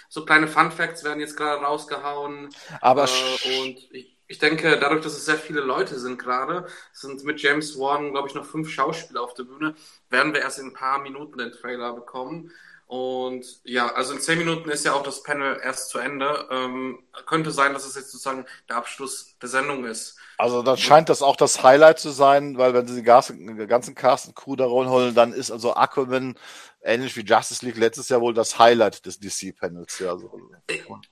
[0.08, 2.50] So kleine Fun Facts werden jetzt gerade rausgehauen.
[2.80, 7.22] Aber äh, und ich, ich denke, dadurch, dass es sehr viele Leute sind gerade, sind
[7.22, 9.74] mit James Wan, glaube ich, noch fünf Schauspieler auf der Bühne,
[10.08, 12.50] werden wir erst in ein paar Minuten den Trailer bekommen.
[12.86, 16.46] Und ja, also in zehn Minuten ist ja auch das Panel erst zu Ende.
[16.50, 20.16] Ähm, könnte sein, dass es jetzt sozusagen der Abschluss der Sendung ist.
[20.38, 24.28] Also dann scheint das auch das Highlight zu sein, weil wenn sie den ganzen Cast
[24.28, 26.36] und Crew da holen, dann ist also Aquaman
[26.82, 29.98] ähnlich wie Justice League letztes Jahr wohl das Highlight des DC-Panels.
[29.98, 30.50] Ja, so.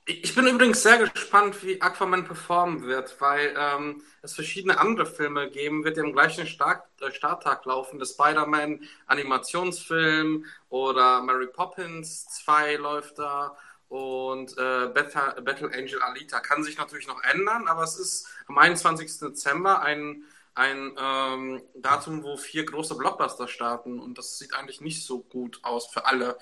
[0.05, 5.51] Ich bin übrigens sehr gespannt, wie Aquaman performen wird, weil ähm, es verschiedene andere Filme
[5.51, 7.99] geben wird, die am gleichen Start, äh, Starttag laufen.
[7.99, 13.57] Der Spider-Man Animationsfilm oder Mary Poppins 2 läuft da
[13.89, 18.57] und äh, Battle, Battle Angel Alita kann sich natürlich noch ändern, aber es ist am
[18.57, 19.19] 21.
[19.19, 20.23] Dezember ein
[20.61, 25.59] ein ähm, Datum, wo vier große Blockbuster starten und das sieht eigentlich nicht so gut
[25.63, 26.37] aus für alle.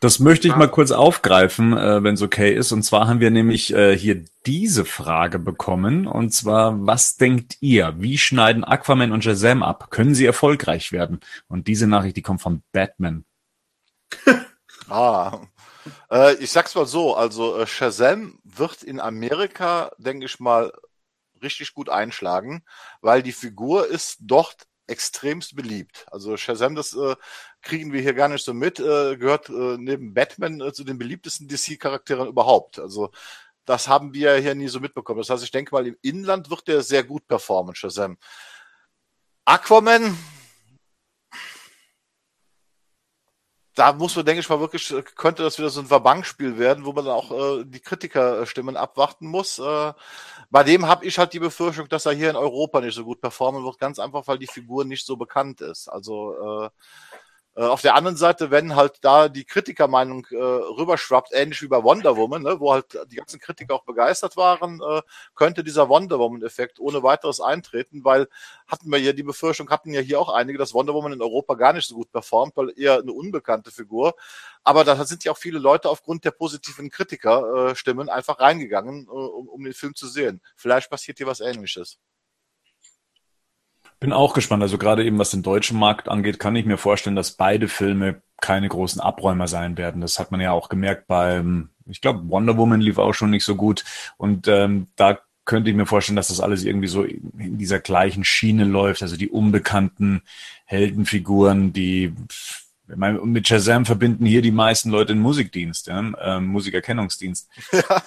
[0.00, 2.72] Das möchte ich mal kurz aufgreifen, äh, wenn es okay ist.
[2.72, 6.06] Und zwar haben wir nämlich äh, hier diese Frage bekommen.
[6.06, 7.94] Und zwar, was denkt ihr?
[7.96, 9.90] Wie schneiden Aquaman und Shazam ab?
[9.90, 11.20] Können sie erfolgreich werden?
[11.48, 13.24] Und diese Nachricht, die kommt von Batman.
[14.90, 15.38] ah,
[16.10, 17.14] äh, ich sag's mal so.
[17.14, 20.72] Also äh, Shazam wird in Amerika, denke ich mal,
[21.44, 22.64] richtig gut einschlagen,
[23.00, 26.06] weil die Figur ist dort extremst beliebt.
[26.10, 27.16] Also Shazam, das äh,
[27.62, 30.98] kriegen wir hier gar nicht so mit, äh, gehört äh, neben Batman äh, zu den
[30.98, 32.78] beliebtesten DC-Charakteren überhaupt.
[32.78, 33.10] Also
[33.64, 35.20] das haben wir hier nie so mitbekommen.
[35.20, 38.18] Das heißt, ich denke mal, im Inland wird der sehr gut performen, Shazam.
[39.46, 40.16] Aquaman,
[43.74, 46.84] da muss man, denke ich mal, wirklich, äh, könnte das wieder so ein Verbankspiel werden,
[46.84, 47.30] wo man dann auch
[47.60, 49.58] äh, die Kritikerstimmen abwarten muss.
[49.58, 49.92] Äh,
[50.50, 53.20] bei dem habe ich halt die Befürchtung, dass er hier in Europa nicht so gut
[53.20, 55.88] performen wird, ganz einfach, weil die Figur nicht so bekannt ist.
[55.88, 56.70] Also äh,
[57.62, 62.16] auf der anderen Seite, wenn halt da die Kritikermeinung äh, rüberschwappt, ähnlich wie bei Wonder
[62.16, 65.02] Woman, ne, wo halt die ganzen Kritiker auch begeistert waren, äh,
[65.36, 68.28] könnte dieser Wonder Woman-Effekt ohne weiteres eintreten, weil
[68.66, 71.54] hatten wir ja die Befürchtung, hatten ja hier auch einige, dass Wonder Woman in Europa
[71.54, 74.14] gar nicht so gut performt, weil eher eine unbekannte Figur.
[74.64, 79.48] Aber da sind ja auch viele Leute aufgrund der positiven Kritikerstimmen einfach reingegangen, äh, um,
[79.48, 80.40] um den Film zu sehen.
[80.56, 81.98] Vielleicht passiert hier was ähnliches.
[84.04, 84.62] Bin auch gespannt.
[84.62, 88.20] Also gerade eben was den deutschen Markt angeht, kann ich mir vorstellen, dass beide Filme
[88.38, 90.02] keine großen Abräumer sein werden.
[90.02, 93.46] Das hat man ja auch gemerkt beim, ich glaube, Wonder Woman lief auch schon nicht
[93.46, 93.82] so gut.
[94.18, 98.24] Und ähm, da könnte ich mir vorstellen, dass das alles irgendwie so in dieser gleichen
[98.24, 99.00] Schiene läuft.
[99.00, 100.20] Also die unbekannten
[100.66, 102.12] Heldenfiguren, die
[102.86, 107.48] ich meine, mit Shazam verbinden hier die meisten Leute den Musikdienst, ja, ähm, Musikerkennungsdienst.
[107.72, 108.02] Ja.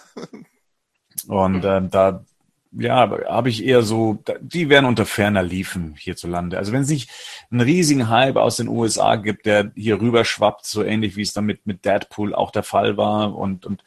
[1.25, 2.23] Und ähm, da
[2.71, 6.57] ja, habe ich eher so, die werden unter ferner Liefen hierzulande.
[6.57, 7.09] Also wenn es nicht
[7.49, 11.33] einen riesigen Hype aus den USA gibt, der hier rüber schwappt, so ähnlich wie es
[11.33, 13.83] dann mit, mit Deadpool auch der Fall war und, und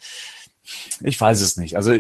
[1.01, 1.77] ich weiß es nicht.
[1.77, 1.95] Also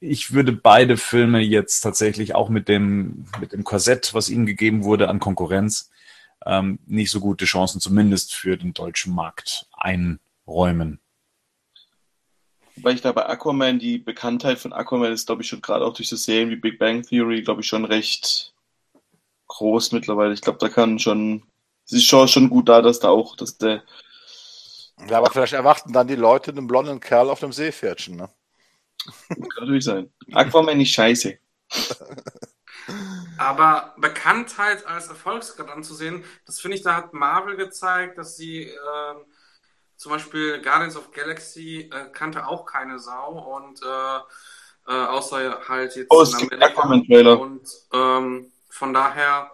[0.00, 4.84] ich würde beide Filme jetzt tatsächlich auch mit dem, mit dem Korsett, was ihnen gegeben
[4.84, 5.90] wurde an Konkurrenz,
[6.44, 10.98] ähm, nicht so gute Chancen zumindest für den deutschen Markt einräumen.
[12.76, 15.94] Weil ich da bei Aquaman, die Bekanntheit von Aquaman ist, glaube ich, schon gerade auch
[15.94, 18.54] durch das Serien wie Big Bang Theory, glaube ich, schon recht
[19.48, 20.32] groß mittlerweile.
[20.32, 21.42] Ich glaube, da kann schon,
[21.84, 23.82] es ist schon, schon gut da, dass da auch, dass der.
[25.08, 28.30] Ja, aber vielleicht erwarten dann die Leute einen blonden Kerl auf dem Seepferdchen, ne?
[29.28, 30.12] Kann natürlich sein.
[30.32, 31.38] Aquaman ist scheiße.
[33.38, 39.24] Aber Bekanntheit als Erfolgsgrad anzusehen, das finde ich, da hat Marvel gezeigt, dass sie ähm,
[40.02, 45.94] zum Beispiel Guardians of Galaxy äh, kannte auch keine Sau und äh, äh, außer halt
[45.94, 47.34] jetzt oh, in Amerika.
[47.34, 49.52] Und ähm, von daher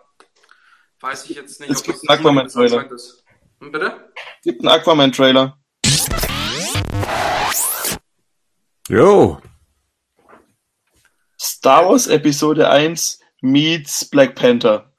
[1.01, 2.91] weiß ich jetzt nicht, es ob gibt das einen Aquaman-Trailer.
[2.91, 3.23] ist.
[3.61, 4.11] Hm, bitte?
[4.39, 5.59] Es gibt einen Aquaman-Trailer.
[8.89, 9.43] Jo.
[11.39, 14.91] Star Wars Episode 1 meets Black Panther.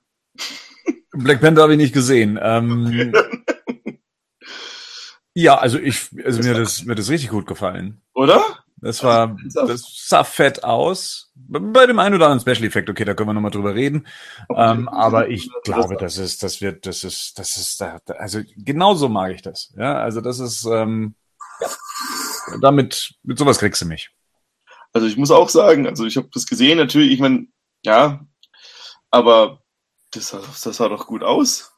[1.14, 2.38] Black Panther habe ich nicht gesehen.
[2.40, 3.12] Ähm,
[5.40, 8.02] Ja, also ich, also mir das, mir das richtig gut gefallen.
[8.14, 8.44] Oder?
[8.76, 11.32] Das war, das sah fett aus.
[11.36, 14.06] Bei dem einen oder anderen Special Effekt, okay, da können wir nochmal drüber reden.
[14.50, 14.72] Okay.
[14.72, 19.32] Ähm, aber ich glaube, das ist, das wird, das ist, das ist, also genauso mag
[19.34, 19.74] ich das.
[19.78, 21.16] Ja, also das ist, ähm,
[22.60, 24.12] damit, mit sowas kriegst du mich.
[24.92, 27.48] Also ich muss auch sagen, also ich habe das gesehen, natürlich, ich meine,
[27.86, 28.26] ja,
[29.10, 29.62] aber
[30.12, 31.72] das sah, das sah doch gut aus.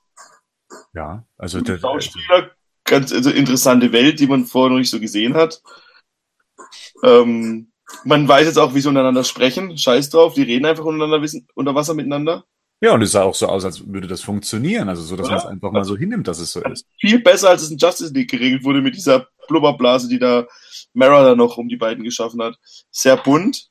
[0.94, 2.52] Ja, also der Schauspieler
[2.92, 5.64] ganz also interessante Welt, die man vorher noch nicht so gesehen hat.
[7.04, 7.72] Ähm,
[8.04, 9.78] man weiß jetzt auch, wie sie untereinander sprechen.
[9.78, 12.46] Scheiß drauf, die reden einfach untereinander wissen, unter Wasser miteinander.
[12.82, 14.90] Ja, und es sah auch so aus, als würde das funktionieren.
[14.90, 15.36] Also so, dass ja.
[15.36, 16.86] man es einfach mal so hinnimmt, dass es so ist.
[17.00, 20.48] Viel besser, als es in Justice League geregelt wurde mit dieser Blubberblase, die da
[20.94, 22.58] Mara da noch um die beiden geschaffen hat.
[22.90, 23.70] Sehr bunt.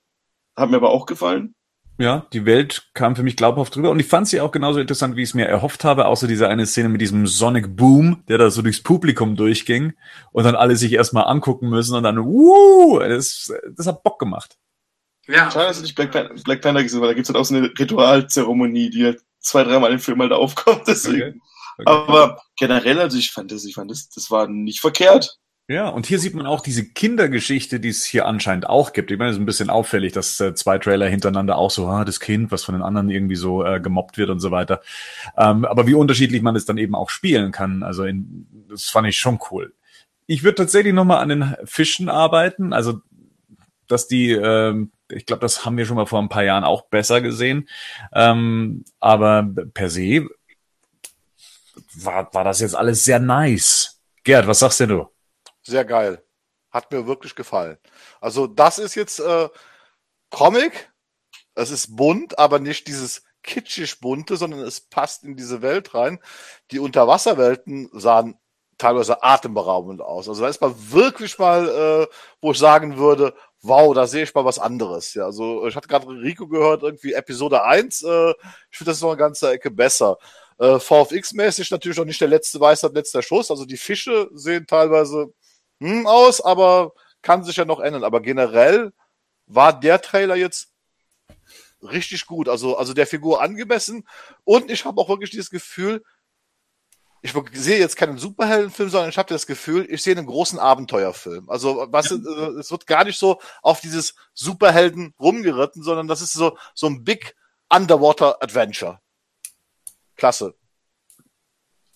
[0.57, 1.55] Hat mir aber auch gefallen.
[2.01, 5.17] Ja, die Welt kam für mich glaubhaft drüber und ich fand sie auch genauso interessant,
[5.17, 8.39] wie ich es mir erhofft habe, außer diese eine Szene mit diesem Sonic Boom, der
[8.39, 9.93] da so durchs Publikum durchging
[10.33, 14.57] und dann alle sich erstmal angucken müssen und dann, uh, das, das hat Bock gemacht.
[15.29, 15.51] Ja.
[15.51, 17.55] Schade, dass du nicht Black, Pan Black Panther gesehen weil da gibt's halt auch so
[17.55, 21.21] eine Ritualzeremonie, die halt zwei, dreimal im Film halt aufkommt, deswegen.
[21.21, 21.41] Okay.
[21.81, 21.91] Okay.
[21.91, 25.39] Aber generell, also ich fand das, ich fand das, das war nicht verkehrt.
[25.71, 29.13] Ja, und hier sieht man auch diese Kindergeschichte, die es hier anscheinend auch gibt.
[29.13, 32.05] Ich meine, es ist ein bisschen auffällig, dass äh, zwei Trailer hintereinander auch so, ah,
[32.05, 34.81] das Kind, was von den anderen irgendwie so äh, gemobbt wird und so weiter.
[35.39, 39.07] Ähm, aber wie unterschiedlich man es dann eben auch spielen kann, also in, das fand
[39.07, 39.73] ich schon cool.
[40.27, 43.03] Ich würde tatsächlich nochmal an den Fischen arbeiten, also
[43.87, 46.87] dass die, ähm, ich glaube, das haben wir schon mal vor ein paar Jahren auch
[46.87, 47.69] besser gesehen.
[48.13, 50.27] Ähm, aber per se
[51.95, 54.01] war, war das jetzt alles sehr nice.
[54.25, 55.07] Gerd, was sagst denn du?
[55.63, 56.25] Sehr geil.
[56.71, 57.79] Hat mir wirklich gefallen.
[58.21, 59.49] Also das ist jetzt äh,
[60.31, 60.93] Comic.
[61.55, 66.21] Es ist bunt, aber nicht dieses kitschig bunte, sondern es passt in diese Welt rein.
[66.71, 68.39] Die Unterwasserwelten sahen
[68.79, 70.29] teilweise atemberaubend aus.
[70.29, 74.35] Also da ist man wirklich mal, äh, wo ich sagen würde, wow, da sehe ich
[74.35, 75.15] mal was anderes.
[75.15, 78.31] Ja, also ich hatte gerade Rico gehört, irgendwie Episode 1, äh,
[78.71, 80.17] ich finde das noch eine ganze Ecke besser.
[80.59, 83.51] Äh, VFX-mäßig natürlich noch nicht der letzte Weisheit, letzter Schuss.
[83.51, 85.33] Also die Fische sehen teilweise
[85.81, 86.93] hm, aus, aber
[87.23, 88.05] kann sich ja noch ändern.
[88.05, 88.93] Aber generell
[89.47, 90.73] war der Trailer jetzt
[91.83, 92.49] richtig gut.
[92.49, 94.07] Also, also der Figur angemessen.
[94.45, 96.03] Und ich habe auch wirklich dieses Gefühl,
[97.23, 101.51] ich sehe jetzt keinen Superheldenfilm, sondern ich habe das Gefühl, ich sehe einen großen Abenteuerfilm.
[101.51, 102.17] Also was ja.
[102.17, 106.87] Äh, es wird gar nicht so auf dieses Superhelden rumgeritten, sondern das ist so so
[106.87, 107.37] ein Big
[107.69, 109.01] Underwater Adventure.
[110.17, 110.55] Klasse.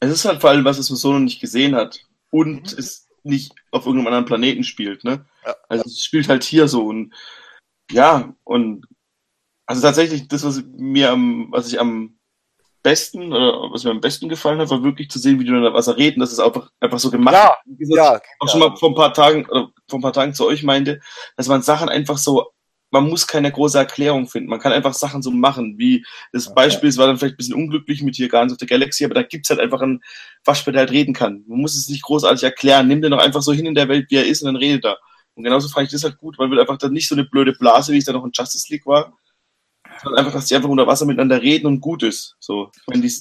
[0.00, 2.78] Es ist halt vor allem was, man so noch nicht gesehen hat und mhm.
[2.78, 5.24] es nicht auf irgendeinem anderen Planeten spielt, ne?
[5.44, 5.56] Ja.
[5.68, 7.14] Also es spielt halt hier so und
[7.90, 8.86] ja, und
[9.66, 12.18] also tatsächlich das, was mir am, was ich am
[12.82, 15.72] besten oder was mir am besten gefallen hat, war wirklich zu sehen, wie du unter
[15.72, 16.20] Wasser reden.
[16.20, 17.34] Das ist einfach, einfach so gemacht.
[17.34, 20.46] Ja, ja, auch schon mal vor ein paar Tagen oder vor ein paar Tagen zu
[20.46, 21.00] euch meinte,
[21.36, 22.52] dass man Sachen einfach so
[22.94, 24.48] man muss keine große Erklärung finden.
[24.48, 27.54] Man kann einfach Sachen so machen, wie das Beispiel, es war dann vielleicht ein bisschen
[27.54, 30.00] unglücklich mit hier Guardians of the Galaxy, aber da gibt's halt einfach ein
[30.44, 31.42] Waschbär, der halt reden kann.
[31.48, 32.86] Man muss es nicht großartig erklären.
[32.86, 34.84] Nimm den doch einfach so hin in der Welt, wie er ist, und dann redet
[34.84, 34.98] er.
[35.34, 36.38] Und genauso fand ich das halt gut.
[36.38, 38.72] Man will einfach dann nicht so eine blöde Blase, wie es dann noch in Justice
[38.72, 39.12] League war,
[40.00, 42.36] sondern einfach, dass die einfach unter Wasser miteinander reden und gut ist.
[42.38, 43.12] So, meine, die,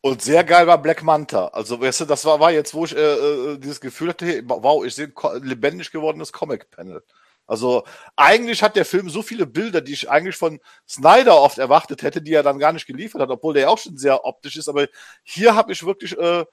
[0.00, 1.46] Und sehr geil war Black Manta.
[1.46, 4.42] Also, weißt du, das war, war jetzt, wo ich äh, äh, dieses Gefühl hatte, hey,
[4.44, 7.04] wow, ich sehe ein lebendig gewordenes Comic-Panel.
[7.46, 7.84] Also,
[8.16, 12.22] eigentlich hat der Film so viele Bilder, die ich eigentlich von Snyder oft erwartet hätte,
[12.22, 14.68] die er dann gar nicht geliefert hat, obwohl der ja auch schon sehr optisch ist.
[14.68, 14.86] Aber
[15.22, 16.44] hier habe ich wirklich äh,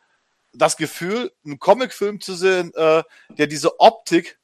[0.54, 4.40] das Gefühl, einen Comicfilm zu sehen, äh, der diese Optik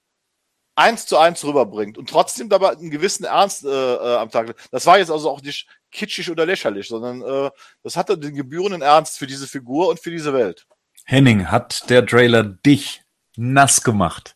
[0.75, 4.56] eins zu eins rüberbringt und trotzdem dabei einen gewissen Ernst äh, äh, am Tag.
[4.72, 7.49] Das war jetzt also auch nicht kitschig oder lächerlich, sondern äh,
[7.82, 10.67] das hatte den gebührenden Ernst für diese Figur und für diese Welt.
[11.06, 13.03] Henning, hat der Trailer dich
[13.38, 14.35] nass gemacht?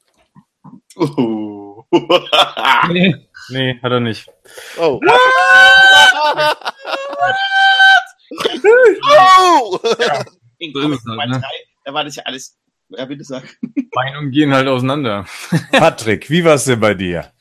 [0.96, 1.59] oh.
[2.90, 3.16] Nee,
[3.50, 4.30] nee, hat er nicht.
[4.78, 5.00] Oh.
[9.04, 9.80] oh!
[9.82, 11.42] So ist es halt, ne?
[11.86, 12.58] Da war das ja alles,
[12.90, 13.44] ja, bitte sag.
[13.94, 15.26] Meinungen gehen halt auseinander.
[15.72, 17.32] Patrick, wie war's denn bei dir?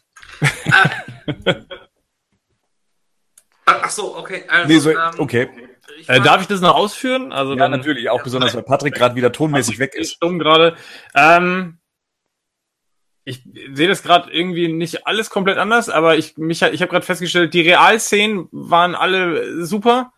[3.66, 4.44] Ach so, okay.
[4.48, 5.48] Also, Nee, so, ähm, okay.
[6.00, 7.32] ich Äh, darf ich das noch ausführen?
[7.32, 10.12] Also Ja, dann natürlich, auch besonders, weil Patrick gerade wieder tonmäßig weg ist ist.
[10.16, 10.76] stumm gerade.
[11.14, 11.78] Ähm,
[13.28, 13.42] ich
[13.74, 17.52] sehe das gerade irgendwie nicht alles komplett anders, aber ich mich ich habe gerade festgestellt,
[17.52, 20.12] die Realszenen waren alle super.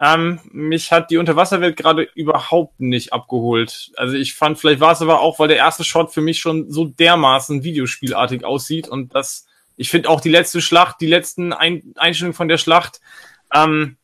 [0.00, 3.92] Ähm, mich hat die Unterwasserwelt gerade überhaupt nicht abgeholt.
[3.96, 6.70] Also ich fand, vielleicht war es aber auch, weil der erste Shot für mich schon
[6.70, 9.46] so dermaßen videospielartig aussieht und das,
[9.76, 13.00] ich finde auch die letzte Schlacht, die letzten Ein Einstellungen von der Schlacht,
[13.54, 13.96] ähm,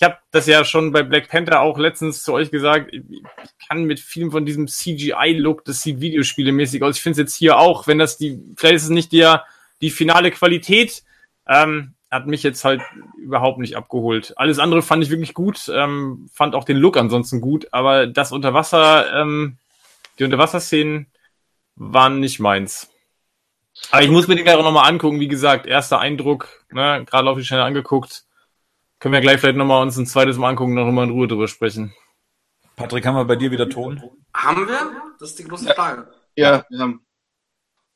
[0.00, 3.22] ich habe das ja schon bei Black Panther auch letztens zu euch gesagt, ich
[3.68, 6.96] kann mit vielem von diesem CGI-Look, das sieht videospielemäßig aus.
[6.96, 9.44] Ich finde es jetzt hier auch, wenn das die, vielleicht ist es nicht der,
[9.82, 11.02] die finale Qualität,
[11.46, 12.80] ähm, hat mich jetzt halt
[13.18, 14.32] überhaupt nicht abgeholt.
[14.38, 18.32] Alles andere fand ich wirklich gut, ähm, fand auch den Look ansonsten gut, aber das
[18.32, 19.58] Unterwasser, ähm,
[20.18, 21.08] die Unterwasserszenen
[21.76, 22.90] waren nicht meins.
[23.90, 27.28] Aber ich muss mir den gleich auch nochmal angucken, wie gesagt, erster Eindruck, ne, gerade
[27.28, 28.24] auf die Schnelle angeguckt.
[29.00, 31.26] Können wir gleich vielleicht nochmal uns ein zweites Mal angucken und noch mal in Ruhe
[31.26, 31.94] drüber sprechen.
[32.76, 34.00] Patrick, haben wir bei dir wieder Ton?
[34.34, 35.14] Haben wir?
[35.18, 36.08] Das ist die große Frage.
[36.36, 37.04] Ja, wir haben,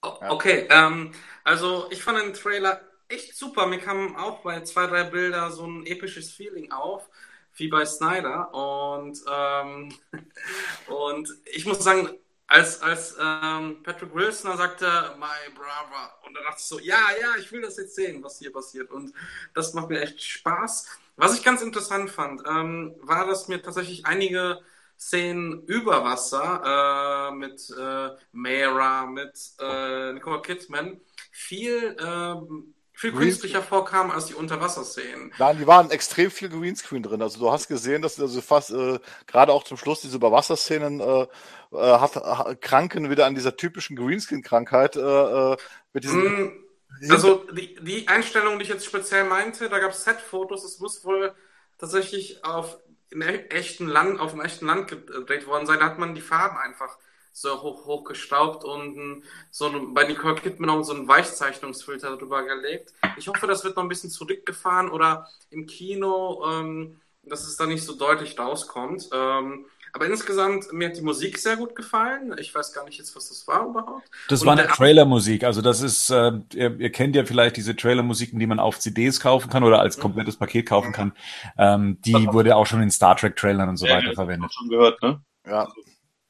[0.03, 1.13] O- Okay, ähm,
[1.45, 3.67] also ich fand den Trailer echt super.
[3.67, 7.09] Mir kam auch bei zwei, drei Bilder so ein episches Feeling auf,
[7.57, 8.53] wie bei Snyder.
[8.53, 9.95] Und, ähm,
[10.89, 12.11] und ich muss sagen,
[12.55, 14.87] als, als ähm, Patrick Wilson sagte,
[15.19, 18.39] my brother, und dann dachte ich so, ja, ja, ich will das jetzt sehen, was
[18.39, 18.93] hier passiert.
[18.93, 19.13] Und
[19.55, 20.87] das macht mir echt Spaß.
[21.17, 24.61] Was ich ganz interessant fand, ähm, war, dass mir tatsächlich einige
[24.97, 31.01] Szenen über Wasser äh, mit äh, Mera, mit äh, Nicole Kidman
[31.33, 35.33] viel, ähm, viel künstlicher vorkamen als die Unterwasserszenen.
[35.39, 37.21] Nein, die waren extrem viel Greenscreen drin.
[37.21, 41.23] Also du hast gesehen, dass also fast äh, gerade auch zum Schluss diese Überwasserszenen äh,
[41.23, 41.27] äh,
[41.73, 45.57] hat, ha, kranken wieder an dieser typischen Greenscreen-Krankheit äh, äh,
[45.93, 50.05] mit diesen Mm, Also die, die Einstellung, die ich jetzt speziell meinte, da gab es
[50.05, 51.35] Set-Fotos, es muss wohl
[51.79, 52.79] tatsächlich auf
[53.11, 55.79] in echten Land, auf dem echten Land gedreht worden sein.
[55.79, 56.99] Da hat man die Farben einfach
[57.37, 62.95] so hoch hochgestaubt und so ein- bei Nicole Kidman auch so einen Weichzeichnungsfilter drüber gelegt.
[63.19, 67.67] Ich hoffe, das wird noch ein bisschen zurückgefahren oder im Kino, ähm, dass es da
[67.67, 69.09] nicht so deutlich rauskommt.
[69.13, 72.35] Ähm, aber insgesamt, mir hat die Musik sehr gut gefallen.
[72.39, 74.09] Ich weiß gar nicht jetzt, was das war überhaupt.
[74.29, 75.45] Das Und war eine Trailermusik.
[75.45, 79.21] Also das ist, äh, ihr, ihr kennt ja vielleicht diese Trailermusiken, die man auf CDs
[79.21, 81.13] kaufen kann oder als komplettes Paket kaufen kann.
[81.59, 84.15] Ähm, die wurde auch schon in Star Trek Trailern und so Ja, weiter ja.
[84.15, 84.53] verwendet.
[84.53, 85.23] schon gehört, ne?
[85.47, 85.69] ja,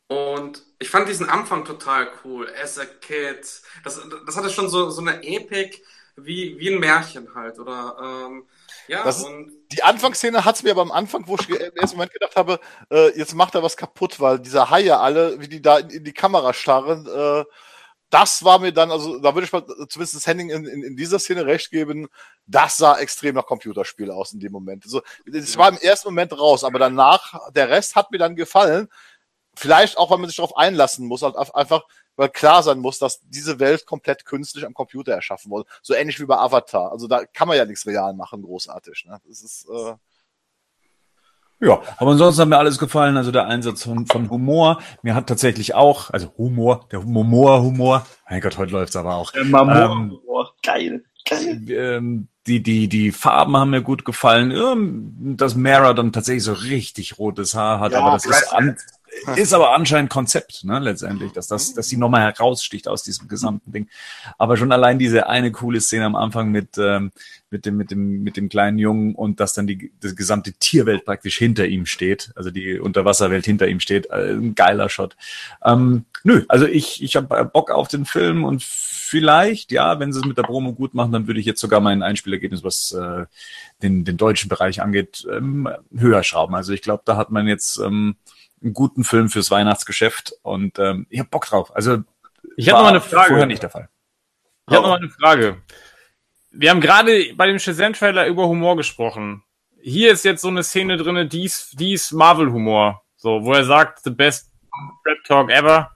[0.09, 2.47] Und ich fand diesen Anfang total cool.
[2.63, 3.41] As a Kid.
[3.85, 5.83] Das, das hatte schon so, so eine Epik
[6.15, 7.59] wie, wie ein Märchen halt.
[7.59, 7.97] Oder
[8.29, 8.47] ähm,
[8.87, 12.13] ja, Das und die Anfangsszene hat's mir aber am Anfang, wo ich im ersten Moment
[12.13, 15.79] gedacht habe, äh, jetzt macht er was kaputt, weil diese Haie alle, wie die da
[15.79, 17.45] in, in die Kamera starren, äh,
[18.11, 21.19] das war mir dann, also da würde ich mal zumindest Henning in, in, in dieser
[21.19, 22.09] Szene recht geben,
[22.47, 24.85] das sah extrem nach Computerspiel aus in dem Moment.
[24.85, 25.01] Also,
[25.33, 28.89] es war im ersten Moment raus, aber danach, der Rest hat mir dann gefallen.
[29.57, 31.85] Vielleicht auch, weil man sich darauf einlassen muss, halt einfach,
[32.17, 35.69] weil klar sein muss, dass diese Welt komplett künstlich am Computer erschaffen wurde.
[35.83, 36.93] So ähnlich wie bei Avatar.
[36.93, 39.07] Also da kann man ja nichts real machen, großartig.
[39.09, 39.21] Ne?
[39.27, 39.95] Das ist, äh,
[41.67, 43.17] Ja, aber ansonsten hat mir alles gefallen.
[43.17, 44.81] Also der Einsatz von, von Humor.
[45.03, 48.07] Mir hat tatsächlich auch, also Humor, der Humor, Humor.
[48.29, 49.31] Mein Gott, heute läuft's aber auch.
[49.33, 49.97] Der Mamor.
[49.97, 51.05] Ähm, Boah, geil.
[51.27, 51.63] Geil.
[51.71, 54.51] ähm, die, die, die Farben haben mir gut gefallen.
[54.51, 58.77] Ähm, dass Mara dann tatsächlich so richtig rotes Haar hat, Ja, aber das ist an,
[59.37, 63.73] ist aber anscheinend Konzept, ne, letztendlich, dass das, dass sie nochmal heraussticht aus diesem gesamten
[63.73, 63.89] Ding.
[64.39, 67.13] Aber schon allein diese eine coole Szene am Anfang mit, ähm,
[67.51, 71.05] mit dem, mit dem, mit dem kleinen Jungen und dass dann die, die gesamte Tierwelt
[71.05, 75.17] praktisch hinter ihm steht, also die Unterwasserwelt hinter ihm steht, äh, ein geiler Shot.
[75.65, 78.63] Ähm, nö, also ich, ich habe Bock auf den Film und
[79.15, 81.81] vielleicht, ja, wenn sie es mit der Promo gut machen, dann würde ich jetzt sogar
[81.81, 83.27] mein Einspielergebnis, was äh,
[83.83, 86.55] den, den deutschen Bereich angeht, ähm, höher schrauben.
[86.55, 88.17] Also ich glaube, da hat man jetzt ähm,
[88.65, 91.75] einen guten Film fürs Weihnachtsgeschäft und ähm, ich habe Bock drauf.
[91.75, 92.03] Also
[92.57, 93.29] ich habe noch mal eine Frage.
[93.29, 93.89] Vorher nicht der Fall.
[94.69, 95.63] Ich habe noch mal eine Frage.
[96.51, 99.43] Wir haben gerade bei dem Shazam-Trailer über Humor gesprochen.
[99.81, 103.03] Hier ist jetzt so eine Szene drinne, die ist, die ist Marvel-Humor.
[103.17, 104.51] So, wo er sagt, the best
[105.03, 105.91] Prep Talk ever.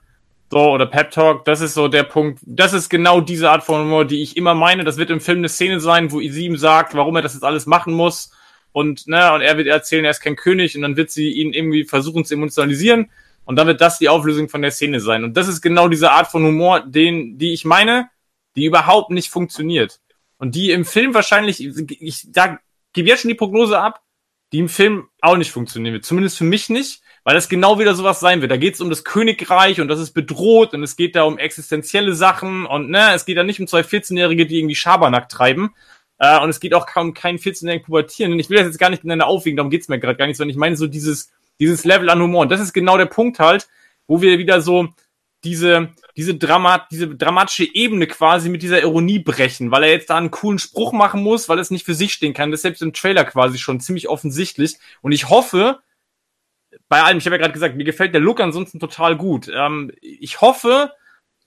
[0.51, 2.39] So, oder Pep Talk, das ist so der Punkt.
[2.45, 4.83] Das ist genau diese Art von Humor, die ich immer meine.
[4.83, 7.43] Das wird im Film eine Szene sein, wo sie ihm sagt, warum er das jetzt
[7.43, 8.31] alles machen muss
[8.71, 11.53] und, ne, und er wird erzählen, er ist kein König und dann wird sie ihn
[11.53, 13.09] irgendwie versuchen zu emotionalisieren
[13.45, 15.23] und dann wird das die Auflösung von der Szene sein.
[15.23, 18.09] Und das ist genau diese Art von Humor, den, die ich meine,
[18.55, 19.99] die überhaupt nicht funktioniert.
[20.37, 22.59] Und die im Film wahrscheinlich, ich da
[22.93, 24.01] gebe jetzt schon die Prognose ab,
[24.51, 26.05] die im Film auch nicht funktionieren wird.
[26.05, 28.51] Zumindest für mich nicht, weil das genau wieder sowas sein wird.
[28.51, 31.37] Da geht es um das Königreich und das ist bedroht und es geht da um
[31.37, 35.75] existenzielle Sachen und ne, es geht da nicht um zwei 14-Jährige, die irgendwie Schabernack treiben,
[36.19, 38.33] äh, und es geht auch kaum kein 14-jährigen Pubertieren.
[38.33, 40.37] Und ich will das jetzt gar nicht miteinander aufwiegen, darum geht's mir gerade gar nicht,
[40.37, 42.43] sondern ich meine so dieses, dieses Level an Humor.
[42.43, 43.67] Und das ist genau der Punkt halt,
[44.07, 44.89] wo wir wieder so
[45.45, 50.17] diese, diese, Dramat, diese dramatische Ebene quasi mit dieser Ironie brechen, weil er jetzt da
[50.17, 52.51] einen coolen Spruch machen muss, weil es nicht für sich stehen kann.
[52.51, 54.77] Das ist selbst im Trailer quasi schon ziemlich offensichtlich.
[55.01, 55.79] Und ich hoffe,
[56.89, 59.49] bei allem, ich habe ja gerade gesagt, mir gefällt der Look ansonsten total gut.
[59.53, 60.91] Ähm, ich hoffe,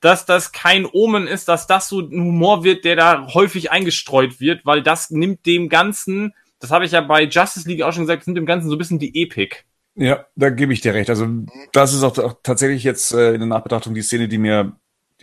[0.03, 4.41] dass das kein Omen ist, dass das so ein Humor wird, der da häufig eingestreut
[4.41, 8.03] wird, weil das nimmt dem Ganzen, das habe ich ja bei Justice League auch schon
[8.03, 9.65] gesagt, nimmt dem Ganzen so ein bisschen die Epik.
[9.95, 11.09] Ja, da gebe ich dir recht.
[11.09, 11.27] Also
[11.73, 14.73] das ist auch, auch tatsächlich jetzt äh, in der Nachbetrachtung die Szene, die mir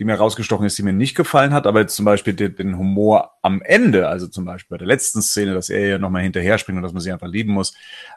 [0.00, 2.78] die mir rausgestochen ist, die mir nicht gefallen hat, aber jetzt zum Beispiel den, den
[2.78, 6.56] Humor am Ende, also zum Beispiel bei der letzten Szene, dass er ja nochmal hinterher
[6.56, 7.74] springt und dass man sie einfach lieben muss,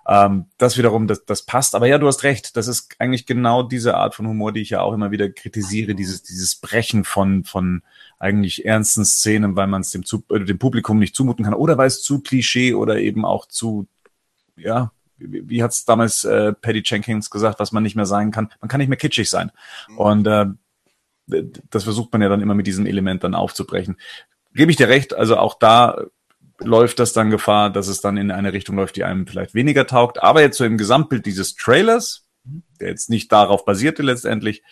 [0.08, 1.76] ähm, das wiederum, das, das passt.
[1.76, 4.70] Aber ja, du hast recht, das ist eigentlich genau diese Art von Humor, die ich
[4.70, 7.84] ja auch immer wieder kritisiere, dieses, dieses Brechen von, von
[8.18, 11.78] eigentlich ernsten Szenen, weil man es dem, zu, äh, dem Publikum nicht zumuten kann oder
[11.78, 13.88] weil es zu Klischee oder eben auch zu,
[14.56, 18.32] ja, wie, wie hat es damals äh, Paddy Jenkins gesagt, was man nicht mehr sein
[18.32, 18.50] kann?
[18.62, 19.52] Man kann nicht mehr kitschig sein.
[19.90, 19.98] Mhm.
[19.98, 20.46] Und äh,
[21.28, 23.98] das versucht man ja dann immer mit diesem Element dann aufzubrechen.
[24.54, 26.06] Gebe ich dir recht, also auch da
[26.60, 29.88] läuft das dann Gefahr, dass es dann in eine Richtung läuft, die einem vielleicht weniger
[29.88, 30.22] taugt.
[30.22, 32.26] Aber jetzt so im Gesamtbild dieses Trailers,
[32.80, 34.64] der jetzt nicht darauf basierte letztendlich,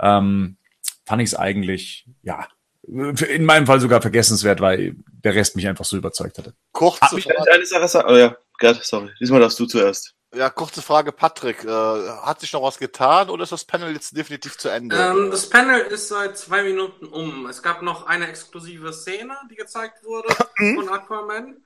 [0.00, 0.56] ähm,
[1.04, 2.46] fand ich es eigentlich, ja,
[2.82, 6.54] in meinem Fall sogar vergessenswert, weil der Rest mich einfach so überzeugt hatte.
[6.72, 7.52] Kurze Frage.
[7.52, 8.08] Eine Sache sagen?
[8.10, 9.10] Oh ja, Gerd, sorry.
[9.20, 10.14] Diesmal darfst du zuerst.
[10.32, 11.64] Ja, kurze Frage, Patrick.
[11.64, 14.96] Äh, hat sich noch was getan oder ist das Panel jetzt definitiv zu Ende?
[14.96, 17.46] Ähm, das Panel ist seit zwei Minuten um.
[17.46, 20.28] Es gab noch eine exklusive Szene, die gezeigt wurde
[20.76, 21.56] von Aquaman.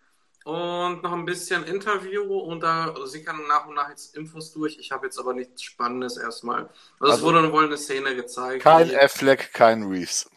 [0.45, 4.79] Und noch ein bisschen Interview und da sie kann nach und nach jetzt Infos durch.
[4.79, 6.69] Ich habe jetzt aber nichts Spannendes erstmal.
[7.01, 8.63] Also, also es wurde wohl eine Szene gezeigt.
[8.63, 10.29] Kein Affleck, kein Reeves.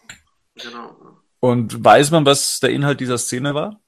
[0.56, 0.96] Genau.
[1.42, 3.82] Und weiß man, was der Inhalt dieser Szene war?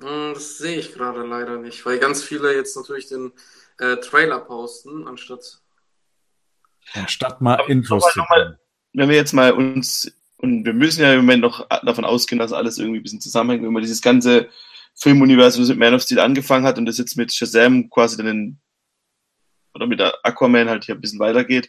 [0.00, 3.32] Hm, das sehe ich gerade leider nicht, weil ganz viele jetzt natürlich den
[3.78, 5.60] äh, Trailer posten, anstatt.
[6.92, 8.22] Anstatt mal Infos zu
[8.92, 12.52] Wenn wir jetzt mal uns, und wir müssen ja im Moment noch davon ausgehen, dass
[12.52, 14.48] alles irgendwie ein bisschen zusammenhängt, wenn man dieses ganze
[14.94, 18.58] Filmuniversum mit Man of Steel angefangen hat und das jetzt mit Shazam quasi dann in,
[19.74, 21.68] oder mit Aquaman halt hier ein bisschen weitergeht.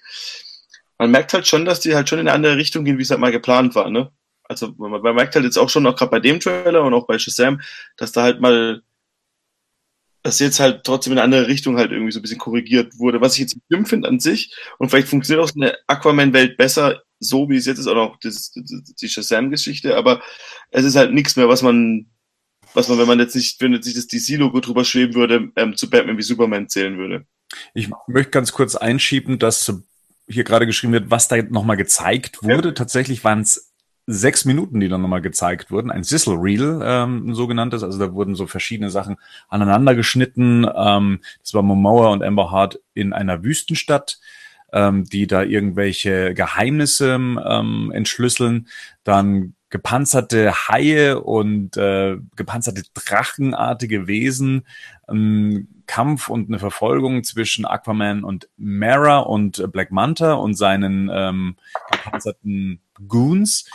[0.98, 3.10] Man merkt halt schon, dass die halt schon in eine andere Richtung gehen, wie es
[3.10, 4.12] halt mal geplant war, ne?
[4.50, 7.20] Also man, merkt halt jetzt auch schon, auch gerade bei dem Trailer und auch bei
[7.20, 7.62] Shazam,
[7.98, 8.82] dass da halt mal,
[10.24, 13.22] dass jetzt halt trotzdem in eine andere Richtung halt irgendwie so ein bisschen korrigiert wurde,
[13.22, 14.56] was ich jetzt schlimm finde an sich.
[14.78, 18.18] Und vielleicht funktioniert auch so eine Aquaman-Welt besser, so wie es jetzt ist, oder auch
[18.20, 20.22] das, die Shazam-Geschichte, aber
[20.72, 22.08] es ist halt nichts mehr, was man,
[22.74, 25.76] was man, wenn man jetzt nicht, wenn jetzt nicht das DC-Logo drüber schweben würde, ähm,
[25.76, 27.26] zu Batman wie Superman zählen würde.
[27.74, 29.74] Ich möchte ganz kurz einschieben, dass
[30.28, 32.70] hier gerade geschrieben wird, was da nochmal gezeigt wurde.
[32.70, 32.74] Ja.
[32.74, 33.67] Tatsächlich waren es
[34.08, 38.14] sechs Minuten, die dann nochmal gezeigt wurden, ein Sizzle Reel, ähm, ein sogenanntes, also da
[38.14, 39.18] wurden so verschiedene Sachen
[39.50, 40.66] aneinander geschnitten.
[40.76, 44.20] Ähm, das war Momoa und Amber Hart in einer Wüstenstadt,
[44.72, 48.70] ähm, die da irgendwelche Geheimnisse ähm, entschlüsseln.
[49.04, 54.66] Dann gepanzerte Haie und äh, gepanzerte Drachenartige Wesen,
[55.10, 61.58] ähm, Kampf und eine Verfolgung zwischen Aquaman und Mara und Black Manta und seinen ähm,
[61.92, 63.66] gepanzerten Goons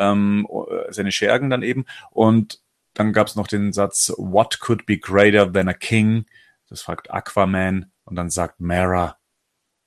[0.00, 0.46] ähm,
[0.88, 1.84] seine Schergen dann eben.
[2.10, 2.60] Und
[2.94, 6.26] dann gab es noch den Satz, What could be greater than a king?
[6.68, 9.16] Das fragt Aquaman und dann sagt Mara,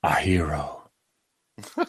[0.00, 0.82] A hero.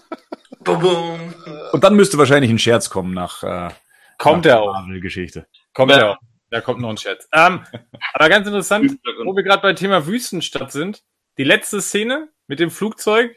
[0.65, 3.69] Und dann müsste wahrscheinlich ein Scherz kommen nach, äh,
[4.17, 4.73] Kommt nach er auch.
[4.73, 5.47] Marvel-Geschichte.
[5.73, 5.97] Kommt Ja.
[5.97, 6.17] er auch.
[6.49, 7.27] Da kommt noch ein Chat.
[7.33, 7.65] Ähm,
[8.13, 11.03] aber ganz interessant, wo wir gerade bei Thema Wüstenstadt sind,
[11.37, 13.35] die letzte Szene mit dem Flugzeug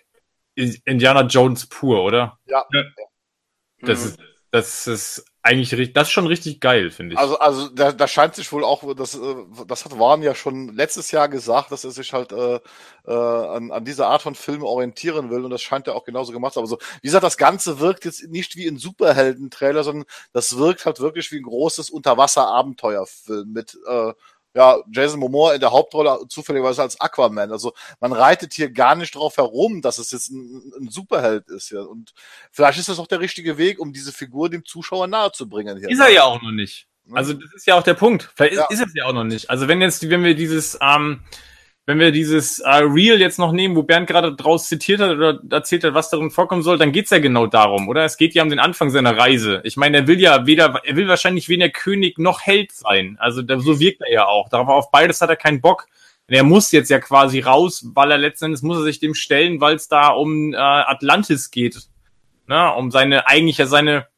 [0.55, 2.39] ist Indiana Jones pur, oder?
[2.47, 2.65] Ja.
[3.81, 4.07] Das Mhm.
[4.11, 4.19] ist,
[4.51, 7.19] das ist eigentlich richtig, das ist schon richtig geil, finde ich.
[7.19, 9.35] Also, also da, da scheint sich wohl auch, das, äh,
[9.67, 12.61] das hat Warren ja schon letztes Jahr gesagt, dass er sich halt äh,
[13.07, 16.33] äh, an, an dieser Art von Film orientieren will und das scheint er auch genauso
[16.33, 16.67] gemacht zu haben.
[16.67, 21.01] Also, wie gesagt, das Ganze wirkt jetzt nicht wie ein Superhelden-Trailer, sondern das wirkt halt
[21.01, 24.13] wirklich wie ein großes Unterwasser-Abenteuerfilm mit äh,
[24.59, 27.53] ja, Jason Momoa in der Hauptrolle zufälligerweise als Aquaman.
[27.53, 31.71] Also man reitet hier gar nicht drauf herum, dass es jetzt ein, ein Superheld ist.
[31.71, 31.83] Ja.
[31.83, 32.13] Und
[32.51, 35.79] vielleicht ist das auch der richtige Weg, um diese Figur dem Zuschauer nahe zu bringen.
[35.79, 35.89] Hier.
[35.89, 36.89] ist er ja auch noch nicht.
[37.13, 38.31] Also das ist ja auch der Punkt.
[38.35, 38.65] Vielleicht Ja.
[38.69, 39.49] ist, ist es ja auch noch nicht.
[39.49, 41.21] Also wenn jetzt, wenn wir dieses, ähm,
[41.89, 45.41] wenn wir dieses äh, Reel jetzt noch nehmen, wo Bernd gerade draus zitiert hat oder
[45.51, 48.05] erzählt hat, was darin vorkommen soll, dann geht's ja genau darum, oder?
[48.05, 49.63] Es geht ja um den Anfang seiner Reise.
[49.65, 53.17] Ich meine, er will ja weder, er will wahrscheinlich weder König noch Held sein.
[53.19, 54.51] Also da, so wirkt er ja auch.
[54.51, 55.87] Darauf auf beides hat er keinen Bock.
[56.27, 59.63] Er muss jetzt ja quasi raus, weil er letzten Endes muss er sich dem stellen,
[59.63, 61.89] weil es da um äh, Atlantis geht.
[62.47, 64.09] Na, um seine, eigentlich ja seine,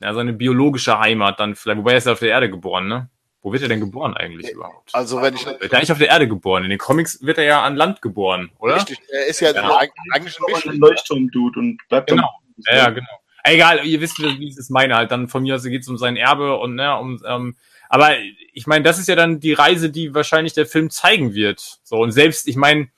[0.00, 3.10] ja, seine biologische Heimat dann vielleicht, wobei er ist ja auf der Erde geboren, ne?
[3.40, 4.92] Wo wird er denn geboren eigentlich überhaupt?
[4.94, 6.64] Also wenn ich Wird er eigentlich auf der Erde geboren?
[6.64, 8.76] In den Comics wird er ja an Land geboren, oder?
[8.76, 9.78] richtig, er ist ja, Ja.
[9.78, 10.80] eig- eigentlich ein ein Mischling.
[10.80, 12.28] Leuchtturm-Dude und bleibt Genau.
[12.66, 13.06] Ja, ja, genau.
[13.44, 15.10] Egal, ihr wisst, wie es ist meine halt.
[15.12, 17.56] Dann von mir aus geht es um sein Erbe und ne, um ähm,
[17.88, 18.16] aber
[18.52, 21.78] ich meine, das ist ja dann die Reise, die wahrscheinlich der Film zeigen wird.
[21.84, 22.88] So, und selbst, ich meine,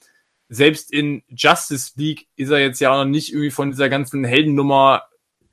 [0.49, 4.25] selbst in Justice League ist er jetzt ja auch noch nicht irgendwie von dieser ganzen
[4.25, 5.05] Heldennummer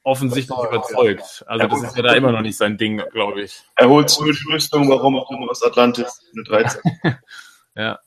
[0.08, 1.44] offensichtlich überzeugt.
[1.48, 3.62] Also das ist ja da immer noch nicht sein Ding, glaube ich.
[3.76, 6.22] Er holt die Rüstung, warum auch immer aus Atlantis.
[6.34, 6.82] Eine 13.
[7.76, 8.00] Ja.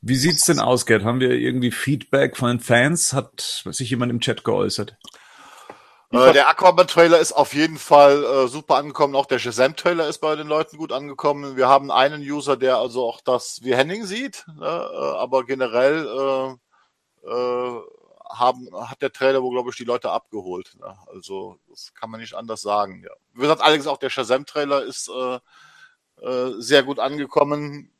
[0.00, 1.04] Wie sieht's denn aus, Gerd?
[1.04, 3.12] Haben wir irgendwie Feedback von den Fans?
[3.12, 4.96] Hat sich jemand im Chat geäußert?
[6.10, 9.14] Äh, der Aquaman-Trailer ist auf jeden Fall äh, super angekommen.
[9.14, 11.56] Auch der Shazam-Trailer ist bei den Leuten gut angekommen.
[11.56, 14.66] Wir haben einen User, der also auch das wie Henning sieht, ne?
[14.66, 16.58] äh, aber generell
[17.24, 17.80] äh, äh,
[18.28, 20.76] haben, hat der Trailer wohl, glaube ich, die Leute abgeholt.
[20.78, 20.96] Ne?
[21.06, 23.02] Also das kann man nicht anders sagen.
[23.04, 23.10] Ja.
[23.34, 25.38] Wie gesagt, allerdings auch der Shazam-Trailer ist äh,
[26.22, 27.90] äh, sehr gut angekommen.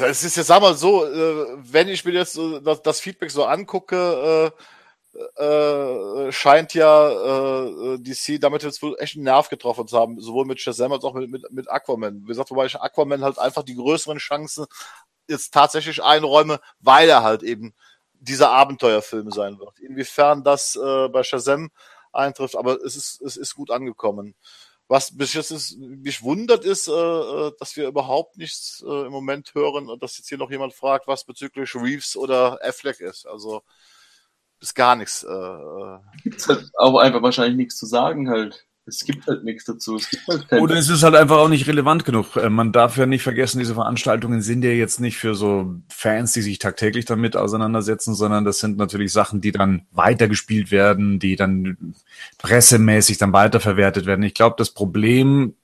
[0.00, 3.30] Es ist jetzt, sag mal so, äh, wenn ich mir jetzt äh, das, das Feedback
[3.30, 9.98] so angucke, äh, äh, scheint ja DC damit jetzt wohl echt einen Nerv getroffen zu
[9.98, 12.22] haben, sowohl mit Shazam als auch mit, mit, mit Aquaman.
[12.22, 14.66] Wie gesagt, wobei ich Aquaman halt einfach die größeren Chancen
[15.28, 17.74] jetzt tatsächlich einräume, weil er halt eben
[18.20, 19.78] dieser Abenteuerfilm sein wird.
[19.78, 21.70] Inwiefern das äh, bei Shazam
[22.12, 24.34] eintrifft, aber es ist, es ist gut angekommen.
[24.88, 29.12] Was mich jetzt ist, mich wundert, ist, äh, äh, dass wir überhaupt nichts äh, im
[29.12, 33.26] Moment hören und dass jetzt hier noch jemand fragt, was bezüglich Reeves oder Affleck ist.
[33.26, 33.62] Also
[34.60, 35.24] ist gar nichts.
[35.24, 38.66] Äh, äh, Gibt's halt auch einfach wahrscheinlich nichts zu sagen halt.
[38.88, 39.96] Es gibt halt nichts dazu.
[39.96, 42.36] Es gibt halt Oder es ist halt einfach auch nicht relevant genug.
[42.36, 46.32] Äh, Man darf ja nicht vergessen, diese Veranstaltungen sind ja jetzt nicht für so Fans,
[46.32, 51.36] die sich tagtäglich damit auseinandersetzen, sondern das sind natürlich Sachen, die dann weitergespielt werden, die
[51.36, 51.94] dann
[52.38, 54.22] pressemäßig dann weiterverwertet werden.
[54.22, 55.54] Ich glaube, das Problem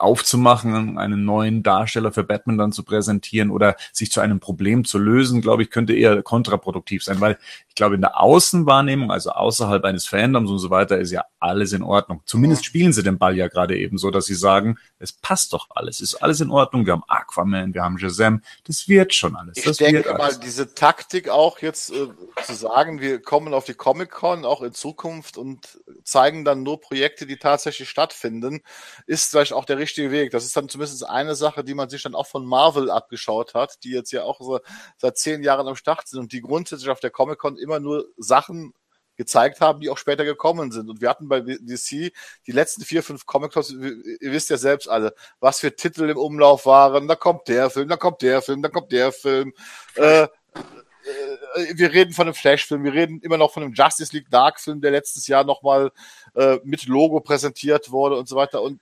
[0.00, 4.98] aufzumachen, einen neuen Darsteller für Batman dann zu präsentieren oder sich zu einem Problem zu
[4.98, 7.38] lösen, glaube ich, könnte eher kontraproduktiv sein, weil
[7.68, 11.72] ich glaube, in der Außenwahrnehmung, also außerhalb eines Fandoms und so weiter, ist ja alles
[11.72, 12.20] in Ordnung.
[12.24, 15.68] Zumindest spielen sie den Ball ja gerade eben so, dass sie sagen, es passt doch
[15.70, 16.84] alles, ist alles in Ordnung.
[16.86, 19.56] Wir haben Aquaman, wir haben Shazam, das wird schon alles.
[19.56, 22.08] ich das denke mal, diese Taktik auch jetzt äh,
[22.42, 27.26] zu sagen, wir kommen auf die Comic-Con auch in Zukunft und zeigen dann nur Projekte,
[27.26, 28.62] die tatsächlich stattfinden,
[29.06, 30.30] ist vielleicht auch der richtige Weg.
[30.30, 33.82] Das ist dann zumindest eine Sache, die man sich dann auch von Marvel abgeschaut hat,
[33.84, 34.60] die jetzt ja auch so
[34.96, 38.72] seit zehn Jahren am Start sind und die grundsätzlich auf der Comic-Con immer nur Sachen
[39.16, 40.88] gezeigt haben, die auch später gekommen sind.
[40.88, 42.10] Und wir hatten bei DC
[42.46, 46.64] die letzten vier, fünf Comic-Cons, ihr wisst ja selbst alle, was für Titel im Umlauf
[46.64, 47.06] waren.
[47.06, 49.52] Da kommt der Film, da kommt der Film, da kommt der Film.
[49.96, 54.30] Äh, äh, wir reden von einem Flash-Film, wir reden immer noch von einem Justice League
[54.30, 55.90] Dark-Film, der letztes Jahr nochmal
[56.34, 58.62] äh, mit Logo präsentiert wurde und so weiter.
[58.62, 58.80] Und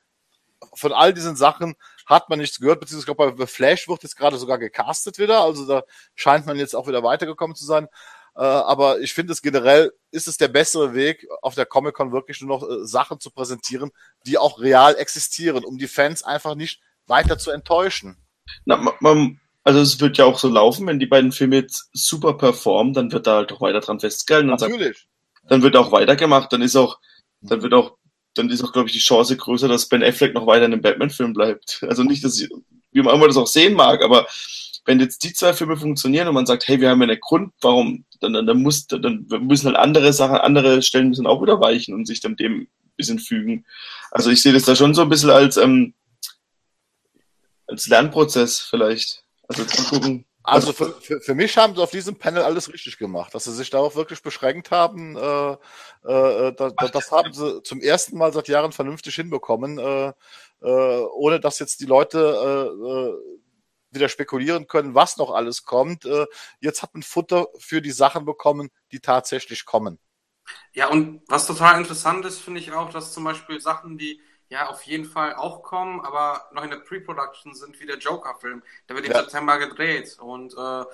[0.74, 1.74] von all diesen Sachen
[2.06, 5.66] hat man nichts gehört, beziehungsweise glaube, bei Flash wird jetzt gerade sogar gecastet wieder, also
[5.66, 7.88] da scheint man jetzt auch wieder weitergekommen zu sein.
[8.34, 12.40] Äh, aber ich finde es generell, ist es der bessere Weg, auf der Comic-Con wirklich
[12.40, 13.90] nur noch äh, Sachen zu präsentieren,
[14.26, 18.16] die auch real existieren, um die Fans einfach nicht weiter zu enttäuschen.
[18.64, 21.90] Na, ma- man, also es wird ja auch so laufen, wenn die beiden Filme jetzt
[21.92, 25.08] super performen, dann wird da halt auch weiter dran festgehalten und sagt, Natürlich.
[25.48, 27.00] dann wird auch weitergemacht, dann ist auch,
[27.40, 27.97] dann wird auch,
[28.38, 30.82] dann ist auch, glaube ich, die Chance größer, dass Ben Affleck noch weiter in einem
[30.82, 31.84] Batman-Film bleibt.
[31.88, 32.48] Also nicht, dass ich,
[32.92, 34.26] wie man immer das auch sehen mag, aber
[34.84, 37.52] wenn jetzt die zwei Filme funktionieren und man sagt, hey, wir haben ja einen Grund,
[37.60, 41.60] warum, dann, dann, dann, muss, dann müssen halt andere Sachen, andere Stellen müssen auch wieder
[41.60, 43.66] weichen und sich dann dem ein bisschen fügen.
[44.10, 45.92] Also ich sehe das da schon so ein bisschen als, ähm,
[47.66, 49.24] als Lernprozess vielleicht.
[49.46, 50.24] Also jetzt mal gucken.
[50.48, 53.52] Also für, für, für mich haben sie auf diesem Panel alles richtig gemacht, dass sie
[53.52, 55.16] sich darauf wirklich beschränkt haben.
[55.16, 55.52] Äh,
[56.04, 60.12] äh, das, das haben sie zum ersten Mal seit Jahren vernünftig hinbekommen, äh,
[60.62, 63.38] äh, ohne dass jetzt die Leute äh, äh,
[63.90, 66.04] wieder spekulieren können, was noch alles kommt.
[66.04, 66.26] Äh,
[66.60, 69.98] jetzt hat man Futter für die Sachen bekommen, die tatsächlich kommen.
[70.72, 74.68] Ja, und was total interessant ist, finde ich auch, dass zum Beispiel Sachen, die ja
[74.68, 78.62] auf jeden Fall auch kommen, aber noch in der Pre-Production sind, wie der Joker-Film.
[78.88, 79.20] Der wird im ja.
[79.20, 80.16] September gedreht.
[80.18, 80.84] Und äh,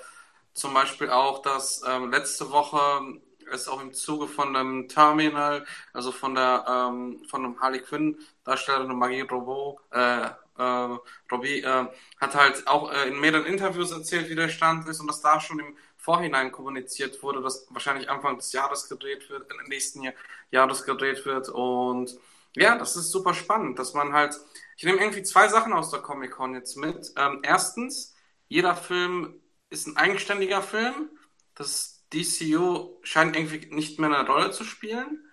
[0.53, 3.19] zum Beispiel auch, dass ähm, letzte Woche
[3.51, 8.17] ist auch im Zuge von einem Terminal, also von der ähm, von einem Harley Quinn
[8.43, 10.97] Darstellerin Magie Robot, äh, äh,
[11.31, 11.85] Robbie, äh,
[12.19, 15.39] hat halt auch äh, in mehreren Interviews erzählt, wie der Stand ist und dass da
[15.39, 20.13] schon im Vorhinein kommuniziert wurde, dass wahrscheinlich Anfang des Jahres gedreht wird, im nächsten Jahr
[20.51, 22.17] Jahres gedreht wird und
[22.55, 24.35] ja, das ist super spannend, dass man halt,
[24.77, 27.11] ich nehme irgendwie zwei Sachen aus der Comic-Con jetzt mit.
[27.17, 28.15] Ähm, erstens,
[28.47, 31.09] jeder Film ist ein eigenständiger Film.
[31.55, 35.25] Das DCU scheint irgendwie nicht mehr eine Rolle zu spielen.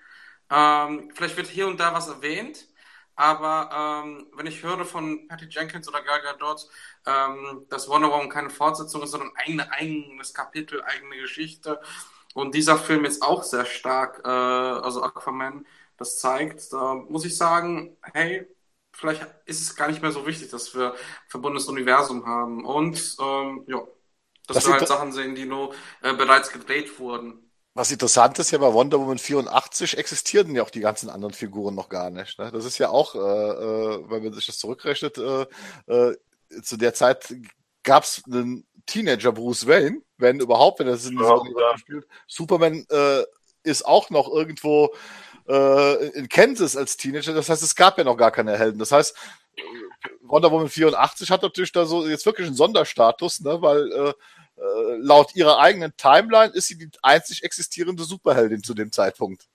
[0.51, 2.67] Ähm, vielleicht wird hier und da was erwähnt,
[3.15, 6.69] aber ähm, wenn ich höre von Patty Jenkins oder Gal Gadot,
[7.07, 11.81] ähm, dass Wonder Woman keine Fortsetzung ist, sondern ein eigenes Kapitel, eigene Geschichte
[12.35, 15.67] und dieser Film ist auch sehr stark, äh, also Aquaman,
[16.03, 18.47] das zeigt, da muss ich sagen, hey,
[18.93, 20.95] vielleicht ist es gar nicht mehr so wichtig, dass wir
[21.29, 22.65] verbundenes Universum haben.
[22.65, 23.81] Und ähm, ja,
[24.47, 27.51] dass das wir halt Sachen sehen, die nur äh, bereits gedreht wurden.
[27.75, 31.75] Was interessant ist ja bei Wonder Woman 84 existierten ja auch die ganzen anderen Figuren
[31.75, 32.39] noch gar nicht.
[32.39, 32.51] Ne?
[32.53, 35.47] Das ist ja auch, äh, äh, wenn man sich das zurückrechnet, äh,
[35.87, 36.17] äh,
[36.63, 37.35] zu der Zeit
[37.83, 41.79] gab es einen Teenager Bruce Wayne, wenn überhaupt, wenn er das in ja, ja.
[41.79, 42.07] spielt.
[42.27, 43.23] Superman äh,
[43.63, 44.93] ist auch noch irgendwo
[45.49, 47.35] äh, in Kansas als Teenager.
[47.35, 48.79] Das heißt, es gab ja noch gar keine Helden.
[48.79, 49.17] Das heißt,
[50.23, 54.13] Wonder Woman 84 hat natürlich da so jetzt wirklich einen Sonderstatus, ne, weil äh,
[54.57, 59.49] äh, laut ihrer eigenen Timeline ist sie die einzig existierende Superheldin zu dem Zeitpunkt,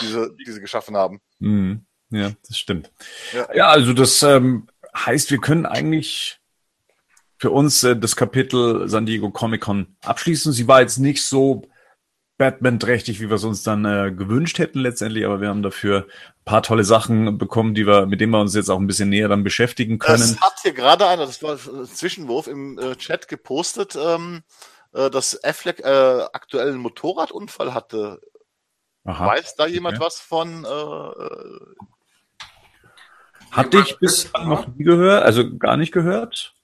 [0.00, 1.20] die sie, die sie geschaffen haben.
[1.38, 1.86] Mhm.
[2.10, 2.90] Ja, das stimmt.
[3.32, 6.40] Ja, ja also das ähm, heißt, wir können eigentlich
[7.38, 10.52] für uns äh, das Kapitel San Diego Comic Con abschließen.
[10.52, 11.62] Sie war jetzt nicht so
[12.40, 16.44] Batman-trächtig, wie wir es uns dann äh, gewünscht hätten letztendlich, aber wir haben dafür ein
[16.46, 19.28] paar tolle Sachen bekommen, die wir, mit denen wir uns jetzt auch ein bisschen näher
[19.28, 20.22] dann beschäftigen können.
[20.22, 24.42] Es hat hier gerade einer, das war ein Zwischenwurf im äh, Chat gepostet, ähm,
[24.94, 28.22] äh, dass Affleck äh, aktuell einen Motorradunfall hatte.
[29.04, 30.06] Aha, Weiß da jemand okay.
[30.06, 30.64] was von?
[30.64, 31.60] Äh, äh
[33.50, 36.54] hatte ich bis noch nie gehört, also gar nicht gehört.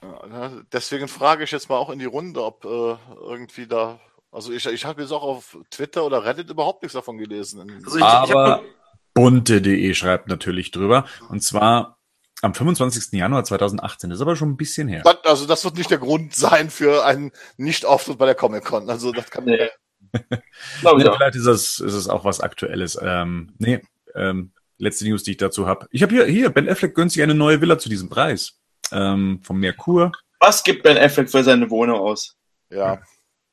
[0.00, 3.98] Ja, deswegen frage ich jetzt mal auch in die Runde, ob äh, irgendwie da
[4.32, 7.82] also ich, ich habe jetzt auch auf Twitter oder Reddit überhaupt nichts davon gelesen.
[7.84, 8.62] Also ich, Aber
[9.14, 11.04] bunte.de schreibt natürlich drüber.
[11.28, 11.98] Und zwar
[12.40, 13.12] am 25.
[13.12, 14.08] Januar 2018.
[14.08, 15.02] Das ist aber schon ein bisschen her.
[15.24, 18.88] Also das wird nicht der Grund sein für einen Nicht-Auftritt bei der Comic-Con.
[18.88, 19.44] Also das kann...
[19.44, 19.68] Nee.
[20.12, 20.40] nee,
[20.82, 22.98] vielleicht ist es, ist es auch was Aktuelles.
[23.00, 23.82] Ähm, nee,
[24.14, 25.86] ähm, letzte News, die ich dazu habe.
[25.90, 28.58] Ich habe hier, hier, Ben Affleck gönnt sich eine neue Villa zu diesem Preis.
[28.90, 30.12] Ähm, vom Merkur.
[30.40, 32.36] Was gibt Ben Affleck für seine Wohnung aus?
[32.70, 33.00] Ja.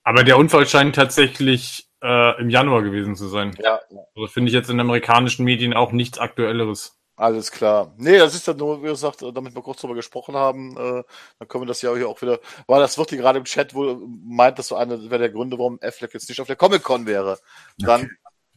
[0.10, 3.56] Aber der Unfall scheint tatsächlich äh, im Januar gewesen zu sein.
[3.64, 3.80] Ja.
[4.16, 7.00] Also finde ich jetzt in amerikanischen Medien auch nichts Aktuelleres.
[7.16, 7.94] Alles klar.
[7.96, 11.04] Nee, das ist ja nur, wie gesagt, damit wir kurz drüber gesprochen haben, äh,
[11.38, 13.76] dann können wir das ja hier auch wieder, weil das wird hier gerade im Chat
[13.76, 17.06] wohl meint, dass so eine wäre der Gründe, warum Affleck jetzt nicht auf der Comic-Con
[17.06, 17.38] wäre.
[17.78, 18.12] Dann okay.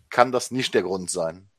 [0.08, 1.50] kann das nicht der Grund sein.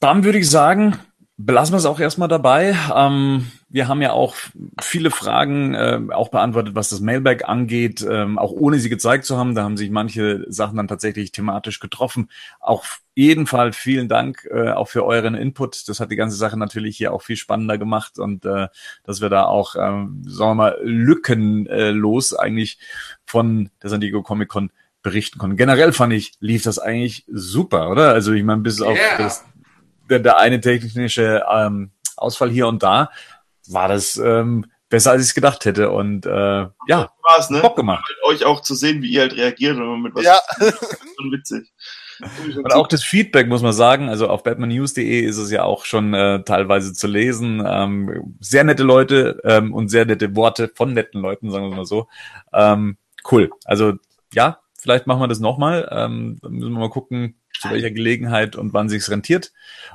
[0.00, 0.98] Dann würde ich sagen,
[1.44, 2.76] belassen wir es auch erstmal dabei.
[2.94, 4.34] Ähm, wir haben ja auch
[4.80, 9.38] viele Fragen äh, auch beantwortet, was das Mailback angeht, ähm, auch ohne sie gezeigt zu
[9.38, 9.54] haben.
[9.54, 12.28] Da haben sich manche Sachen dann tatsächlich thematisch getroffen.
[12.58, 15.88] Auf jeden Fall vielen Dank äh, auch für euren Input.
[15.88, 18.68] Das hat die ganze Sache natürlich hier auch viel spannender gemacht und äh,
[19.04, 22.78] dass wir da auch, ähm, sagen wir mal, lückenlos eigentlich
[23.24, 24.70] von der San Diego Comic Con
[25.02, 25.56] berichten konnten.
[25.56, 28.10] Generell fand ich, lief das eigentlich super, oder?
[28.10, 28.90] Also ich meine, bis yeah.
[28.90, 29.44] auf das
[30.10, 33.10] der, der eine technische ähm, Ausfall hier und da,
[33.68, 35.90] war das ähm, besser, als ich es gedacht hätte.
[35.90, 37.60] Und äh, ja, Spaß, ne?
[37.60, 38.04] Bock gemacht.
[38.06, 40.38] Halt euch auch zu sehen, wie ihr halt reagiert, wenn man mit was ja.
[40.58, 41.72] schon witzig.
[42.56, 46.12] Und auch das Feedback muss man sagen, also auf batmannews.de ist es ja auch schon
[46.12, 47.62] äh, teilweise zu lesen.
[47.66, 51.86] Ähm, sehr nette Leute ähm, und sehr nette Worte von netten Leuten, sagen wir mal
[51.86, 52.08] so.
[52.52, 52.98] Ähm,
[53.30, 53.50] cool.
[53.64, 53.94] Also
[54.34, 55.88] ja, vielleicht machen wir das nochmal.
[55.90, 59.52] Ähm, dann müssen wir mal gucken, zu welcher Gelegenheit und wann sich's rentiert.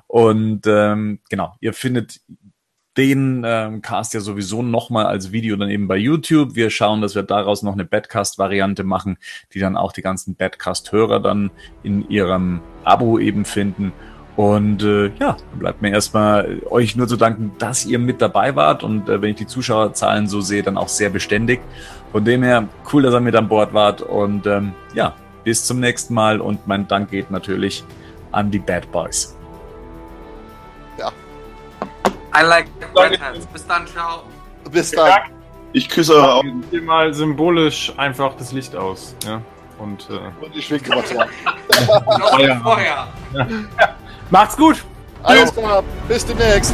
[0.08, 2.22] Und ähm, genau, ihr findet
[2.98, 6.56] den ähm, Cast ja sowieso nochmal als Video dann eben bei YouTube.
[6.56, 9.18] Wir schauen, dass wir daraus noch eine Badcast-Variante machen,
[9.54, 11.52] die dann auch die ganzen Badcast-Hörer dann
[11.84, 13.92] in ihrem Abo eben finden.
[14.38, 18.56] Und äh, ja, dann bleibt mir erstmal euch nur zu danken, dass ihr mit dabei
[18.56, 21.62] wart und äh, wenn ich die Zuschauerzahlen so sehe, dann auch sehr beständig.
[22.12, 25.80] Von dem her, cool, dass ihr mit an Bord wart und ähm, ja, bis zum
[25.80, 27.86] nächsten Mal und mein Dank geht natürlich
[28.34, 29.38] an die Bad Boys.
[30.98, 31.12] Ja.
[32.38, 33.46] I like Redheads.
[33.46, 34.24] Bis dann, ciao.
[34.70, 35.22] Bis dann.
[35.72, 36.64] Ich küsse eure Augen.
[36.72, 39.16] Hier mal symbolisch einfach das Licht aus.
[39.26, 39.42] Ja.
[39.78, 41.16] Und äh, Und ich winke mal zu.
[41.16, 42.60] Noch ja.
[42.62, 43.08] vorher.
[44.30, 44.84] macht's gut!
[45.24, 45.84] Alles klar.
[46.08, 46.74] Bis demnächst.